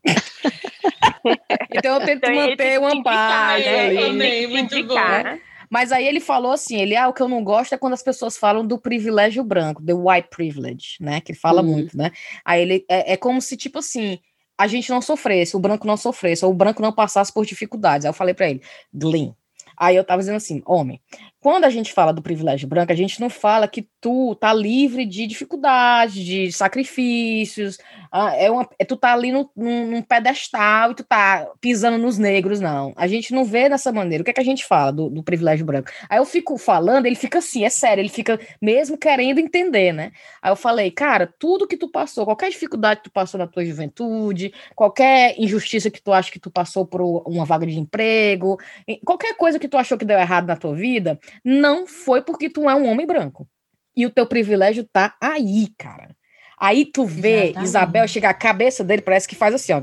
Então 1.72 2.00
eu 2.00 2.06
tento 2.06 2.24
então, 2.30 2.36
manter 2.36 2.80
uma 2.80 3.04
paz 3.04 3.66
né? 3.66 3.86
ali. 3.88 3.98
Também, 3.98 4.48
muito 4.48 4.84
bom. 4.84 4.96
Né? 4.96 5.42
Mas 5.70 5.92
aí 5.92 6.08
ele 6.08 6.20
falou 6.20 6.52
assim, 6.52 6.78
ele, 6.78 6.96
ah, 6.96 7.08
o 7.08 7.14
que 7.14 7.22
eu 7.22 7.28
não 7.28 7.44
gosto 7.44 7.74
é 7.74 7.78
quando 7.78 7.94
as 7.94 8.04
pessoas 8.04 8.38
falam 8.38 8.66
do 8.66 8.78
privilégio 8.78 9.44
branco, 9.44 9.84
the 9.84 9.94
white 9.94 10.30
privilege, 10.30 10.98
né, 11.00 11.20
que 11.20 11.34
fala 11.34 11.62
uhum. 11.62 11.68
muito, 11.68 11.98
né? 11.98 12.12
Aí 12.46 12.62
ele, 12.62 12.86
é, 12.90 13.14
é 13.14 13.18
como 13.18 13.42
se, 13.42 13.58
tipo 13.58 13.80
assim, 13.80 14.20
a 14.58 14.68
gente 14.68 14.90
não 14.90 15.02
sofresse, 15.02 15.56
o 15.56 15.60
branco 15.60 15.88
não 15.88 15.98
sofresse, 15.98 16.46
ou 16.46 16.52
o 16.52 16.56
branco 16.56 16.82
não 16.82 16.94
passasse 16.94 17.34
por 17.34 17.46
dificuldades. 17.46 18.06
Aí 18.06 18.10
eu 18.10 18.14
falei 18.14 18.34
para 18.34 18.50
ele, 18.50 18.62
Glenn, 18.94 19.34
Aí 19.78 19.96
eu 19.96 20.04
tava 20.04 20.20
dizendo 20.20 20.38
assim, 20.38 20.62
homem, 20.66 21.02
quando 21.46 21.66
a 21.66 21.70
gente 21.70 21.94
fala 21.94 22.12
do 22.12 22.24
privilégio 22.24 22.68
branco, 22.68 22.92
a 22.92 22.96
gente 22.96 23.22
não 23.22 23.30
fala 23.30 23.68
que 23.68 23.88
tu 24.02 24.34
tá 24.34 24.52
livre 24.52 25.06
de 25.06 25.28
dificuldades, 25.28 26.26
de 26.26 26.52
sacrifícios, 26.52 27.78
ah, 28.12 28.34
é 28.34 28.50
uma, 28.50 28.68
é, 28.80 28.86
tu 28.86 28.96
tá 28.96 29.14
ali 29.14 29.30
no, 29.30 29.52
num, 29.56 29.88
num, 29.88 30.02
pedestal 30.02 30.92
e 30.92 30.96
tu 30.96 31.04
tá 31.04 31.48
pisando 31.60 31.98
nos 31.98 32.18
negros, 32.18 32.62
não. 32.62 32.94
A 32.96 33.08
gente 33.08 33.34
não 33.34 33.44
vê 33.44 33.68
dessa 33.68 33.92
maneira. 33.92 34.22
O 34.22 34.24
que 34.24 34.32
é 34.32 34.34
que 34.34 34.40
a 34.40 34.44
gente 34.44 34.66
fala 34.66 34.90
do, 34.90 35.10
do 35.10 35.22
privilégio 35.22 35.66
branco? 35.66 35.92
Aí 36.10 36.18
eu 36.18 36.24
fico 36.24 36.58
falando, 36.58 37.08
ele 37.08 37.16
fica 37.16 37.40
assim, 37.40 37.66
é 37.66 37.70
sério, 37.70 38.02
ele 38.02 38.10
fica 38.10 38.40
mesmo 38.62 38.98
querendo 38.98 39.40
entender, 39.40 39.92
né? 39.92 40.14
Aí 40.42 40.50
eu 40.50 40.56
falei, 40.56 40.90
cara, 40.92 41.32
tudo 41.38 41.68
que 41.68 41.76
tu 41.76 41.90
passou, 41.90 42.24
qualquer 42.24 42.50
dificuldade 42.50 43.02
que 43.02 43.10
tu 43.10 43.12
passou 43.12 43.38
na 43.38 43.48
tua 43.48 43.66
juventude, 43.66 44.54
qualquer 44.74 45.36
injustiça 45.38 45.92
que 45.92 46.02
tu 46.02 46.14
acha 46.14 46.32
que 46.32 46.40
tu 46.40 46.50
passou 46.50 46.86
por 46.86 47.02
uma 47.02 47.44
vaga 47.44 47.68
de 47.68 47.78
emprego, 47.78 48.58
qualquer 49.04 49.36
coisa 49.36 49.60
que 49.60 49.68
tu 49.68 49.78
achou 49.78 49.98
que 49.98 50.06
deu 50.06 50.18
errado 50.18 50.48
na 50.48 50.56
tua 50.56 50.74
vida, 50.74 51.20
não 51.44 51.88
foi 51.88 52.22
porque 52.22 52.50
tu 52.50 52.70
é 52.70 52.76
um 52.76 52.88
homem 52.88 53.06
branco. 53.06 53.48
E 53.96 54.06
o 54.06 54.10
teu 54.10 54.26
privilégio 54.26 54.84
tá 54.92 55.16
aí, 55.22 55.68
cara. 55.78 56.16
Aí 56.60 56.86
tu 56.86 57.06
vê 57.06 57.48
Exatamente. 57.50 57.64
Isabel 57.66 58.08
chegar 58.08 58.30
a 58.30 58.34
cabeça 58.34 58.84
dele, 58.84 59.02
parece 59.02 59.28
que 59.28 59.36
faz 59.36 59.54
assim, 59.54 59.74
ó. 59.74 59.82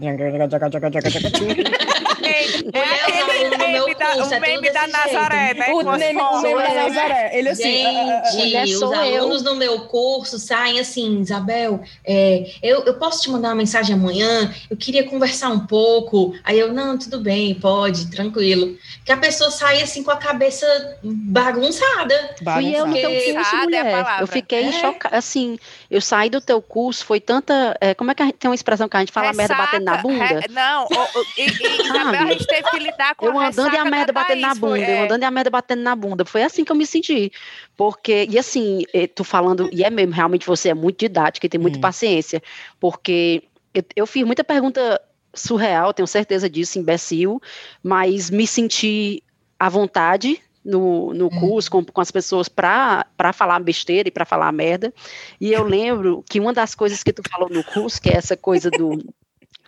É 2.72 2.80
aquele 2.80 3.56
meme 3.56 3.94
da, 3.94 4.24
o 4.24 4.40
meme 4.40 4.70
da 4.70 4.86
Nazaré, 4.86 5.54
né? 5.54 5.66
O 5.72 5.92
meme, 5.92 6.18
da 6.18 6.74
Nazaré. 6.74 7.30
Ele 7.38 7.48
assim, 7.48 7.84
Gente, 8.32 8.74
os 8.74 8.82
alunos 8.82 9.42
no 9.42 9.54
meu 9.56 9.80
curso 9.86 10.38
saem 10.38 10.80
assim, 10.80 11.20
Isabel, 11.20 11.82
é, 12.04 12.50
eu, 12.62 12.84
eu 12.84 12.94
posso 12.94 13.22
te 13.22 13.30
mandar 13.30 13.48
uma 13.48 13.56
mensagem 13.56 13.94
amanhã? 13.94 14.52
Eu 14.70 14.76
queria 14.76 15.04
conversar 15.04 15.50
um 15.50 15.66
pouco. 15.66 16.34
Aí 16.44 16.58
eu, 16.58 16.72
não, 16.72 16.98
tudo 16.98 17.20
bem, 17.20 17.54
pode, 17.54 18.10
tranquilo. 18.10 18.76
Que 19.04 19.12
a 19.12 19.16
pessoa 19.16 19.50
sai 19.50 19.82
assim 19.82 20.02
com 20.02 20.10
a 20.10 20.16
cabeça 20.16 20.66
bagunçada. 21.02 22.36
Fui 22.54 22.74
eu 22.74 22.86
no 22.86 22.94
teu 22.94 23.10
curso, 23.10 23.56
mulher. 23.56 24.06
eu 24.20 24.26
fiquei 24.26 24.68
é. 24.68 24.72
chocada, 24.72 25.16
assim, 25.16 25.58
eu 25.90 26.00
saí 26.00 26.30
do 26.30 26.40
teu 26.40 26.60
curso, 26.60 27.04
foi 27.04 27.20
tanta, 27.20 27.76
é, 27.80 27.94
como 27.94 28.10
é 28.10 28.14
que 28.14 28.22
a 28.22 28.26
gente, 28.26 28.36
tem 28.36 28.48
uma 28.48 28.54
expressão 28.54 28.88
que 28.88 28.96
a 28.96 29.00
gente 29.00 29.12
fala 29.12 29.32
merda 29.32 29.54
batendo 29.54 29.84
na 29.84 29.96
bunda? 29.98 30.24
Re, 30.24 30.48
não, 30.50 30.84
o, 30.84 30.86
o, 30.86 31.24
e, 31.36 31.42
e, 31.42 31.82
Isabel, 31.86 32.21
a 32.22 32.32
gente 32.32 32.46
teve 32.46 32.70
que 32.70 32.78
lidar 32.78 33.14
com 33.14 33.26
eu 33.26 33.38
a 33.38 33.48
andando 33.48 33.74
e 33.74 33.76
a 33.76 33.84
merda 33.84 34.12
batendo 34.12 34.40
na 34.40 34.54
bunda, 34.54 34.60
foi, 34.60 34.80
é. 34.82 34.98
eu 35.00 35.04
andando 35.04 35.22
e 35.22 35.24
a 35.24 35.30
merda 35.30 35.50
batendo 35.50 35.82
na 35.82 35.96
bunda. 35.96 36.24
Foi 36.24 36.42
assim 36.42 36.64
que 36.64 36.72
eu 36.72 36.76
me 36.76 36.86
senti. 36.86 37.32
Porque, 37.76 38.26
e 38.30 38.38
assim, 38.38 38.84
tu 39.14 39.24
falando, 39.24 39.68
e 39.72 39.84
é 39.84 39.90
mesmo, 39.90 40.12
realmente 40.12 40.46
você 40.46 40.70
é 40.70 40.74
muito 40.74 40.98
didática 40.98 41.46
e 41.46 41.48
tem 41.48 41.60
muita 41.60 41.78
hum. 41.78 41.82
paciência, 41.82 42.42
porque 42.80 43.42
eu, 43.74 43.84
eu 43.96 44.06
fiz 44.06 44.24
muita 44.24 44.44
pergunta 44.44 45.00
surreal, 45.34 45.94
tenho 45.94 46.06
certeza 46.06 46.48
disso, 46.48 46.78
imbecil, 46.78 47.40
mas 47.82 48.30
me 48.30 48.46
senti 48.46 49.22
à 49.58 49.68
vontade 49.68 50.40
no, 50.64 51.12
no 51.12 51.26
hum. 51.26 51.40
curso 51.40 51.70
com, 51.70 51.84
com 51.84 52.00
as 52.00 52.10
pessoas 52.10 52.48
para 52.48 53.06
falar 53.32 53.58
besteira 53.60 54.08
e 54.08 54.12
para 54.12 54.24
falar 54.24 54.52
merda. 54.52 54.92
E 55.40 55.52
eu 55.52 55.64
lembro 55.64 56.24
que 56.28 56.40
uma 56.40 56.52
das 56.52 56.74
coisas 56.74 57.02
que 57.02 57.12
tu 57.12 57.22
falou 57.28 57.48
no 57.48 57.64
curso, 57.64 58.00
que 58.00 58.10
é 58.10 58.16
essa 58.16 58.36
coisa 58.36 58.70
do 58.70 59.02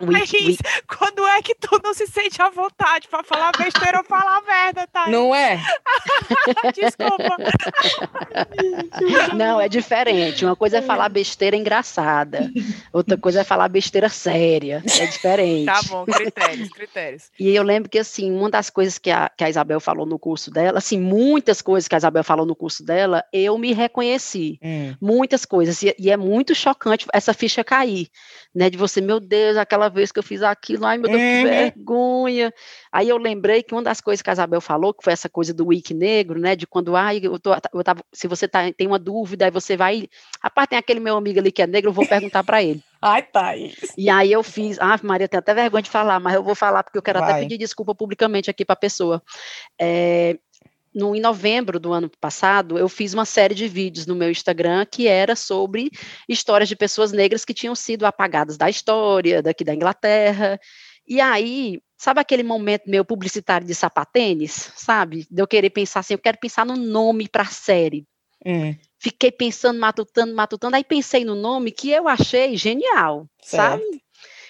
Mas 0.01 0.29
quando 0.87 1.25
é 1.25 1.41
que 1.41 1.55
tu 1.55 1.79
não 1.83 1.93
se 1.93 2.05
sente 2.07 2.41
à 2.41 2.49
vontade 2.49 3.07
para 3.07 3.23
falar 3.23 3.51
besteira 3.57 3.99
ou 3.99 4.03
falar 4.03 4.41
merda, 4.41 4.87
tá? 4.87 5.07
Não 5.07 5.33
é? 5.33 5.61
Desculpa. 6.75 7.37
Não, 9.35 9.59
é 9.59 9.69
diferente. 9.69 10.45
Uma 10.45 10.55
coisa 10.55 10.77
é 10.77 10.81
falar 10.81 11.09
besteira 11.09 11.55
engraçada, 11.55 12.51
outra 12.91 13.17
coisa 13.17 13.41
é 13.41 13.43
falar 13.43 13.69
besteira 13.69 14.09
séria. 14.09 14.83
É 14.99 15.05
diferente. 15.05 15.65
Tá 15.65 15.81
bom, 15.87 16.05
critérios, 16.05 16.69
critérios. 16.69 17.23
E 17.39 17.55
eu 17.55 17.63
lembro 17.63 17.89
que, 17.89 17.99
assim, 17.99 18.31
uma 18.31 18.49
das 18.49 18.69
coisas 18.69 18.97
que 18.97 19.11
a, 19.11 19.29
que 19.29 19.43
a 19.43 19.49
Isabel 19.49 19.79
falou 19.79 20.05
no 20.05 20.19
curso 20.19 20.51
dela, 20.51 20.79
assim, 20.79 20.99
muitas 20.99 21.61
coisas 21.61 21.87
que 21.87 21.95
a 21.95 21.97
Isabel 21.97 22.23
falou 22.23 22.45
no 22.45 22.55
curso 22.55 22.83
dela, 22.83 23.23
eu 23.31 23.57
me 23.57 23.73
reconheci. 23.73 24.59
Hum. 24.61 24.95
Muitas 24.99 25.45
coisas. 25.45 25.81
E, 25.81 25.95
e 25.97 26.11
é 26.11 26.17
muito 26.17 26.53
chocante 26.53 27.05
essa 27.13 27.33
ficha 27.33 27.63
cair, 27.63 28.09
né? 28.53 28.69
De 28.69 28.77
você, 28.77 29.01
meu 29.01 29.19
Deus, 29.19 29.57
aquela 29.57 29.84
aquela 29.85 29.89
vez 29.89 30.11
que 30.11 30.19
eu 30.19 30.23
fiz 30.23 30.41
aquilo, 30.41 30.85
ai 30.85 30.97
meu 30.97 31.09
Deus, 31.09 31.21
que 31.21 31.37
uhum. 31.37 31.43
vergonha. 31.43 32.53
Aí 32.91 33.09
eu 33.09 33.17
lembrei 33.17 33.63
que 33.63 33.73
uma 33.73 33.83
das 33.83 34.01
coisas 34.01 34.21
que 34.21 34.29
a 34.29 34.33
Isabel 34.33 34.61
falou, 34.61 34.93
que 34.93 35.03
foi 35.03 35.13
essa 35.13 35.29
coisa 35.29 35.53
do 35.53 35.67
wiki 35.67 35.93
negro, 35.93 36.39
né, 36.39 36.55
de 36.55 36.67
quando, 36.67 36.95
ai, 36.95 37.19
eu, 37.23 37.39
tô, 37.39 37.51
eu 37.73 37.83
tava, 37.83 38.03
se 38.11 38.27
você 38.27 38.47
tá, 38.47 38.71
tem 38.71 38.87
uma 38.87 38.99
dúvida, 38.99 39.45
aí 39.45 39.51
você 39.51 39.77
vai, 39.77 40.07
rapaz, 40.41 40.67
tem 40.67 40.77
aquele 40.77 40.99
meu 40.99 41.15
amigo 41.15 41.39
ali 41.39 41.51
que 41.51 41.61
é 41.61 41.67
negro, 41.67 41.89
eu 41.89 41.93
vou 41.93 42.07
perguntar 42.07 42.43
para 42.43 42.61
ele. 42.61 42.81
Ai, 43.01 43.21
Thaís. 43.21 43.75
E 43.95 44.09
aí 44.09 44.31
eu 44.31 44.41
fiz, 44.41 44.79
ah, 44.79 44.99
Maria, 45.03 45.27
tem 45.27 45.37
até 45.37 45.53
vergonha 45.53 45.83
de 45.83 45.91
falar, 45.91 46.19
mas 46.19 46.33
eu 46.33 46.43
vou 46.43 46.55
falar 46.55 46.81
porque 46.81 46.97
eu 46.97 47.03
quero 47.03 47.19
vai. 47.19 47.33
até 47.33 47.41
pedir 47.41 47.57
desculpa 47.59 47.93
publicamente 47.93 48.49
aqui 48.49 48.65
para 48.65 48.73
a 48.73 48.77
pessoa. 48.77 49.21
É, 49.79 50.39
no, 50.95 51.13
em 51.13 51.19
novembro 51.19 51.77
do 51.77 51.91
ano 51.91 52.09
passado, 52.21 52.79
eu 52.79 52.87
fiz 52.87 53.13
uma 53.13 53.25
série 53.25 53.53
de 53.53 53.67
vídeos 53.67 54.05
no 54.05 54.15
meu 54.15 54.31
Instagram 54.31 54.85
que 54.89 55.07
era 55.07 55.35
sobre 55.35 55.91
histórias 56.27 56.69
de 56.69 56.75
pessoas 56.75 57.11
negras 57.11 57.43
que 57.43 57.53
tinham 57.53 57.75
sido 57.75 58.05
apagadas 58.05 58.55
da 58.55 58.69
história, 58.69 59.41
daqui 59.41 59.65
da 59.65 59.75
Inglaterra. 59.75 60.57
E 61.05 61.19
aí, 61.19 61.81
sabe 61.97 62.21
aquele 62.21 62.43
momento 62.43 62.89
meu 62.89 63.03
publicitário 63.03 63.67
de 63.67 63.75
sapatênis, 63.75 64.71
sabe? 64.75 65.27
De 65.29 65.41
eu 65.41 65.47
querer 65.47 65.69
pensar 65.69 65.99
assim, 65.99 66.13
eu 66.13 66.19
quero 66.19 66.39
pensar 66.39 66.65
no 66.65 66.77
nome 66.77 67.27
para 67.27 67.43
a 67.43 67.47
série. 67.47 68.05
Hum. 68.45 68.73
Fiquei 68.97 69.31
pensando, 69.31 69.79
matutando, 69.79 70.33
matutando, 70.33 70.77
aí 70.77 70.83
pensei 70.83 71.25
no 71.25 71.35
nome 71.35 71.71
que 71.71 71.91
eu 71.91 72.07
achei 72.07 72.55
genial, 72.55 73.27
certo. 73.41 73.81
sabe? 73.81 74.01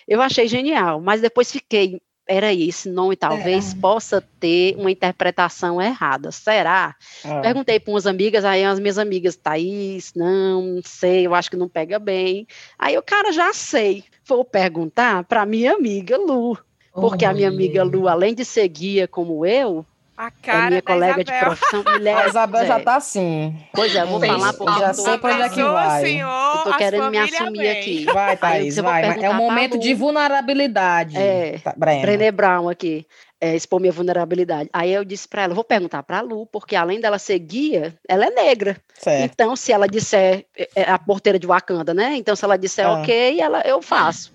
Eu 0.07 0.21
achei 0.21 0.47
genial, 0.47 1.01
mas 1.01 1.21
depois 1.21 1.51
fiquei 1.51 1.99
peraí, 2.25 2.67
esse 2.67 2.89
nome 2.89 3.15
talvez 3.15 3.73
é. 3.73 3.77
possa 3.79 4.21
ter 4.39 4.75
uma 4.77 4.91
interpretação 4.91 5.81
errada. 5.81 6.31
Será? 6.31 6.95
É. 7.23 7.41
Perguntei 7.41 7.79
para 7.79 7.93
umas 7.93 8.07
amigas, 8.07 8.43
aí 8.43 8.63
as 8.63 8.79
minhas 8.79 8.97
amigas, 8.97 9.35
Thaís, 9.35 10.13
não, 10.15 10.61
não 10.61 10.81
sei, 10.83 11.27
eu 11.27 11.35
acho 11.35 11.49
que 11.49 11.57
não 11.57 11.69
pega 11.69 11.99
bem. 11.99 12.47
Aí 12.77 12.97
o 12.97 13.03
cara 13.03 13.31
já 13.31 13.53
sei. 13.53 14.03
Vou 14.25 14.43
perguntar 14.43 15.23
para 15.25 15.45
minha 15.45 15.73
amiga 15.73 16.17
Lu. 16.17 16.57
Porque 16.91 17.25
oh, 17.25 17.29
a 17.29 17.33
minha 17.33 17.49
amiga 17.49 17.83
Lu, 17.83 18.07
além 18.07 18.33
de 18.33 18.45
ser 18.45 18.67
guia 18.69 19.07
como 19.07 19.45
eu, 19.45 19.85
a 20.17 20.31
cara 20.31 20.67
é 20.67 20.69
minha 20.69 20.81
colega 20.81 21.21
Isabel. 21.21 21.23
de 21.23 21.45
profissão, 21.45 21.83
mulher. 21.83 22.17
A 22.17 22.27
Isabel 22.27 22.61
é. 22.61 22.65
já 22.65 22.79
tá 22.79 22.95
assim. 22.95 23.55
Pois 23.73 23.93
é, 23.93 24.05
vou 24.05 24.19
falar 24.19 24.53
porque 24.53 24.79
já 24.79 24.93
sei 24.93 25.17
pra 25.17 25.33
onde 25.33 25.41
é 25.41 25.49
que 25.49 25.63
vai. 25.63 26.01
Senhor, 26.01 26.55
eu 26.55 26.63
tô 26.63 26.77
querendo 26.77 27.11
me 27.11 27.17
assumir 27.17 27.57
bem. 27.57 27.71
aqui. 27.71 28.05
Vai, 28.05 28.37
Thaís, 28.37 28.75
vai. 28.77 29.23
É 29.23 29.29
um 29.29 29.35
momento 29.35 29.77
de 29.77 29.93
vulnerabilidade. 29.93 31.17
É, 31.17 31.59
tá, 31.59 31.73
Brené 31.75 32.31
Brown 32.31 32.69
aqui. 32.69 33.05
É, 33.41 33.53
expor 33.53 33.81
minha 33.81 33.91
vulnerabilidade. 33.91 34.69
Aí 34.71 34.93
eu 34.93 35.03
disse 35.03 35.27
para 35.27 35.43
ela, 35.43 35.53
vou 35.53 35.63
perguntar 35.63 36.01
para 36.03 36.19
a 36.19 36.21
Lu, 36.21 36.45
porque 36.45 36.75
além 36.75 37.01
dela 37.01 37.19
ser 37.19 37.37
guia, 37.37 37.93
ela 38.07 38.25
é 38.25 38.29
negra. 38.29 38.77
Certo. 38.97 39.33
Então, 39.33 39.55
se 39.57 39.73
ela 39.73 39.87
disser, 39.87 40.45
é, 40.57 40.69
é 40.75 40.89
a 40.89 40.97
porteira 40.97 41.37
de 41.37 41.45
Wakanda, 41.45 41.93
né? 41.93 42.15
Então, 42.15 42.35
se 42.35 42.45
ela 42.45 42.57
disser 42.57 42.87
ah. 42.87 42.93
ok, 42.93 43.39
ela, 43.41 43.61
eu 43.65 43.81
faço. 43.81 44.31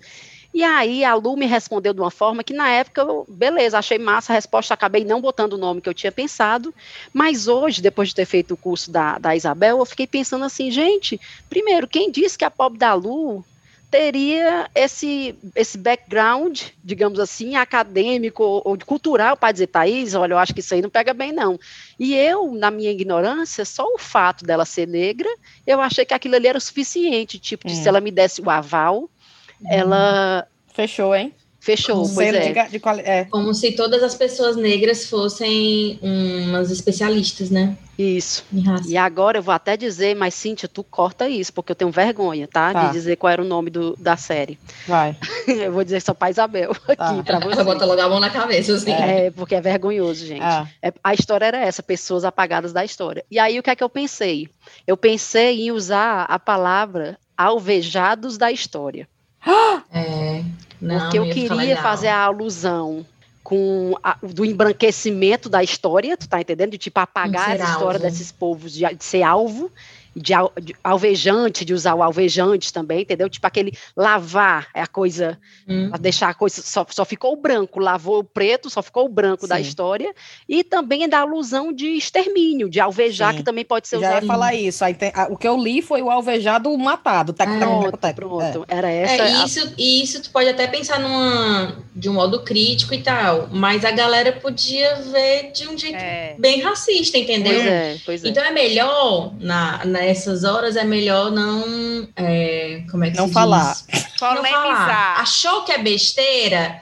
E 0.53 0.63
aí 0.63 1.05
a 1.05 1.13
Lu 1.13 1.37
me 1.37 1.45
respondeu 1.45 1.93
de 1.93 2.01
uma 2.01 2.11
forma 2.11 2.43
que 2.43 2.53
na 2.53 2.69
época, 2.69 3.01
eu, 3.01 3.25
beleza, 3.27 3.77
achei 3.79 3.97
massa 3.97 4.33
a 4.33 4.35
resposta, 4.35 4.73
acabei 4.73 5.05
não 5.05 5.21
botando 5.21 5.53
o 5.53 5.57
nome 5.57 5.81
que 5.81 5.87
eu 5.87 5.93
tinha 5.93 6.11
pensado, 6.11 6.73
mas 7.13 7.47
hoje, 7.47 7.81
depois 7.81 8.09
de 8.09 8.15
ter 8.15 8.25
feito 8.25 8.53
o 8.53 8.57
curso 8.57 8.91
da, 8.91 9.17
da 9.17 9.35
Isabel, 9.35 9.79
eu 9.79 9.85
fiquei 9.85 10.05
pensando 10.05 10.43
assim, 10.43 10.69
gente, 10.69 11.19
primeiro, 11.49 11.87
quem 11.87 12.11
disse 12.11 12.37
que 12.37 12.45
a 12.45 12.51
pobre 12.51 12.77
da 12.77 12.93
Lu 12.93 13.45
teria 13.91 14.71
esse, 14.73 15.35
esse 15.53 15.77
background, 15.77 16.61
digamos 16.81 17.19
assim, 17.19 17.55
acadêmico 17.55 18.41
ou, 18.41 18.61
ou 18.63 18.77
cultural 18.79 19.35
para 19.35 19.51
dizer, 19.51 19.67
Thaís, 19.67 20.15
olha, 20.15 20.33
eu 20.33 20.37
acho 20.37 20.53
que 20.53 20.61
isso 20.61 20.73
aí 20.73 20.81
não 20.81 20.89
pega 20.89 21.13
bem, 21.13 21.33
não. 21.33 21.59
E 21.99 22.15
eu, 22.15 22.53
na 22.53 22.71
minha 22.71 22.89
ignorância, 22.89 23.65
só 23.65 23.85
o 23.93 23.97
fato 23.97 24.45
dela 24.45 24.63
ser 24.63 24.87
negra, 24.87 25.27
eu 25.67 25.81
achei 25.81 26.05
que 26.05 26.13
aquilo 26.13 26.35
ali 26.35 26.47
era 26.47 26.57
o 26.57 26.61
suficiente, 26.61 27.37
tipo, 27.37 27.67
de, 27.67 27.75
se 27.75 27.87
ela 27.87 27.99
me 27.99 28.11
desse 28.11 28.41
o 28.41 28.49
aval, 28.49 29.09
ela. 29.65 30.47
Fechou, 30.73 31.15
hein? 31.15 31.33
Fechou, 31.61 32.03
um 32.03 32.15
pois 32.15 32.33
é. 32.33 32.53
De, 32.65 32.79
de 32.79 32.81
é. 33.05 33.25
Como 33.25 33.53
se 33.53 33.73
todas 33.73 34.01
as 34.01 34.15
pessoas 34.15 34.55
negras 34.55 35.05
fossem 35.05 35.99
umas 36.01 36.71
especialistas, 36.71 37.51
né? 37.51 37.77
Isso. 37.95 38.43
E 38.87 38.97
agora 38.97 39.37
eu 39.37 39.43
vou 39.43 39.53
até 39.53 39.77
dizer, 39.77 40.15
mas 40.15 40.33
Cíntia, 40.33 40.67
tu 40.67 40.83
corta 40.83 41.29
isso, 41.29 41.53
porque 41.53 41.71
eu 41.71 41.75
tenho 41.75 41.91
vergonha, 41.91 42.47
tá? 42.47 42.73
tá. 42.73 42.87
De 42.87 42.93
dizer 42.93 43.15
qual 43.15 43.31
era 43.31 43.43
o 43.43 43.45
nome 43.45 43.69
do, 43.69 43.95
da 43.95 44.17
série. 44.17 44.57
Vai. 44.87 45.15
eu 45.47 45.71
vou 45.71 45.83
dizer 45.83 46.01
só 46.01 46.15
pra 46.15 46.31
Isabel 46.31 46.73
tá. 46.73 46.93
aqui 47.11 47.23
pra 47.23 47.37
você. 47.45 47.63
Bota 47.63 47.85
logo 47.85 48.01
a 48.01 48.09
mão 48.09 48.19
na 48.19 48.31
cabeça, 48.31 48.73
assim. 48.73 48.91
É, 48.91 49.29
porque 49.29 49.53
é 49.53 49.61
vergonhoso, 49.61 50.25
gente. 50.25 50.41
Ah. 50.41 50.67
É, 50.81 50.91
a 51.03 51.13
história 51.13 51.45
era 51.45 51.59
essa, 51.59 51.83
pessoas 51.83 52.25
apagadas 52.25 52.73
da 52.73 52.83
história. 52.83 53.23
E 53.29 53.37
aí 53.37 53.59
o 53.59 53.63
que 53.63 53.69
é 53.69 53.75
que 53.75 53.83
eu 53.83 53.89
pensei? 53.89 54.49
Eu 54.87 54.97
pensei 54.97 55.61
em 55.61 55.71
usar 55.71 56.23
a 56.23 56.39
palavra 56.39 57.19
alvejados 57.37 58.35
da 58.35 58.51
história. 58.51 59.07
É, 59.93 60.43
não, 60.79 60.99
Porque 60.99 61.19
eu 61.19 61.29
queria 61.29 61.77
fazer 61.77 62.07
a 62.07 62.23
alusão 62.23 63.05
com 63.43 63.97
a, 64.03 64.17
do 64.21 64.45
embranquecimento 64.45 65.49
da 65.49 65.63
história, 65.63 66.15
tu 66.15 66.27
tá 66.27 66.39
entendendo? 66.39 66.71
De 66.71 66.77
tipo 66.77 66.99
apagar 66.99 67.51
a 67.51 67.55
história 67.55 67.97
alvo. 67.97 67.99
desses 67.99 68.31
povos 68.31 68.71
de, 68.71 68.85
de 68.95 69.03
ser 69.03 69.23
alvo 69.23 69.71
de, 70.15 70.33
de, 70.61 70.75
alvejante, 70.83 71.63
de 71.63 71.73
usar 71.73 71.95
o 71.95 72.03
alvejante 72.03 72.71
também, 72.71 73.01
entendeu? 73.01 73.29
Tipo 73.29 73.47
aquele 73.47 73.71
lavar 73.95 74.67
é 74.73 74.81
a 74.81 74.87
coisa, 74.87 75.37
hum. 75.67 75.89
deixar 75.99 76.29
a 76.29 76.33
coisa, 76.33 76.61
só, 76.61 76.85
só 76.89 77.05
ficou 77.05 77.33
o 77.33 77.35
branco, 77.37 77.79
lavou 77.79 78.19
o 78.19 78.23
preto, 78.23 78.69
só 78.69 78.81
ficou 78.81 79.05
o 79.05 79.09
branco 79.09 79.43
Sim. 79.43 79.47
da 79.47 79.59
história, 79.59 80.13
e 80.47 80.63
também 80.63 81.07
da 81.07 81.19
alusão 81.19 81.71
de 81.71 81.87
extermínio, 81.87 82.69
de 82.69 82.79
alvejar, 82.79 83.31
Sim. 83.31 83.37
que 83.37 83.43
também 83.43 83.63
pode 83.63 83.87
ser 83.87 83.99
Já 83.99 84.09
usado. 84.09 84.23
ia 84.23 84.27
falar 84.27 84.53
isso, 84.53 84.83
aí 84.83 84.93
tem, 84.93 85.11
a, 85.15 85.27
o 85.29 85.37
que 85.37 85.47
eu 85.47 85.57
li 85.57 85.81
foi 85.81 86.01
o 86.01 86.09
alvejado 86.09 86.75
matado, 86.77 87.31
tá, 87.31 87.45
pronto, 87.45 87.97
tá, 87.97 88.13
pronto, 88.13 88.65
é. 88.67 88.75
era 88.75 88.89
essa. 88.89 89.23
É, 89.23 89.45
isso, 89.45 89.73
e 89.77 90.03
isso 90.03 90.21
tu 90.21 90.29
pode 90.29 90.49
até 90.49 90.67
pensar 90.67 90.99
numa, 90.99 91.77
de 91.95 92.09
um 92.09 92.13
modo 92.13 92.43
crítico 92.43 92.93
e 92.93 93.01
tal, 93.01 93.47
mas 93.51 93.85
a 93.85 93.91
galera 93.91 94.33
podia 94.33 94.95
ver 94.95 95.51
de 95.51 95.67
um 95.67 95.77
jeito 95.77 95.95
é. 95.95 96.35
bem 96.37 96.61
racista, 96.61 97.17
entendeu? 97.17 97.53
Pois 97.53 97.65
é, 97.65 97.97
pois 98.05 98.23
é. 98.23 98.27
Então 98.27 98.43
é 98.43 98.51
melhor, 98.51 99.33
na, 99.39 99.85
na 99.85 100.00
nessas 100.01 100.43
horas 100.43 100.75
é 100.75 100.83
melhor 100.83 101.31
não. 101.31 102.07
É, 102.15 102.83
como 102.89 103.03
é 103.03 103.11
que 103.11 103.17
não 103.17 103.27
se 103.27 103.33
falar. 103.33 103.73
diz? 103.73 104.05
Não 104.19 104.43
falar. 104.43 105.19
Achou 105.19 105.63
que 105.63 105.71
é 105.71 105.77
besteira? 105.77 106.81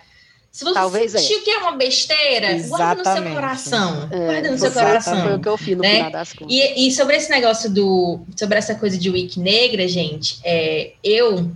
Se 0.52 0.64
você 0.64 0.74
Talvez 0.74 1.12
sentiu 1.12 1.38
é. 1.38 1.42
que 1.42 1.52
é 1.52 1.58
uma 1.60 1.74
besteira, 1.74 2.52
Exatamente. 2.52 3.04
guarda 3.04 3.22
no 3.22 3.26
seu 3.26 3.34
coração. 3.36 4.10
É, 4.12 4.26
guarda 4.26 4.52
no 4.52 4.58
seu 4.58 4.72
coração. 4.72 5.22
Foi 5.22 5.36
o 5.36 5.40
que 5.40 5.48
eu 5.48 5.58
fiz 5.58 5.78
no 5.78 5.84
né? 5.84 5.96
final 5.96 6.12
das 6.12 6.34
contas. 6.34 6.56
E, 6.56 6.88
e, 6.88 6.92
sobre 6.92 7.16
esse 7.16 7.30
negócio 7.30 7.70
do. 7.70 8.22
Sobre 8.36 8.58
essa 8.58 8.76
coisa 8.76 8.98
de 8.98 9.10
Wiki 9.10 9.40
Negra, 9.40 9.88
gente, 9.88 10.40
é, 10.44 10.94
eu, 11.04 11.52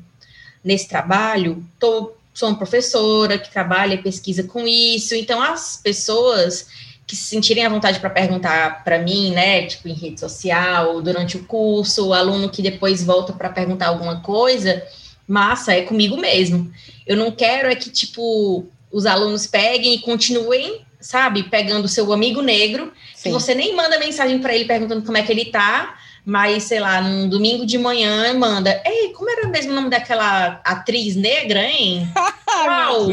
nesse 0.64 0.88
trabalho, 0.88 1.64
tô, 1.80 2.14
sou 2.34 2.50
uma 2.50 2.58
professora 2.58 3.38
que 3.38 3.52
trabalha 3.52 3.96
e 3.96 4.02
pesquisa 4.02 4.44
com 4.44 4.68
isso. 4.68 5.16
Então, 5.16 5.42
as 5.42 5.80
pessoas 5.82 6.68
que 7.14 7.18
se 7.18 7.26
sentirem 7.26 7.64
à 7.64 7.70
vontade 7.70 8.00
para 8.00 8.10
perguntar 8.10 8.84
para 8.84 8.98
mim, 8.98 9.32
né, 9.32 9.68
tipo 9.68 9.88
em 9.88 9.94
rede 9.94 10.20
social, 10.20 11.00
durante 11.00 11.38
o 11.38 11.44
curso, 11.44 12.08
o 12.08 12.14
aluno 12.14 12.50
que 12.50 12.60
depois 12.60 13.04
volta 13.04 13.32
para 13.32 13.50
perguntar 13.50 13.90
alguma 13.90 14.20
coisa, 14.22 14.84
massa, 15.28 15.74
é 15.74 15.84
comigo 15.84 16.18
mesmo. 16.18 16.72
Eu 17.06 17.16
não 17.16 17.30
quero 17.30 17.70
é 17.70 17.76
que 17.76 17.92
tipo 17.92 18.66
os 18.92 19.06
alunos 19.06 19.46
peguem 19.46 19.94
e 19.94 20.00
continuem, 20.00 20.82
sabe, 21.00 21.44
pegando 21.44 21.86
o 21.86 21.90
seu 21.90 22.12
amigo 22.12 22.42
negro, 22.42 22.92
Sim. 23.14 23.30
que 23.30 23.30
você 23.30 23.54
nem 23.54 23.76
manda 23.76 24.00
mensagem 24.00 24.40
para 24.40 24.56
ele 24.56 24.66
perguntando 24.66 25.06
como 25.06 25.18
é 25.18 25.22
que 25.22 25.32
ele 25.32 25.46
tá, 25.46 25.96
mas 26.26 26.64
sei 26.64 26.80
lá, 26.80 27.00
num 27.00 27.30
domingo 27.30 27.64
de 27.64 27.78
manhã 27.78 28.34
manda, 28.34 28.82
ei, 28.84 29.10
como 29.10 29.30
era 29.30 29.48
mesmo 29.48 29.72
o 29.72 29.76
nome 29.76 29.90
daquela 29.90 30.60
atriz 30.64 31.16
negra, 31.16 31.64
hein? 31.64 32.08
Qual? 32.46 33.08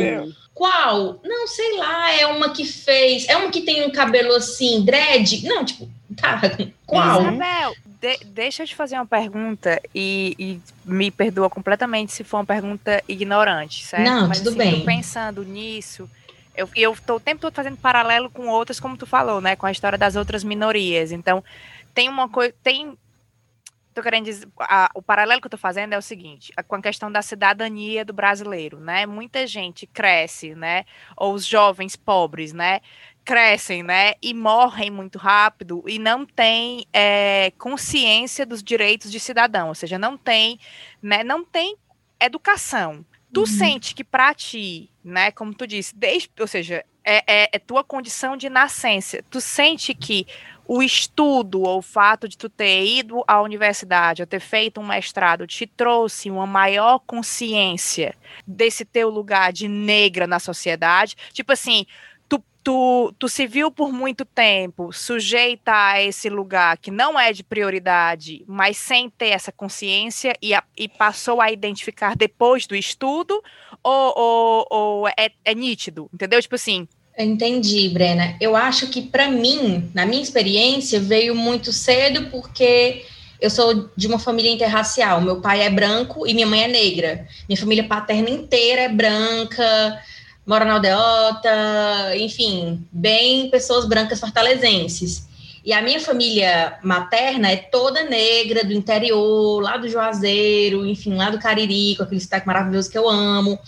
Qual? 0.61 1.19
Não, 1.25 1.47
sei 1.47 1.79
lá, 1.79 2.13
é 2.13 2.27
uma 2.27 2.51
que 2.51 2.67
fez. 2.67 3.27
É 3.27 3.35
uma 3.35 3.51
que 3.51 3.63
tem 3.63 3.83
um 3.87 3.91
cabelo 3.91 4.35
assim, 4.35 4.85
dread? 4.85 5.43
Não, 5.49 5.65
tipo, 5.65 5.89
tá. 6.15 6.39
Qual? 6.85 7.23
Isabel, 7.23 7.75
de, 7.87 8.19
deixa 8.27 8.63
eu 8.63 8.67
te 8.67 8.75
fazer 8.75 8.97
uma 8.97 9.07
pergunta 9.07 9.81
e, 9.95 10.37
e, 10.39 10.61
me 10.85 11.11
perdoa 11.11 11.49
completamente 11.49 12.13
se 12.13 12.23
for 12.23 12.37
uma 12.37 12.45
pergunta 12.45 13.03
ignorante, 13.09 13.87
certo? 13.87 14.05
Não, 14.05 14.29
Mas, 14.29 14.41
tudo 14.41 14.61
assim, 14.61 14.71
bem. 14.71 14.85
pensando 14.85 15.43
nisso, 15.45 16.07
eu, 16.55 16.69
eu 16.77 16.95
tô 17.07 17.17
o 17.17 17.21
tempo 17.21 17.41
todo 17.41 17.55
fazendo 17.55 17.79
paralelo 17.79 18.29
com 18.29 18.47
outras, 18.49 18.79
como 18.79 18.99
tu 18.99 19.07
falou, 19.07 19.41
né? 19.41 19.57
Com 19.57 19.65
a 19.65 19.73
história 19.73 19.97
das 19.97 20.15
outras 20.15 20.45
minorias. 20.45 21.11
Então, 21.11 21.43
tem 21.95 22.07
uma 22.07 22.29
coisa. 22.29 22.53
Tem 22.63 22.99
tô 24.01 24.05
querendo 24.05 24.25
dizer, 24.25 24.49
a, 24.59 24.91
o 24.95 25.03
paralelo 25.03 25.41
que 25.41 25.47
eu 25.47 25.51
tô 25.51 25.59
fazendo 25.59 25.93
é 25.93 25.99
o 25.99 26.03
seguinte, 26.03 26.53
a, 26.57 26.63
com 26.63 26.77
a 26.77 26.83
questão 26.83 27.13
da 27.13 27.23
cidadania 27.23 28.05
do 28.05 28.13
brasileiro, 28.13 28.81
né? 28.81 29.07
Muita 29.07 29.47
gente 29.47 29.87
cresce, 29.87 30.55
né? 30.55 30.85
Ou 31.17 31.35
os 31.35 31.47
jovens 31.47 31.97
pobres, 31.97 32.53
né? 32.53 32.81
Crescem, 33.25 33.83
né? 33.83 34.15
E 34.23 34.33
morrem 34.33 34.91
muito 34.91 35.19
rápido 35.19 35.85
e 35.87 35.99
não 35.99 36.25
tem 36.25 36.87
é, 36.93 37.53
consciência 37.59 38.47
dos 38.47 38.63
direitos 38.63 39.13
de 39.13 39.21
cidadão, 39.21 39.69
ou 39.69 39.75
seja, 39.75 39.99
não 39.99 40.17
tem, 40.17 40.59
né? 41.03 41.23
Não 41.23 41.45
tem 41.45 41.77
educação. 42.19 43.05
Tu 43.33 43.41
uhum. 43.41 43.47
sente 43.47 43.95
que 43.95 44.03
para 44.03 44.35
ti, 44.35 44.91
né? 45.05 45.31
Como 45.31 45.55
tu 45.55 45.67
disse, 45.67 45.95
desde, 45.95 46.31
ou 46.41 46.47
seja, 46.47 46.85
é, 47.05 47.25
é, 47.27 47.49
é 47.53 47.59
tua 47.59 47.83
condição 47.83 48.37
de 48.37 48.49
nascença. 48.49 49.23
Tu 49.31 49.41
sente 49.41 49.95
que 49.95 50.27
o 50.73 50.85
estudo 50.85 51.63
ou 51.63 51.79
o 51.79 51.83
fato 51.83 52.29
de 52.29 52.39
tu 52.39 52.49
ter 52.49 52.85
ido 52.85 53.25
à 53.27 53.43
universidade 53.43 54.23
ou 54.23 54.27
ter 54.27 54.39
feito 54.39 54.81
um 54.81 54.87
mestrado 54.87 55.45
te 55.45 55.67
trouxe 55.67 56.31
uma 56.31 56.47
maior 56.47 57.01
consciência 57.01 58.15
desse 58.47 58.85
teu 58.85 59.11
lugar 59.11 59.53
de 59.53 59.67
negra 59.67 60.29
na 60.29 60.39
sociedade? 60.39 61.17
Tipo 61.33 61.53
assim, 61.53 61.87
tu, 62.63 63.15
tu, 63.19 63.29
se 63.29 63.47
viu 63.47 63.71
por 63.71 63.93
muito 63.93 64.25
tempo 64.25 64.93
sujeita 64.93 65.73
a 65.73 66.03
esse 66.03 66.29
lugar 66.29 66.77
que 66.79 66.91
não 66.91 67.19
é 67.19 67.33
de 67.33 67.43
prioridade, 67.43 68.45
mas 68.47 68.77
sem 68.77 69.09
ter 69.11 69.29
essa 69.29 69.51
consciência 69.51 70.35
e, 70.41 70.55
a, 70.55 70.63
e 70.77 70.89
passou 70.89 71.41
a 71.41 71.51
identificar 71.51 72.17
depois 72.17 72.67
do 72.67 72.77
estudo? 72.77 73.43
Ou, 73.83 74.15
ou, 74.17 74.67
ou 74.71 75.09
é, 75.09 75.31
é 75.45 75.55
nítido? 75.55 76.11
Entendeu? 76.13 76.41
Tipo 76.41 76.55
assim, 76.55 76.87
Entendi, 77.19 77.89
Brena. 77.89 78.37
Eu 78.41 78.57
acho 78.57 78.89
que 78.89 79.03
para 79.03 79.29
mim, 79.29 79.91
na 79.93 80.07
minha 80.07 80.23
experiência, 80.23 80.99
veio 81.01 81.35
muito 81.35 81.73
cedo 81.73 82.31
porque 82.31 83.05
eu 83.41 83.51
sou 83.51 83.91
de 83.97 84.07
uma 84.07 84.19
família 84.19 84.51
interracial. 84.51 85.21
Meu 85.21 85.41
pai 85.41 85.63
é 85.63 85.71
branco 85.71 86.27
e 86.27 86.33
minha 86.33 86.47
mãe 86.47 86.65
é 86.65 86.69
negra. 86.69 87.27
Minha 87.49 87.61
família 87.61 87.85
paterna 87.85 88.31
inteira 88.31 88.83
é 88.83 88.89
branca, 88.89 90.01
mora 90.51 90.65
na 90.65 90.75
aldeota, 90.75 92.17
enfim, 92.17 92.85
bem 92.91 93.49
pessoas 93.51 93.87
brancas 93.87 94.19
fortalezenses. 94.19 95.29
E 95.65 95.73
a 95.73 95.81
minha 95.81 96.01
família 96.01 96.77
materna 96.83 97.53
é 97.53 97.57
toda 97.57 98.03
negra, 98.03 98.65
do 98.65 98.73
interior, 98.73 99.63
lá 99.63 99.77
do 99.77 99.89
Juazeiro, 99.89 100.85
enfim, 100.85 101.15
lá 101.15 101.31
do 101.31 101.39
Cariri, 101.39 101.95
com 101.95 102.03
aquele 102.03 102.21
sotaque 102.21 102.49
maravilhoso 102.49 102.91
que 102.91 102.99
eu 102.99 103.09
amo. 103.09 103.61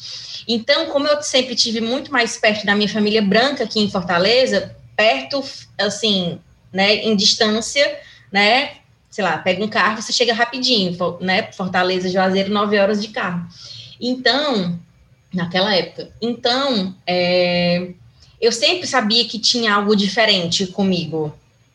Então, 0.48 0.86
como 0.86 1.06
eu 1.06 1.22
sempre 1.22 1.54
tive 1.54 1.80
muito 1.80 2.10
mais 2.10 2.36
perto 2.36 2.66
da 2.66 2.74
minha 2.74 2.88
família 2.88 3.22
branca 3.22 3.62
aqui 3.62 3.78
em 3.78 3.88
Fortaleza, 3.88 4.74
perto, 4.96 5.44
assim, 5.78 6.40
né, 6.72 6.96
em 6.96 7.14
distância, 7.14 7.96
né, 8.32 8.72
sei 9.08 9.22
lá, 9.22 9.38
pega 9.38 9.64
um 9.64 9.68
carro, 9.68 10.02
você 10.02 10.12
chega 10.12 10.34
rapidinho, 10.34 10.96
né, 11.20 11.52
Fortaleza, 11.52 12.08
Juazeiro, 12.08 12.50
nove 12.52 12.76
horas 12.76 13.00
de 13.00 13.06
carro. 13.08 13.46
Então, 14.00 14.80
naquela 15.32 15.74
época. 15.74 16.10
Então, 16.20 16.94
é, 17.06 17.88
eu 18.40 18.52
sempre 18.52 18.86
sabia 18.86 19.24
que 19.24 19.38
tinha 19.38 19.74
algo 19.74 19.94
diferente 19.94 20.66
comigo, 20.66 21.32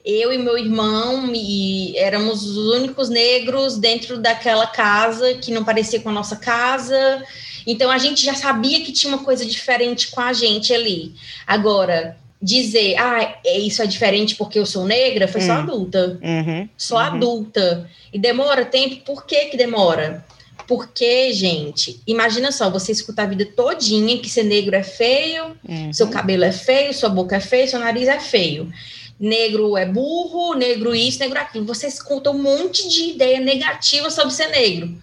eu 0.08 0.32
e 0.32 0.38
meu 0.38 0.58
irmão 0.58 1.32
e 1.34 1.98
éramos 1.98 2.42
os 2.46 2.58
únicos 2.74 3.10
negros 3.10 3.78
dentro 3.78 4.18
daquela 4.18 4.66
casa 4.66 5.34
que 5.34 5.52
não 5.52 5.66
parecia 5.66 6.00
com 6.00 6.08
a 6.08 6.14
nossa 6.14 6.38
casa. 6.38 7.22
Então 7.66 7.92
a 7.92 7.98
gente 7.98 8.24
já 8.24 8.34
sabia 8.34 8.82
que 8.86 8.94
tinha 8.94 9.14
uma 9.14 9.26
coisa 9.26 9.46
diferente 9.46 10.10
com 10.10 10.22
a 10.22 10.32
gente 10.32 10.74
ali. 10.74 11.14
Agora, 11.46 12.16
dizer, 12.42 12.96
ah, 12.98 13.38
é, 13.46 13.60
isso 13.60 13.82
é 13.82 13.86
diferente 13.86 14.36
porque 14.36 14.58
eu 14.58 14.66
sou 14.66 14.86
negra, 14.86 15.28
foi 15.28 15.42
hum. 15.42 15.46
só 15.46 15.52
adulta. 15.54 16.20
Uhum. 16.24 16.70
Só 16.78 16.96
uhum. 16.96 17.02
adulta. 17.02 17.90
E 18.14 18.18
demora 18.18 18.64
tempo, 18.64 19.04
por 19.04 19.26
que 19.26 19.46
que 19.46 19.58
demora? 19.58 20.26
Porque, 20.68 21.32
gente, 21.32 22.02
imagina 22.06 22.52
só, 22.52 22.70
você 22.70 22.92
escuta 22.92 23.24
a 23.24 23.26
vida 23.26 23.46
todinha 23.46 24.18
que 24.18 24.30
ser 24.30 24.44
negro 24.44 24.76
é 24.76 24.84
feio, 24.84 25.58
uhum. 25.68 25.94
seu 25.94 26.10
cabelo 26.10 26.44
é 26.44 26.52
feio, 26.52 26.94
sua 26.94 27.10
boca 27.10 27.38
é 27.38 27.40
feia, 27.40 27.68
seu 27.68 27.80
nariz 27.80 28.08
é 28.08 28.20
feio 28.20 28.72
negro 29.20 29.76
é 29.76 29.86
burro, 29.86 30.54
negro 30.54 30.96
isso, 30.96 31.20
negro 31.20 31.40
aquilo. 31.40 31.66
Você 31.66 31.88
escuta 31.88 32.32
um 32.32 32.42
monte 32.42 32.88
de 32.88 33.12
ideia 33.12 33.40
negativa 33.40 34.10
sobre 34.10 34.34
ser 34.34 34.48
negro. 34.48 34.96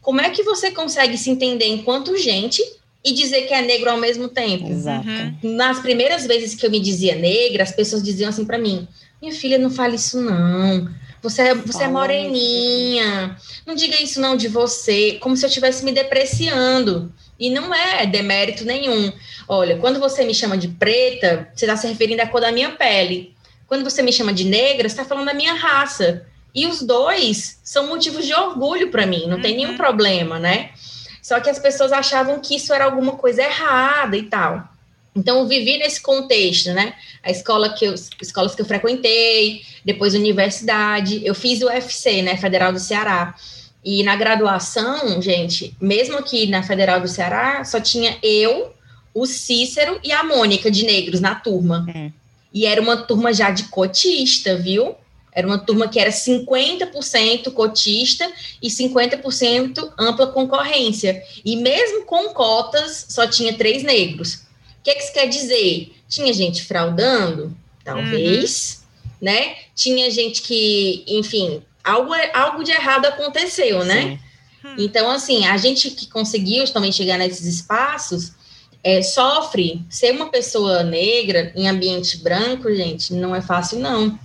Como 0.00 0.20
é 0.20 0.30
que 0.30 0.42
você 0.42 0.70
consegue 0.70 1.16
se 1.16 1.30
entender 1.30 1.66
enquanto 1.66 2.16
gente 2.16 2.62
e 3.04 3.12
dizer 3.12 3.42
que 3.42 3.54
é 3.54 3.62
negro 3.62 3.90
ao 3.90 3.96
mesmo 3.96 4.28
tempo? 4.28 4.68
Exato. 4.68 5.06
Uhum. 5.08 5.54
Nas 5.54 5.80
primeiras 5.80 6.26
vezes 6.26 6.54
que 6.54 6.66
eu 6.66 6.70
me 6.70 6.80
dizia 6.80 7.14
negra, 7.14 7.62
as 7.62 7.72
pessoas 7.72 8.02
diziam 8.02 8.28
assim 8.28 8.44
para 8.44 8.58
mim: 8.58 8.86
minha 9.20 9.32
filha, 9.32 9.58
não 9.58 9.70
fale 9.70 9.96
isso 9.96 10.20
não. 10.20 10.88
Você 11.22 11.42
é, 11.42 11.54
você 11.54 11.84
é 11.84 11.88
moreninha. 11.88 13.36
Não 13.64 13.74
diga 13.74 14.02
isso 14.02 14.20
não 14.20 14.36
de 14.36 14.48
você, 14.48 15.18
como 15.20 15.36
se 15.36 15.44
eu 15.44 15.48
estivesse 15.48 15.84
me 15.84 15.92
depreciando. 15.92 17.12
E 17.38 17.48
não 17.48 17.72
é 17.72 18.04
demérito 18.04 18.64
nenhum. 18.64 19.12
Olha, 19.48 19.78
quando 19.78 20.00
você 20.00 20.24
me 20.24 20.34
chama 20.34 20.58
de 20.58 20.68
preta, 20.68 21.48
você 21.54 21.64
está 21.64 21.76
se 21.76 21.86
referindo 21.86 22.22
à 22.22 22.26
cor 22.26 22.40
da 22.40 22.50
minha 22.50 22.70
pele. 22.72 23.34
Quando 23.68 23.84
você 23.84 24.02
me 24.02 24.12
chama 24.12 24.32
de 24.32 24.44
negra, 24.44 24.88
você 24.88 24.94
está 24.94 25.04
falando 25.04 25.26
da 25.26 25.34
minha 25.34 25.54
raça. 25.54 26.26
E 26.54 26.66
os 26.66 26.82
dois 26.82 27.60
são 27.64 27.86
motivos 27.86 28.26
de 28.26 28.34
orgulho 28.34 28.90
para 28.90 29.06
mim, 29.06 29.26
não 29.26 29.36
uhum. 29.36 29.42
tem 29.42 29.56
nenhum 29.56 29.70
uhum. 29.70 29.76
problema, 29.76 30.38
né? 30.38 30.70
Só 31.22 31.40
que 31.40 31.48
as 31.48 31.58
pessoas 31.58 31.92
achavam 31.92 32.40
que 32.40 32.56
isso 32.56 32.74
era 32.74 32.84
alguma 32.84 33.12
coisa 33.12 33.42
errada 33.42 34.16
e 34.16 34.24
tal. 34.24 34.68
Então, 35.14 35.40
eu 35.40 35.46
vivi 35.46 35.78
nesse 35.78 36.00
contexto, 36.00 36.72
né? 36.72 36.94
A 37.22 37.30
escola 37.30 37.74
que 37.74 37.84
eu, 37.84 37.94
escolas 38.20 38.54
que 38.54 38.62
eu 38.62 38.66
frequentei, 38.66 39.62
depois 39.84 40.14
universidade, 40.14 41.20
eu 41.24 41.34
fiz 41.34 41.60
o 41.60 41.66
UFC, 41.66 42.22
né? 42.22 42.36
Federal 42.36 42.72
do 42.72 42.78
Ceará. 42.78 43.34
E 43.84 44.02
na 44.04 44.16
graduação, 44.16 45.20
gente, 45.20 45.76
mesmo 45.80 46.16
aqui 46.16 46.46
na 46.46 46.62
Federal 46.62 47.00
do 47.00 47.08
Ceará, 47.08 47.64
só 47.64 47.80
tinha 47.80 48.16
eu, 48.22 48.72
o 49.12 49.26
Cícero 49.26 49.98
e 50.02 50.12
a 50.12 50.22
Mônica 50.22 50.70
de 50.70 50.84
negros 50.84 51.20
na 51.20 51.34
turma. 51.34 51.86
Uhum. 51.94 52.12
E 52.54 52.64
era 52.64 52.80
uma 52.80 52.96
turma 52.96 53.32
já 53.32 53.50
de 53.50 53.64
cotista, 53.64 54.56
viu? 54.56 54.94
Era 55.32 55.46
uma 55.46 55.58
turma 55.58 55.88
que 55.88 55.98
era 55.98 56.10
50% 56.10 57.50
cotista 57.52 58.30
e 58.62 58.68
50% 58.68 59.92
ampla 59.98 60.26
concorrência. 60.26 61.22
E 61.44 61.56
mesmo 61.56 62.04
com 62.04 62.28
cotas, 62.28 63.06
só 63.08 63.26
tinha 63.26 63.54
três 63.54 63.82
negros. 63.82 64.42
O 64.82 64.84
que, 64.84 64.90
é 64.90 64.94
que 64.96 65.04
isso 65.04 65.12
quer 65.12 65.28
dizer? 65.28 65.94
Tinha 66.08 66.32
gente 66.32 66.64
fraudando? 66.64 67.56
Talvez, 67.84 68.82
uhum. 69.04 69.10
né? 69.20 69.54
Tinha 69.76 70.10
gente 70.10 70.42
que, 70.42 71.04
enfim, 71.06 71.62
algo, 71.84 72.12
algo 72.34 72.64
de 72.64 72.72
errado 72.72 73.06
aconteceu, 73.06 73.84
né? 73.84 74.18
Sim. 74.60 74.74
Então, 74.78 75.08
assim, 75.08 75.46
a 75.46 75.56
gente 75.56 75.90
que 75.90 76.08
conseguiu 76.08 76.64
também 76.72 76.90
chegar 76.90 77.16
nesses 77.16 77.46
espaços, 77.46 78.32
é, 78.82 79.02
sofre 79.02 79.84
ser 79.88 80.10
uma 80.12 80.30
pessoa 80.30 80.82
negra 80.82 81.52
em 81.54 81.68
ambiente 81.68 82.18
branco, 82.18 82.74
gente, 82.74 83.12
não 83.14 83.34
é 83.34 83.40
fácil, 83.40 83.78
não. 83.78 84.18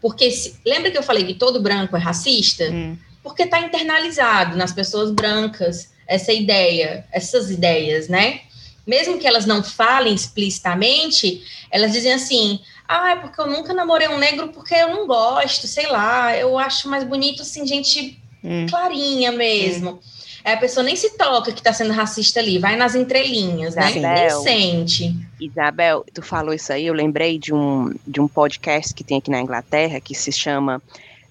Porque 0.00 0.30
se, 0.30 0.60
lembra 0.64 0.92
que 0.92 0.98
eu 0.98 1.02
falei 1.02 1.24
que 1.24 1.34
todo 1.34 1.60
branco 1.60 1.96
é 1.96 2.00
racista? 2.00 2.70
Hum. 2.70 2.96
Porque 3.20 3.42
está 3.42 3.58
internalizado 3.58 4.56
nas 4.56 4.72
pessoas 4.72 5.10
brancas 5.10 5.90
essa 6.06 6.32
ideia, 6.32 7.04
essas 7.10 7.50
ideias, 7.50 8.08
né? 8.08 8.42
Mesmo 8.88 9.18
que 9.18 9.26
elas 9.26 9.46
não 9.46 9.62
falem 9.62 10.14
explicitamente, 10.14 11.44
elas 11.70 11.92
dizem 11.92 12.14
assim: 12.14 12.58
ah, 12.88 13.10
é 13.10 13.16
porque 13.16 13.40
eu 13.40 13.46
nunca 13.46 13.72
namorei 13.72 14.08
um 14.08 14.18
negro 14.18 14.48
porque 14.48 14.74
eu 14.74 14.88
não 14.88 15.06
gosto, 15.06 15.68
sei 15.68 15.86
lá, 15.86 16.36
eu 16.36 16.58
acho 16.58 16.88
mais 16.88 17.04
bonito 17.04 17.42
assim, 17.42 17.64
gente 17.66 18.20
hum. 18.42 18.66
clarinha 18.68 19.30
mesmo. 19.30 19.90
Hum 19.90 20.18
a 20.52 20.56
pessoa 20.56 20.84
nem 20.84 20.96
se 20.96 21.16
toca 21.16 21.52
que 21.52 21.60
está 21.60 21.72
sendo 21.72 21.92
racista 21.92 22.40
ali, 22.40 22.58
vai 22.58 22.76
nas 22.76 22.94
entrelinhas, 22.94 23.74
né? 23.74 23.90
Isabel, 23.90 24.02
né? 24.02 24.28
Nem 24.28 24.42
sente. 24.42 25.16
Isabel, 25.40 26.04
tu 26.12 26.22
falou 26.22 26.54
isso 26.54 26.72
aí, 26.72 26.86
eu 26.86 26.94
lembrei 26.94 27.38
de 27.38 27.52
um, 27.52 27.94
de 28.06 28.20
um 28.20 28.28
podcast 28.28 28.94
que 28.94 29.04
tem 29.04 29.18
aqui 29.18 29.30
na 29.30 29.40
Inglaterra 29.40 30.00
que 30.00 30.14
se 30.14 30.32
chama 30.32 30.82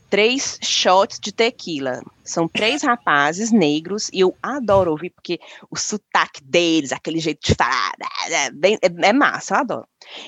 Três 0.10 0.58
Shots 0.62 1.20
de 1.20 1.32
Tequila. 1.32 2.02
São 2.24 2.48
três 2.48 2.82
rapazes 2.82 3.52
negros 3.52 4.10
e 4.14 4.20
eu 4.20 4.36
adoro 4.42 4.92
ouvir 4.92 5.10
porque 5.10 5.40
o 5.70 5.76
sotaque 5.76 6.44
deles, 6.44 6.92
aquele 6.92 7.20
jeito 7.20 7.40
de 7.46 7.56
falar, 7.56 7.94
é, 8.30 8.52
bem, 8.52 8.78
é, 8.82 9.10
é 9.10 9.14
massa, 9.14 9.54
eu 9.54 9.60
adoro. 9.60 9.88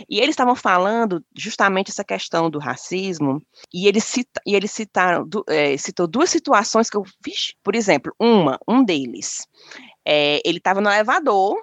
E 0.10 0.19
eles 0.19 0.31
estavam 0.31 0.56
falando 0.56 1.23
justamente 1.35 1.91
essa 1.91 2.03
questão 2.03 2.49
do 2.49 2.60
racismo, 2.60 3.41
e 3.73 3.88
eles, 3.88 4.03
cita, 4.03 4.41
e 4.45 4.56
eles 4.56 4.72
citaram, 4.72 5.27
é, 5.47 5.76
citou 5.77 6.07
duas 6.07 6.30
situações 6.30 6.89
que 6.89 6.97
eu 6.97 7.03
fiz, 7.23 7.53
por 7.64 7.76
exemplo, 7.76 8.14
uma, 8.19 8.60
um 8.68 8.84
deles, 8.84 9.47
é, 10.06 10.41
ele 10.45 10.57
estava 10.57 10.81
no 10.81 10.89
elevador, 10.89 11.57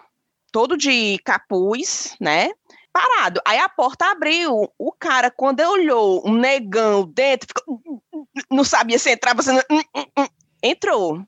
todo 0.53 0.77
de 0.77 1.19
capuz, 1.25 2.17
né, 2.21 2.51
parado, 2.93 3.41
aí 3.47 3.59
a 3.59 3.69
porta 3.69 4.07
abriu, 4.07 4.73
o 4.79 4.93
cara, 4.93 5.31
quando 5.31 5.61
olhou 5.61 6.23
um 6.27 6.35
negão 6.35 7.05
dentro, 7.07 7.49
ficou, 7.49 8.03
não 8.51 8.65
sabia 8.65 8.99
se 8.99 9.11
entrava, 9.11 9.43
se 9.43 9.53
não, 9.53 9.63
entrou, 10.63 11.23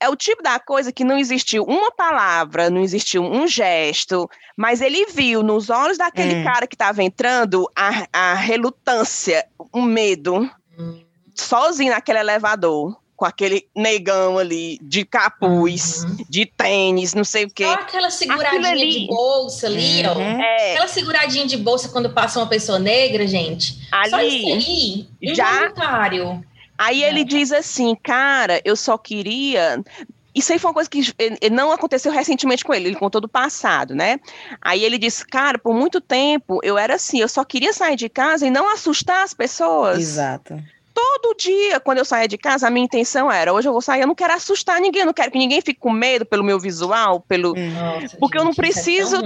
é 0.00 0.08
o 0.08 0.16
tipo 0.16 0.42
da 0.42 0.58
coisa 0.58 0.90
que 0.90 1.04
não 1.04 1.18
existiu 1.18 1.64
uma 1.64 1.90
palavra, 1.90 2.70
não 2.70 2.80
existiu 2.80 3.22
um 3.22 3.46
gesto, 3.46 4.28
mas 4.56 4.80
ele 4.80 5.06
viu 5.06 5.42
nos 5.42 5.68
olhos 5.68 5.98
daquele 5.98 6.36
hum. 6.36 6.44
cara 6.44 6.66
que 6.66 6.74
estava 6.74 7.02
entrando 7.02 7.68
a, 7.76 8.06
a 8.12 8.34
relutância, 8.34 9.46
o 9.58 9.80
um 9.80 9.82
medo, 9.82 10.50
hum. 10.78 11.04
sozinho 11.34 11.92
naquele 11.92 12.20
elevador 12.20 12.96
com 13.16 13.24
aquele 13.24 13.66
negão 13.74 14.36
ali 14.36 14.78
de 14.82 15.04
capuz, 15.04 16.04
uhum. 16.04 16.16
de 16.28 16.44
tênis, 16.44 17.14
não 17.14 17.24
sei 17.24 17.44
o 17.44 17.50
quê. 17.50 17.64
Só 17.64 17.72
aquela 17.72 18.10
seguradinha 18.10 18.70
ali, 18.70 19.00
de 19.00 19.06
bolsa 19.06 19.66
ali, 19.66 20.02
uhum. 20.02 20.12
ó. 20.16 20.20
É. 20.20 20.72
Aquela 20.72 20.88
seguradinha 20.88 21.46
de 21.46 21.56
bolsa 21.56 21.88
quando 21.88 22.10
passa 22.10 22.38
uma 22.38 22.46
pessoa 22.46 22.78
negra, 22.78 23.26
gente. 23.26 23.88
Ali, 23.90 24.10
Só 24.10 24.20
isso 24.20 25.08
aí. 25.22 25.34
Já 25.34 25.72
Aí 26.78 27.02
ele 27.02 27.24
diz 27.24 27.52
assim, 27.52 27.96
cara, 28.02 28.60
eu 28.62 28.76
só 28.76 28.98
queria. 28.98 29.82
Isso 30.34 30.52
aí 30.52 30.58
foi 30.58 30.68
uma 30.68 30.74
coisa 30.74 30.90
que 30.90 31.00
não 31.50 31.72
aconteceu 31.72 32.12
recentemente 32.12 32.62
com 32.62 32.74
ele, 32.74 32.88
ele 32.88 32.96
contou 32.96 33.22
do 33.22 33.28
passado, 33.28 33.94
né? 33.94 34.20
Aí 34.60 34.84
ele 34.84 34.98
disse, 34.98 35.26
cara, 35.26 35.58
por 35.58 35.74
muito 35.74 35.98
tempo 35.98 36.60
eu 36.62 36.76
era 36.76 36.96
assim, 36.96 37.18
eu 37.18 37.28
só 37.28 37.42
queria 37.42 37.72
sair 37.72 37.96
de 37.96 38.10
casa 38.10 38.46
e 38.46 38.50
não 38.50 38.70
assustar 38.70 39.24
as 39.24 39.32
pessoas. 39.32 39.98
Exato 39.98 40.62
todo 40.96 41.36
dia, 41.36 41.78
quando 41.78 41.98
eu 41.98 42.04
saía 42.06 42.26
de 42.26 42.38
casa, 42.38 42.66
a 42.66 42.70
minha 42.70 42.86
intenção 42.86 43.30
era: 43.30 43.52
hoje 43.52 43.68
eu 43.68 43.72
vou 43.72 43.82
sair, 43.82 44.00
eu 44.00 44.06
não 44.06 44.14
quero 44.14 44.32
assustar 44.32 44.80
ninguém, 44.80 45.02
eu 45.02 45.06
não 45.06 45.12
quero 45.12 45.30
que 45.30 45.36
ninguém 45.36 45.60
fique 45.60 45.78
com 45.78 45.90
medo 45.90 46.24
pelo 46.24 46.42
meu 46.42 46.58
visual, 46.58 47.20
pelo. 47.20 47.54
Nossa, 47.54 48.16
porque 48.16 48.38
gente, 48.38 48.40
eu 48.40 48.44
não 48.44 48.52
é 48.52 48.54
preciso. 48.54 49.16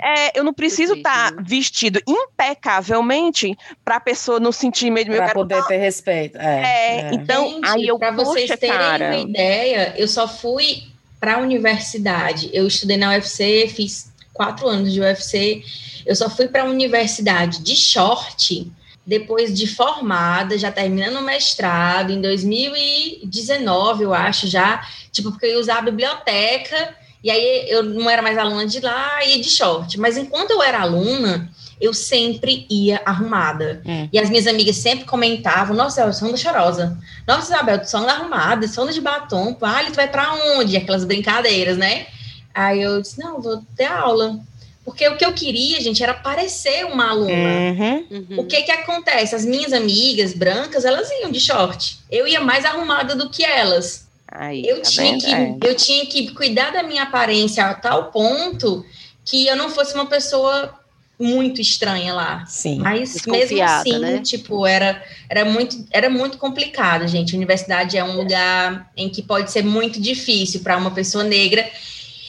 É 0.00 0.26
é, 0.26 0.38
eu 0.38 0.42
não 0.42 0.54
preciso 0.54 0.94
estar 0.94 1.32
tá 1.32 1.42
vestido 1.42 2.00
impecavelmente 2.08 3.54
para 3.84 3.96
a 3.96 4.00
pessoa 4.00 4.40
não 4.40 4.50
sentir 4.50 4.90
medo. 4.90 5.12
Para 5.12 5.34
poder 5.34 5.62
ter 5.66 5.76
respeito. 5.76 6.38
É, 6.38 6.62
é, 6.62 7.00
é. 7.00 7.14
então, 7.14 7.50
gente, 7.50 7.68
aí 7.68 7.86
eu. 7.86 7.98
Para 7.98 8.12
vocês 8.12 8.48
terem 8.58 8.74
cara... 8.74 9.08
uma 9.08 9.16
ideia, 9.18 9.94
eu 9.98 10.08
só 10.08 10.26
fui 10.26 10.84
para 11.20 11.34
a 11.34 11.38
universidade. 11.38 12.48
Eu 12.54 12.66
estudei 12.66 12.96
na 12.96 13.10
UFC, 13.10 13.68
fiz 13.68 14.10
quatro 14.32 14.66
anos 14.66 14.90
de 14.90 15.00
UFC. 15.00 15.62
Eu 16.06 16.16
só 16.16 16.30
fui 16.30 16.48
para 16.48 16.62
a 16.62 16.66
universidade 16.66 17.62
de 17.62 17.76
short 17.76 18.72
depois 19.04 19.52
de 19.52 19.66
formada, 19.66 20.56
já 20.56 20.70
terminando 20.70 21.16
o 21.16 21.22
mestrado, 21.22 22.12
em 22.12 22.20
2019, 22.20 24.04
eu 24.04 24.14
acho, 24.14 24.46
já, 24.46 24.86
tipo, 25.10 25.30
porque 25.30 25.46
eu 25.46 25.50
ia 25.50 25.58
usar 25.58 25.78
a 25.78 25.82
biblioteca 25.82 26.94
E 27.22 27.30
aí 27.30 27.66
eu 27.68 27.82
não 27.82 28.08
era 28.10 28.22
mais 28.22 28.36
aluna 28.38 28.66
de 28.66 28.80
lá, 28.80 29.24
ia 29.24 29.40
de 29.40 29.48
short. 29.48 29.98
Mas 29.98 30.16
enquanto 30.16 30.50
eu 30.50 30.62
era 30.62 30.80
aluna, 30.80 31.50
eu 31.80 31.92
sempre 31.92 32.66
ia 32.70 33.00
arrumada. 33.04 33.82
Hum. 33.84 34.08
E 34.12 34.18
as 34.18 34.30
minhas 34.30 34.46
amigas 34.46 34.76
sempre 34.76 35.04
comentavam: 35.04 35.76
Nossa, 35.76 36.02
eu 36.02 36.12
sou 36.12 36.28
anda 36.28 36.36
chorosa. 36.36 36.98
Nossa, 37.26 37.54
Isabel, 37.54 37.80
tu 37.80 37.90
só 37.90 37.98
anda 37.98 38.12
arrumada, 38.12 38.66
só 38.68 38.82
anda 38.82 38.92
de 38.92 39.00
batom. 39.00 39.56
Vale, 39.58 39.90
tu 39.90 39.96
vai 39.96 40.08
pra 40.08 40.32
onde? 40.56 40.76
Aquelas 40.76 41.04
brincadeiras, 41.04 41.76
né? 41.76 42.06
Aí 42.54 42.82
eu 42.82 43.00
disse: 43.00 43.18
Não, 43.18 43.40
vou 43.40 43.62
ter 43.76 43.86
aula. 43.86 44.38
Porque 44.84 45.06
o 45.08 45.16
que 45.16 45.24
eu 45.24 45.32
queria, 45.32 45.80
gente, 45.80 46.02
era 46.02 46.12
parecer 46.12 46.84
uma 46.86 47.10
aluna. 47.10 47.30
Uhum, 47.30 48.06
uhum. 48.10 48.40
O 48.40 48.46
que 48.46 48.62
que 48.62 48.72
acontece? 48.72 49.34
As 49.34 49.44
minhas 49.44 49.72
amigas 49.72 50.34
brancas, 50.34 50.84
elas 50.84 51.08
iam 51.20 51.30
de 51.30 51.38
short. 51.38 51.98
Eu 52.10 52.26
ia 52.26 52.40
mais 52.40 52.64
arrumada 52.64 53.14
do 53.14 53.30
que 53.30 53.44
elas. 53.44 54.08
Aí, 54.26 54.66
eu, 54.66 54.82
tá 54.82 54.90
tinha 54.90 55.18
que, 55.18 55.32
é. 55.32 55.56
eu 55.62 55.74
tinha 55.76 56.06
que 56.06 56.32
cuidar 56.32 56.72
da 56.72 56.82
minha 56.82 57.04
aparência 57.04 57.64
a 57.64 57.74
tal 57.74 58.10
ponto 58.10 58.84
que 59.24 59.46
eu 59.46 59.54
não 59.54 59.70
fosse 59.70 59.94
uma 59.94 60.06
pessoa 60.06 60.74
muito 61.18 61.60
estranha 61.60 62.12
lá. 62.12 62.44
Sim. 62.46 62.78
Mas 62.78 63.24
mesmo 63.26 63.62
assim, 63.62 63.98
né? 63.98 64.18
tipo, 64.20 64.66
era, 64.66 65.02
era, 65.28 65.44
muito, 65.44 65.86
era 65.90 66.10
muito 66.10 66.38
complicado, 66.38 67.06
gente. 67.06 67.34
A 67.34 67.36
universidade 67.36 67.96
é 67.96 68.02
um 68.02 68.16
lugar 68.16 68.90
em 68.96 69.08
que 69.08 69.22
pode 69.22 69.52
ser 69.52 69.62
muito 69.62 70.00
difícil 70.00 70.60
para 70.60 70.76
uma 70.76 70.90
pessoa 70.90 71.22
negra. 71.22 71.70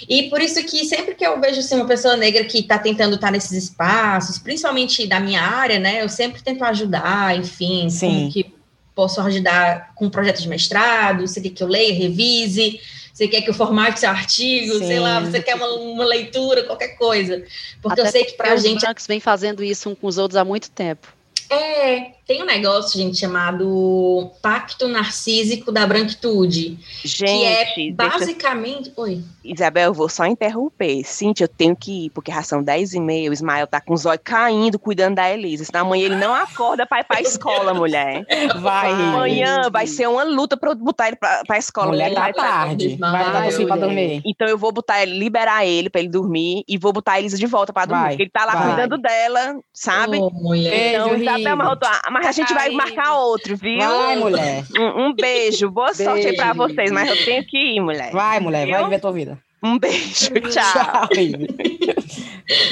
E 0.08 0.30
por 0.30 0.42
isso 0.42 0.64
que 0.66 0.86
sempre 0.86 1.16
que 1.16 1.26
eu 1.26 1.40
vejo 1.40 1.60
assim, 1.60 1.76
uma 1.76 1.88
pessoa 1.88 2.16
negra 2.16 2.44
que 2.44 2.60
está 2.60 2.78
tentando 2.78 3.16
estar 3.16 3.28
tá 3.28 3.32
nesses 3.32 3.52
espaços, 3.52 4.38
principalmente 4.38 5.08
da 5.08 5.20
minha 5.20 5.42
área, 5.42 5.80
né? 5.80 6.02
Eu 6.02 6.10
sempre 6.10 6.42
tento 6.42 6.64
ajudar, 6.64 7.38
enfim, 7.38 7.90
Sim. 7.90 8.30
que 8.32 8.54
posso 8.96 9.20
ajudar 9.22 9.94
com 9.96 10.10
projetos 10.10 10.44
de 10.44 10.50
mestrado, 10.50 11.28
você 11.28 11.42
quer 11.42 11.50
que 11.50 11.64
eu 11.64 11.68
leia, 11.68 11.94
revise, 11.94 12.80
você 13.14 13.28
quer 13.28 13.42
que 13.42 13.50
eu 13.50 13.54
formate 13.54 14.00
seu 14.00 14.10
artigo, 14.10 14.74
Sim. 14.74 14.88
sei 14.88 15.00
lá, 15.00 15.20
você 15.20 15.42
quer 15.42 15.56
uma, 15.56 15.68
uma, 15.68 16.06
leitura, 16.06 16.64
qualquer 16.64 16.90
coisa. 16.98 17.44
Porque 17.82 18.00
Até 18.00 18.10
eu 18.10 18.12
sei 18.12 18.26
que 18.26 18.34
para 18.34 18.54
a 18.54 18.56
gente. 18.56 18.78
Os 18.78 18.84
brancos 18.84 19.08
vem 19.08 19.20
fazendo 19.20 19.64
isso 19.64 19.90
um 19.90 19.96
com 19.96 20.08
os 20.08 20.18
outros 20.18 20.36
há 20.36 20.44
muito 20.44 20.70
tempo. 20.72 21.08
É, 21.50 22.12
tem 22.26 22.42
um 22.42 22.46
negócio, 22.46 23.00
gente, 23.00 23.18
chamado 23.18 24.32
Pacto 24.42 24.88
Narcísico 24.88 25.72
da 25.72 25.86
Branquitude. 25.86 26.80
Gente, 27.04 27.74
que 27.76 27.90
é 27.90 27.92
basicamente. 27.92 28.84
Deixa... 28.84 29.02
Oi. 29.02 29.24
Isabel, 29.44 29.90
eu 29.90 29.94
vou 29.94 30.08
só 30.08 30.26
interromper. 30.26 31.04
Cintia, 31.04 31.44
eu 31.44 31.50
tenho 31.50 31.76
que 31.76 32.06
ir, 32.06 32.10
porque 32.12 32.32
já 32.32 32.42
são 32.42 32.64
10 32.64 32.94
e 32.94 33.00
meia, 33.00 33.30
o 33.30 33.34
Ismael 33.34 33.68
tá 33.68 33.82
com 33.82 33.94
os 33.94 34.06
olhos 34.06 34.22
caindo, 34.24 34.80
cuidando 34.80 35.16
da 35.16 35.30
Elisa. 35.30 35.66
Senão 35.66 35.82
amanhã 35.82 36.06
ele 36.06 36.16
não 36.16 36.34
acorda 36.34 36.86
pra 36.86 37.02
ir 37.02 37.04
pra 37.04 37.22
escola, 37.22 37.74
mulher. 37.76 38.26
Vai. 38.62 38.92
Amanhã 38.92 39.70
vai 39.70 39.86
ser 39.86 40.08
uma 40.08 40.24
luta 40.24 40.56
pra 40.56 40.72
eu 40.72 40.76
botar 40.76 41.08
ele 41.08 41.18
pra, 41.18 41.44
pra 41.46 41.58
escola. 41.58 41.88
Mulher 41.88 42.14
tá 42.14 42.32
tarde. 42.32 42.96
Vai 42.96 43.32
dar 43.32 43.48
assim 43.48 43.66
pra 43.66 43.76
dormir. 43.76 44.22
Então 44.26 44.48
eu 44.48 44.58
vou 44.58 44.72
botar 44.72 45.02
ele, 45.02 45.20
liberar 45.20 45.66
ele 45.66 45.90
pra 45.90 46.00
ele 46.00 46.10
dormir 46.10 46.64
e 46.68 46.78
vou 46.78 46.94
botar 46.94 47.14
a 47.14 47.20
Elisa 47.20 47.38
de 47.38 47.46
volta 47.46 47.74
pra 47.74 47.86
dormir. 47.86 48.02
Vai, 48.02 48.10
porque 48.12 48.24
ele 48.24 48.32
tá 48.32 48.46
lá 48.46 48.54
vai. 48.54 48.68
cuidando 48.68 48.98
dela, 48.98 49.60
sabe? 49.74 50.20
Oh, 50.20 50.30
mulher. 50.30 50.94
Então, 50.94 51.16
Isabel, 51.16 51.58
mas, 51.58 51.78
mas 52.14 52.28
a 52.28 52.32
gente 52.32 52.54
vai 52.54 52.70
marcar 52.70 53.16
outro, 53.16 53.58
viu? 53.58 53.80
Vai, 53.80 54.16
mulher. 54.16 54.64
Um, 54.78 55.08
um 55.08 55.16
beijo. 55.16 55.70
Boa 55.72 55.88
beijo. 55.88 56.04
sorte 56.04 56.28
aí 56.28 56.36
pra 56.36 56.54
vocês, 56.54 56.92
mas 56.92 57.10
eu 57.10 57.26
tenho 57.26 57.44
que 57.46 57.58
ir, 57.58 57.80
mulher. 57.80 58.12
Vai, 58.12 58.40
mulher. 58.40 58.66
Viu? 58.66 58.76
Vai 58.76 58.84
viver 58.84 59.00
tua 59.00 59.12
vida. 59.12 59.40
Um 59.64 59.80
beijo, 59.80 60.30
tchau. 60.52 60.52
tchau 60.52 61.10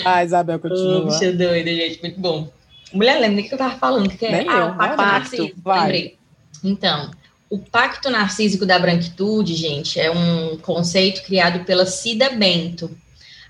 ah, 0.06 0.24
Isabel, 0.24 0.60
continua. 0.60 1.00
Oh, 1.00 1.06
bicha 1.06 1.32
doida, 1.32 1.74
gente, 1.74 2.02
muito 2.02 2.20
bom. 2.20 2.52
Mulher, 2.94 3.20
lembra 3.20 3.42
o 3.42 3.48
que 3.48 3.54
eu 3.54 3.58
tava 3.58 3.76
falando? 3.78 4.10
Que 4.10 4.26
é? 4.26 4.46
ah, 4.48 4.68
o 4.68 4.78
pacto 4.78 5.02
narcísico. 5.02 5.62
Lembrei. 5.66 6.18
Então, 6.64 7.12
o 7.50 7.58
pacto 7.58 8.10
narcísico 8.10 8.66
da 8.66 8.78
branquitude, 8.78 9.56
gente, 9.56 10.00
é 10.00 10.12
um 10.12 10.58
conceito 10.58 11.24
criado 11.24 11.64
pela 11.66 11.86
Cida 11.86 12.30
Bento. 12.32 12.92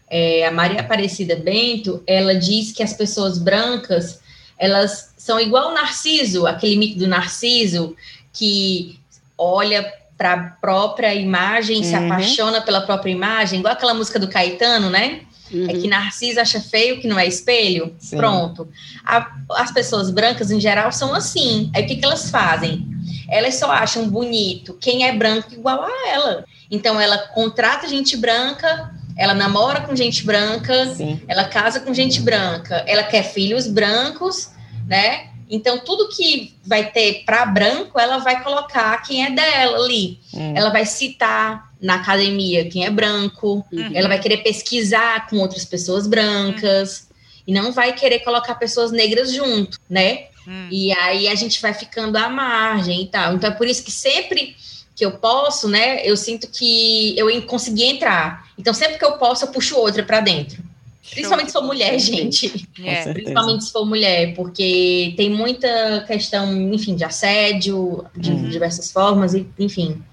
É, 0.09 0.45
a 0.45 0.51
Maria 0.51 0.81
Aparecida 0.81 1.35
Bento, 1.35 2.03
ela 2.05 2.35
diz 2.35 2.71
que 2.71 2.83
as 2.83 2.93
pessoas 2.93 3.37
brancas, 3.37 4.20
elas 4.61 5.11
são 5.17 5.39
igual 5.39 5.71
o 5.71 5.73
Narciso, 5.73 6.45
aquele 6.45 6.75
mito 6.75 6.99
do 6.99 7.07
Narciso, 7.07 7.95
que 8.31 8.99
olha 9.35 9.91
para 10.15 10.33
a 10.33 10.37
própria 10.37 11.15
imagem, 11.15 11.77
uhum. 11.77 11.83
se 11.83 11.95
apaixona 11.95 12.61
pela 12.61 12.81
própria 12.81 13.11
imagem, 13.11 13.59
igual 13.59 13.73
aquela 13.73 13.95
música 13.95 14.19
do 14.19 14.27
Caetano, 14.27 14.87
né? 14.91 15.21
Uhum. 15.51 15.67
É 15.67 15.73
que 15.73 15.87
Narciso 15.87 16.39
acha 16.39 16.61
feio 16.61 17.01
que 17.01 17.07
não 17.07 17.17
é 17.17 17.25
espelho. 17.25 17.95
Sim. 17.97 18.17
Pronto. 18.17 18.69
A, 19.03 19.31
as 19.53 19.71
pessoas 19.71 20.11
brancas, 20.11 20.51
em 20.51 20.59
geral, 20.59 20.91
são 20.91 21.11
assim. 21.11 21.71
Aí 21.75 21.83
o 21.83 21.87
que, 21.87 21.95
que 21.95 22.05
elas 22.05 22.29
fazem? 22.29 22.85
Elas 23.27 23.55
só 23.55 23.71
acham 23.71 24.07
bonito 24.07 24.77
quem 24.79 25.07
é 25.07 25.11
branco 25.11 25.51
igual 25.51 25.83
a 25.83 26.07
ela. 26.09 26.45
Então, 26.69 27.01
ela 27.01 27.17
contrata 27.17 27.87
gente 27.87 28.15
branca, 28.15 28.93
ela 29.17 29.33
namora 29.33 29.81
com 29.81 29.95
gente 29.95 30.25
branca, 30.25 30.93
Sim. 30.93 31.21
ela 31.27 31.45
casa 31.45 31.79
com 31.79 31.93
gente 31.93 32.21
branca, 32.21 32.83
ela 32.87 33.03
quer 33.03 33.23
filhos 33.23 33.67
brancos, 33.67 34.51
né? 34.87 35.31
Então, 35.49 35.79
tudo 35.79 36.07
que 36.07 36.55
vai 36.65 36.91
ter 36.91 37.23
para 37.25 37.45
branco, 37.45 37.99
ela 37.99 38.19
vai 38.19 38.41
colocar 38.41 38.97
quem 39.03 39.25
é 39.25 39.31
dela 39.31 39.83
ali. 39.83 40.17
Hum. 40.33 40.53
Ela 40.55 40.69
vai 40.69 40.85
citar 40.85 41.69
na 41.81 41.95
academia 41.95 42.69
quem 42.69 42.85
é 42.85 42.89
branco, 42.89 43.65
uhum. 43.69 43.91
ela 43.93 44.07
vai 44.07 44.19
querer 44.19 44.37
pesquisar 44.37 45.27
com 45.27 45.37
outras 45.37 45.65
pessoas 45.65 46.07
brancas, 46.07 47.01
uhum. 47.09 47.43
e 47.47 47.53
não 47.53 47.73
vai 47.73 47.91
querer 47.91 48.19
colocar 48.19 48.55
pessoas 48.55 48.91
negras 48.91 49.33
junto, 49.33 49.77
né? 49.89 50.27
Uhum. 50.47 50.69
E 50.71 50.91
aí 50.93 51.27
a 51.27 51.35
gente 51.35 51.61
vai 51.61 51.73
ficando 51.73 52.17
à 52.17 52.29
margem 52.29 53.01
e 53.01 53.07
tal. 53.07 53.33
Então, 53.35 53.49
é 53.49 53.53
por 53.53 53.67
isso 53.67 53.83
que 53.83 53.91
sempre 53.91 54.55
que 55.01 55.05
eu 55.05 55.13
posso, 55.13 55.67
né, 55.67 56.05
eu 56.05 56.15
sinto 56.15 56.47
que 56.47 57.17
eu 57.17 57.41
consegui 57.47 57.85
entrar. 57.85 58.45
Então, 58.55 58.71
sempre 58.71 58.99
que 58.99 59.03
eu 59.03 59.13
posso, 59.13 59.45
eu 59.45 59.47
puxo 59.47 59.75
outra 59.75 60.03
para 60.03 60.19
dentro. 60.19 60.63
Principalmente 61.09 61.47
se 61.47 61.53
for 61.53 61.63
mulher, 61.63 61.97
gente. 61.97 62.69
É. 62.85 63.11
Principalmente 63.11 63.63
se 63.63 63.71
for 63.71 63.83
mulher, 63.83 64.35
porque 64.35 65.15
tem 65.17 65.27
muita 65.27 66.03
questão, 66.05 66.53
enfim, 66.71 66.95
de 66.95 67.03
assédio, 67.03 68.05
de 68.15 68.29
uhum. 68.29 68.49
diversas 68.49 68.91
formas, 68.91 69.33
e, 69.33 69.49
enfim. 69.57 70.03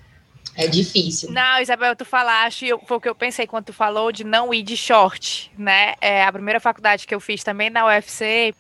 É 0.57 0.67
difícil. 0.67 1.31
Não, 1.31 1.61
Isabel, 1.61 1.95
tu 1.95 2.07
falaste, 2.07 2.69
foi 2.87 2.97
o 2.97 3.01
que 3.01 3.09
eu 3.11 3.15
pensei 3.15 3.47
quando 3.47 3.67
tu 3.67 3.73
falou 3.75 4.11
de 4.11 4.25
não 4.25 4.55
ir 4.55 4.63
de 4.63 4.77
short, 4.77 5.53
né? 5.57 5.97
É 6.01 6.25
a 6.25 6.33
primeira 6.33 6.59
faculdade 6.59 7.07
que 7.07 7.15
eu 7.15 7.21
fiz 7.21 7.45
também 7.45 7.69
na 7.69 7.87
UFC, 7.87 8.55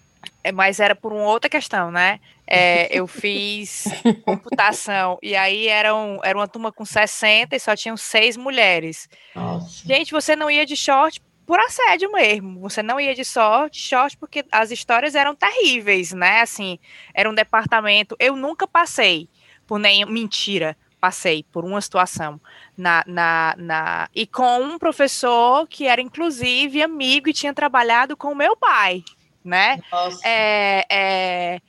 é, 0.44 0.52
mas 0.52 0.78
era 0.78 0.94
por 0.94 1.12
uma 1.12 1.24
outra 1.24 1.48
questão, 1.48 1.90
né? 1.90 2.20
É, 2.50 2.88
eu 2.90 3.06
fiz 3.06 3.84
computação 4.24 5.18
e 5.22 5.36
aí 5.36 5.68
era, 5.68 5.94
um, 5.94 6.18
era 6.24 6.38
uma 6.38 6.48
turma 6.48 6.72
com 6.72 6.84
60 6.84 7.54
e 7.54 7.60
só 7.60 7.76
tinham 7.76 7.96
seis 7.96 8.38
mulheres. 8.38 9.06
Nossa. 9.34 9.86
Gente, 9.86 10.12
você 10.12 10.34
não 10.34 10.50
ia 10.50 10.64
de 10.64 10.74
short 10.74 11.20
por 11.48 11.60
assédio 11.60 12.12
mesmo. 12.12 12.60
Você 12.60 12.82
não 12.82 13.00
ia 13.00 13.14
de 13.14 13.24
sorte, 13.24 13.80
short, 13.80 14.16
porque 14.16 14.44
as 14.52 14.70
histórias 14.70 15.14
eram 15.14 15.34
terríveis, 15.34 16.12
né? 16.12 16.42
Assim, 16.42 16.78
era 17.14 17.28
um 17.28 17.34
departamento. 17.34 18.16
Eu 18.18 18.36
nunca 18.36 18.66
passei 18.66 19.28
por 19.66 19.78
nem 19.78 20.04
mentira. 20.04 20.76
Passei 21.00 21.44
por 21.52 21.64
uma 21.64 21.80
situação 21.80 22.40
na, 22.76 23.04
na, 23.06 23.54
na 23.56 24.08
e 24.12 24.26
com 24.26 24.60
um 24.60 24.78
professor 24.78 25.66
que 25.68 25.86
era 25.86 26.00
inclusive 26.00 26.82
amigo 26.82 27.28
e 27.28 27.32
tinha 27.32 27.54
trabalhado 27.54 28.16
com 28.16 28.32
o 28.32 28.34
meu 28.34 28.56
pai, 28.56 29.04
né? 29.44 29.80
Nossa. 29.92 30.20
É, 30.24 30.84
é, 30.90 31.60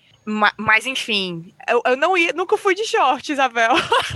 mas 0.57 0.85
enfim, 0.85 1.53
eu, 1.67 1.81
eu, 1.85 1.97
não 1.97 2.17
ia, 2.17 2.31
nunca 2.33 2.57
fui 2.57 2.75
de 2.75 2.85
short, 2.85 3.31
Isabel. 3.31 3.71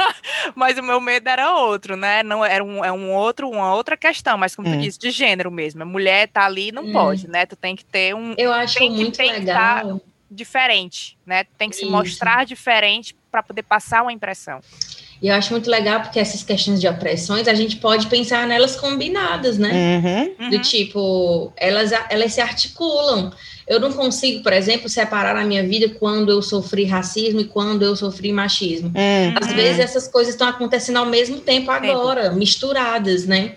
mas 0.55 0.77
o 0.77 0.83
meu 0.83 1.01
medo 1.01 1.27
era 1.27 1.55
outro, 1.55 1.95
né? 1.95 2.21
Não 2.23 2.45
era 2.45 2.63
um, 2.63 2.83
é 2.83 2.91
um 2.91 3.11
outro, 3.11 3.49
uma 3.49 3.73
outra 3.73 3.97
questão, 3.97 4.37
mas 4.37 4.55
como 4.55 4.67
hum. 4.67 4.73
tu 4.73 4.79
disse, 4.79 4.99
de 4.99 5.11
gênero 5.11 5.51
mesmo. 5.51 5.81
A 5.81 5.85
mulher 5.85 6.27
tá 6.27 6.45
ali, 6.45 6.71
não 6.71 6.83
hum. 6.83 6.93
pode, 6.93 7.27
né? 7.27 7.45
Tu 7.45 7.55
tem 7.55 7.75
que 7.75 7.83
ter 7.83 8.13
um. 8.13 8.35
Eu 8.37 8.53
acho 8.53 8.79
muito 8.89 9.17
legal. 9.19 10.01
Diferente, 10.29 11.17
né? 11.25 11.43
Tu 11.43 11.51
tem 11.57 11.69
que 11.69 11.75
Isso. 11.75 11.85
se 11.85 11.91
mostrar 11.91 12.45
diferente 12.45 13.15
para 13.31 13.43
poder 13.43 13.63
passar 13.63 14.01
uma 14.01 14.11
impressão. 14.11 14.61
E 15.23 15.29
eu 15.29 15.35
acho 15.35 15.53
muito 15.53 15.69
legal 15.69 16.01
porque 16.01 16.19
essas 16.19 16.43
questões 16.43 16.81
de 16.81 16.87
opressões 16.87 17.47
a 17.47 17.53
gente 17.53 17.77
pode 17.77 18.07
pensar 18.07 18.45
nelas 18.45 18.75
combinadas, 18.75 19.57
né? 19.57 20.33
Uhum. 20.37 20.49
Do 20.49 20.59
tipo, 20.59 21.53
elas, 21.55 21.93
elas 22.09 22.33
se 22.33 22.41
articulam. 22.41 23.31
Eu 23.65 23.79
não 23.79 23.93
consigo, 23.93 24.43
por 24.43 24.51
exemplo, 24.51 24.89
separar 24.89 25.37
a 25.37 25.45
minha 25.45 25.63
vida 25.63 25.95
quando 25.97 26.29
eu 26.29 26.41
sofri 26.41 26.83
racismo 26.83 27.39
e 27.39 27.45
quando 27.45 27.83
eu 27.83 27.95
sofri 27.95 28.33
machismo. 28.33 28.89
Uhum. 28.89 29.35
Às 29.41 29.53
vezes 29.53 29.79
essas 29.79 30.09
coisas 30.09 30.33
estão 30.33 30.49
acontecendo 30.49 30.97
ao 30.97 31.05
mesmo 31.05 31.39
tempo 31.39 31.71
agora, 31.71 32.31
misturadas, 32.31 33.25
né? 33.25 33.53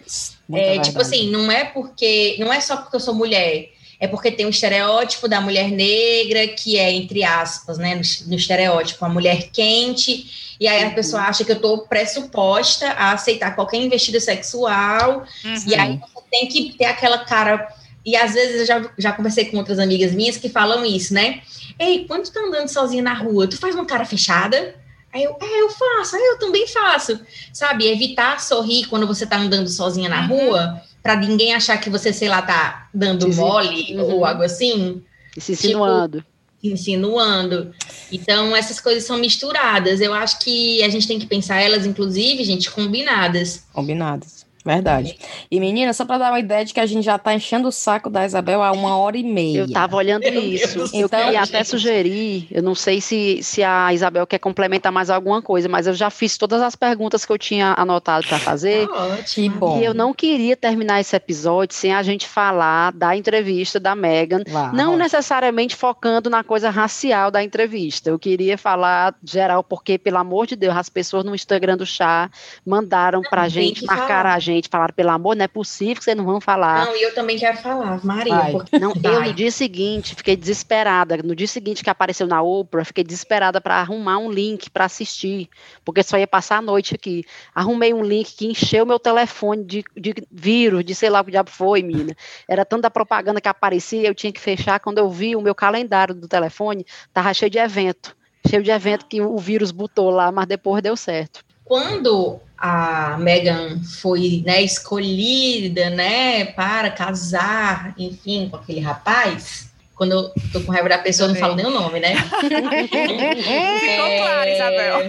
É, 0.52 0.78
tipo 0.78 1.00
assim, 1.00 1.28
não 1.32 1.50
é 1.50 1.64
porque 1.64 2.36
não 2.38 2.52
é 2.52 2.60
só 2.60 2.76
porque 2.76 2.94
eu 2.94 3.00
sou 3.00 3.12
mulher, 3.12 3.70
é 3.98 4.06
porque 4.06 4.30
tem 4.30 4.46
um 4.46 4.50
estereótipo 4.50 5.28
da 5.28 5.40
mulher 5.40 5.70
negra 5.70 6.46
que 6.48 6.78
é 6.78 6.92
entre 6.92 7.24
aspas, 7.24 7.78
né, 7.78 8.00
no, 8.26 8.36
estereótipo 8.36 9.04
a 9.04 9.08
mulher 9.08 9.50
quente 9.50 10.56
e 10.60 10.66
aí 10.66 10.84
a 10.84 10.90
pessoa 10.90 11.22
acha 11.22 11.44
que 11.44 11.52
eu 11.52 11.56
estou 11.56 11.86
pressuposta 11.86 12.88
a 12.90 13.12
aceitar 13.12 13.54
qualquer 13.54 13.78
investida 13.78 14.20
sexual 14.20 15.24
uhum. 15.44 15.64
e 15.66 15.74
aí 15.74 15.98
você 15.98 16.24
tem 16.30 16.46
que 16.46 16.74
ter 16.76 16.86
aquela 16.86 17.18
cara 17.18 17.68
e 18.06 18.14
às 18.14 18.34
vezes 18.34 18.60
eu 18.60 18.66
já, 18.66 18.90
já 18.96 19.12
conversei 19.12 19.46
com 19.46 19.56
outras 19.56 19.80
amigas 19.80 20.12
minhas 20.12 20.36
que 20.36 20.48
falam 20.48 20.86
isso, 20.86 21.12
né? 21.12 21.40
Ei, 21.76 22.04
quando 22.06 22.24
tu 22.24 22.32
tá 22.32 22.40
andando 22.40 22.68
sozinha 22.68 23.02
na 23.02 23.12
rua, 23.12 23.48
tu 23.48 23.58
faz 23.58 23.74
uma 23.74 23.84
cara 23.84 24.04
fechada? 24.04 24.76
Aí 25.12 25.24
eu, 25.24 25.36
é, 25.40 25.62
eu 25.62 25.70
faço, 25.70 26.14
aí 26.14 26.22
eu 26.22 26.38
também 26.38 26.68
faço. 26.68 27.18
Sabe, 27.52 27.86
evitar 27.86 28.40
sorrir 28.40 28.86
quando 28.86 29.06
você 29.06 29.26
tá 29.26 29.36
andando 29.36 29.68
sozinha 29.68 30.08
na 30.08 30.20
uhum. 30.20 30.28
rua, 30.28 30.82
para 31.06 31.14
ninguém 31.14 31.54
achar 31.54 31.78
que 31.78 31.88
você, 31.88 32.12
sei 32.12 32.28
lá, 32.28 32.42
tá 32.42 32.88
dando 32.92 33.32
mole 33.32 33.96
uhum. 33.96 34.14
ou 34.14 34.24
algo 34.24 34.42
assim. 34.42 35.02
E 35.36 35.40
se 35.40 35.52
insinuando. 35.52 36.18
Tipo, 36.18 36.74
insinuando. 36.74 37.72
Então, 38.10 38.56
essas 38.56 38.80
coisas 38.80 39.04
são 39.04 39.16
misturadas. 39.16 40.00
Eu 40.00 40.12
acho 40.12 40.40
que 40.40 40.82
a 40.82 40.88
gente 40.88 41.06
tem 41.06 41.16
que 41.16 41.26
pensar 41.26 41.60
elas, 41.60 41.86
inclusive, 41.86 42.42
gente, 42.42 42.68
combinadas. 42.72 43.64
Combinadas. 43.72 44.45
Verdade. 44.66 45.16
E 45.48 45.60
menina, 45.60 45.92
só 45.92 46.04
para 46.04 46.18
dar 46.18 46.32
uma 46.32 46.40
ideia 46.40 46.64
de 46.64 46.74
que 46.74 46.80
a 46.80 46.86
gente 46.86 47.04
já 47.04 47.16
tá 47.16 47.32
enchendo 47.32 47.68
o 47.68 47.72
saco 47.72 48.10
da 48.10 48.26
Isabel 48.26 48.60
há 48.64 48.72
uma 48.72 48.96
hora 48.98 49.16
e 49.16 49.22
meia. 49.22 49.60
Eu 49.60 49.70
tava 49.70 49.94
olhando 49.94 50.24
Meu 50.24 50.42
isso. 50.42 50.76
Deus 50.78 50.92
eu 50.92 51.08
queria 51.08 51.40
até 51.40 51.62
sugerir, 51.62 52.48
eu 52.50 52.64
não 52.64 52.74
sei 52.74 53.00
se, 53.00 53.40
se 53.44 53.62
a 53.62 53.94
Isabel 53.94 54.26
quer 54.26 54.40
complementar 54.40 54.90
mais 54.90 55.08
alguma 55.08 55.40
coisa, 55.40 55.68
mas 55.68 55.86
eu 55.86 55.94
já 55.94 56.10
fiz 56.10 56.36
todas 56.36 56.60
as 56.60 56.74
perguntas 56.74 57.24
que 57.24 57.30
eu 57.30 57.38
tinha 57.38 57.74
anotado 57.78 58.26
para 58.26 58.40
fazer. 58.40 58.88
Tá. 58.88 59.18
Que 59.24 59.48
bom. 59.48 59.80
E 59.80 59.84
eu 59.84 59.94
não 59.94 60.12
queria 60.12 60.56
terminar 60.56 61.00
esse 61.00 61.14
episódio 61.14 61.76
sem 61.76 61.94
a 61.94 62.02
gente 62.02 62.26
falar 62.26 62.92
da 62.92 63.16
entrevista 63.16 63.78
da 63.78 63.94
Megan, 63.94 64.42
não 64.72 64.96
necessariamente 64.96 65.76
focando 65.76 66.28
na 66.28 66.42
coisa 66.42 66.70
racial 66.70 67.30
da 67.30 67.40
entrevista. 67.40 68.10
Eu 68.10 68.18
queria 68.18 68.58
falar 68.58 69.14
geral, 69.22 69.62
porque, 69.62 69.96
pelo 69.96 70.18
amor 70.18 70.48
de 70.48 70.56
Deus, 70.56 70.76
as 70.76 70.88
pessoas 70.88 71.24
no 71.24 71.36
Instagram 71.36 71.76
do 71.76 71.86
chá 71.86 72.28
mandaram 72.64 73.22
pra 73.22 73.48
gente, 73.48 73.84
marcar 73.84 74.26
a 74.26 74.40
gente 74.40 74.55
gente, 74.56 74.68
falaram, 74.68 74.94
pelo 74.94 75.10
amor, 75.10 75.36
não 75.36 75.44
é 75.44 75.48
possível 75.48 75.96
que 75.96 76.04
vocês 76.04 76.16
não 76.16 76.24
vão 76.24 76.40
falar. 76.40 76.86
Não, 76.86 76.96
e 76.96 77.02
eu 77.02 77.14
também 77.14 77.38
quero 77.38 77.56
falar, 77.58 78.04
Maria. 78.04 78.50
Porque... 78.50 78.78
Não, 78.78 78.92
eu 79.02 79.24
no 79.24 79.32
dia 79.32 79.50
seguinte 79.50 80.14
fiquei 80.14 80.36
desesperada. 80.36 81.16
No 81.18 81.34
dia 81.34 81.46
seguinte 81.46 81.82
que 81.82 81.90
apareceu 81.90 82.26
na 82.26 82.42
Oprah, 82.42 82.84
fiquei 82.84 83.04
desesperada 83.04 83.60
para 83.60 83.76
arrumar 83.76 84.18
um 84.18 84.30
link 84.30 84.70
para 84.70 84.84
assistir, 84.84 85.48
porque 85.84 86.02
só 86.02 86.18
ia 86.18 86.26
passar 86.26 86.58
a 86.58 86.62
noite 86.62 86.94
aqui. 86.94 87.24
Arrumei 87.54 87.94
um 87.94 88.02
link 88.02 88.34
que 88.34 88.46
encheu 88.46 88.84
meu 88.84 88.98
telefone 88.98 89.64
de, 89.64 89.84
de 89.96 90.14
vírus, 90.30 90.84
de 90.84 90.94
sei 90.94 91.10
lá 91.10 91.20
o 91.20 91.24
que 91.24 91.30
diabo 91.30 91.50
foi, 91.50 91.82
mina. 91.82 92.14
Era 92.48 92.64
tanta 92.64 92.90
propaganda 92.90 93.40
que 93.40 93.48
aparecia, 93.48 94.08
eu 94.08 94.14
tinha 94.14 94.32
que 94.32 94.40
fechar. 94.40 94.80
Quando 94.80 94.98
eu 94.98 95.08
vi 95.10 95.36
o 95.36 95.40
meu 95.40 95.54
calendário 95.54 96.14
do 96.14 96.28
telefone, 96.28 96.86
tava 97.12 97.32
cheio 97.34 97.50
de 97.50 97.58
evento. 97.58 98.16
Cheio 98.48 98.62
de 98.62 98.70
evento 98.70 99.06
que 99.06 99.20
o 99.20 99.36
vírus 99.38 99.70
botou 99.70 100.10
lá, 100.10 100.30
mas 100.30 100.46
depois 100.46 100.82
deu 100.82 100.96
certo. 100.96 101.44
Quando 101.64 102.40
a 102.58 103.16
Megan 103.18 103.80
foi 104.00 104.42
né, 104.46 104.62
escolhida 104.62 105.90
né, 105.90 106.46
para 106.46 106.90
casar, 106.90 107.94
enfim, 107.98 108.48
com 108.48 108.56
aquele 108.56 108.80
rapaz. 108.80 109.70
Quando 109.94 110.12
eu 110.12 110.32
tô 110.52 110.60
com 110.60 110.72
raiva 110.72 110.90
da 110.90 110.98
pessoa, 110.98 111.28
não 111.28 111.36
falo 111.36 111.54
nem 111.54 111.64
o 111.64 111.70
nome, 111.70 112.00
né? 112.00 112.16
Ficou 112.20 114.06
é, 114.06 114.18
claro, 114.18 114.50
Isabel. 114.50 115.08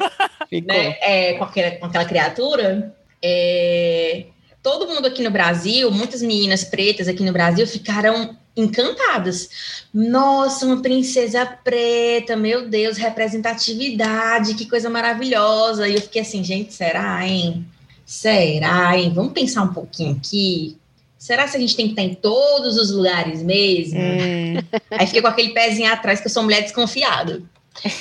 Né, 0.66 0.98
é, 1.02 1.34
com, 1.34 1.44
aquela, 1.44 1.72
com 1.72 1.86
aquela 1.88 2.06
criatura. 2.06 2.96
É, 3.22 4.26
todo 4.64 4.88
mundo 4.88 5.08
aqui 5.08 5.22
no 5.22 5.32
Brasil, 5.32 5.92
muitas 5.92 6.22
meninas 6.22 6.64
pretas 6.64 7.08
aqui 7.08 7.24
no 7.24 7.34
Brasil 7.34 7.68
ficaram 7.68 8.38
encantadas. 8.58 9.50
Nossa, 9.94 10.66
uma 10.66 10.82
princesa 10.82 11.46
preta, 11.46 12.36
meu 12.36 12.68
Deus, 12.68 12.98
representatividade, 12.98 14.56
que 14.56 14.68
coisa 14.68 14.90
maravilhosa. 14.90 15.88
E 15.88 15.96
eu 15.96 16.02
fiquei 16.02 16.24
assim, 16.24 16.44
gente, 16.44 16.74
será, 16.74 17.26
hein? 17.26 17.66
Será, 18.06 18.98
hein? 18.98 19.12
Vamos 19.14 19.34
pensar 19.34 19.64
um 19.64 19.74
pouquinho 19.74 20.18
aqui. 20.18 20.78
Será 21.18 21.48
que 21.48 21.58
a 21.58 21.60
gente 21.60 21.76
tem 21.76 21.86
que 21.88 21.94
estar 21.94 22.04
em 22.04 22.16
todos 22.16 22.78
os 22.78 22.92
lugares 22.92 23.42
mesmo? 23.42 24.00
Hum. 24.00 24.58
Aí 24.92 25.06
fiquei 25.06 25.22
com 25.22 25.28
aquele 25.28 25.50
pezinho 25.50 25.92
atrás, 25.92 26.20
que 26.20 26.28
eu 26.28 26.32
sou 26.32 26.44
mulher 26.44 26.62
desconfiada. 26.62 27.42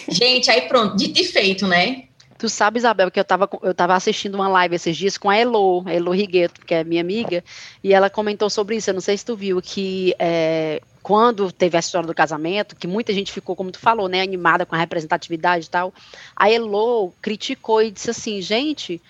Gente, 0.09 0.51
aí 0.51 0.63
pronto, 0.63 0.97
dito 0.97 1.21
e 1.21 1.25
feito, 1.25 1.67
né? 1.67 2.05
Tu 2.39 2.49
sabe, 2.49 2.79
Isabel, 2.79 3.11
que 3.11 3.19
eu 3.19 3.23
estava 3.23 3.49
eu 3.63 3.75
tava 3.75 3.95
assistindo 3.95 4.35
uma 4.35 4.49
live 4.49 4.77
esses 4.77 4.97
dias 4.97 5.17
com 5.17 5.31
a 5.31 5.37
Elo, 5.37 5.83
a 5.87 5.93
Elo 5.93 6.13
Rigueto, 6.13 6.61
que 6.65 6.75
é 6.75 6.85
minha 6.85 7.01
amiga, 7.01 7.43
e 7.83 7.95
ela 7.95 8.11
comentou 8.11 8.51
sobre 8.51 8.77
isso. 8.77 8.91
Eu 8.91 8.95
não 8.95 9.01
sei 9.01 9.17
se 9.17 9.25
tu 9.25 9.35
viu 9.37 9.61
que 9.63 10.15
é, 10.19 10.83
quando 11.03 11.51
teve 11.51 11.77
a 11.77 11.81
história 11.81 12.07
do 12.07 12.15
casamento, 12.15 12.77
que 12.77 12.87
muita 12.87 13.13
gente 13.13 13.33
ficou, 13.33 13.57
como 13.57 13.71
tu 13.71 13.79
falou, 13.79 14.09
né, 14.09 14.23
animada 14.23 14.67
com 14.67 14.75
a 14.75 14.79
representatividade 14.79 15.67
e 15.67 15.71
tal, 15.71 15.95
a 16.35 16.51
Elo 16.51 17.13
criticou 17.23 17.83
e 17.83 17.91
disse 17.91 18.11
assim, 18.11 18.43
gente, 18.43 19.01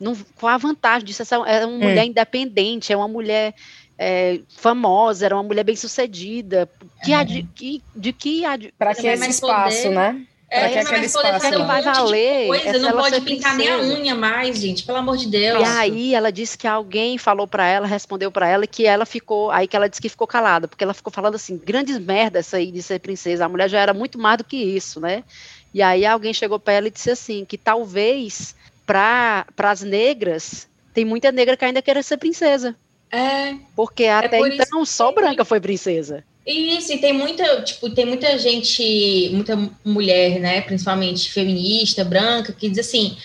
não, 0.00 0.16
qual 0.36 0.52
a 0.52 0.58
vantagem 0.58 1.04
disso? 1.04 1.22
Essa 1.22 1.36
é 1.36 1.64
uma 1.64 1.76
hum. 1.76 1.78
mulher 1.78 2.04
independente, 2.04 2.92
é 2.92 2.96
uma 2.96 3.06
mulher 3.06 3.54
é, 3.96 4.40
famosa, 4.48 5.24
era 5.24 5.36
uma 5.36 5.44
mulher 5.44 5.62
bem 5.62 5.76
sucedida. 5.76 6.68
Que, 7.04 7.12
é. 7.12 7.24
de, 7.24 7.42
que, 7.54 7.82
de 7.94 8.12
que. 8.12 8.42
Para 8.76 8.94
que 8.94 9.06
esse 9.06 9.30
espaço, 9.30 9.82
poder. 9.82 9.94
né? 9.94 10.26
É, 10.54 10.68
que 10.68 10.78
aquele 10.80 11.06
espaço 11.06 11.50
não 11.50 11.66
vai 11.66 11.80
valer. 11.80 12.46
Coisa, 12.46 12.78
não 12.78 12.92
pode 12.92 13.20
pintar 13.22 13.56
nem 13.56 13.70
a 13.70 13.78
unha 13.78 14.14
mais, 14.14 14.58
gente, 14.58 14.84
pelo 14.84 14.98
amor 14.98 15.16
de 15.16 15.26
Deus. 15.26 15.62
E 15.62 15.64
aí 15.64 16.14
ela 16.14 16.30
disse 16.30 16.58
que 16.58 16.66
alguém 16.66 17.16
falou 17.16 17.46
para 17.46 17.66
ela, 17.66 17.86
respondeu 17.86 18.30
para 18.30 18.46
ela 18.46 18.66
que 18.66 18.84
ela 18.84 19.06
ficou, 19.06 19.50
aí 19.50 19.66
que 19.66 19.74
ela 19.74 19.88
disse 19.88 20.02
que 20.02 20.10
ficou 20.10 20.26
calada, 20.26 20.68
porque 20.68 20.84
ela 20.84 20.92
ficou 20.92 21.10
falando 21.10 21.36
assim, 21.36 21.56
grandes 21.56 21.98
merdas 21.98 22.52
aí 22.52 22.70
de 22.70 22.82
ser 22.82 23.00
princesa. 23.00 23.46
A 23.46 23.48
mulher 23.48 23.70
já 23.70 23.80
era 23.80 23.94
muito 23.94 24.18
mais 24.18 24.36
do 24.36 24.44
que 24.44 24.58
isso, 24.58 25.00
né? 25.00 25.24
E 25.72 25.80
aí 25.80 26.04
alguém 26.04 26.34
chegou 26.34 26.60
para 26.60 26.74
ela 26.74 26.88
e 26.88 26.90
disse 26.90 27.10
assim, 27.10 27.46
que 27.46 27.56
talvez 27.56 28.54
para 28.84 29.46
as 29.56 29.80
negras, 29.80 30.68
tem 30.92 31.02
muita 31.02 31.32
negra 31.32 31.56
que 31.56 31.64
ainda 31.64 31.80
quer 31.80 32.04
ser 32.04 32.18
princesa. 32.18 32.76
É. 33.10 33.54
Porque 33.74 34.04
é 34.04 34.12
até 34.12 34.38
então 34.38 34.84
só 34.84 35.10
branca 35.12 35.46
foi 35.46 35.60
princesa. 35.60 36.22
Isso, 36.44 36.92
e 36.92 36.98
tem 36.98 37.12
muita, 37.12 37.62
tipo, 37.62 37.88
tem 37.90 38.04
muita 38.04 38.36
gente, 38.36 39.30
muita 39.32 39.56
mulher, 39.84 40.40
né, 40.40 40.60
principalmente 40.60 41.30
feminista, 41.30 42.04
branca, 42.04 42.52
que 42.52 42.68
diz 42.68 42.80
assim, 42.80 43.16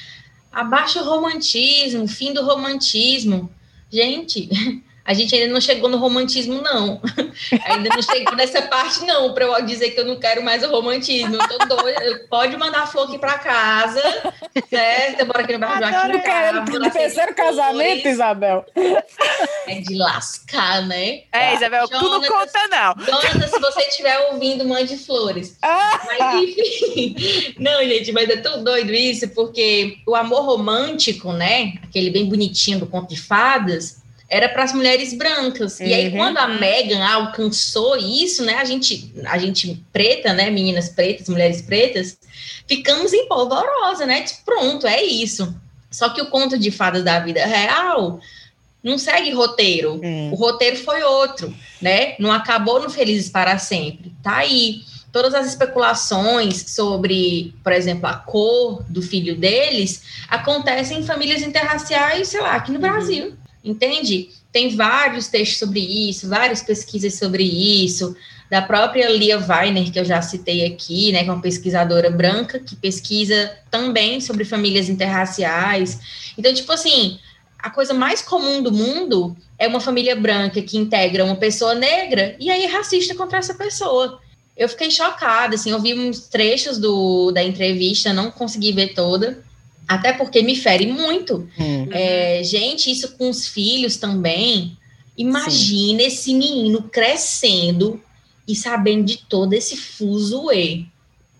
abaixa 0.51 1.01
o 1.01 1.05
romantismo, 1.05 2.07
fim 2.07 2.31
do 2.31 2.45
romantismo. 2.45 3.49
Gente, 3.91 4.49
a 5.07 5.13
gente 5.13 5.33
ainda 5.33 5.53
não 5.53 5.61
chegou 5.61 5.89
no 5.89 5.97
romantismo, 5.97 6.61
não. 6.61 7.01
ainda 7.63 7.89
não 7.95 8.01
chegou 8.01 8.35
nessa 8.35 8.63
parte, 8.63 9.05
não, 9.05 9.33
para 9.33 9.45
eu 9.45 9.65
dizer 9.65 9.91
que 9.91 10.01
eu 10.01 10.05
não 10.05 10.19
quero 10.19 10.43
mais 10.43 10.61
o 10.63 10.69
romantismo. 10.69 11.33
Eu 11.35 11.47
tô 11.47 11.75
doida. 11.77 12.25
Pode 12.29 12.57
mandar 12.57 12.81
a 12.81 12.85
flor 12.85 13.07
aqui 13.07 13.17
para 13.17 13.39
casa, 13.39 14.03
certo? 14.69 15.25
Bora 15.25 15.43
aqui 15.43 15.53
no 15.53 15.59
bairro 15.59 15.79
Joaquim. 15.79 16.19
Cara, 16.19 16.65
no 16.65 16.91
terceiro 16.91 17.33
casamento, 17.33 18.05
Isabel. 18.05 18.65
É 19.65 19.79
de 19.79 19.95
lascar, 19.95 20.85
né? 20.85 21.21
É, 21.31 21.55
Isabel, 21.55 21.87
Jonathan, 21.87 21.99
tu 21.99 22.09
não 22.09 22.21
conta, 22.27 22.67
não. 22.67 23.05
Jonathan, 23.05 23.47
se 23.47 23.59
você 23.61 23.81
estiver 23.83 24.19
ouvindo, 24.31 24.65
mande 24.65 24.97
flores. 24.97 25.57
Ah. 25.61 26.01
Mas, 26.05 26.43
enfim. 26.43 27.55
Não, 27.57 27.81
gente, 27.85 28.11
mas 28.11 28.29
é 28.29 28.35
tão 28.35 28.61
doido 28.61 28.93
isso, 28.93 29.29
porque 29.29 29.99
o 30.05 30.13
amor 30.13 30.41
romântico, 30.41 31.31
né? 31.31 31.75
Aquele 31.81 32.09
bem 32.09 32.27
bonitinho 32.27 32.79
do 32.79 32.87
conto 32.87 33.07
de 33.07 33.21
fadas 33.21 33.96
era 34.29 34.49
para 34.49 34.63
as 34.63 34.73
mulheres 34.73 35.13
brancas. 35.13 35.79
Uhum. 35.79 35.87
E 35.87 35.93
aí, 35.93 36.07
uhum. 36.09 36.17
quando 36.17 36.37
a 36.37 36.47
Megan 36.47 37.03
alcançou 37.05 37.95
isso, 37.97 38.43
né, 38.43 38.55
a 38.55 38.65
gente, 38.65 39.13
a 39.25 39.37
gente 39.37 39.81
preta, 39.93 40.33
né, 40.33 40.49
meninas 40.49 40.89
pretas, 40.89 41.29
mulheres 41.29 41.61
pretas, 41.61 42.17
ficamos 42.67 43.13
em 43.13 43.27
polvorosa, 43.27 44.05
né? 44.05 44.21
Tipo, 44.21 44.43
pronto, 44.43 44.85
é 44.85 45.01
isso. 45.01 45.55
Só 45.89 46.09
que 46.09 46.21
o 46.21 46.29
conto 46.29 46.57
de 46.57 46.69
fadas 46.69 47.03
da 47.03 47.19
vida 47.19 47.45
real 47.45 48.19
não 48.83 48.97
segue 48.97 49.31
roteiro. 49.31 49.93
Uhum. 50.03 50.33
O 50.33 50.35
roteiro 50.35 50.75
foi 50.77 51.01
outro, 51.03 51.53
né? 51.81 52.15
Não 52.19 52.31
acabou 52.31 52.81
no 52.81 52.89
Felizes 52.89 53.29
para 53.29 53.57
Sempre. 53.57 54.11
Tá 54.21 54.37
aí. 54.37 54.81
Todas 55.09 55.33
as 55.33 55.47
especulações 55.47 56.71
sobre, 56.71 57.55
por 57.63 57.71
exemplo, 57.71 58.07
a 58.07 58.13
cor 58.13 58.83
do 58.89 59.01
filho 59.01 59.37
deles 59.37 60.03
acontecem 60.27 60.99
em 60.99 61.05
famílias 61.05 61.41
interraciais, 61.41 62.27
sei 62.27 62.41
lá, 62.41 62.55
aqui 62.55 62.71
no 62.71 62.75
uhum. 62.75 62.81
Brasil 62.81 63.37
entende? 63.69 64.29
Tem 64.51 64.75
vários 64.75 65.27
textos 65.27 65.59
sobre 65.59 65.79
isso, 65.79 66.29
várias 66.29 66.61
pesquisas 66.63 67.15
sobre 67.15 67.43
isso, 67.43 68.15
da 68.49 68.61
própria 68.61 69.09
Lia 69.09 69.37
Weiner, 69.37 69.91
que 69.91 69.99
eu 69.99 70.05
já 70.05 70.21
citei 70.21 70.65
aqui, 70.65 71.11
né, 71.11 71.23
que 71.23 71.29
é 71.29 71.33
uma 71.33 71.41
pesquisadora 71.41 72.09
branca, 72.09 72.59
que 72.59 72.75
pesquisa 72.75 73.51
também 73.69 74.21
sobre 74.21 74.45
famílias 74.45 74.89
interraciais. 74.89 75.99
Então, 76.37 76.53
tipo 76.53 76.71
assim, 76.71 77.19
a 77.59 77.69
coisa 77.69 77.93
mais 77.93 78.21
comum 78.21 78.61
do 78.61 78.71
mundo 78.71 79.35
é 79.59 79.67
uma 79.67 79.79
família 79.81 80.15
branca 80.15 80.61
que 80.61 80.77
integra 80.77 81.25
uma 81.25 81.35
pessoa 81.35 81.75
negra 81.75 82.35
e 82.39 82.49
aí 82.49 82.63
é 82.63 82.67
racista 82.67 83.15
contra 83.15 83.39
essa 83.39 83.53
pessoa. 83.53 84.21
Eu 84.55 84.69
fiquei 84.69 84.89
chocada, 84.89 85.55
assim, 85.55 85.71
eu 85.71 85.79
vi 85.79 85.93
uns 85.93 86.21
trechos 86.21 86.77
do, 86.77 87.31
da 87.31 87.43
entrevista, 87.43 88.13
não 88.13 88.31
consegui 88.31 88.71
ver 88.71 88.93
toda, 88.93 89.43
até 89.87 90.13
porque 90.13 90.41
me 90.41 90.55
fere 90.55 90.85
muito. 90.87 91.49
Uhum. 91.57 91.89
É, 91.91 92.41
gente, 92.43 92.91
isso 92.91 93.15
com 93.17 93.29
os 93.29 93.47
filhos 93.47 93.97
também. 93.97 94.77
Imagina 95.17 96.01
Sim. 96.01 96.07
esse 96.07 96.33
menino 96.33 96.83
crescendo 96.83 98.01
e 98.47 98.55
sabendo 98.55 99.05
de 99.05 99.17
todo 99.17 99.53
esse 99.53 99.77
fuzuê. 99.77 100.85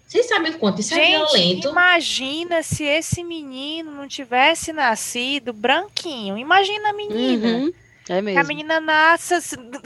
Vocês 0.07 0.28
sabem 0.28 0.53
o 0.53 0.57
quanto 0.57 0.80
isso 0.80 0.94
é 0.94 0.98
Gente, 0.98 1.14
é 1.14 1.18
violento? 1.18 1.69
Imagina 1.69 2.64
se 2.64 2.84
esse 2.86 3.24
menino 3.24 3.91
não 3.91 4.07
tivesse 4.07 4.72
nascido 4.72 5.52
branquinho. 5.52 6.38
Imagina 6.38 6.90
a 6.90 6.94
menina. 6.94 7.48
Uhum, 7.48 7.74
é 8.07 8.22
mesmo. 8.22 8.40
Que 8.40 8.45
a 8.45 8.48
menina 8.48 8.80
nasce, 8.80 9.36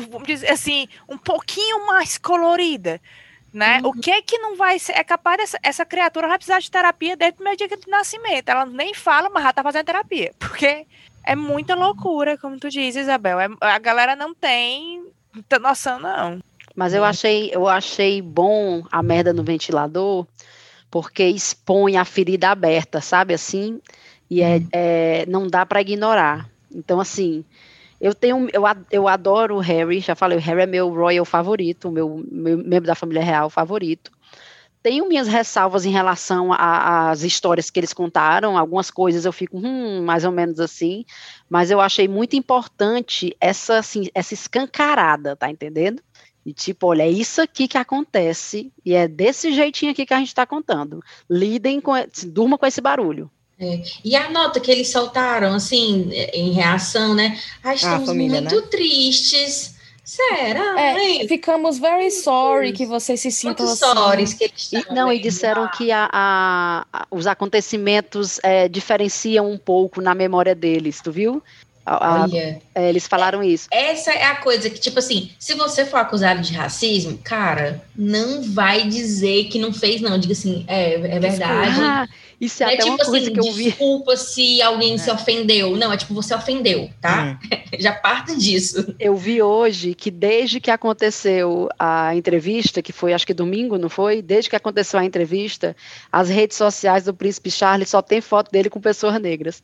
vamos 0.10 0.28
dizer 0.28 0.52
assim, 0.52 0.88
um 1.10 1.18
pouquinho 1.18 1.88
mais 1.88 2.20
colorida 2.20 3.02
né? 3.54 3.80
Uhum. 3.82 3.90
O 3.90 3.94
que 3.94 4.10
é 4.10 4.22
que 4.22 4.38
não 4.38 4.56
vai 4.56 4.80
ser? 4.80 4.94
É 4.94 5.04
capaz 5.04 5.38
dessa 5.38 5.60
essa 5.62 5.86
criatura 5.86 6.28
vai 6.28 6.38
precisar 6.38 6.60
de 6.60 6.72
terapia 6.72 7.18
desde 7.18 7.34
o 7.34 7.36
primeiro 7.38 7.58
dia 7.58 7.68
de 7.68 7.90
nascimento. 7.90 8.50
Ela 8.50 8.66
nem 8.66 8.94
fala, 8.94 9.30
mas 9.30 9.44
já 9.44 9.54
tá 9.54 9.64
fazendo 9.64 9.86
terapia. 9.86 10.32
Porque 10.40 10.86
é 11.24 11.36
muita 11.36 11.76
loucura, 11.76 12.38
como 12.38 12.60
tu 12.60 12.70
diz, 12.70 12.96
Isabel. 12.96 13.40
É, 13.40 13.48
a 13.62 13.80
galera 13.80 14.16
não 14.16 14.34
tem 14.34 15.04
noção, 15.62 16.00
não. 16.00 16.40
Mas 16.76 16.94
eu 16.94 17.04
achei, 17.04 17.52
eu 17.54 17.68
achei 17.68 18.22
bom 18.22 18.84
a 18.90 19.04
merda 19.04 19.34
no 19.34 19.44
ventilador, 19.44 20.26
porque 20.90 21.24
expõe 21.26 21.98
a 21.98 22.06
ferida 22.06 22.50
aberta, 22.50 23.02
sabe 23.02 23.34
assim? 23.34 23.82
E 24.30 24.42
é, 24.42 24.56
uhum. 24.56 24.68
é 24.72 25.26
não 25.28 25.48
dá 25.48 25.66
para 25.66 25.82
ignorar. 25.82 26.50
Então, 26.74 27.02
assim, 27.02 27.44
eu 28.02 28.16
tenho, 28.16 28.48
eu, 28.52 28.64
eu 28.92 29.08
adoro 29.08 29.58
o 29.58 29.60
Harry, 29.60 30.00
já 30.00 30.16
falei, 30.16 30.36
o 30.36 30.42
Harry 30.42 30.62
é 30.62 30.66
meu 30.66 30.90
royal 30.90 31.24
favorito, 31.24 31.92
meu, 31.92 32.26
meu 32.32 32.58
membro 32.58 32.88
da 32.88 32.96
família 32.96 33.24
real 33.24 33.48
favorito. 33.48 34.12
Tenho 34.82 35.08
minhas 35.08 35.28
ressalvas 35.28 35.86
em 35.86 35.92
relação 35.92 36.52
às 36.52 37.22
histórias 37.22 37.70
que 37.70 37.80
eles 37.80 37.94
contaram, 37.94 38.58
algumas 38.58 38.90
coisas 38.90 39.24
eu 39.24 39.32
fico, 39.32 39.56
hum, 39.56 40.02
mais 40.04 40.26
ou 40.26 40.32
menos 40.32 40.60
assim, 40.60 41.06
mas 41.48 41.70
eu 41.70 41.80
achei 41.80 42.08
muito 42.08 42.36
importante 42.36 43.38
essa, 43.40 43.78
assim, 43.78 44.08
essa 44.16 44.34
escancarada, 44.34 45.36
tá 45.36 45.52
entendendo? 45.52 46.02
E 46.44 46.52
tipo, 46.52 46.88
olha, 46.88 47.04
é 47.04 47.10
isso 47.10 47.40
aqui 47.40 47.68
que 47.68 47.78
acontece, 47.78 48.74
e 48.84 48.96
é 48.96 49.08
desse 49.08 49.54
jeitinho 49.54 49.92
aqui 49.92 50.08
que 50.08 50.14
a 50.16 50.18
gente 50.18 50.30
está 50.30 50.48
contando. 50.48 51.04
Lidem 51.30 51.80
com, 51.80 51.94
durma 52.26 52.58
com 52.58 52.66
esse 52.66 52.82
barulho. 52.82 53.30
É. 53.62 53.84
E 54.04 54.16
a 54.16 54.30
nota 54.32 54.60
que 54.60 54.72
eles 54.72 54.90
soltaram, 54.90 55.54
assim, 55.54 56.10
em 56.34 56.52
reação, 56.52 57.14
né? 57.14 57.40
Ah, 57.64 57.76
estamos 57.76 58.08
família, 58.08 58.42
muito 58.42 58.56
né? 58.56 58.68
tristes. 58.72 59.76
Será? 60.04 60.82
É, 60.82 61.26
ficamos 61.28 61.78
very 61.80 62.10
sorry 62.12 62.74
que 62.74 62.86
vocês 62.86 63.22
se 63.22 63.32
sintam 63.32 63.66
Quantos 63.66 63.82
assim. 63.82 64.38
que 64.38 64.44
eles 64.44 64.74
e, 64.74 64.94
Não, 64.94 65.14
e 65.14 65.20
disseram 65.20 65.70
que 65.70 65.90
a, 65.92 66.10
a, 66.12 66.86
a 66.92 67.06
os 67.12 67.28
acontecimentos 67.28 68.40
é, 68.44 68.68
diferenciam 68.68 69.50
um 69.50 69.58
pouco 69.58 70.02
na 70.02 70.14
memória 70.14 70.56
deles, 70.56 71.00
tu 71.02 71.12
viu? 71.12 71.42
A, 71.86 72.24
Olha, 72.24 72.62
é, 72.76 72.90
eles 72.90 73.08
falaram 73.08 73.44
isso. 73.44 73.68
Essa 73.72 74.12
é 74.12 74.26
a 74.26 74.36
coisa 74.36 74.70
que, 74.70 74.80
tipo 74.80 75.00
assim, 75.00 75.32
se 75.40 75.56
você 75.56 75.86
for 75.86 75.98
acusado 75.98 76.42
de 76.42 76.54
racismo, 76.54 77.18
cara, 77.24 77.82
não 77.96 78.44
vai 78.44 78.88
dizer 78.88 79.46
que 79.46 79.60
não 79.60 79.74
fez, 79.74 80.02
não. 80.02 80.20
Diga 80.20 80.34
assim, 80.34 80.64
é, 80.68 80.94
é 80.94 81.20
verdade. 81.20 81.82
Ah, 81.82 82.08
isso 82.42 82.64
é, 82.64 82.72
é 82.72 82.74
até 82.74 82.78
tipo 82.78 82.96
uma 82.96 83.06
coisa 83.06 83.18
assim, 83.18 83.34
que 83.34 83.40
eu 83.40 83.54
vi. 83.54 83.64
Desculpa 83.66 84.18
se 84.18 84.62
alguém 84.64 84.96
é. 84.96 84.98
se 84.98 85.12
ofendeu. 85.12 85.78
Não, 85.78 85.94
é 85.94 85.98
tipo, 85.98 86.12
você 86.12 86.34
ofendeu, 86.34 86.90
tá? 87.00 87.40
É. 87.52 87.78
Já 87.80 87.94
parte 87.94 88.36
disso. 88.36 88.96
Eu 89.00 89.16
vi 89.16 89.44
hoje 89.44 89.94
que 89.94 90.10
desde 90.10 90.60
que 90.60 90.72
aconteceu 90.72 91.70
a 91.78 92.16
entrevista, 92.16 92.82
que 92.82 92.92
foi 92.92 93.14
acho 93.14 93.28
que 93.28 93.34
domingo, 93.34 93.78
não 93.78 93.90
foi? 93.90 94.24
Desde 94.24 94.50
que 94.50 94.56
aconteceu 94.56 95.00
a 95.00 95.06
entrevista, 95.06 95.76
as 96.12 96.30
redes 96.30 96.58
sociais 96.58 97.06
do 97.06 97.14
Príncipe 97.14 97.52
Charles 97.52 97.90
só 97.90 98.02
tem 98.02 98.20
foto 98.20 98.52
dele 98.52 98.72
com 98.72 98.82
pessoas 98.82 99.22
negras. 99.22 99.62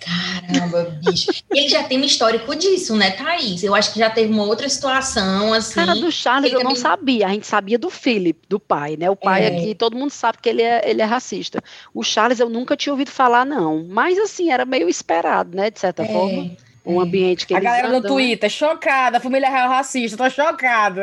Caramba, 0.00 0.98
bicho. 1.04 1.30
ele 1.50 1.68
já 1.68 1.84
tem 1.84 2.00
um 2.00 2.04
histórico 2.04 2.56
disso, 2.56 2.96
né, 2.96 3.10
Thaís? 3.10 3.62
Eu 3.62 3.74
acho 3.74 3.92
que 3.92 3.98
já 3.98 4.08
teve 4.08 4.32
uma 4.32 4.44
outra 4.44 4.68
situação, 4.68 5.52
assim. 5.52 5.74
Cara, 5.74 5.94
do 5.94 6.10
Charles 6.10 6.52
eu 6.52 6.60
também... 6.60 6.74
não 6.74 6.80
sabia. 6.80 7.26
A 7.26 7.30
gente 7.30 7.46
sabia 7.46 7.78
do 7.78 7.90
Philip, 7.90 8.40
do 8.48 8.58
pai, 8.58 8.96
né? 8.96 9.10
O 9.10 9.16
pai 9.16 9.44
é. 9.44 9.48
aqui, 9.48 9.74
todo 9.74 9.96
mundo 9.96 10.10
sabe 10.10 10.38
que 10.40 10.48
ele 10.48 10.62
é, 10.62 10.88
ele 10.88 11.02
é 11.02 11.04
racista. 11.04 11.62
O 11.92 12.02
Charles 12.02 12.40
eu 12.40 12.48
nunca 12.48 12.76
tinha 12.76 12.92
ouvido 12.92 13.10
falar, 13.10 13.44
não. 13.44 13.86
Mas, 13.88 14.18
assim, 14.18 14.50
era 14.50 14.64
meio 14.64 14.88
esperado, 14.88 15.56
né, 15.56 15.70
de 15.70 15.78
certa 15.78 16.02
é. 16.02 16.06
forma 16.06 16.50
um 16.84 17.00
ambiente 17.00 17.46
que 17.46 17.54
A 17.54 17.60
galera 17.60 17.88
andam, 17.88 18.00
no 18.00 18.02
né? 18.02 18.08
Twitter, 18.08 18.48
né? 18.48 18.48
chocada, 18.48 19.20
família 19.20 19.50
real 19.50 19.68
racista, 19.68 20.16
tô 20.16 20.30
chocada. 20.30 21.02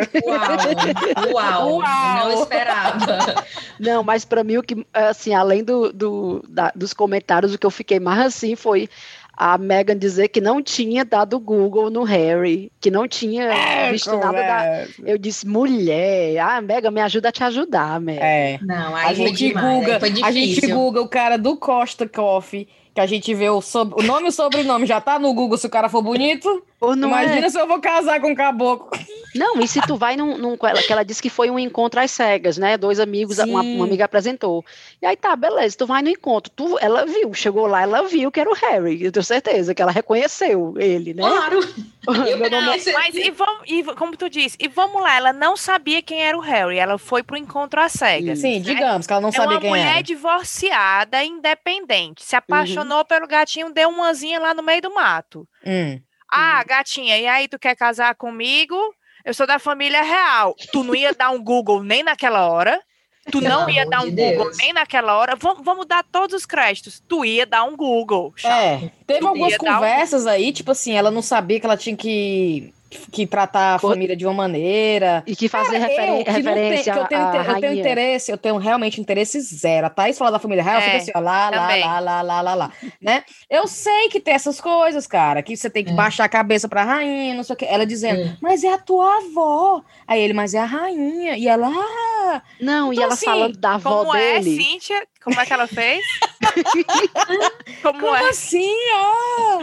Uau, 1.31 1.33
uau, 1.33 1.77
uau. 1.79 2.29
não 2.29 2.41
esperava. 2.41 3.45
Não, 3.79 4.03
mas 4.03 4.25
para 4.25 4.43
mim 4.43 4.57
o 4.57 4.63
que, 4.63 4.85
assim, 4.93 5.33
além 5.33 5.63
do, 5.63 5.91
do 5.93 6.43
da, 6.47 6.71
dos 6.75 6.93
comentários, 6.93 7.53
o 7.53 7.57
que 7.57 7.65
eu 7.65 7.71
fiquei 7.71 7.99
mais 7.99 8.19
assim 8.19 8.55
foi 8.55 8.89
a 9.37 9.55
Megan 9.55 9.95
dizer 9.95 10.29
que 10.29 10.41
não 10.41 10.63
tinha 10.63 11.05
dado 11.05 11.39
Google 11.39 11.91
no 11.91 12.03
Harry, 12.03 12.71
que 12.81 12.89
não 12.89 13.07
tinha 13.07 13.43
é, 13.43 13.91
visto 13.91 14.17
nada 14.17 14.31
da. 14.31 14.87
Eu 15.05 15.15
disse, 15.15 15.47
mulher, 15.47 16.39
ah, 16.39 16.59
Megan, 16.59 16.89
me 16.89 17.01
ajuda 17.01 17.29
a 17.29 17.31
te 17.31 17.43
ajudar, 17.43 18.01
Megan. 18.01 18.25
É. 18.25 18.59
Não, 18.63 18.95
aí 18.95 19.11
a 19.11 19.13
gente 19.13 19.49
demais, 19.49 19.77
Google, 19.77 20.25
a 20.25 20.31
gente 20.31 20.67
Google 20.67 21.03
o 21.03 21.07
cara 21.07 21.37
do 21.37 21.55
Costa 21.55 22.09
Coffee 22.09 22.67
que 22.97 23.01
a 23.01 23.05
gente 23.05 23.31
vê 23.35 23.47
o, 23.47 23.61
sob... 23.61 23.93
o 23.95 24.01
nome 24.01 24.25
e 24.25 24.29
o 24.29 24.31
sobrenome 24.31 24.87
já 24.87 24.99
tá 24.99 25.19
no 25.19 25.31
Google 25.31 25.55
se 25.55 25.67
o 25.67 25.69
cara 25.69 25.87
for 25.87 26.01
bonito. 26.01 26.63
Imagina 26.81 27.47
é. 27.47 27.49
se 27.49 27.59
eu 27.59 27.67
vou 27.67 27.81
casar 27.81 28.21
com 28.21 28.29
um 28.29 28.35
caboclo. 28.35 28.89
Não, 29.33 29.59
e 29.59 29.67
se 29.67 29.81
tu 29.81 29.95
vai 29.97 30.15
num, 30.15 30.37
num. 30.37 30.57
que 30.57 30.91
ela 30.91 31.03
disse 31.03 31.21
que 31.21 31.29
foi 31.29 31.49
um 31.49 31.57
encontro 31.57 31.99
às 31.99 32.11
cegas, 32.11 32.57
né? 32.57 32.77
Dois 32.77 32.99
amigos, 32.99 33.39
uma, 33.39 33.61
uma, 33.61 33.85
amiga 33.85 34.05
apresentou. 34.05 34.63
E 35.01 35.05
aí 35.05 35.15
tá, 35.15 35.35
beleza, 35.35 35.77
tu 35.77 35.85
vai 35.85 36.01
no 36.01 36.09
encontro. 36.09 36.51
Tu, 36.55 36.77
ela 36.79 37.05
viu, 37.05 37.33
chegou 37.33 37.67
lá, 37.67 37.81
ela 37.81 38.03
viu 38.03 38.31
que 38.31 38.39
era 38.39 38.49
o 38.49 38.53
Harry. 38.53 39.03
Eu 39.03 39.11
tenho 39.11 39.23
certeza 39.23 39.73
que 39.73 39.81
ela 39.81 39.91
reconheceu 39.91 40.73
ele, 40.77 41.13
né? 41.13 41.23
Claro. 41.23 41.59
É 42.07 42.93
Mas 42.93 43.15
e, 43.15 43.29
vamos, 43.31 43.63
e 43.65 43.83
como 43.95 44.15
tu 44.15 44.29
disse, 44.29 44.55
e 44.61 44.69
vamos 44.69 45.01
lá, 45.01 45.17
ela 45.17 45.33
não 45.33 45.57
sabia 45.57 46.01
quem 46.01 46.23
era 46.23 46.37
o 46.37 46.39
Harry. 46.39 46.77
Ela 46.77 46.97
foi 46.97 47.21
pro 47.21 47.35
encontro 47.35 47.81
às 47.81 47.91
cegas. 47.91 48.39
Sim, 48.39 48.59
né? 48.59 48.65
digamos 48.65 49.05
que 49.05 49.11
ela 49.11 49.21
não 49.21 49.27
é 49.27 49.33
sabia 49.33 49.59
quem 49.59 49.69
era. 49.69 49.77
É 49.77 49.81
uma 49.81 49.89
mulher 49.89 50.03
divorciada, 50.03 51.21
independente. 51.21 52.23
Se 52.23 52.33
apaixonou 52.33 52.99
uhum. 52.99 53.05
pelo 53.05 53.27
gatinho, 53.27 53.73
deu 53.73 53.89
uma 53.89 54.13
lá 54.39 54.53
no 54.53 54.63
meio 54.63 54.81
do 54.81 54.93
mato. 54.93 55.45
Hum. 55.65 55.99
Ah, 56.31 56.63
gatinha, 56.63 57.17
e 57.17 57.27
aí 57.27 57.47
tu 57.47 57.57
quer 57.57 57.75
casar 57.75 58.15
comigo? 58.15 58.75
Eu 59.23 59.33
sou 59.33 59.45
da 59.45 59.59
família 59.59 60.01
real. 60.01 60.55
Tu 60.71 60.83
não 60.83 60.95
ia 60.95 61.13
dar 61.13 61.31
um 61.31 61.43
Google 61.43 61.83
nem 61.83 62.03
naquela 62.03 62.47
hora. 62.47 62.81
Tu 63.29 63.41
Pelo 63.41 63.49
não 63.49 63.69
ia 63.69 63.85
dar 63.85 64.03
um 64.03 64.09
de 64.09 64.11
Google 64.11 64.45
Deus. 64.45 64.57
nem 64.57 64.71
naquela 64.71 65.17
hora. 65.17 65.35
Vamos, 65.35 65.63
vamos 65.63 65.85
dar 65.85 66.01
todos 66.01 66.33
os 66.33 66.45
créditos. 66.45 67.03
Tu 67.05 67.25
ia 67.25 67.45
dar 67.45 67.65
um 67.65 67.75
Google. 67.75 68.33
É, 68.43 68.89
teve 69.05 69.19
tu 69.19 69.27
algumas 69.27 69.57
conversas 69.57 70.25
um... 70.25 70.29
aí, 70.29 70.53
tipo 70.53 70.71
assim, 70.71 70.93
ela 70.93 71.11
não 71.11 71.21
sabia 71.21 71.59
que 71.59 71.65
ela 71.65 71.75
tinha 71.75 71.95
que 71.95 72.73
que 73.11 73.27
tratar 73.27 73.75
a 73.75 73.79
família 73.79 74.15
de 74.15 74.25
uma 74.25 74.33
maneira. 74.33 75.23
E 75.25 75.35
que 75.35 75.47
fazer 75.47 75.79
Cara, 75.79 75.87
referen 75.87 76.19
eu, 76.19 76.25
que 76.25 76.31
referência 76.31 76.83
tem, 76.83 76.93
que 76.93 76.99
eu, 76.99 77.07
tenho, 77.07 77.43
eu 77.43 77.59
tenho 77.61 77.73
interesse, 77.73 78.31
eu 78.31 78.37
tenho 78.37 78.57
realmente 78.57 79.01
interesse 79.01 79.39
zero. 79.41 79.87
A 79.87 79.89
Thaís 79.89 80.17
fala 80.17 80.31
da 80.31 80.39
família 80.39 80.63
real, 80.63 80.77
é, 80.77 80.81
fica 80.81 80.97
assim, 80.97 81.11
ó, 81.15 81.19
lá, 81.19 81.49
lá, 81.49 81.75
lá, 81.75 81.99
lá, 81.99 82.21
lá, 82.21 82.41
lá, 82.41 82.55
lá, 82.55 82.71
né? 83.01 83.23
Eu 83.49 83.67
sei 83.67 84.09
que 84.09 84.19
tem 84.19 84.33
essas 84.33 84.61
coisas, 84.61 85.05
cara, 85.07 85.41
que 85.41 85.55
você 85.55 85.69
tem 85.69 85.83
que 85.83 85.91
é. 85.91 85.95
baixar 85.95 86.25
a 86.25 86.29
cabeça 86.29 86.67
pra 86.67 86.83
rainha, 86.83 87.35
não 87.35 87.43
sei 87.43 87.53
o 87.53 87.57
que. 87.57 87.65
Ela 87.65 87.85
dizendo, 87.85 88.21
é. 88.21 88.37
mas 88.41 88.63
é 88.63 88.73
a 88.73 88.77
tua 88.77 89.17
avó. 89.17 89.83
Aí 90.07 90.21
ele, 90.21 90.33
mas 90.33 90.53
é 90.53 90.59
a 90.59 90.65
rainha. 90.65 91.37
E 91.37 91.47
ela, 91.47 91.67
ah. 91.67 92.41
Não, 92.59 92.91
então, 92.91 93.01
e 93.01 93.03
ela 93.03 93.13
assim, 93.13 93.25
falando 93.25 93.57
da 93.57 93.75
avó 93.75 94.05
como 94.05 94.15
é, 94.15 94.39
dele. 94.39 94.51
Como 94.51 94.61
é, 94.61 94.63
Cíntia? 94.63 95.07
Como 95.27 95.41
é 95.41 95.45
que 95.45 95.51
ela 95.51 95.67
fez? 95.67 96.05
como, 97.83 97.99
como 97.99 98.15
é? 98.15 98.29
assim, 98.29 98.73
ó? 98.93 99.59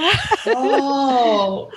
Oh. 0.54 1.68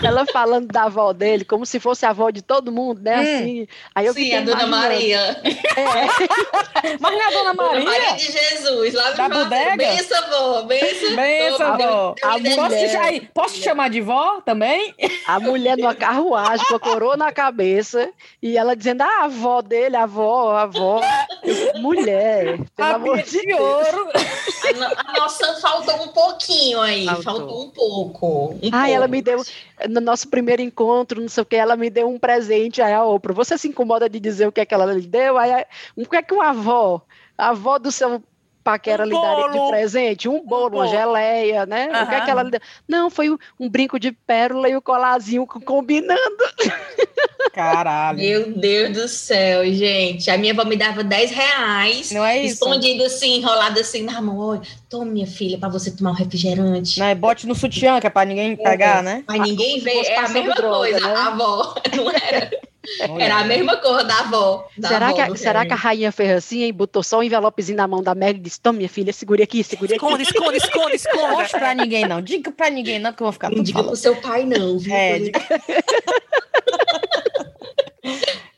Ela 0.00 0.24
falando 0.26 0.68
da 0.68 0.84
avó 0.84 1.12
dele, 1.12 1.44
como 1.44 1.66
se 1.66 1.80
fosse 1.80 2.06
a 2.06 2.10
avó 2.10 2.30
de 2.30 2.40
todo 2.40 2.70
mundo, 2.70 3.00
né? 3.02 3.16
Hum. 3.16 3.20
Assim. 3.20 3.68
Aí 3.96 4.06
eu 4.06 4.14
Sim, 4.14 4.32
a 4.36 4.42
Dona 4.42 4.66
Maria. 4.68 5.40
É. 5.42 6.94
Mas 7.00 7.12
não 7.12 7.20
é 7.20 7.24
a 7.24 7.30
Dona 7.30 7.54
Maria? 7.54 7.80
Dona 7.80 7.90
Maria 7.90 8.12
de 8.12 8.30
Jesus, 8.30 8.94
lá 8.94 9.10
da 9.10 9.28
bodega? 9.28 9.76
Benção, 9.76 10.18
avó. 10.18 10.62
Benção, 10.62 11.16
benção 11.16 11.72
avó. 11.72 12.14
A 12.22 12.38
mulher... 12.38 13.30
Posso, 13.34 13.56
te 13.56 13.62
chamar 13.62 13.90
de 13.90 14.00
vó 14.00 14.40
também? 14.42 14.94
A 15.26 15.40
mulher 15.40 15.76
numa 15.76 15.96
carruagem 15.96 16.64
com 16.68 16.76
a 16.76 16.80
coroa 16.80 17.16
na 17.16 17.32
cabeça 17.32 18.08
e 18.40 18.56
ela 18.56 18.76
dizendo, 18.76 19.02
ah, 19.02 19.22
a 19.22 19.24
avó 19.24 19.60
dele, 19.62 19.96
a 19.96 20.04
avó, 20.04 20.52
a 20.52 20.62
avó. 20.62 21.00
Mulher, 21.80 22.58
pelo 22.76 22.88
a 22.88 22.94
amor 22.94 23.22
de 23.22 23.31
Deus. 23.40 23.60
ouro. 23.60 24.08
A, 24.14 25.00
a 25.00 25.12
nossa 25.18 25.60
faltou 25.60 26.02
um 26.02 26.08
pouquinho 26.08 26.80
aí, 26.80 27.06
faltou, 27.06 27.22
faltou 27.22 27.64
um 27.64 27.70
pouco. 27.70 28.54
Um 28.62 28.70
ah, 28.72 28.88
ela 28.88 29.08
me 29.08 29.22
deu, 29.22 29.42
no 29.88 30.00
nosso 30.00 30.28
primeiro 30.28 30.62
encontro, 30.62 31.20
não 31.20 31.28
sei 31.28 31.42
o 31.42 31.46
que, 31.46 31.56
ela 31.56 31.76
me 31.76 31.90
deu 31.90 32.08
um 32.08 32.18
presente, 32.18 32.82
aí 32.82 32.92
a 32.92 33.04
Oprah, 33.04 33.34
você 33.34 33.56
se 33.56 33.68
incomoda 33.68 34.08
de 34.08 34.20
dizer 34.20 34.46
o 34.46 34.52
que 34.52 34.60
é 34.60 34.66
que 34.66 34.74
ela 34.74 34.92
lhe 34.92 35.06
deu? 35.06 35.38
Aí, 35.38 35.64
o 35.96 36.08
que 36.08 36.16
é 36.16 36.22
que 36.22 36.34
uma 36.34 36.50
avó, 36.50 37.02
a 37.36 37.50
avó 37.50 37.78
do 37.78 37.90
seu 37.90 38.22
paquera 38.62 39.04
um 39.04 39.06
lhe 39.06 39.12
daria 39.12 39.48
de 39.50 39.68
presente? 39.68 40.28
Um 40.28 40.44
bolo, 40.44 40.76
um 40.76 40.80
uma 40.80 40.88
geleia, 40.88 41.66
né? 41.66 41.88
Uhum. 41.88 42.02
O 42.02 42.08
que 42.08 42.14
é 42.14 42.20
que 42.20 42.30
ela 42.30 42.42
lhe? 42.42 42.58
Não, 42.88 43.10
foi 43.10 43.30
um, 43.30 43.68
brinco 43.68 43.98
de 43.98 44.12
pérola 44.12 44.68
e 44.68 44.76
o 44.76 44.82
colazinho 44.82 45.46
combinando. 45.46 46.20
Caralho. 47.52 48.18
Meu 48.18 48.52
Deus 48.52 48.96
do 48.96 49.08
céu, 49.08 49.64
gente. 49.72 50.30
A 50.30 50.38
minha 50.38 50.52
avó 50.52 50.64
me 50.64 50.76
dava 50.76 51.04
10 51.04 51.30
reais. 51.30 52.10
Não 52.10 52.24
é 52.24 52.38
isso? 52.38 52.54
Escondido 52.64 53.04
assim, 53.04 53.36
enrolado 53.36 53.78
assim 53.78 54.02
na 54.02 54.20
mão. 54.22 54.60
Toma, 54.88 55.04
minha 55.04 55.26
filha, 55.26 55.58
para 55.58 55.68
você 55.68 55.90
tomar 55.90 56.12
um 56.12 56.14
refrigerante. 56.14 56.98
Não, 56.98 57.06
é 57.06 57.14
bote 57.14 57.46
no 57.46 57.54
sutiã, 57.54 58.00
que 58.00 58.06
é 58.06 58.10
pra 58.10 58.24
ninguém 58.24 58.56
pegar, 58.56 59.00
é. 59.00 59.02
né? 59.02 59.24
Pra 59.26 59.36
ninguém 59.36 59.80
ver. 59.80 60.04
É 60.06 60.18
a 60.18 60.28
mesma 60.28 60.54
droga, 60.54 60.76
coisa, 60.78 61.00
né? 61.00 61.14
a 61.14 61.26
avó. 61.26 61.74
Não 61.94 62.10
era? 62.10 62.50
Era 63.18 63.36
a 63.36 63.44
mesma 63.44 63.76
cor 63.76 64.02
da 64.04 64.20
avó. 64.20 64.68
Da 64.76 64.88
será, 64.88 65.06
avó 65.06 65.14
que 65.14 65.20
a, 65.20 65.36
será 65.36 65.66
que 65.66 65.72
a 65.72 65.76
rainha 65.76 66.10
fez 66.10 66.30
assim 66.32 66.64
e 66.64 66.72
botou 66.72 67.02
só 67.02 67.20
um 67.20 67.22
envelopezinho 67.22 67.76
na 67.76 67.86
mão 67.86 68.02
da 68.02 68.14
Meg 68.14 68.38
e 68.38 68.42
disse: 68.42 68.60
Toma, 68.60 68.78
minha 68.78 68.88
filha, 68.88 69.12
segure 69.12 69.42
aqui, 69.42 69.62
segure 69.62 69.94
aqui. 69.94 70.04
Esconde, 70.04 70.24
esconde, 70.24 70.56
esconde, 70.56 70.96
esconde. 70.96 71.22
Não 71.22 71.30
mostra 71.32 71.58
pra 71.60 71.74
ninguém, 71.74 72.06
não. 72.06 72.20
Diga 72.20 72.50
pra 72.50 72.70
ninguém, 72.70 72.98
não, 72.98 73.12
que 73.12 73.22
eu 73.22 73.26
vou 73.26 73.32
ficar 73.32 73.50
Não 73.50 73.62
diga 73.62 73.78
falando. 73.78 73.90
pro 73.90 73.96
seu 73.96 74.16
pai, 74.16 74.44
não. 74.44 74.78
Viu? 74.78 74.94
É, 74.94 75.18
diga... 75.18 75.40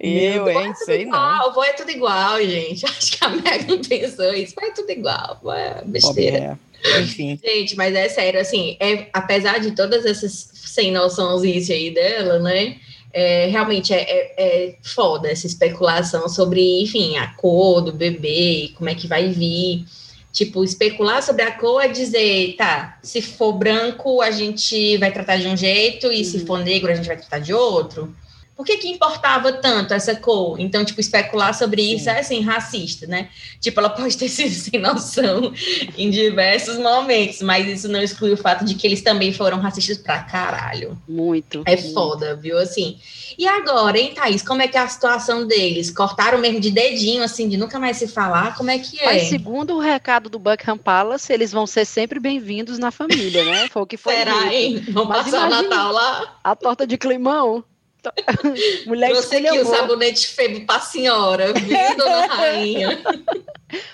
Eu, 0.01 0.48
hein? 0.51 0.70
É 0.70 0.74
sei 0.74 1.02
igual, 1.02 1.38
não. 1.38 1.52
Vó 1.52 1.64
é 1.64 1.72
tudo 1.72 1.90
igual, 1.90 2.38
gente. 2.42 2.84
Acho 2.86 3.18
que 3.18 3.24
a 3.24 3.28
Megan 3.28 3.80
pensou 3.82 4.32
isso. 4.34 4.55
Vai 4.55 4.68
é 4.68 4.72
tudo 4.72 4.90
igual. 4.90 5.40
É 5.52 5.82
besteira. 5.84 6.59
É. 6.84 7.01
Enfim. 7.01 7.40
Gente, 7.42 7.76
mas 7.76 7.94
é 7.94 8.09
sério, 8.10 8.38
assim, 8.38 8.76
é, 8.78 9.06
apesar 9.12 9.59
de 9.59 9.70
todas 9.70 10.05
essas 10.05 10.51
sem 10.55 10.92
noçãozinhas 10.92 11.70
aí 11.70 11.90
dela, 11.90 12.38
né? 12.40 12.76
É, 13.16 13.46
realmente 13.46 13.94
é, 13.94 14.00
é, 14.00 14.34
é, 14.36 14.74
foda 14.82 15.30
essa 15.30 15.46
especulação 15.46 16.28
sobre, 16.28 16.82
enfim, 16.82 17.16
a 17.16 17.28
cor 17.28 17.80
do 17.80 17.92
bebê, 17.92 18.72
como 18.76 18.90
é 18.90 18.94
que 18.94 19.06
vai 19.06 19.28
vir. 19.28 19.86
Tipo, 20.32 20.64
especular 20.64 21.22
sobre 21.22 21.42
a 21.42 21.52
cor 21.52 21.80
é 21.80 21.86
dizer, 21.86 22.56
tá, 22.56 22.98
se 23.04 23.22
for 23.22 23.52
branco, 23.52 24.20
a 24.20 24.32
gente 24.32 24.96
vai 24.98 25.12
tratar 25.12 25.36
de 25.36 25.46
um 25.46 25.56
jeito, 25.56 26.12
e 26.12 26.18
uhum. 26.18 26.24
se 26.24 26.44
for 26.44 26.58
negro, 26.58 26.90
a 26.90 26.94
gente 26.96 27.06
vai 27.06 27.16
tratar 27.16 27.38
de 27.38 27.54
outro. 27.54 28.12
Por 28.56 28.64
que, 28.64 28.76
que 28.76 28.89
importava 28.89 29.52
tanto 29.52 29.94
essa 29.94 30.14
cor? 30.14 30.60
Então, 30.60 30.85
tipo, 30.85 31.01
especular 31.01 31.52
sobre 31.52 31.82
isso 31.82 32.05
Sim. 32.05 32.10
é 32.10 32.20
assim, 32.20 32.40
racista, 32.40 33.06
né? 33.06 33.28
Tipo, 33.60 33.81
ela 33.81 33.90
pode 33.94 34.16
ter 34.16 34.28
sido 34.28 34.55
sem 34.55 34.81
noção 34.81 35.52
em 35.98 36.09
diversos 36.09 36.78
momentos, 36.78 37.43
mas 37.43 37.66
isso 37.66 37.89
não 37.89 38.01
exclui 38.01 38.32
o 38.32 38.36
fato 38.36 38.64
de 38.64 38.76
que 38.76 38.86
eles 38.86 39.02
também 39.02 39.32
foram 39.32 39.59
racistas 39.59 39.98
pra 39.98 40.22
caralho. 40.22 40.97
Muito. 41.09 41.62
É 41.66 41.74
muito. 41.76 41.93
foda, 41.93 42.36
viu? 42.36 42.56
Assim. 42.56 42.98
E 43.36 43.48
agora, 43.48 43.98
hein, 43.98 44.12
Thaís? 44.14 44.43
Como 44.43 44.62
é 44.62 44.68
que 44.68 44.76
é 44.76 44.81
a 44.81 44.89
situação 44.89 45.47
deles? 45.47 45.90
Cortaram 45.90 46.39
mesmo 46.39 46.60
de 46.60 46.70
dedinho, 46.70 47.24
assim, 47.24 47.48
de 47.48 47.56
nunca 47.56 47.81
mais 47.81 47.97
se 47.97 48.06
falar? 48.06 48.56
Como 48.56 48.70
é 48.70 48.78
que 48.78 49.01
é? 49.01 49.06
Mas, 49.06 49.22
segundo 49.24 49.74
o 49.74 49.81
recado 49.81 50.31
do 50.31 50.39
Buckingham 50.39 50.78
Palace, 50.78 51.32
eles 51.32 51.51
vão 51.51 51.66
ser 51.66 51.85
sempre 51.85 52.20
bem-vindos 52.20 52.78
na 52.78 52.93
família, 52.93 53.44
né? 53.44 53.68
Foi 53.68 53.82
o 53.82 53.86
que 53.86 53.97
foi. 53.97 54.14
Será, 54.14 54.55
hein? 54.55 54.85
Vão 54.90 55.09
passar 55.09 55.48
o 55.48 55.51
Natal 55.51 55.93
lá? 55.93 56.39
A 56.44 56.55
torta 56.55 56.86
de 56.86 56.97
climão. 56.97 57.64
Mulher 58.86 59.10
Trouxe 59.10 59.36
aqui 59.36 59.59
o 59.59 59.64
sabonete 59.64 60.28
febo 60.28 60.66
pra 60.66 60.81
senhora, 60.81 61.52
viu, 61.52 61.76
dona 61.97 62.26
rainha? 62.26 63.02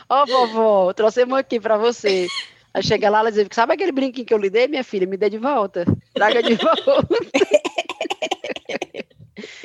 Ó, 0.08 0.22
oh, 0.22 0.26
vovó, 0.26 0.92
trouxemos 0.92 1.38
aqui 1.38 1.60
pra 1.60 1.76
você. 1.76 2.26
Aí 2.72 2.82
chega 2.82 3.10
lá, 3.10 3.20
ela 3.20 3.32
diz, 3.32 3.46
sabe 3.50 3.74
aquele 3.74 3.92
brinquinho 3.92 4.26
que 4.26 4.32
eu 4.32 4.38
lhe 4.38 4.50
dei, 4.50 4.68
minha 4.68 4.84
filha? 4.84 5.06
Me 5.06 5.16
dê 5.16 5.28
de 5.28 5.38
volta. 5.38 5.84
Traga 6.14 6.42
de 6.42 6.54
volta. 6.56 7.08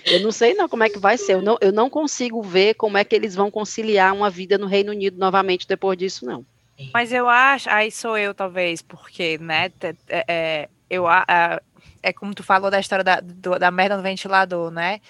eu 0.06 0.22
não 0.22 0.32
sei 0.32 0.54
não 0.56 0.68
como 0.68 0.84
é 0.84 0.90
que 0.90 0.98
vai 0.98 1.18
ser. 1.18 1.34
Eu 1.34 1.42
não, 1.42 1.58
eu 1.62 1.72
não 1.72 1.90
consigo 1.90 2.42
ver 2.42 2.74
como 2.74 2.98
é 2.98 3.04
que 3.04 3.16
eles 3.16 3.36
vão 3.36 3.52
conciliar 3.52 4.14
uma 4.14 4.30
vida 4.30 4.58
no 4.58 4.66
Reino 4.66 4.92
Unido 4.92 5.18
novamente 5.18 5.68
depois 5.68 5.98
disso, 5.98 6.26
não. 6.26 6.46
Mas 6.94 7.14
eu 7.14 7.30
acho, 7.30 7.70
aí 7.70 7.90
sou 7.90 8.18
eu 8.18 8.34
talvez, 8.34 8.82
porque, 8.82 9.38
né, 9.38 9.72
é, 10.10 10.26
é, 10.28 10.70
eu, 10.90 11.08
a, 11.08 11.62
é 12.06 12.14
como 12.14 12.36
tu 12.36 12.44
falou 12.44 12.69
da 12.69 12.80
história 12.80 13.03
da, 13.03 13.19
do, 13.19 13.57
da 13.57 13.72
merda 13.72 13.98
no 13.98 14.03
ventilador, 14.03 14.69
né? 14.69 15.02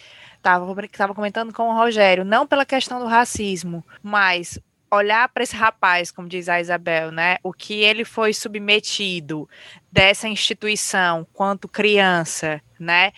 Tava, 0.42 0.66
tava 0.88 1.14
comentando 1.14 1.54
com 1.54 1.68
o 1.70 1.76
Rogério, 1.76 2.24
não 2.24 2.48
pela 2.48 2.66
questão 2.66 3.00
do 3.00 3.06
racismo, 3.06 3.86
mas 4.02 4.58
olhar 4.90 5.28
para 5.28 5.44
esse 5.44 5.56
rapaz, 5.56 6.10
como 6.10 6.30
diz 6.30 6.48
a 6.48 6.62
Isabel, 6.62 7.12
né? 7.12 7.38
O 7.44 7.52
que 7.52 7.74
ele 7.84 8.06
foi 8.06 8.34
submetido 8.34 9.50
dessa 9.92 10.30
instituição 10.30 11.28
quanto 11.34 11.68
criança, 11.68 12.62
né? 12.80 13.12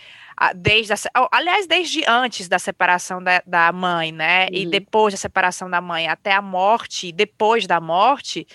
Desde 0.55 0.93
a, 0.93 0.97
aliás, 1.31 1.67
desde 1.67 2.03
antes 2.07 2.47
da 2.47 2.57
separação 2.57 3.21
da, 3.21 3.43
da 3.45 3.71
mãe, 3.71 4.11
né? 4.11 4.45
Uhum. 4.45 4.49
E 4.53 4.65
depois 4.65 5.13
da 5.13 5.17
separação 5.17 5.69
da 5.69 5.81
mãe, 5.81 6.07
até 6.07 6.31
a 6.31 6.41
morte, 6.41 7.11
depois 7.11 7.67
da 7.67 7.79
morte, 7.79 8.47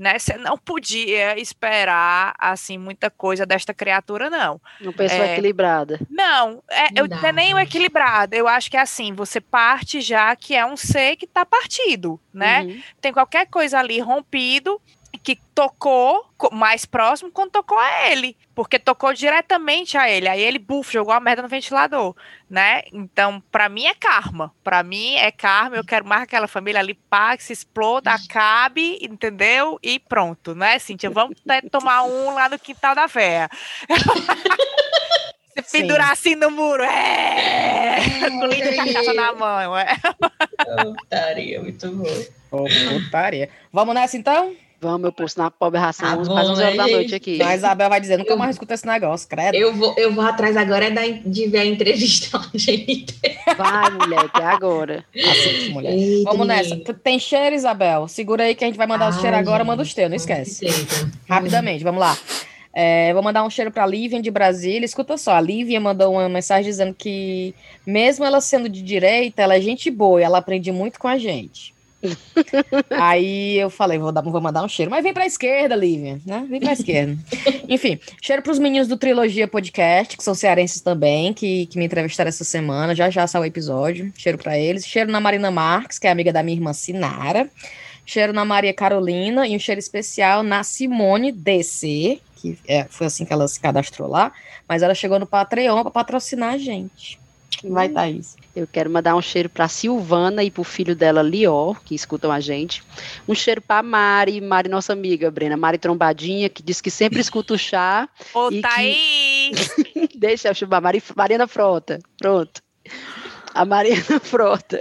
né? 0.00 0.18
Você 0.18 0.38
não 0.38 0.56
podia 0.56 1.38
esperar 1.38 2.34
assim 2.38 2.78
muita 2.78 3.10
coisa 3.10 3.44
desta 3.44 3.74
criatura, 3.74 4.30
não. 4.30 4.58
Uma 4.80 4.94
pessoa 4.94 5.26
é, 5.26 5.32
equilibrada. 5.32 6.00
Não, 6.08 6.62
é, 6.70 6.86
eu, 6.96 7.06
não 7.06 7.22
é 7.22 7.30
nem 7.30 7.52
o 7.52 7.58
equilibrado. 7.58 8.34
Eu 8.34 8.48
acho 8.48 8.70
que 8.70 8.78
é 8.78 8.80
assim, 8.80 9.12
você 9.12 9.42
parte 9.42 10.00
já 10.00 10.34
que 10.34 10.56
é 10.56 10.64
um 10.64 10.74
ser 10.74 11.16
que 11.16 11.26
está 11.26 11.44
partido, 11.44 12.18
né? 12.32 12.62
Uhum. 12.62 12.82
Tem 12.98 13.12
qualquer 13.12 13.46
coisa 13.46 13.78
ali 13.78 14.00
rompido 14.00 14.80
que 15.18 15.36
tocou 15.54 16.30
mais 16.52 16.86
próximo 16.86 17.30
quando 17.30 17.50
tocou 17.50 17.78
a 17.78 18.08
ele, 18.08 18.36
porque 18.54 18.78
tocou 18.78 19.12
diretamente 19.12 19.98
a 19.98 20.08
ele. 20.08 20.28
Aí 20.28 20.40
ele, 20.40 20.58
buf, 20.58 20.92
jogou 20.92 21.12
a 21.12 21.20
merda 21.20 21.42
no 21.42 21.48
ventilador, 21.48 22.14
né? 22.48 22.82
Então, 22.92 23.42
para 23.50 23.68
mim 23.68 23.86
é 23.86 23.94
karma. 23.94 24.54
Para 24.62 24.82
mim 24.82 25.14
é 25.16 25.30
karma. 25.30 25.76
Eu 25.76 25.84
quero 25.84 26.06
mais 26.06 26.22
aquela 26.22 26.48
família 26.48 26.80
ali, 26.80 26.94
pá, 26.94 27.36
que 27.36 27.42
se 27.42 27.52
exploda, 27.52 28.12
acabe, 28.12 28.98
entendeu? 29.02 29.78
E 29.82 29.98
pronto, 29.98 30.54
né, 30.54 30.78
Cíntia? 30.78 31.10
Vamos 31.10 31.36
tomar 31.70 32.04
um 32.04 32.34
lá 32.34 32.48
no 32.48 32.58
quintal 32.58 32.94
da 32.94 33.06
véia. 33.06 33.48
Se 35.66 35.80
pendurar 35.82 36.12
assim 36.12 36.36
no 36.36 36.50
muro, 36.50 36.82
é! 36.82 37.98
Com 38.28 38.46
linda 38.46 38.74
cachaça 38.76 39.12
na 39.12 39.32
mão, 39.32 39.76
é. 39.76 39.96
Putaria, 40.82 41.60
muito 41.60 41.90
bom. 41.90 42.64
Putaria. 42.88 43.50
Vamos 43.72 43.94
nessa 43.94 44.16
então? 44.16 44.54
Vamos, 44.80 45.04
eu 45.04 45.12
posto 45.12 45.36
na 45.36 45.50
pobre 45.50 45.78
ração 45.78 46.08
ah, 46.08 46.16
bom, 46.16 46.32
11 46.32 46.62
horas 46.62 46.76
da 46.76 46.86
noite 46.86 47.14
aqui. 47.14 47.42
A 47.42 47.54
Isabel 47.54 47.90
vai 47.90 48.00
dizer, 48.00 48.16
nunca 48.16 48.32
eu, 48.32 48.38
mais 48.38 48.56
escuta 48.56 48.72
esse 48.72 48.86
negócio, 48.86 49.28
credo. 49.28 49.54
Eu 49.54 49.74
vou, 49.74 49.94
eu 49.98 50.10
vou 50.10 50.24
atrás 50.24 50.56
agora 50.56 50.86
é 50.86 50.90
da, 50.90 51.02
de 51.06 51.48
ver 51.48 51.58
a 51.58 51.66
entrevista 51.66 52.38
lá, 52.38 52.50
gente. 52.54 53.14
Vai, 53.58 53.90
mulher, 53.90 54.30
que 54.30 54.40
é 54.40 54.44
agora. 54.46 55.04
Assiste, 55.14 55.70
mulher. 55.70 55.92
Eita, 55.92 56.30
Vamos 56.30 56.46
nessa. 56.46 56.76
Tem 57.02 57.18
cheiro, 57.18 57.54
Isabel? 57.54 58.08
Segura 58.08 58.44
aí 58.44 58.54
que 58.54 58.64
a 58.64 58.66
gente 58.66 58.78
vai 58.78 58.86
mandar 58.86 59.06
Ai, 59.06 59.10
os 59.10 59.20
cheiros 59.20 59.38
agora, 59.38 59.62
manda 59.64 59.82
os 59.82 59.92
teus, 59.92 60.08
não 60.08 60.16
esquece. 60.16 60.66
Rapidamente, 61.28 61.84
vamos 61.84 62.00
lá. 62.00 62.16
É, 62.72 63.12
vou 63.12 63.22
mandar 63.22 63.44
um 63.44 63.50
cheiro 63.50 63.70
para 63.70 63.84
a 63.84 63.86
Lívia 63.86 64.22
de 64.22 64.30
Brasília. 64.30 64.86
Escuta 64.86 65.18
só, 65.18 65.34
a 65.34 65.40
Lívia 65.42 65.78
mandou 65.78 66.12
uma 66.12 66.26
mensagem 66.26 66.70
dizendo 66.70 66.94
que, 66.94 67.54
mesmo 67.84 68.24
ela 68.24 68.40
sendo 68.40 68.66
de 68.66 68.80
direita, 68.80 69.42
ela 69.42 69.56
é 69.56 69.60
gente 69.60 69.90
boa 69.90 70.20
e 70.20 70.24
ela 70.24 70.38
aprende 70.38 70.72
muito 70.72 70.98
com 70.98 71.08
a 71.08 71.18
gente. 71.18 71.74
Aí 72.90 73.58
eu 73.58 73.70
falei, 73.70 73.98
vou, 73.98 74.10
dar, 74.12 74.22
vou 74.22 74.40
mandar 74.40 74.62
um 74.62 74.68
cheiro, 74.68 74.90
mas 74.90 75.02
vem 75.02 75.12
pra 75.12 75.26
esquerda, 75.26 75.76
Lívia, 75.76 76.20
né? 76.24 76.46
Vem 76.48 76.60
pra 76.60 76.72
esquerda. 76.72 77.16
Enfim, 77.68 77.98
cheiro 78.20 78.42
pros 78.42 78.58
meninos 78.58 78.88
do 78.88 78.96
Trilogia 78.96 79.46
Podcast, 79.46 80.16
que 80.16 80.24
são 80.24 80.34
cearenses 80.34 80.80
também, 80.80 81.32
que, 81.32 81.66
que 81.66 81.78
me 81.78 81.84
entrevistaram 81.84 82.28
essa 82.28 82.44
semana, 82.44 82.94
já 82.94 83.10
já 83.10 83.26
saiu 83.26 83.42
o 83.42 83.46
episódio. 83.46 84.12
Cheiro 84.16 84.38
para 84.38 84.58
eles. 84.58 84.86
Cheiro 84.86 85.10
na 85.10 85.20
Marina 85.20 85.50
Marques, 85.50 85.98
que 85.98 86.06
é 86.06 86.10
amiga 86.10 86.32
da 86.32 86.42
minha 86.42 86.56
irmã 86.56 86.72
Sinara. 86.72 87.50
Cheiro 88.04 88.32
na 88.32 88.44
Maria 88.44 88.74
Carolina 88.74 89.46
e 89.46 89.54
um 89.54 89.58
cheiro 89.58 89.78
especial 89.78 90.42
na 90.42 90.64
Simone 90.64 91.30
DC, 91.30 92.20
que 92.36 92.58
é, 92.66 92.84
foi 92.90 93.06
assim 93.06 93.24
que 93.24 93.32
ela 93.32 93.46
se 93.46 93.60
cadastrou 93.60 94.08
lá, 94.08 94.32
mas 94.68 94.82
ela 94.82 94.94
chegou 94.94 95.18
no 95.18 95.26
Patreon 95.26 95.82
para 95.82 95.90
patrocinar 95.90 96.54
a 96.54 96.58
gente. 96.58 97.20
Vai. 97.62 97.88
Thaís. 97.88 98.36
Eu 98.54 98.66
quero 98.66 98.90
mandar 98.90 99.14
um 99.14 99.22
cheiro 99.22 99.48
para 99.48 99.68
Silvana 99.68 100.42
e 100.42 100.50
para 100.50 100.60
o 100.60 100.64
filho 100.64 100.96
dela, 100.96 101.22
Lior, 101.22 101.80
que 101.84 101.94
escutam 101.94 102.32
a 102.32 102.40
gente. 102.40 102.82
Um 103.28 103.34
cheiro 103.34 103.60
para 103.60 103.82
Mari, 103.82 104.40
Mari, 104.40 104.68
nossa 104.68 104.92
amiga, 104.92 105.30
Brena, 105.30 105.56
Mari 105.56 105.78
Trombadinha, 105.78 106.48
que 106.48 106.62
diz 106.62 106.80
que 106.80 106.90
sempre 106.90 107.20
escuta 107.20 107.54
o 107.54 107.58
chá. 107.58 108.08
Ô, 108.34 108.50
Thaís! 108.60 109.74
Que... 109.74 110.08
Deixa 110.18 110.48
eu 110.48 110.54
chamar, 110.54 110.80
Mari... 110.80 111.02
Mariana 111.14 111.46
Frota. 111.46 112.00
Pronto. 112.18 112.60
A 113.54 113.64
Mariana 113.64 114.18
Frota, 114.22 114.78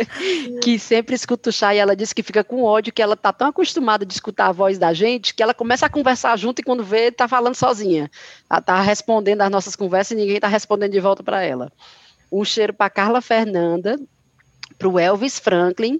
que 0.64 0.78
sempre 0.78 1.16
escuta 1.16 1.50
o 1.50 1.54
chá 1.54 1.74
e 1.74 1.80
ela 1.80 1.96
diz 1.96 2.14
que 2.14 2.22
fica 2.22 2.44
com 2.44 2.64
ódio, 2.64 2.94
que 2.94 3.02
ela 3.02 3.18
tá 3.18 3.34
tão 3.34 3.50
acostumada 3.50 4.06
de 4.06 4.14
escutar 4.14 4.48
a 4.48 4.52
voz 4.52 4.78
da 4.78 4.94
gente, 4.94 5.34
que 5.34 5.41
ela 5.41 5.54
começa 5.56 5.86
a 5.86 5.90
conversar 5.90 6.38
junto 6.38 6.60
e 6.60 6.64
quando 6.64 6.84
vê, 6.84 7.12
tá 7.12 7.28
falando 7.28 7.56
sozinha. 7.56 8.10
Ela 8.50 8.62
tá 8.62 8.82
respondendo 8.82 9.41
as 9.41 9.50
nossas 9.50 9.76
conversas 9.76 10.12
e 10.12 10.22
ninguém 10.22 10.40
tá 10.40 10.48
respondendo 10.48 10.91
de 10.91 11.00
volta 11.00 11.24
para 11.24 11.44
ela. 11.44 11.72
Um 12.31 12.43
cheiro 12.43 12.73
para 12.73 12.89
Carla 12.89 13.22
Fernanda, 13.22 13.99
para 14.77 14.88
o 14.88 14.99
Elvis 14.99 15.39
Franklin, 15.39 15.99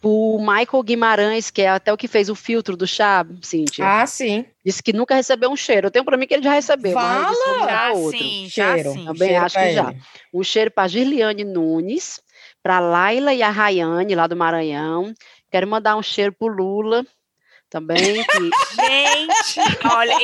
para 0.00 0.10
o 0.10 0.38
Michael 0.38 0.82
Guimarães, 0.82 1.50
que 1.50 1.62
é 1.62 1.68
até 1.68 1.92
o 1.92 1.96
que 1.96 2.06
fez 2.08 2.28
o 2.28 2.34
filtro 2.34 2.76
do 2.76 2.86
chá, 2.86 3.26
Cintia. 3.42 3.84
Ah, 3.84 4.06
sim. 4.06 4.44
Disse 4.64 4.82
que 4.82 4.92
nunca 4.92 5.14
recebeu 5.14 5.50
um 5.50 5.56
cheiro. 5.56 5.88
Eu 5.88 5.90
tenho 5.90 6.04
para 6.04 6.16
mim 6.16 6.26
que 6.26 6.34
ele 6.34 6.42
já 6.42 6.52
recebeu. 6.52 6.92
Fala! 6.92 7.34
Já 7.66 7.92
outro. 7.92 8.18
sim, 8.18 8.48
já 8.48 8.78
sim. 8.78 9.04
Também 9.04 9.28
cheiro 9.28 9.44
acho 9.44 9.54
que 9.56 9.64
ele. 9.64 9.74
já. 9.74 9.94
Um 10.32 10.42
cheiro 10.42 10.70
para 10.70 10.88
Girliane 10.88 11.44
Nunes, 11.44 12.20
para 12.62 12.80
Laila 12.80 13.34
e 13.34 13.42
a 13.42 13.50
Rayane, 13.50 14.14
lá 14.14 14.26
do 14.26 14.36
Maranhão. 14.36 15.12
Quero 15.50 15.66
mandar 15.66 15.96
um 15.96 16.02
cheiro 16.02 16.32
para 16.32 16.52
Lula, 16.52 17.04
também. 17.68 18.24
Que... 18.24 18.50
Gente, 18.76 19.60
olha, 19.92 20.16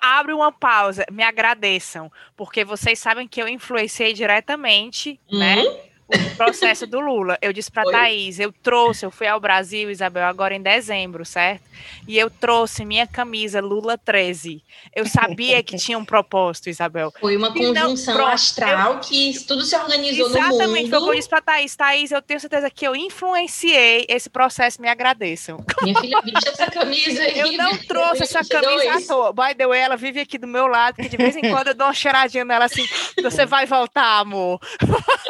abre 0.00 0.32
uma 0.32 0.52
pausa, 0.52 1.04
me 1.10 1.22
agradeçam, 1.22 2.10
porque 2.36 2.64
vocês 2.64 2.98
sabem 2.98 3.26
que 3.26 3.40
eu 3.40 3.48
influenciei 3.48 4.12
diretamente, 4.12 5.20
né, 5.30 5.56
uhum. 5.56 5.74
né? 5.74 5.80
O 6.08 6.36
processo 6.36 6.86
do 6.86 7.00
Lula. 7.00 7.36
Eu 7.42 7.52
disse 7.52 7.70
para 7.70 7.90
Thaís, 7.90 8.38
eu 8.38 8.52
trouxe, 8.52 9.04
eu 9.04 9.10
fui 9.10 9.26
ao 9.26 9.40
Brasil, 9.40 9.90
Isabel, 9.90 10.24
agora 10.24 10.54
em 10.54 10.62
dezembro, 10.62 11.24
certo? 11.24 11.62
E 12.06 12.16
eu 12.18 12.30
trouxe 12.30 12.84
minha 12.84 13.06
camisa 13.06 13.60
Lula 13.60 13.98
13. 13.98 14.62
Eu 14.94 15.06
sabia 15.06 15.62
que 15.62 15.76
tinha 15.76 15.98
um 15.98 16.04
propósito, 16.04 16.70
Isabel. 16.70 17.12
Foi 17.20 17.36
uma 17.36 17.52
conjunção 17.52 18.14
então, 18.14 18.26
astral 18.26 18.94
eu, 18.94 19.00
que 19.00 19.34
tudo 19.46 19.62
se 19.62 19.76
organizou 19.76 20.28
no 20.28 20.34
mundo. 20.34 20.54
Exatamente, 20.54 20.90
foi 20.90 20.98
o 20.98 21.02
que 21.02 21.08
eu 21.08 21.14
disse 21.14 21.28
para 21.28 21.40
Thaís. 21.40 21.76
Thaís, 21.76 22.10
eu 22.12 22.22
tenho 22.22 22.40
certeza 22.40 22.70
que 22.70 22.86
eu 22.86 22.94
influenciei 22.94 24.06
esse 24.08 24.30
processo, 24.30 24.80
me 24.80 24.88
agradeçam. 24.88 25.64
Minha 25.82 26.00
filha, 26.00 26.22
bicha 26.22 26.48
essa 26.48 26.70
camisa 26.70 27.22
aí. 27.22 27.38
Eu 27.38 27.52
não 27.52 27.76
trouxe 27.78 28.22
essa 28.22 28.44
camisa 28.44 28.92
à 28.92 29.00
toa. 29.00 29.32
By 29.32 29.54
the 29.54 29.66
way, 29.66 29.80
ela 29.80 29.96
vive 29.96 30.20
aqui 30.20 30.38
do 30.38 30.46
meu 30.46 30.66
lado, 30.66 30.96
que 30.96 31.08
de 31.08 31.16
vez 31.16 31.36
em 31.36 31.42
quando 31.42 31.68
eu 31.68 31.74
dou 31.74 31.86
uma 31.86 31.94
cheiradinha 31.94 32.44
nela 32.44 32.66
assim, 32.66 32.86
você 33.22 33.44
vai 33.44 33.66
voltar, 33.66 34.20
amor. 34.20 34.60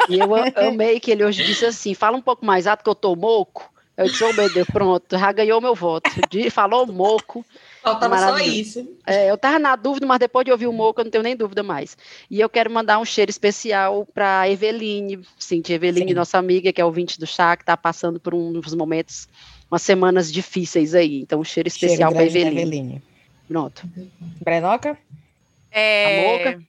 E 0.09 0.19
eu 0.19 0.27
Eu 0.55 0.66
amei 0.67 0.99
que 0.99 1.11
ele 1.11 1.23
hoje 1.23 1.43
disse 1.43 1.65
assim: 1.65 1.93
fala 1.93 2.17
um 2.17 2.21
pouco 2.21 2.45
mais 2.45 2.67
alto 2.67 2.83
que 2.83 2.89
eu 2.89 2.95
tô 2.95 3.15
moco. 3.15 3.71
Eu 3.97 4.05
disse, 4.05 4.23
oh 4.23 4.31
meu 4.31 4.53
Deus, 4.53 4.67
pronto, 4.67 5.17
já 5.17 5.31
ganhou 5.31 5.59
meu 5.59 5.73
voto. 5.73 6.07
Falou 6.51 6.85
moco. 6.85 7.43
Faltava 7.81 8.19
só 8.19 8.37
isso. 8.37 8.87
É, 9.07 9.27
eu 9.27 9.33
estava 9.33 9.57
na 9.57 9.75
dúvida, 9.75 10.05
mas 10.05 10.19
depois 10.19 10.45
de 10.45 10.51
ouvir 10.51 10.67
o 10.67 10.73
moco, 10.73 11.01
eu 11.01 11.05
não 11.05 11.11
tenho 11.11 11.23
nem 11.23 11.35
dúvida 11.35 11.63
mais. 11.63 11.97
E 12.29 12.39
eu 12.39 12.47
quero 12.47 12.69
mandar 12.69 12.99
um 12.99 13.05
cheiro 13.05 13.31
especial 13.31 14.07
para 14.13 14.47
Eveline, 14.47 15.21
Cintia 15.39 15.77
Eveline, 15.77 16.09
Sim. 16.09 16.13
nossa 16.13 16.37
amiga, 16.37 16.71
que 16.71 16.79
é 16.79 16.85
ouvinte 16.85 17.19
do 17.19 17.25
chá, 17.25 17.57
que 17.57 17.63
está 17.63 17.75
passando 17.75 18.19
por 18.19 18.35
uns 18.35 18.75
momentos, 18.75 19.27
umas 19.71 19.81
semanas 19.81 20.31
difíceis 20.31 20.93
aí. 20.93 21.21
Então, 21.21 21.39
um 21.39 21.43
cheiro 21.43 21.67
especial 21.67 22.11
para 22.11 22.23
Eveline. 22.23 22.61
Eveline. 22.61 23.01
Pronto. 23.47 23.81
Brenoca? 24.43 24.95
É... 25.71 26.43
A 26.43 26.51
moca? 26.51 26.63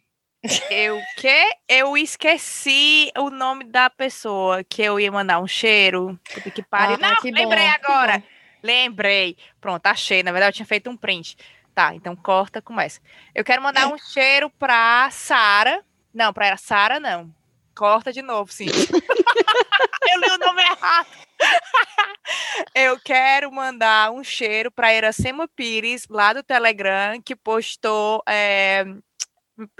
Eu 0.70 1.00
que? 1.16 1.56
Eu 1.68 1.96
esqueci 1.96 3.10
o 3.18 3.28
nome 3.28 3.64
da 3.64 3.90
pessoa 3.90 4.62
que 4.62 4.82
eu 4.82 5.00
ia 5.00 5.10
mandar 5.10 5.40
um 5.40 5.46
cheiro. 5.46 6.18
Que 6.54 6.62
pare. 6.62 6.94
Ah, 6.94 6.98
Não, 6.98 7.16
que 7.16 7.30
lembrei 7.30 7.66
bom, 7.66 7.74
agora. 7.74 8.22
Lembrei. 8.62 9.36
Pronto, 9.60 9.86
achei. 9.86 10.22
Na 10.22 10.30
verdade, 10.30 10.50
eu 10.50 10.56
tinha 10.56 10.66
feito 10.66 10.88
um 10.88 10.96
print. 10.96 11.36
Tá, 11.74 11.94
então 11.94 12.14
corta, 12.16 12.62
começa. 12.62 13.00
Eu 13.34 13.44
quero 13.44 13.62
mandar 13.62 13.88
um 13.88 13.98
cheiro 13.98 14.50
pra 14.50 15.08
Sara. 15.10 15.84
Não, 16.12 16.32
pra 16.32 16.56
Sara, 16.56 16.98
não. 16.98 17.32
Corta 17.74 18.12
de 18.12 18.22
novo, 18.22 18.52
sim. 18.52 18.66
eu 20.10 20.20
li 20.20 20.30
o 20.30 20.38
nome 20.38 20.62
errado. 20.62 21.06
eu 22.74 22.98
quero 22.98 23.52
mandar 23.52 24.10
um 24.10 24.24
cheiro 24.24 24.70
para 24.70 24.92
Iracema 24.92 25.46
Pires, 25.46 26.06
lá 26.10 26.32
do 26.32 26.42
Telegram, 26.42 27.22
que 27.22 27.36
postou 27.36 28.22
é, 28.28 28.84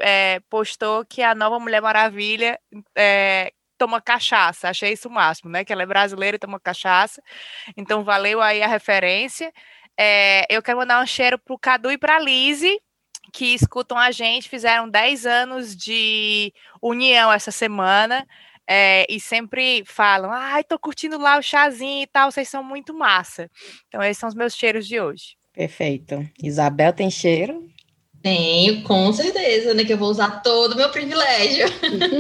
é, 0.01 0.41
postou 0.49 1.05
que 1.05 1.23
a 1.23 1.35
nova 1.35 1.59
Mulher 1.59 1.81
Maravilha 1.81 2.59
é, 2.97 3.53
toma 3.77 4.01
cachaça. 4.01 4.69
Achei 4.69 4.93
isso 4.93 5.09
o 5.09 5.13
máximo, 5.13 5.51
né? 5.51 5.65
Que 5.65 5.73
ela 5.73 5.83
é 5.83 5.87
brasileira 5.87 6.37
e 6.37 6.39
toma 6.39 6.61
cachaça. 6.61 7.23
Então, 7.77 8.05
valeu 8.05 8.41
aí 8.43 8.63
a 8.63 8.67
referência. 8.67 9.53
É, 9.97 10.45
eu 10.49 10.63
quero 10.63 10.79
mandar 10.79 11.03
um 11.03 11.07
cheiro 11.07 11.39
pro 11.39 11.59
Cadu 11.59 11.91
e 11.91 11.99
pra 11.99 12.19
Lise, 12.19 12.81
que 13.33 13.55
escutam 13.55 13.97
a 13.97 14.11
gente, 14.11 14.49
fizeram 14.49 14.89
10 14.89 15.27
anos 15.27 15.77
de 15.77 16.53
união 16.83 17.33
essa 17.33 17.51
semana. 17.51 18.27
É, 18.71 19.07
e 19.09 19.19
sempre 19.19 19.83
falam, 19.87 20.31
ai, 20.31 20.63
tô 20.63 20.79
curtindo 20.79 21.17
lá 21.17 21.39
o 21.39 21.43
chazinho 21.43 22.03
e 22.03 22.07
tal, 22.07 22.31
vocês 22.31 22.51
são 22.51 22.63
muito 22.63 22.93
massa. 22.93 23.51
Então, 23.87 24.03
esses 24.03 24.19
são 24.19 24.29
os 24.29 24.35
meus 24.35 24.55
cheiros 24.55 24.87
de 24.87 25.01
hoje. 25.01 25.39
Perfeito. 25.55 26.29
Isabel 26.43 26.93
tem 26.93 27.11
cheiro? 27.11 27.67
Tenho, 28.29 28.83
com 28.83 29.11
certeza, 29.11 29.73
né? 29.73 29.85
Que 29.85 29.95
eu 29.95 29.97
vou 29.97 30.11
usar 30.11 30.43
todo 30.43 30.73
o 30.73 30.77
meu 30.77 30.91
privilégio. 30.91 31.67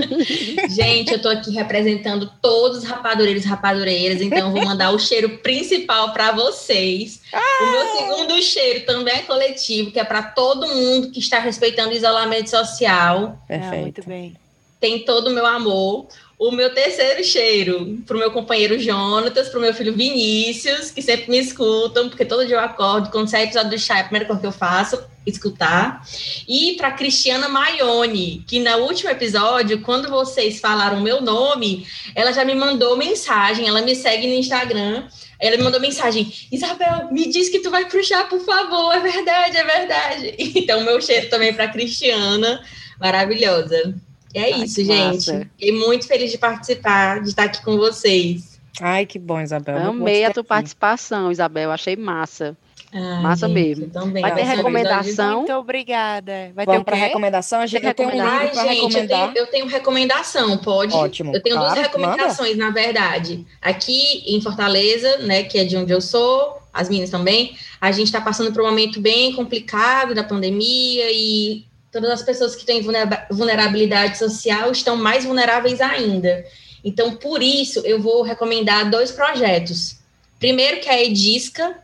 Gente, 0.71 1.13
eu 1.13 1.21
tô 1.21 1.29
aqui 1.29 1.51
representando 1.51 2.33
todos 2.41 2.79
os 2.79 2.85
rapadureiros 2.85 3.45
e 3.45 3.49
rapadureiras, 3.49 4.23
então 4.23 4.39
eu 4.39 4.51
vou 4.53 4.65
mandar 4.65 4.91
o 4.91 4.99
cheiro 4.99 5.39
principal 5.39 6.15
para 6.15 6.33
vocês. 6.33 7.21
Ah! 7.31 7.63
O 7.63 7.71
meu 7.71 7.97
segundo 7.97 8.43
cheiro 8.43 8.87
também 8.87 9.17
é 9.17 9.23
coletivo, 9.23 9.91
que 9.91 10.01
é 10.01 10.05
para 10.05 10.23
todo 10.23 10.67
mundo 10.67 11.11
que 11.11 11.19
está 11.19 11.41
respeitando 11.41 11.91
o 11.91 11.97
isolamento 11.97 12.49
social. 12.49 13.39
Perfeito. 13.47 13.75
Ah, 13.75 13.83
muito 13.83 14.09
bem. 14.09 14.37
Tem 14.81 15.05
todo 15.05 15.29
o 15.29 15.35
meu 15.35 15.45
amor. 15.45 16.09
O 16.39 16.53
meu 16.53 16.73
terceiro 16.73 17.25
cheiro 17.25 17.99
para 18.07 18.15
o 18.15 18.19
meu 18.19 18.31
companheiro 18.31 18.79
Jonatas, 18.79 19.49
para 19.49 19.59
o 19.59 19.61
meu 19.61 19.75
filho 19.75 19.93
Vinícius, 19.93 20.89
que 20.89 21.03
sempre 21.03 21.29
me 21.29 21.39
escutam, 21.39 22.09
porque 22.09 22.25
todo 22.25 22.47
dia 22.47 22.55
eu 22.55 22.61
acordo, 22.61 23.11
quando 23.11 23.29
sai 23.29 23.43
episódio 23.43 23.71
do 23.71 23.79
chá, 23.79 23.99
é 23.99 24.01
a 24.03 24.05
primeira 24.05 24.25
coisa 24.25 24.41
que 24.41 24.47
eu 24.47 24.53
faço, 24.53 25.03
escutar. 25.27 26.01
E 26.47 26.75
para 26.77 26.93
Cristiana 26.93 27.49
Maione, 27.49 28.45
que 28.47 28.61
no 28.61 28.71
último 28.85 29.11
episódio, 29.11 29.81
quando 29.83 30.09
vocês 30.09 30.61
falaram 30.61 31.01
meu 31.01 31.21
nome, 31.21 31.85
ela 32.15 32.31
já 32.33 32.45
me 32.45 32.55
mandou 32.55 32.97
mensagem, 32.97 33.67
ela 33.67 33.83
me 33.83 33.97
segue 33.97 34.29
no 34.29 34.35
Instagram. 34.35 35.09
Ela 35.41 35.57
me 35.57 35.65
mandou 35.65 35.81
mensagem: 35.81 36.33
Isabel, 36.53 37.09
me 37.11 37.29
diz 37.29 37.49
que 37.49 37.59
tu 37.59 37.71
vai 37.71 37.85
pro 37.87 38.03
chá, 38.05 38.25
por 38.25 38.41
favor. 38.45 38.93
É 38.93 39.01
verdade, 39.01 39.57
é 39.57 39.65
verdade. 39.65 40.35
Então, 40.59 40.85
meu 40.85 41.01
cheiro 41.01 41.29
também 41.31 41.53
para 41.53 41.69
Cristiana, 41.69 42.63
maravilhosa. 43.01 43.95
E 44.35 44.39
é 44.39 44.55
Ai, 44.55 44.63
isso, 44.63 44.85
gente. 44.85 45.33
Massa. 45.33 45.51
Fiquei 45.59 45.73
muito 45.73 46.07
feliz 46.07 46.31
de 46.31 46.39
participar, 46.39 47.21
de 47.21 47.29
estar 47.29 47.45
aqui 47.45 47.63
com 47.63 47.77
vocês. 47.77 48.59
Ai, 48.81 49.07
que 49.07 49.19
bom, 49.19 49.41
Isabel. 49.41 49.79
Amei 49.79 50.25
a 50.25 50.31
tua 50.31 50.43
aqui. 50.43 50.49
participação, 50.49 51.33
Isabel. 51.33 51.71
Achei 51.71 51.97
massa. 51.97 52.57
Ai, 52.93 53.23
massa 53.23 53.47
gente, 53.47 53.55
mesmo. 53.55 53.91
Também. 53.91 54.23
Vai 54.23 54.35
ter 54.35 54.43
recomendação. 54.43 55.39
Muito 55.39 55.53
obrigada. 55.53 56.53
Vai 56.55 56.65
Vamos 56.65 56.81
ter 56.81 56.85
para 56.85 56.97
recomendação. 56.97 57.61
A 57.61 57.67
gente 57.67 57.95
tem, 57.95 58.07
um 58.07 58.11
livro 58.11 58.51
para 58.51 58.63
recomendar. 58.63 59.29
Eu 59.29 59.33
tenho, 59.33 59.45
eu 59.45 59.47
tenho, 59.47 59.67
recomendação, 59.67 60.59
pode? 60.59 60.95
Ótimo. 60.95 61.35
Eu 61.35 61.43
tenho 61.43 61.57
claro, 61.57 61.75
duas 61.75 61.87
recomendações, 61.87 62.57
manda. 62.57 62.65
na 62.65 62.71
verdade. 62.71 63.47
Aqui 63.61 64.23
em 64.27 64.41
Fortaleza, 64.41 65.19
né, 65.19 65.43
que 65.43 65.59
é 65.59 65.65
de 65.65 65.77
onde 65.77 65.93
eu 65.93 66.01
sou, 66.01 66.59
as 66.73 66.89
meninas 66.89 67.11
também, 67.11 67.57
a 67.81 67.91
gente 67.91 68.07
está 68.07 68.21
passando 68.21 68.53
por 68.53 68.63
um 68.63 68.67
momento 68.67 69.01
bem 69.01 69.35
complicado 69.35 70.15
da 70.15 70.23
pandemia 70.23 71.11
e 71.11 71.65
todas 72.01 72.21
as 72.21 72.23
pessoas 72.23 72.55
que 72.55 72.65
têm 72.65 72.83
vulnerabilidade 73.31 74.19
social 74.19 74.71
estão 74.71 74.97
mais 74.97 75.25
vulneráveis 75.25 75.81
ainda. 75.81 76.45
Então, 76.85 77.17
por 77.17 77.43
isso, 77.43 77.81
eu 77.81 78.01
vou 78.01 78.23
recomendar 78.23 78.91
dois 78.91 79.11
projetos. 79.11 79.97
Primeiro, 80.39 80.81
que 80.81 80.89
é 80.89 80.93
a 80.93 81.05
Edisca, 81.05 81.77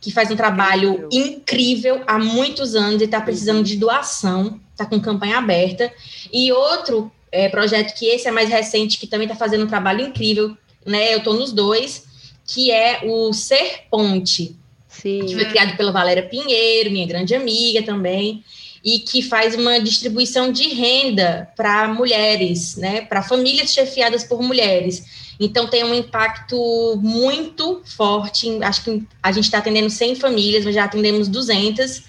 que 0.00 0.10
faz 0.10 0.30
um 0.30 0.36
trabalho 0.36 1.08
incrível 1.12 2.02
há 2.06 2.18
muitos 2.18 2.74
anos 2.74 3.00
e 3.00 3.04
está 3.04 3.20
precisando 3.20 3.62
de 3.62 3.76
doação, 3.76 4.60
está 4.72 4.84
com 4.84 5.00
campanha 5.00 5.38
aberta. 5.38 5.92
E 6.32 6.50
outro 6.50 7.10
é, 7.30 7.48
projeto, 7.48 7.96
que 7.96 8.06
esse 8.06 8.26
é 8.26 8.30
mais 8.30 8.48
recente, 8.48 8.98
que 8.98 9.06
também 9.06 9.26
está 9.26 9.36
fazendo 9.36 9.64
um 9.64 9.68
trabalho 9.68 10.04
incrível, 10.04 10.56
né? 10.84 11.14
Eu 11.14 11.18
estou 11.18 11.34
nos 11.34 11.52
dois, 11.52 12.04
que 12.46 12.72
é 12.72 13.02
o 13.04 13.32
Ser 13.32 13.82
Ponte, 13.88 14.56
Sim. 14.88 15.26
que 15.26 15.34
foi 15.34 15.44
criado 15.44 15.76
pela 15.76 15.92
Valéria 15.92 16.24
Pinheiro, 16.24 16.90
minha 16.90 17.06
grande 17.06 17.34
amiga 17.34 17.82
também 17.82 18.42
e 18.84 19.00
que 19.00 19.22
faz 19.22 19.54
uma 19.54 19.78
distribuição 19.78 20.50
de 20.50 20.68
renda 20.68 21.50
para 21.56 21.88
mulheres, 21.88 22.76
né, 22.76 23.02
para 23.02 23.22
famílias 23.22 23.72
chefiadas 23.72 24.24
por 24.24 24.42
mulheres. 24.42 25.30
Então 25.38 25.66
tem 25.66 25.84
um 25.84 25.94
impacto 25.94 27.00
muito 27.02 27.82
forte. 27.84 28.62
Acho 28.62 28.84
que 28.84 29.06
a 29.22 29.32
gente 29.32 29.44
está 29.44 29.58
atendendo 29.58 29.88
100 29.88 30.16
famílias, 30.16 30.64
mas 30.64 30.74
já 30.74 30.84
atendemos 30.84 31.28
200. 31.28 32.02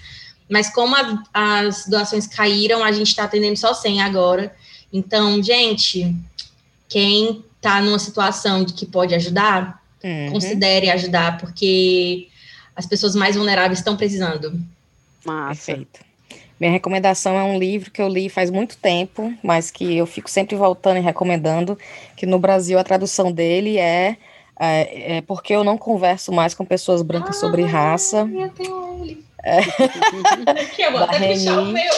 Mas 0.50 0.70
como 0.70 0.94
a, 0.94 1.22
as 1.32 1.86
doações 1.86 2.26
caíram, 2.26 2.84
a 2.84 2.92
gente 2.92 3.08
está 3.08 3.24
atendendo 3.24 3.58
só 3.58 3.72
100 3.72 4.02
agora. 4.02 4.54
Então, 4.92 5.42
gente, 5.42 6.14
quem 6.88 7.42
está 7.56 7.80
numa 7.80 7.98
situação 7.98 8.64
de 8.64 8.74
que 8.74 8.84
pode 8.84 9.14
ajudar, 9.14 9.82
uhum. 10.04 10.32
considere 10.32 10.90
ajudar, 10.90 11.38
porque 11.38 12.28
as 12.76 12.84
pessoas 12.84 13.14
mais 13.14 13.34
vulneráveis 13.34 13.78
estão 13.78 13.96
precisando. 13.96 14.60
Massa. 15.24 15.72
Perfeito. 15.72 16.11
Minha 16.62 16.70
recomendação 16.70 17.36
é 17.36 17.42
um 17.42 17.58
livro 17.58 17.90
que 17.90 18.00
eu 18.00 18.06
li 18.06 18.28
faz 18.28 18.48
muito 18.48 18.76
tempo, 18.76 19.34
mas 19.42 19.68
que 19.68 19.96
eu 19.96 20.06
fico 20.06 20.30
sempre 20.30 20.54
voltando 20.54 20.98
e 20.98 21.00
recomendando, 21.00 21.76
que 22.16 22.24
no 22.24 22.38
Brasil 22.38 22.78
a 22.78 22.84
tradução 22.84 23.32
dele 23.32 23.78
é, 23.78 24.16
é, 24.60 25.16
é 25.16 25.20
Porque 25.22 25.52
eu 25.52 25.64
não 25.64 25.76
converso 25.76 26.30
mais 26.30 26.54
com 26.54 26.64
pessoas 26.64 27.02
brancas 27.02 27.36
ah, 27.36 27.40
sobre 27.40 27.64
raça. 27.64 28.30
Eu 28.32 28.48
tenho 28.50 29.02
ele. 29.02 29.24
É. 29.42 29.60
que 30.72 30.82
eu 30.82 30.92
vou 30.92 31.02
até 31.02 31.16
Reni. 31.16 31.50
o 31.50 31.64
meu. 31.64 31.92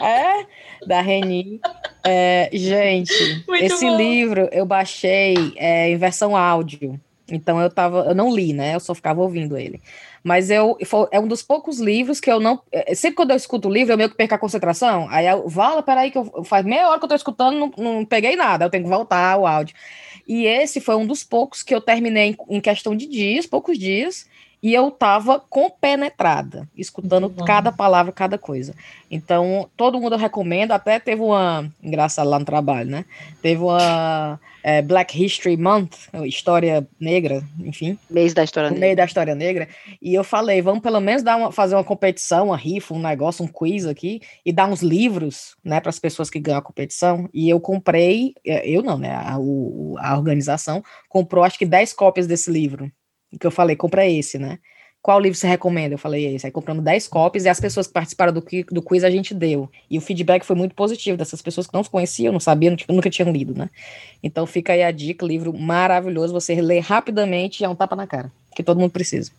É, 0.00 0.46
da 0.86 1.00
Reni. 1.00 1.60
É, 2.04 2.48
gente, 2.52 3.44
muito 3.48 3.64
esse 3.64 3.86
bom. 3.86 3.96
livro 3.96 4.48
eu 4.52 4.64
baixei 4.64 5.52
é, 5.56 5.90
em 5.90 5.96
versão 5.96 6.36
áudio. 6.36 7.00
Então 7.30 7.60
eu 7.60 7.68
tava, 7.68 8.04
eu 8.08 8.14
não 8.14 8.34
li, 8.34 8.52
né? 8.52 8.74
Eu 8.74 8.80
só 8.80 8.94
ficava 8.94 9.20
ouvindo 9.20 9.56
ele. 9.58 9.80
Mas 10.22 10.50
eu 10.50 10.76
é 11.10 11.20
um 11.20 11.26
dos 11.26 11.42
poucos 11.42 11.80
livros 11.80 12.20
que 12.20 12.30
eu 12.30 12.38
não. 12.40 12.60
É, 12.70 12.94
sempre 12.94 13.16
quando 13.16 13.30
eu 13.30 13.36
escuto 13.36 13.68
o 13.68 13.72
livro, 13.72 13.92
eu 13.92 13.96
meio 13.96 14.10
que 14.10 14.16
perco 14.16 14.34
a 14.34 14.38
concentração. 14.38 15.08
Aí 15.10 15.26
eu 15.26 15.48
falo, 15.50 15.82
peraí, 15.82 16.10
que 16.10 16.18
eu 16.18 16.44
faz 16.44 16.64
meia 16.64 16.88
hora 16.88 16.98
que 16.98 17.04
eu 17.04 17.08
tô 17.08 17.14
escutando, 17.14 17.58
não, 17.58 17.72
não 17.76 18.04
peguei 18.04 18.36
nada, 18.36 18.64
eu 18.64 18.70
tenho 18.70 18.84
que 18.84 18.90
voltar 18.90 19.38
o 19.38 19.46
áudio. 19.46 19.74
E 20.26 20.44
esse 20.46 20.80
foi 20.80 20.96
um 20.96 21.06
dos 21.06 21.22
poucos 21.22 21.62
que 21.62 21.74
eu 21.74 21.80
terminei 21.80 22.36
em 22.48 22.60
questão 22.60 22.96
de 22.96 23.06
dias, 23.06 23.46
poucos 23.46 23.78
dias, 23.78 24.26
e 24.62 24.74
eu 24.74 24.88
estava 24.88 25.38
compenetrada, 25.38 26.68
escutando 26.76 27.24
uhum. 27.24 27.44
cada 27.44 27.70
palavra, 27.70 28.12
cada 28.12 28.38
coisa. 28.38 28.74
Então, 29.10 29.68
todo 29.76 30.00
mundo 30.00 30.14
eu 30.14 30.18
recomendo, 30.18 30.72
até 30.72 30.98
teve 30.98 31.22
uma, 31.22 31.70
engraçado 31.82 32.28
lá 32.28 32.38
no 32.38 32.44
trabalho, 32.44 32.90
né? 32.90 33.04
Teve 33.40 33.62
uma 33.62 34.40
é, 34.62 34.82
Black 34.82 35.22
History 35.22 35.56
Month, 35.56 36.08
história 36.24 36.84
negra, 36.98 37.44
enfim. 37.60 37.96
Mês 38.10 38.34
da 38.34 38.42
história 38.42 38.70
negra. 38.70 38.86
Mês 38.86 38.96
da 38.96 39.04
história 39.04 39.34
negra. 39.34 39.68
E 40.02 40.12
eu 40.12 40.24
falei, 40.24 40.60
vamos 40.60 40.82
pelo 40.82 41.00
menos 41.00 41.22
dar 41.22 41.36
uma, 41.36 41.52
fazer 41.52 41.76
uma 41.76 41.84
competição, 41.84 42.46
uma 42.46 42.56
rifa, 42.56 42.92
um 42.92 42.98
negócio, 42.98 43.44
um 43.44 43.48
quiz 43.48 43.86
aqui, 43.86 44.20
e 44.44 44.52
dar 44.52 44.66
uns 44.66 44.82
livros, 44.82 45.54
né, 45.62 45.80
para 45.80 45.90
as 45.90 46.00
pessoas 46.00 46.28
que 46.28 46.40
ganham 46.40 46.58
a 46.58 46.62
competição. 46.62 47.28
E 47.32 47.48
eu 47.48 47.60
comprei, 47.60 48.34
é, 48.44 48.68
eu 48.68 48.82
não, 48.82 48.98
né, 48.98 49.10
a, 49.12 49.34
a 49.34 50.16
organização 50.16 50.82
comprou 51.08 51.44
acho 51.44 51.58
que 51.58 51.66
10 51.66 51.92
cópias 51.92 52.26
desse 52.26 52.50
livro 52.50 52.90
que 53.38 53.46
eu 53.46 53.50
falei, 53.50 53.76
compra 53.76 54.06
esse, 54.06 54.38
né? 54.38 54.58
qual 55.06 55.20
livro 55.20 55.38
você 55.38 55.46
recomenda? 55.46 55.94
Eu 55.94 55.98
falei 55.98 56.34
esse. 56.34 56.44
Aí 56.46 56.50
compramos 56.50 56.82
10 56.82 57.06
cópias 57.06 57.44
e 57.44 57.48
as 57.48 57.60
pessoas 57.60 57.86
que 57.86 57.92
participaram 57.92 58.32
do, 58.32 58.44
do 58.72 58.82
quiz 58.82 59.04
a 59.04 59.10
gente 59.10 59.32
deu. 59.32 59.70
E 59.88 59.96
o 59.96 60.00
feedback 60.00 60.44
foi 60.44 60.56
muito 60.56 60.74
positivo 60.74 61.16
dessas 61.16 61.40
pessoas 61.40 61.68
que 61.68 61.72
não 61.72 61.84
se 61.84 61.88
conheciam, 61.88 62.32
não 62.32 62.40
sabiam, 62.40 62.74
tipo, 62.74 62.92
nunca 62.92 63.08
tinham 63.08 63.30
lido, 63.30 63.56
né? 63.56 63.70
Então 64.20 64.44
fica 64.48 64.72
aí 64.72 64.82
a 64.82 64.90
dica, 64.90 65.24
livro 65.24 65.56
maravilhoso, 65.56 66.32
você 66.32 66.60
lê 66.60 66.80
rapidamente 66.80 67.60
e 67.60 67.64
é 67.64 67.68
um 67.68 67.74
tapa 67.76 67.94
na 67.94 68.04
cara, 68.04 68.32
que 68.56 68.64
todo 68.64 68.80
mundo 68.80 68.90
precisa. 68.90 69.30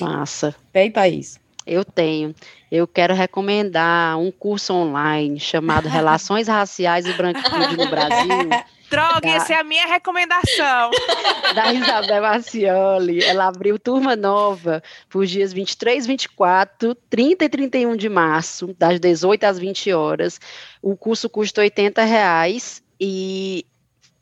Massa. 0.00 0.52
Tem, 0.72 0.90
Thaís? 0.90 1.38
Eu 1.64 1.84
tenho. 1.84 2.34
Eu 2.68 2.84
quero 2.84 3.14
recomendar 3.14 4.18
um 4.18 4.32
curso 4.32 4.74
online 4.74 5.38
chamado 5.38 5.86
Relações 5.88 6.48
Raciais 6.48 7.06
e 7.06 7.12
Branquitude 7.12 7.76
no 7.76 7.88
Brasil. 7.88 8.50
Droga, 8.90 9.20
da... 9.20 9.28
essa 9.28 9.54
é 9.54 9.56
a 9.56 9.64
minha 9.64 9.86
recomendação. 9.86 10.90
Da 11.54 11.72
Isabel 11.72 12.22
Marcioli. 12.22 13.22
Ela 13.22 13.46
abriu 13.46 13.78
turma 13.78 14.16
nova 14.16 14.82
para 15.08 15.18
os 15.18 15.30
dias 15.30 15.52
23, 15.52 16.06
24, 16.06 16.94
30 17.08 17.44
e 17.44 17.48
31 17.48 17.96
de 17.96 18.08
março, 18.08 18.74
das 18.76 18.98
18 18.98 19.44
às 19.44 19.58
20 19.58 19.92
horas. 19.92 20.40
O 20.82 20.96
curso 20.96 21.28
custa 21.30 21.60
80 21.60 22.02
reais 22.02 22.82
e 23.00 23.64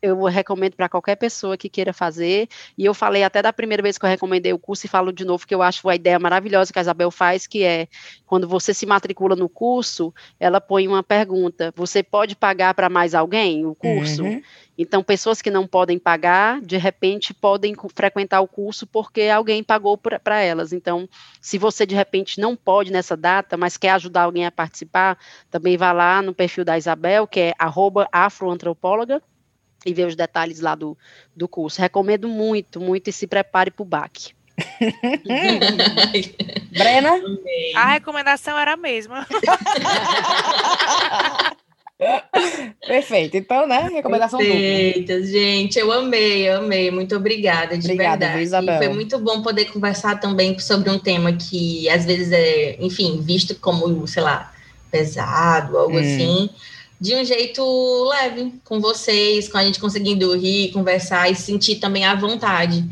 eu 0.02 0.24
recomendo 0.24 0.74
para 0.74 0.88
qualquer 0.88 1.14
pessoa 1.14 1.56
que 1.56 1.68
queira 1.68 1.92
fazer. 1.92 2.48
E 2.76 2.84
eu 2.84 2.92
falei 2.92 3.22
até 3.22 3.40
da 3.40 3.52
primeira 3.52 3.82
vez 3.82 3.96
que 3.96 4.04
eu 4.04 4.10
recomendei 4.10 4.52
o 4.52 4.58
curso 4.58 4.84
e 4.84 4.88
falo 4.88 5.12
de 5.12 5.24
novo 5.24 5.46
que 5.46 5.54
eu 5.54 5.62
acho 5.62 5.88
a 5.88 5.94
ideia 5.94 6.18
maravilhosa 6.18 6.72
que 6.72 6.78
a 6.78 6.82
Isabel 6.82 7.10
faz, 7.10 7.46
que 7.46 7.62
é 7.62 7.86
quando 8.26 8.48
você 8.48 8.74
se 8.74 8.84
matricula 8.84 9.36
no 9.36 9.48
curso, 9.48 10.12
ela 10.40 10.60
põe 10.60 10.88
uma 10.88 11.02
pergunta: 11.02 11.72
você 11.76 12.02
pode 12.02 12.34
pagar 12.34 12.74
para 12.74 12.88
mais 12.88 13.14
alguém 13.14 13.64
o 13.64 13.74
curso? 13.74 14.24
Uhum. 14.24 14.42
Então, 14.76 15.02
pessoas 15.02 15.42
que 15.42 15.50
não 15.50 15.66
podem 15.66 15.98
pagar, 15.98 16.60
de 16.60 16.76
repente, 16.78 17.34
podem 17.34 17.74
frequentar 17.94 18.40
o 18.40 18.48
curso 18.48 18.86
porque 18.86 19.22
alguém 19.22 19.62
pagou 19.62 19.96
para 19.96 20.40
elas. 20.40 20.72
Então, 20.72 21.08
se 21.40 21.58
você 21.58 21.84
de 21.84 21.94
repente 21.94 22.40
não 22.40 22.56
pode 22.56 22.90
nessa 22.90 23.16
data, 23.16 23.56
mas 23.56 23.76
quer 23.76 23.90
ajudar 23.90 24.22
alguém 24.22 24.46
a 24.46 24.50
participar, 24.50 25.18
também 25.50 25.76
vá 25.76 25.92
lá 25.92 26.22
no 26.22 26.34
perfil 26.34 26.64
da 26.64 26.78
Isabel, 26.78 27.26
que 27.26 27.38
é 27.38 27.54
afroantropóloga, 28.10 29.22
e 29.84 29.92
ver 29.92 30.06
os 30.06 30.16
detalhes 30.16 30.60
lá 30.60 30.74
do, 30.74 30.96
do 31.34 31.48
curso. 31.48 31.80
Recomendo 31.80 32.28
muito, 32.28 32.80
muito 32.80 33.08
e 33.08 33.12
se 33.12 33.26
prepare 33.26 33.70
para 33.70 33.82
o 33.82 33.86
baque. 33.86 34.32
Brena? 36.70 37.20
A 37.74 37.92
recomendação 37.92 38.58
era 38.58 38.74
a 38.74 38.76
mesma. 38.76 39.26
Perfeito. 42.86 43.36
Então, 43.36 43.66
né? 43.66 43.88
Recomendação 43.92 44.38
Perfeita, 44.38 45.22
gente. 45.24 45.78
Eu 45.78 45.92
amei, 45.92 46.48
eu 46.48 46.58
amei. 46.58 46.90
Muito 46.90 47.16
obrigada, 47.16 47.78
de 47.78 47.86
obrigada, 47.86 48.26
verdade. 48.26 48.42
Isabel. 48.42 48.78
Foi 48.78 48.88
muito 48.88 49.18
bom 49.18 49.42
poder 49.42 49.66
conversar 49.66 50.18
também 50.18 50.58
sobre 50.58 50.90
um 50.90 50.98
tema 50.98 51.32
que 51.32 51.88
às 51.88 52.04
vezes 52.04 52.32
é, 52.32 52.76
enfim, 52.80 53.20
visto 53.22 53.54
como, 53.54 54.06
sei 54.06 54.22
lá, 54.22 54.52
pesado, 54.90 55.78
algo 55.78 55.96
hum. 55.96 56.00
assim 56.00 56.50
de 57.02 57.16
um 57.16 57.24
jeito 57.24 58.04
leve 58.04 58.54
com 58.64 58.80
vocês, 58.80 59.48
com 59.48 59.58
a 59.58 59.64
gente 59.64 59.80
conseguindo 59.80 60.36
rir, 60.36 60.70
conversar 60.70 61.28
e 61.28 61.34
sentir 61.34 61.80
também 61.80 62.04
à 62.04 62.14
vontade. 62.14 62.84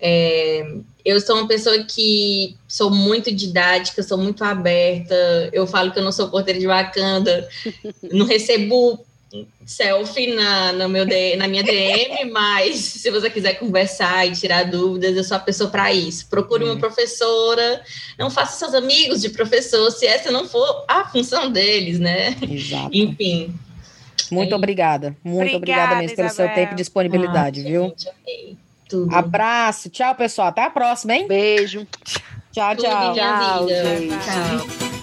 É, 0.00 0.76
eu 1.04 1.20
sou 1.20 1.36
uma 1.36 1.46
pessoa 1.46 1.84
que 1.84 2.56
sou 2.66 2.90
muito 2.90 3.30
didática, 3.30 4.02
sou 4.02 4.16
muito 4.16 4.42
aberta. 4.42 5.14
Eu 5.52 5.66
falo 5.66 5.92
que 5.92 5.98
eu 5.98 6.02
não 6.02 6.10
sou 6.10 6.30
porteira 6.30 6.58
de 6.58 6.66
Wakanda, 6.66 7.46
não 8.10 8.24
recebo 8.24 9.04
selfie 9.64 10.34
na, 10.34 10.72
no 10.72 10.88
meu, 10.88 11.06
na 11.36 11.46
minha 11.46 11.62
DM, 11.62 12.30
mas 12.32 12.76
se 12.76 13.10
você 13.10 13.30
quiser 13.30 13.54
conversar 13.54 14.26
e 14.26 14.32
tirar 14.32 14.64
dúvidas, 14.64 15.16
eu 15.16 15.24
sou 15.24 15.36
a 15.36 15.40
pessoa 15.40 15.70
para 15.70 15.92
isso. 15.92 16.28
Procure 16.28 16.64
uma 16.64 16.78
professora, 16.78 17.82
não 18.18 18.30
faça 18.30 18.58
seus 18.58 18.74
amigos 18.74 19.20
de 19.20 19.30
professor, 19.30 19.90
se 19.90 20.06
essa 20.06 20.30
não 20.30 20.48
for 20.48 20.84
a 20.88 21.04
função 21.04 21.50
deles, 21.50 21.98
né? 21.98 22.36
Exato. 22.42 22.90
Enfim. 22.92 23.54
Muito 24.30 24.52
é 24.52 24.56
obrigada. 24.56 25.16
Muito 25.24 25.56
obrigada, 25.56 25.82
obrigada 25.82 25.96
mesmo 26.02 26.16
pelo 26.16 26.28
Isabel. 26.28 26.46
seu 26.48 26.54
tempo 26.54 26.72
e 26.72 26.76
disponibilidade, 26.76 27.60
ah, 27.60 27.64
viu? 27.64 27.82
Gente, 27.84 28.08
amei. 28.08 28.56
Tudo. 28.88 29.14
Abraço. 29.14 29.88
Tchau, 29.88 30.14
pessoal. 30.16 30.48
Até 30.48 30.64
a 30.64 30.70
próxima, 30.70 31.14
hein? 31.14 31.28
Beijo. 31.28 31.86
Tchau, 32.52 32.76
tchau. 32.76 33.14
Tchau, 33.14 33.66
tchau. 33.66 34.99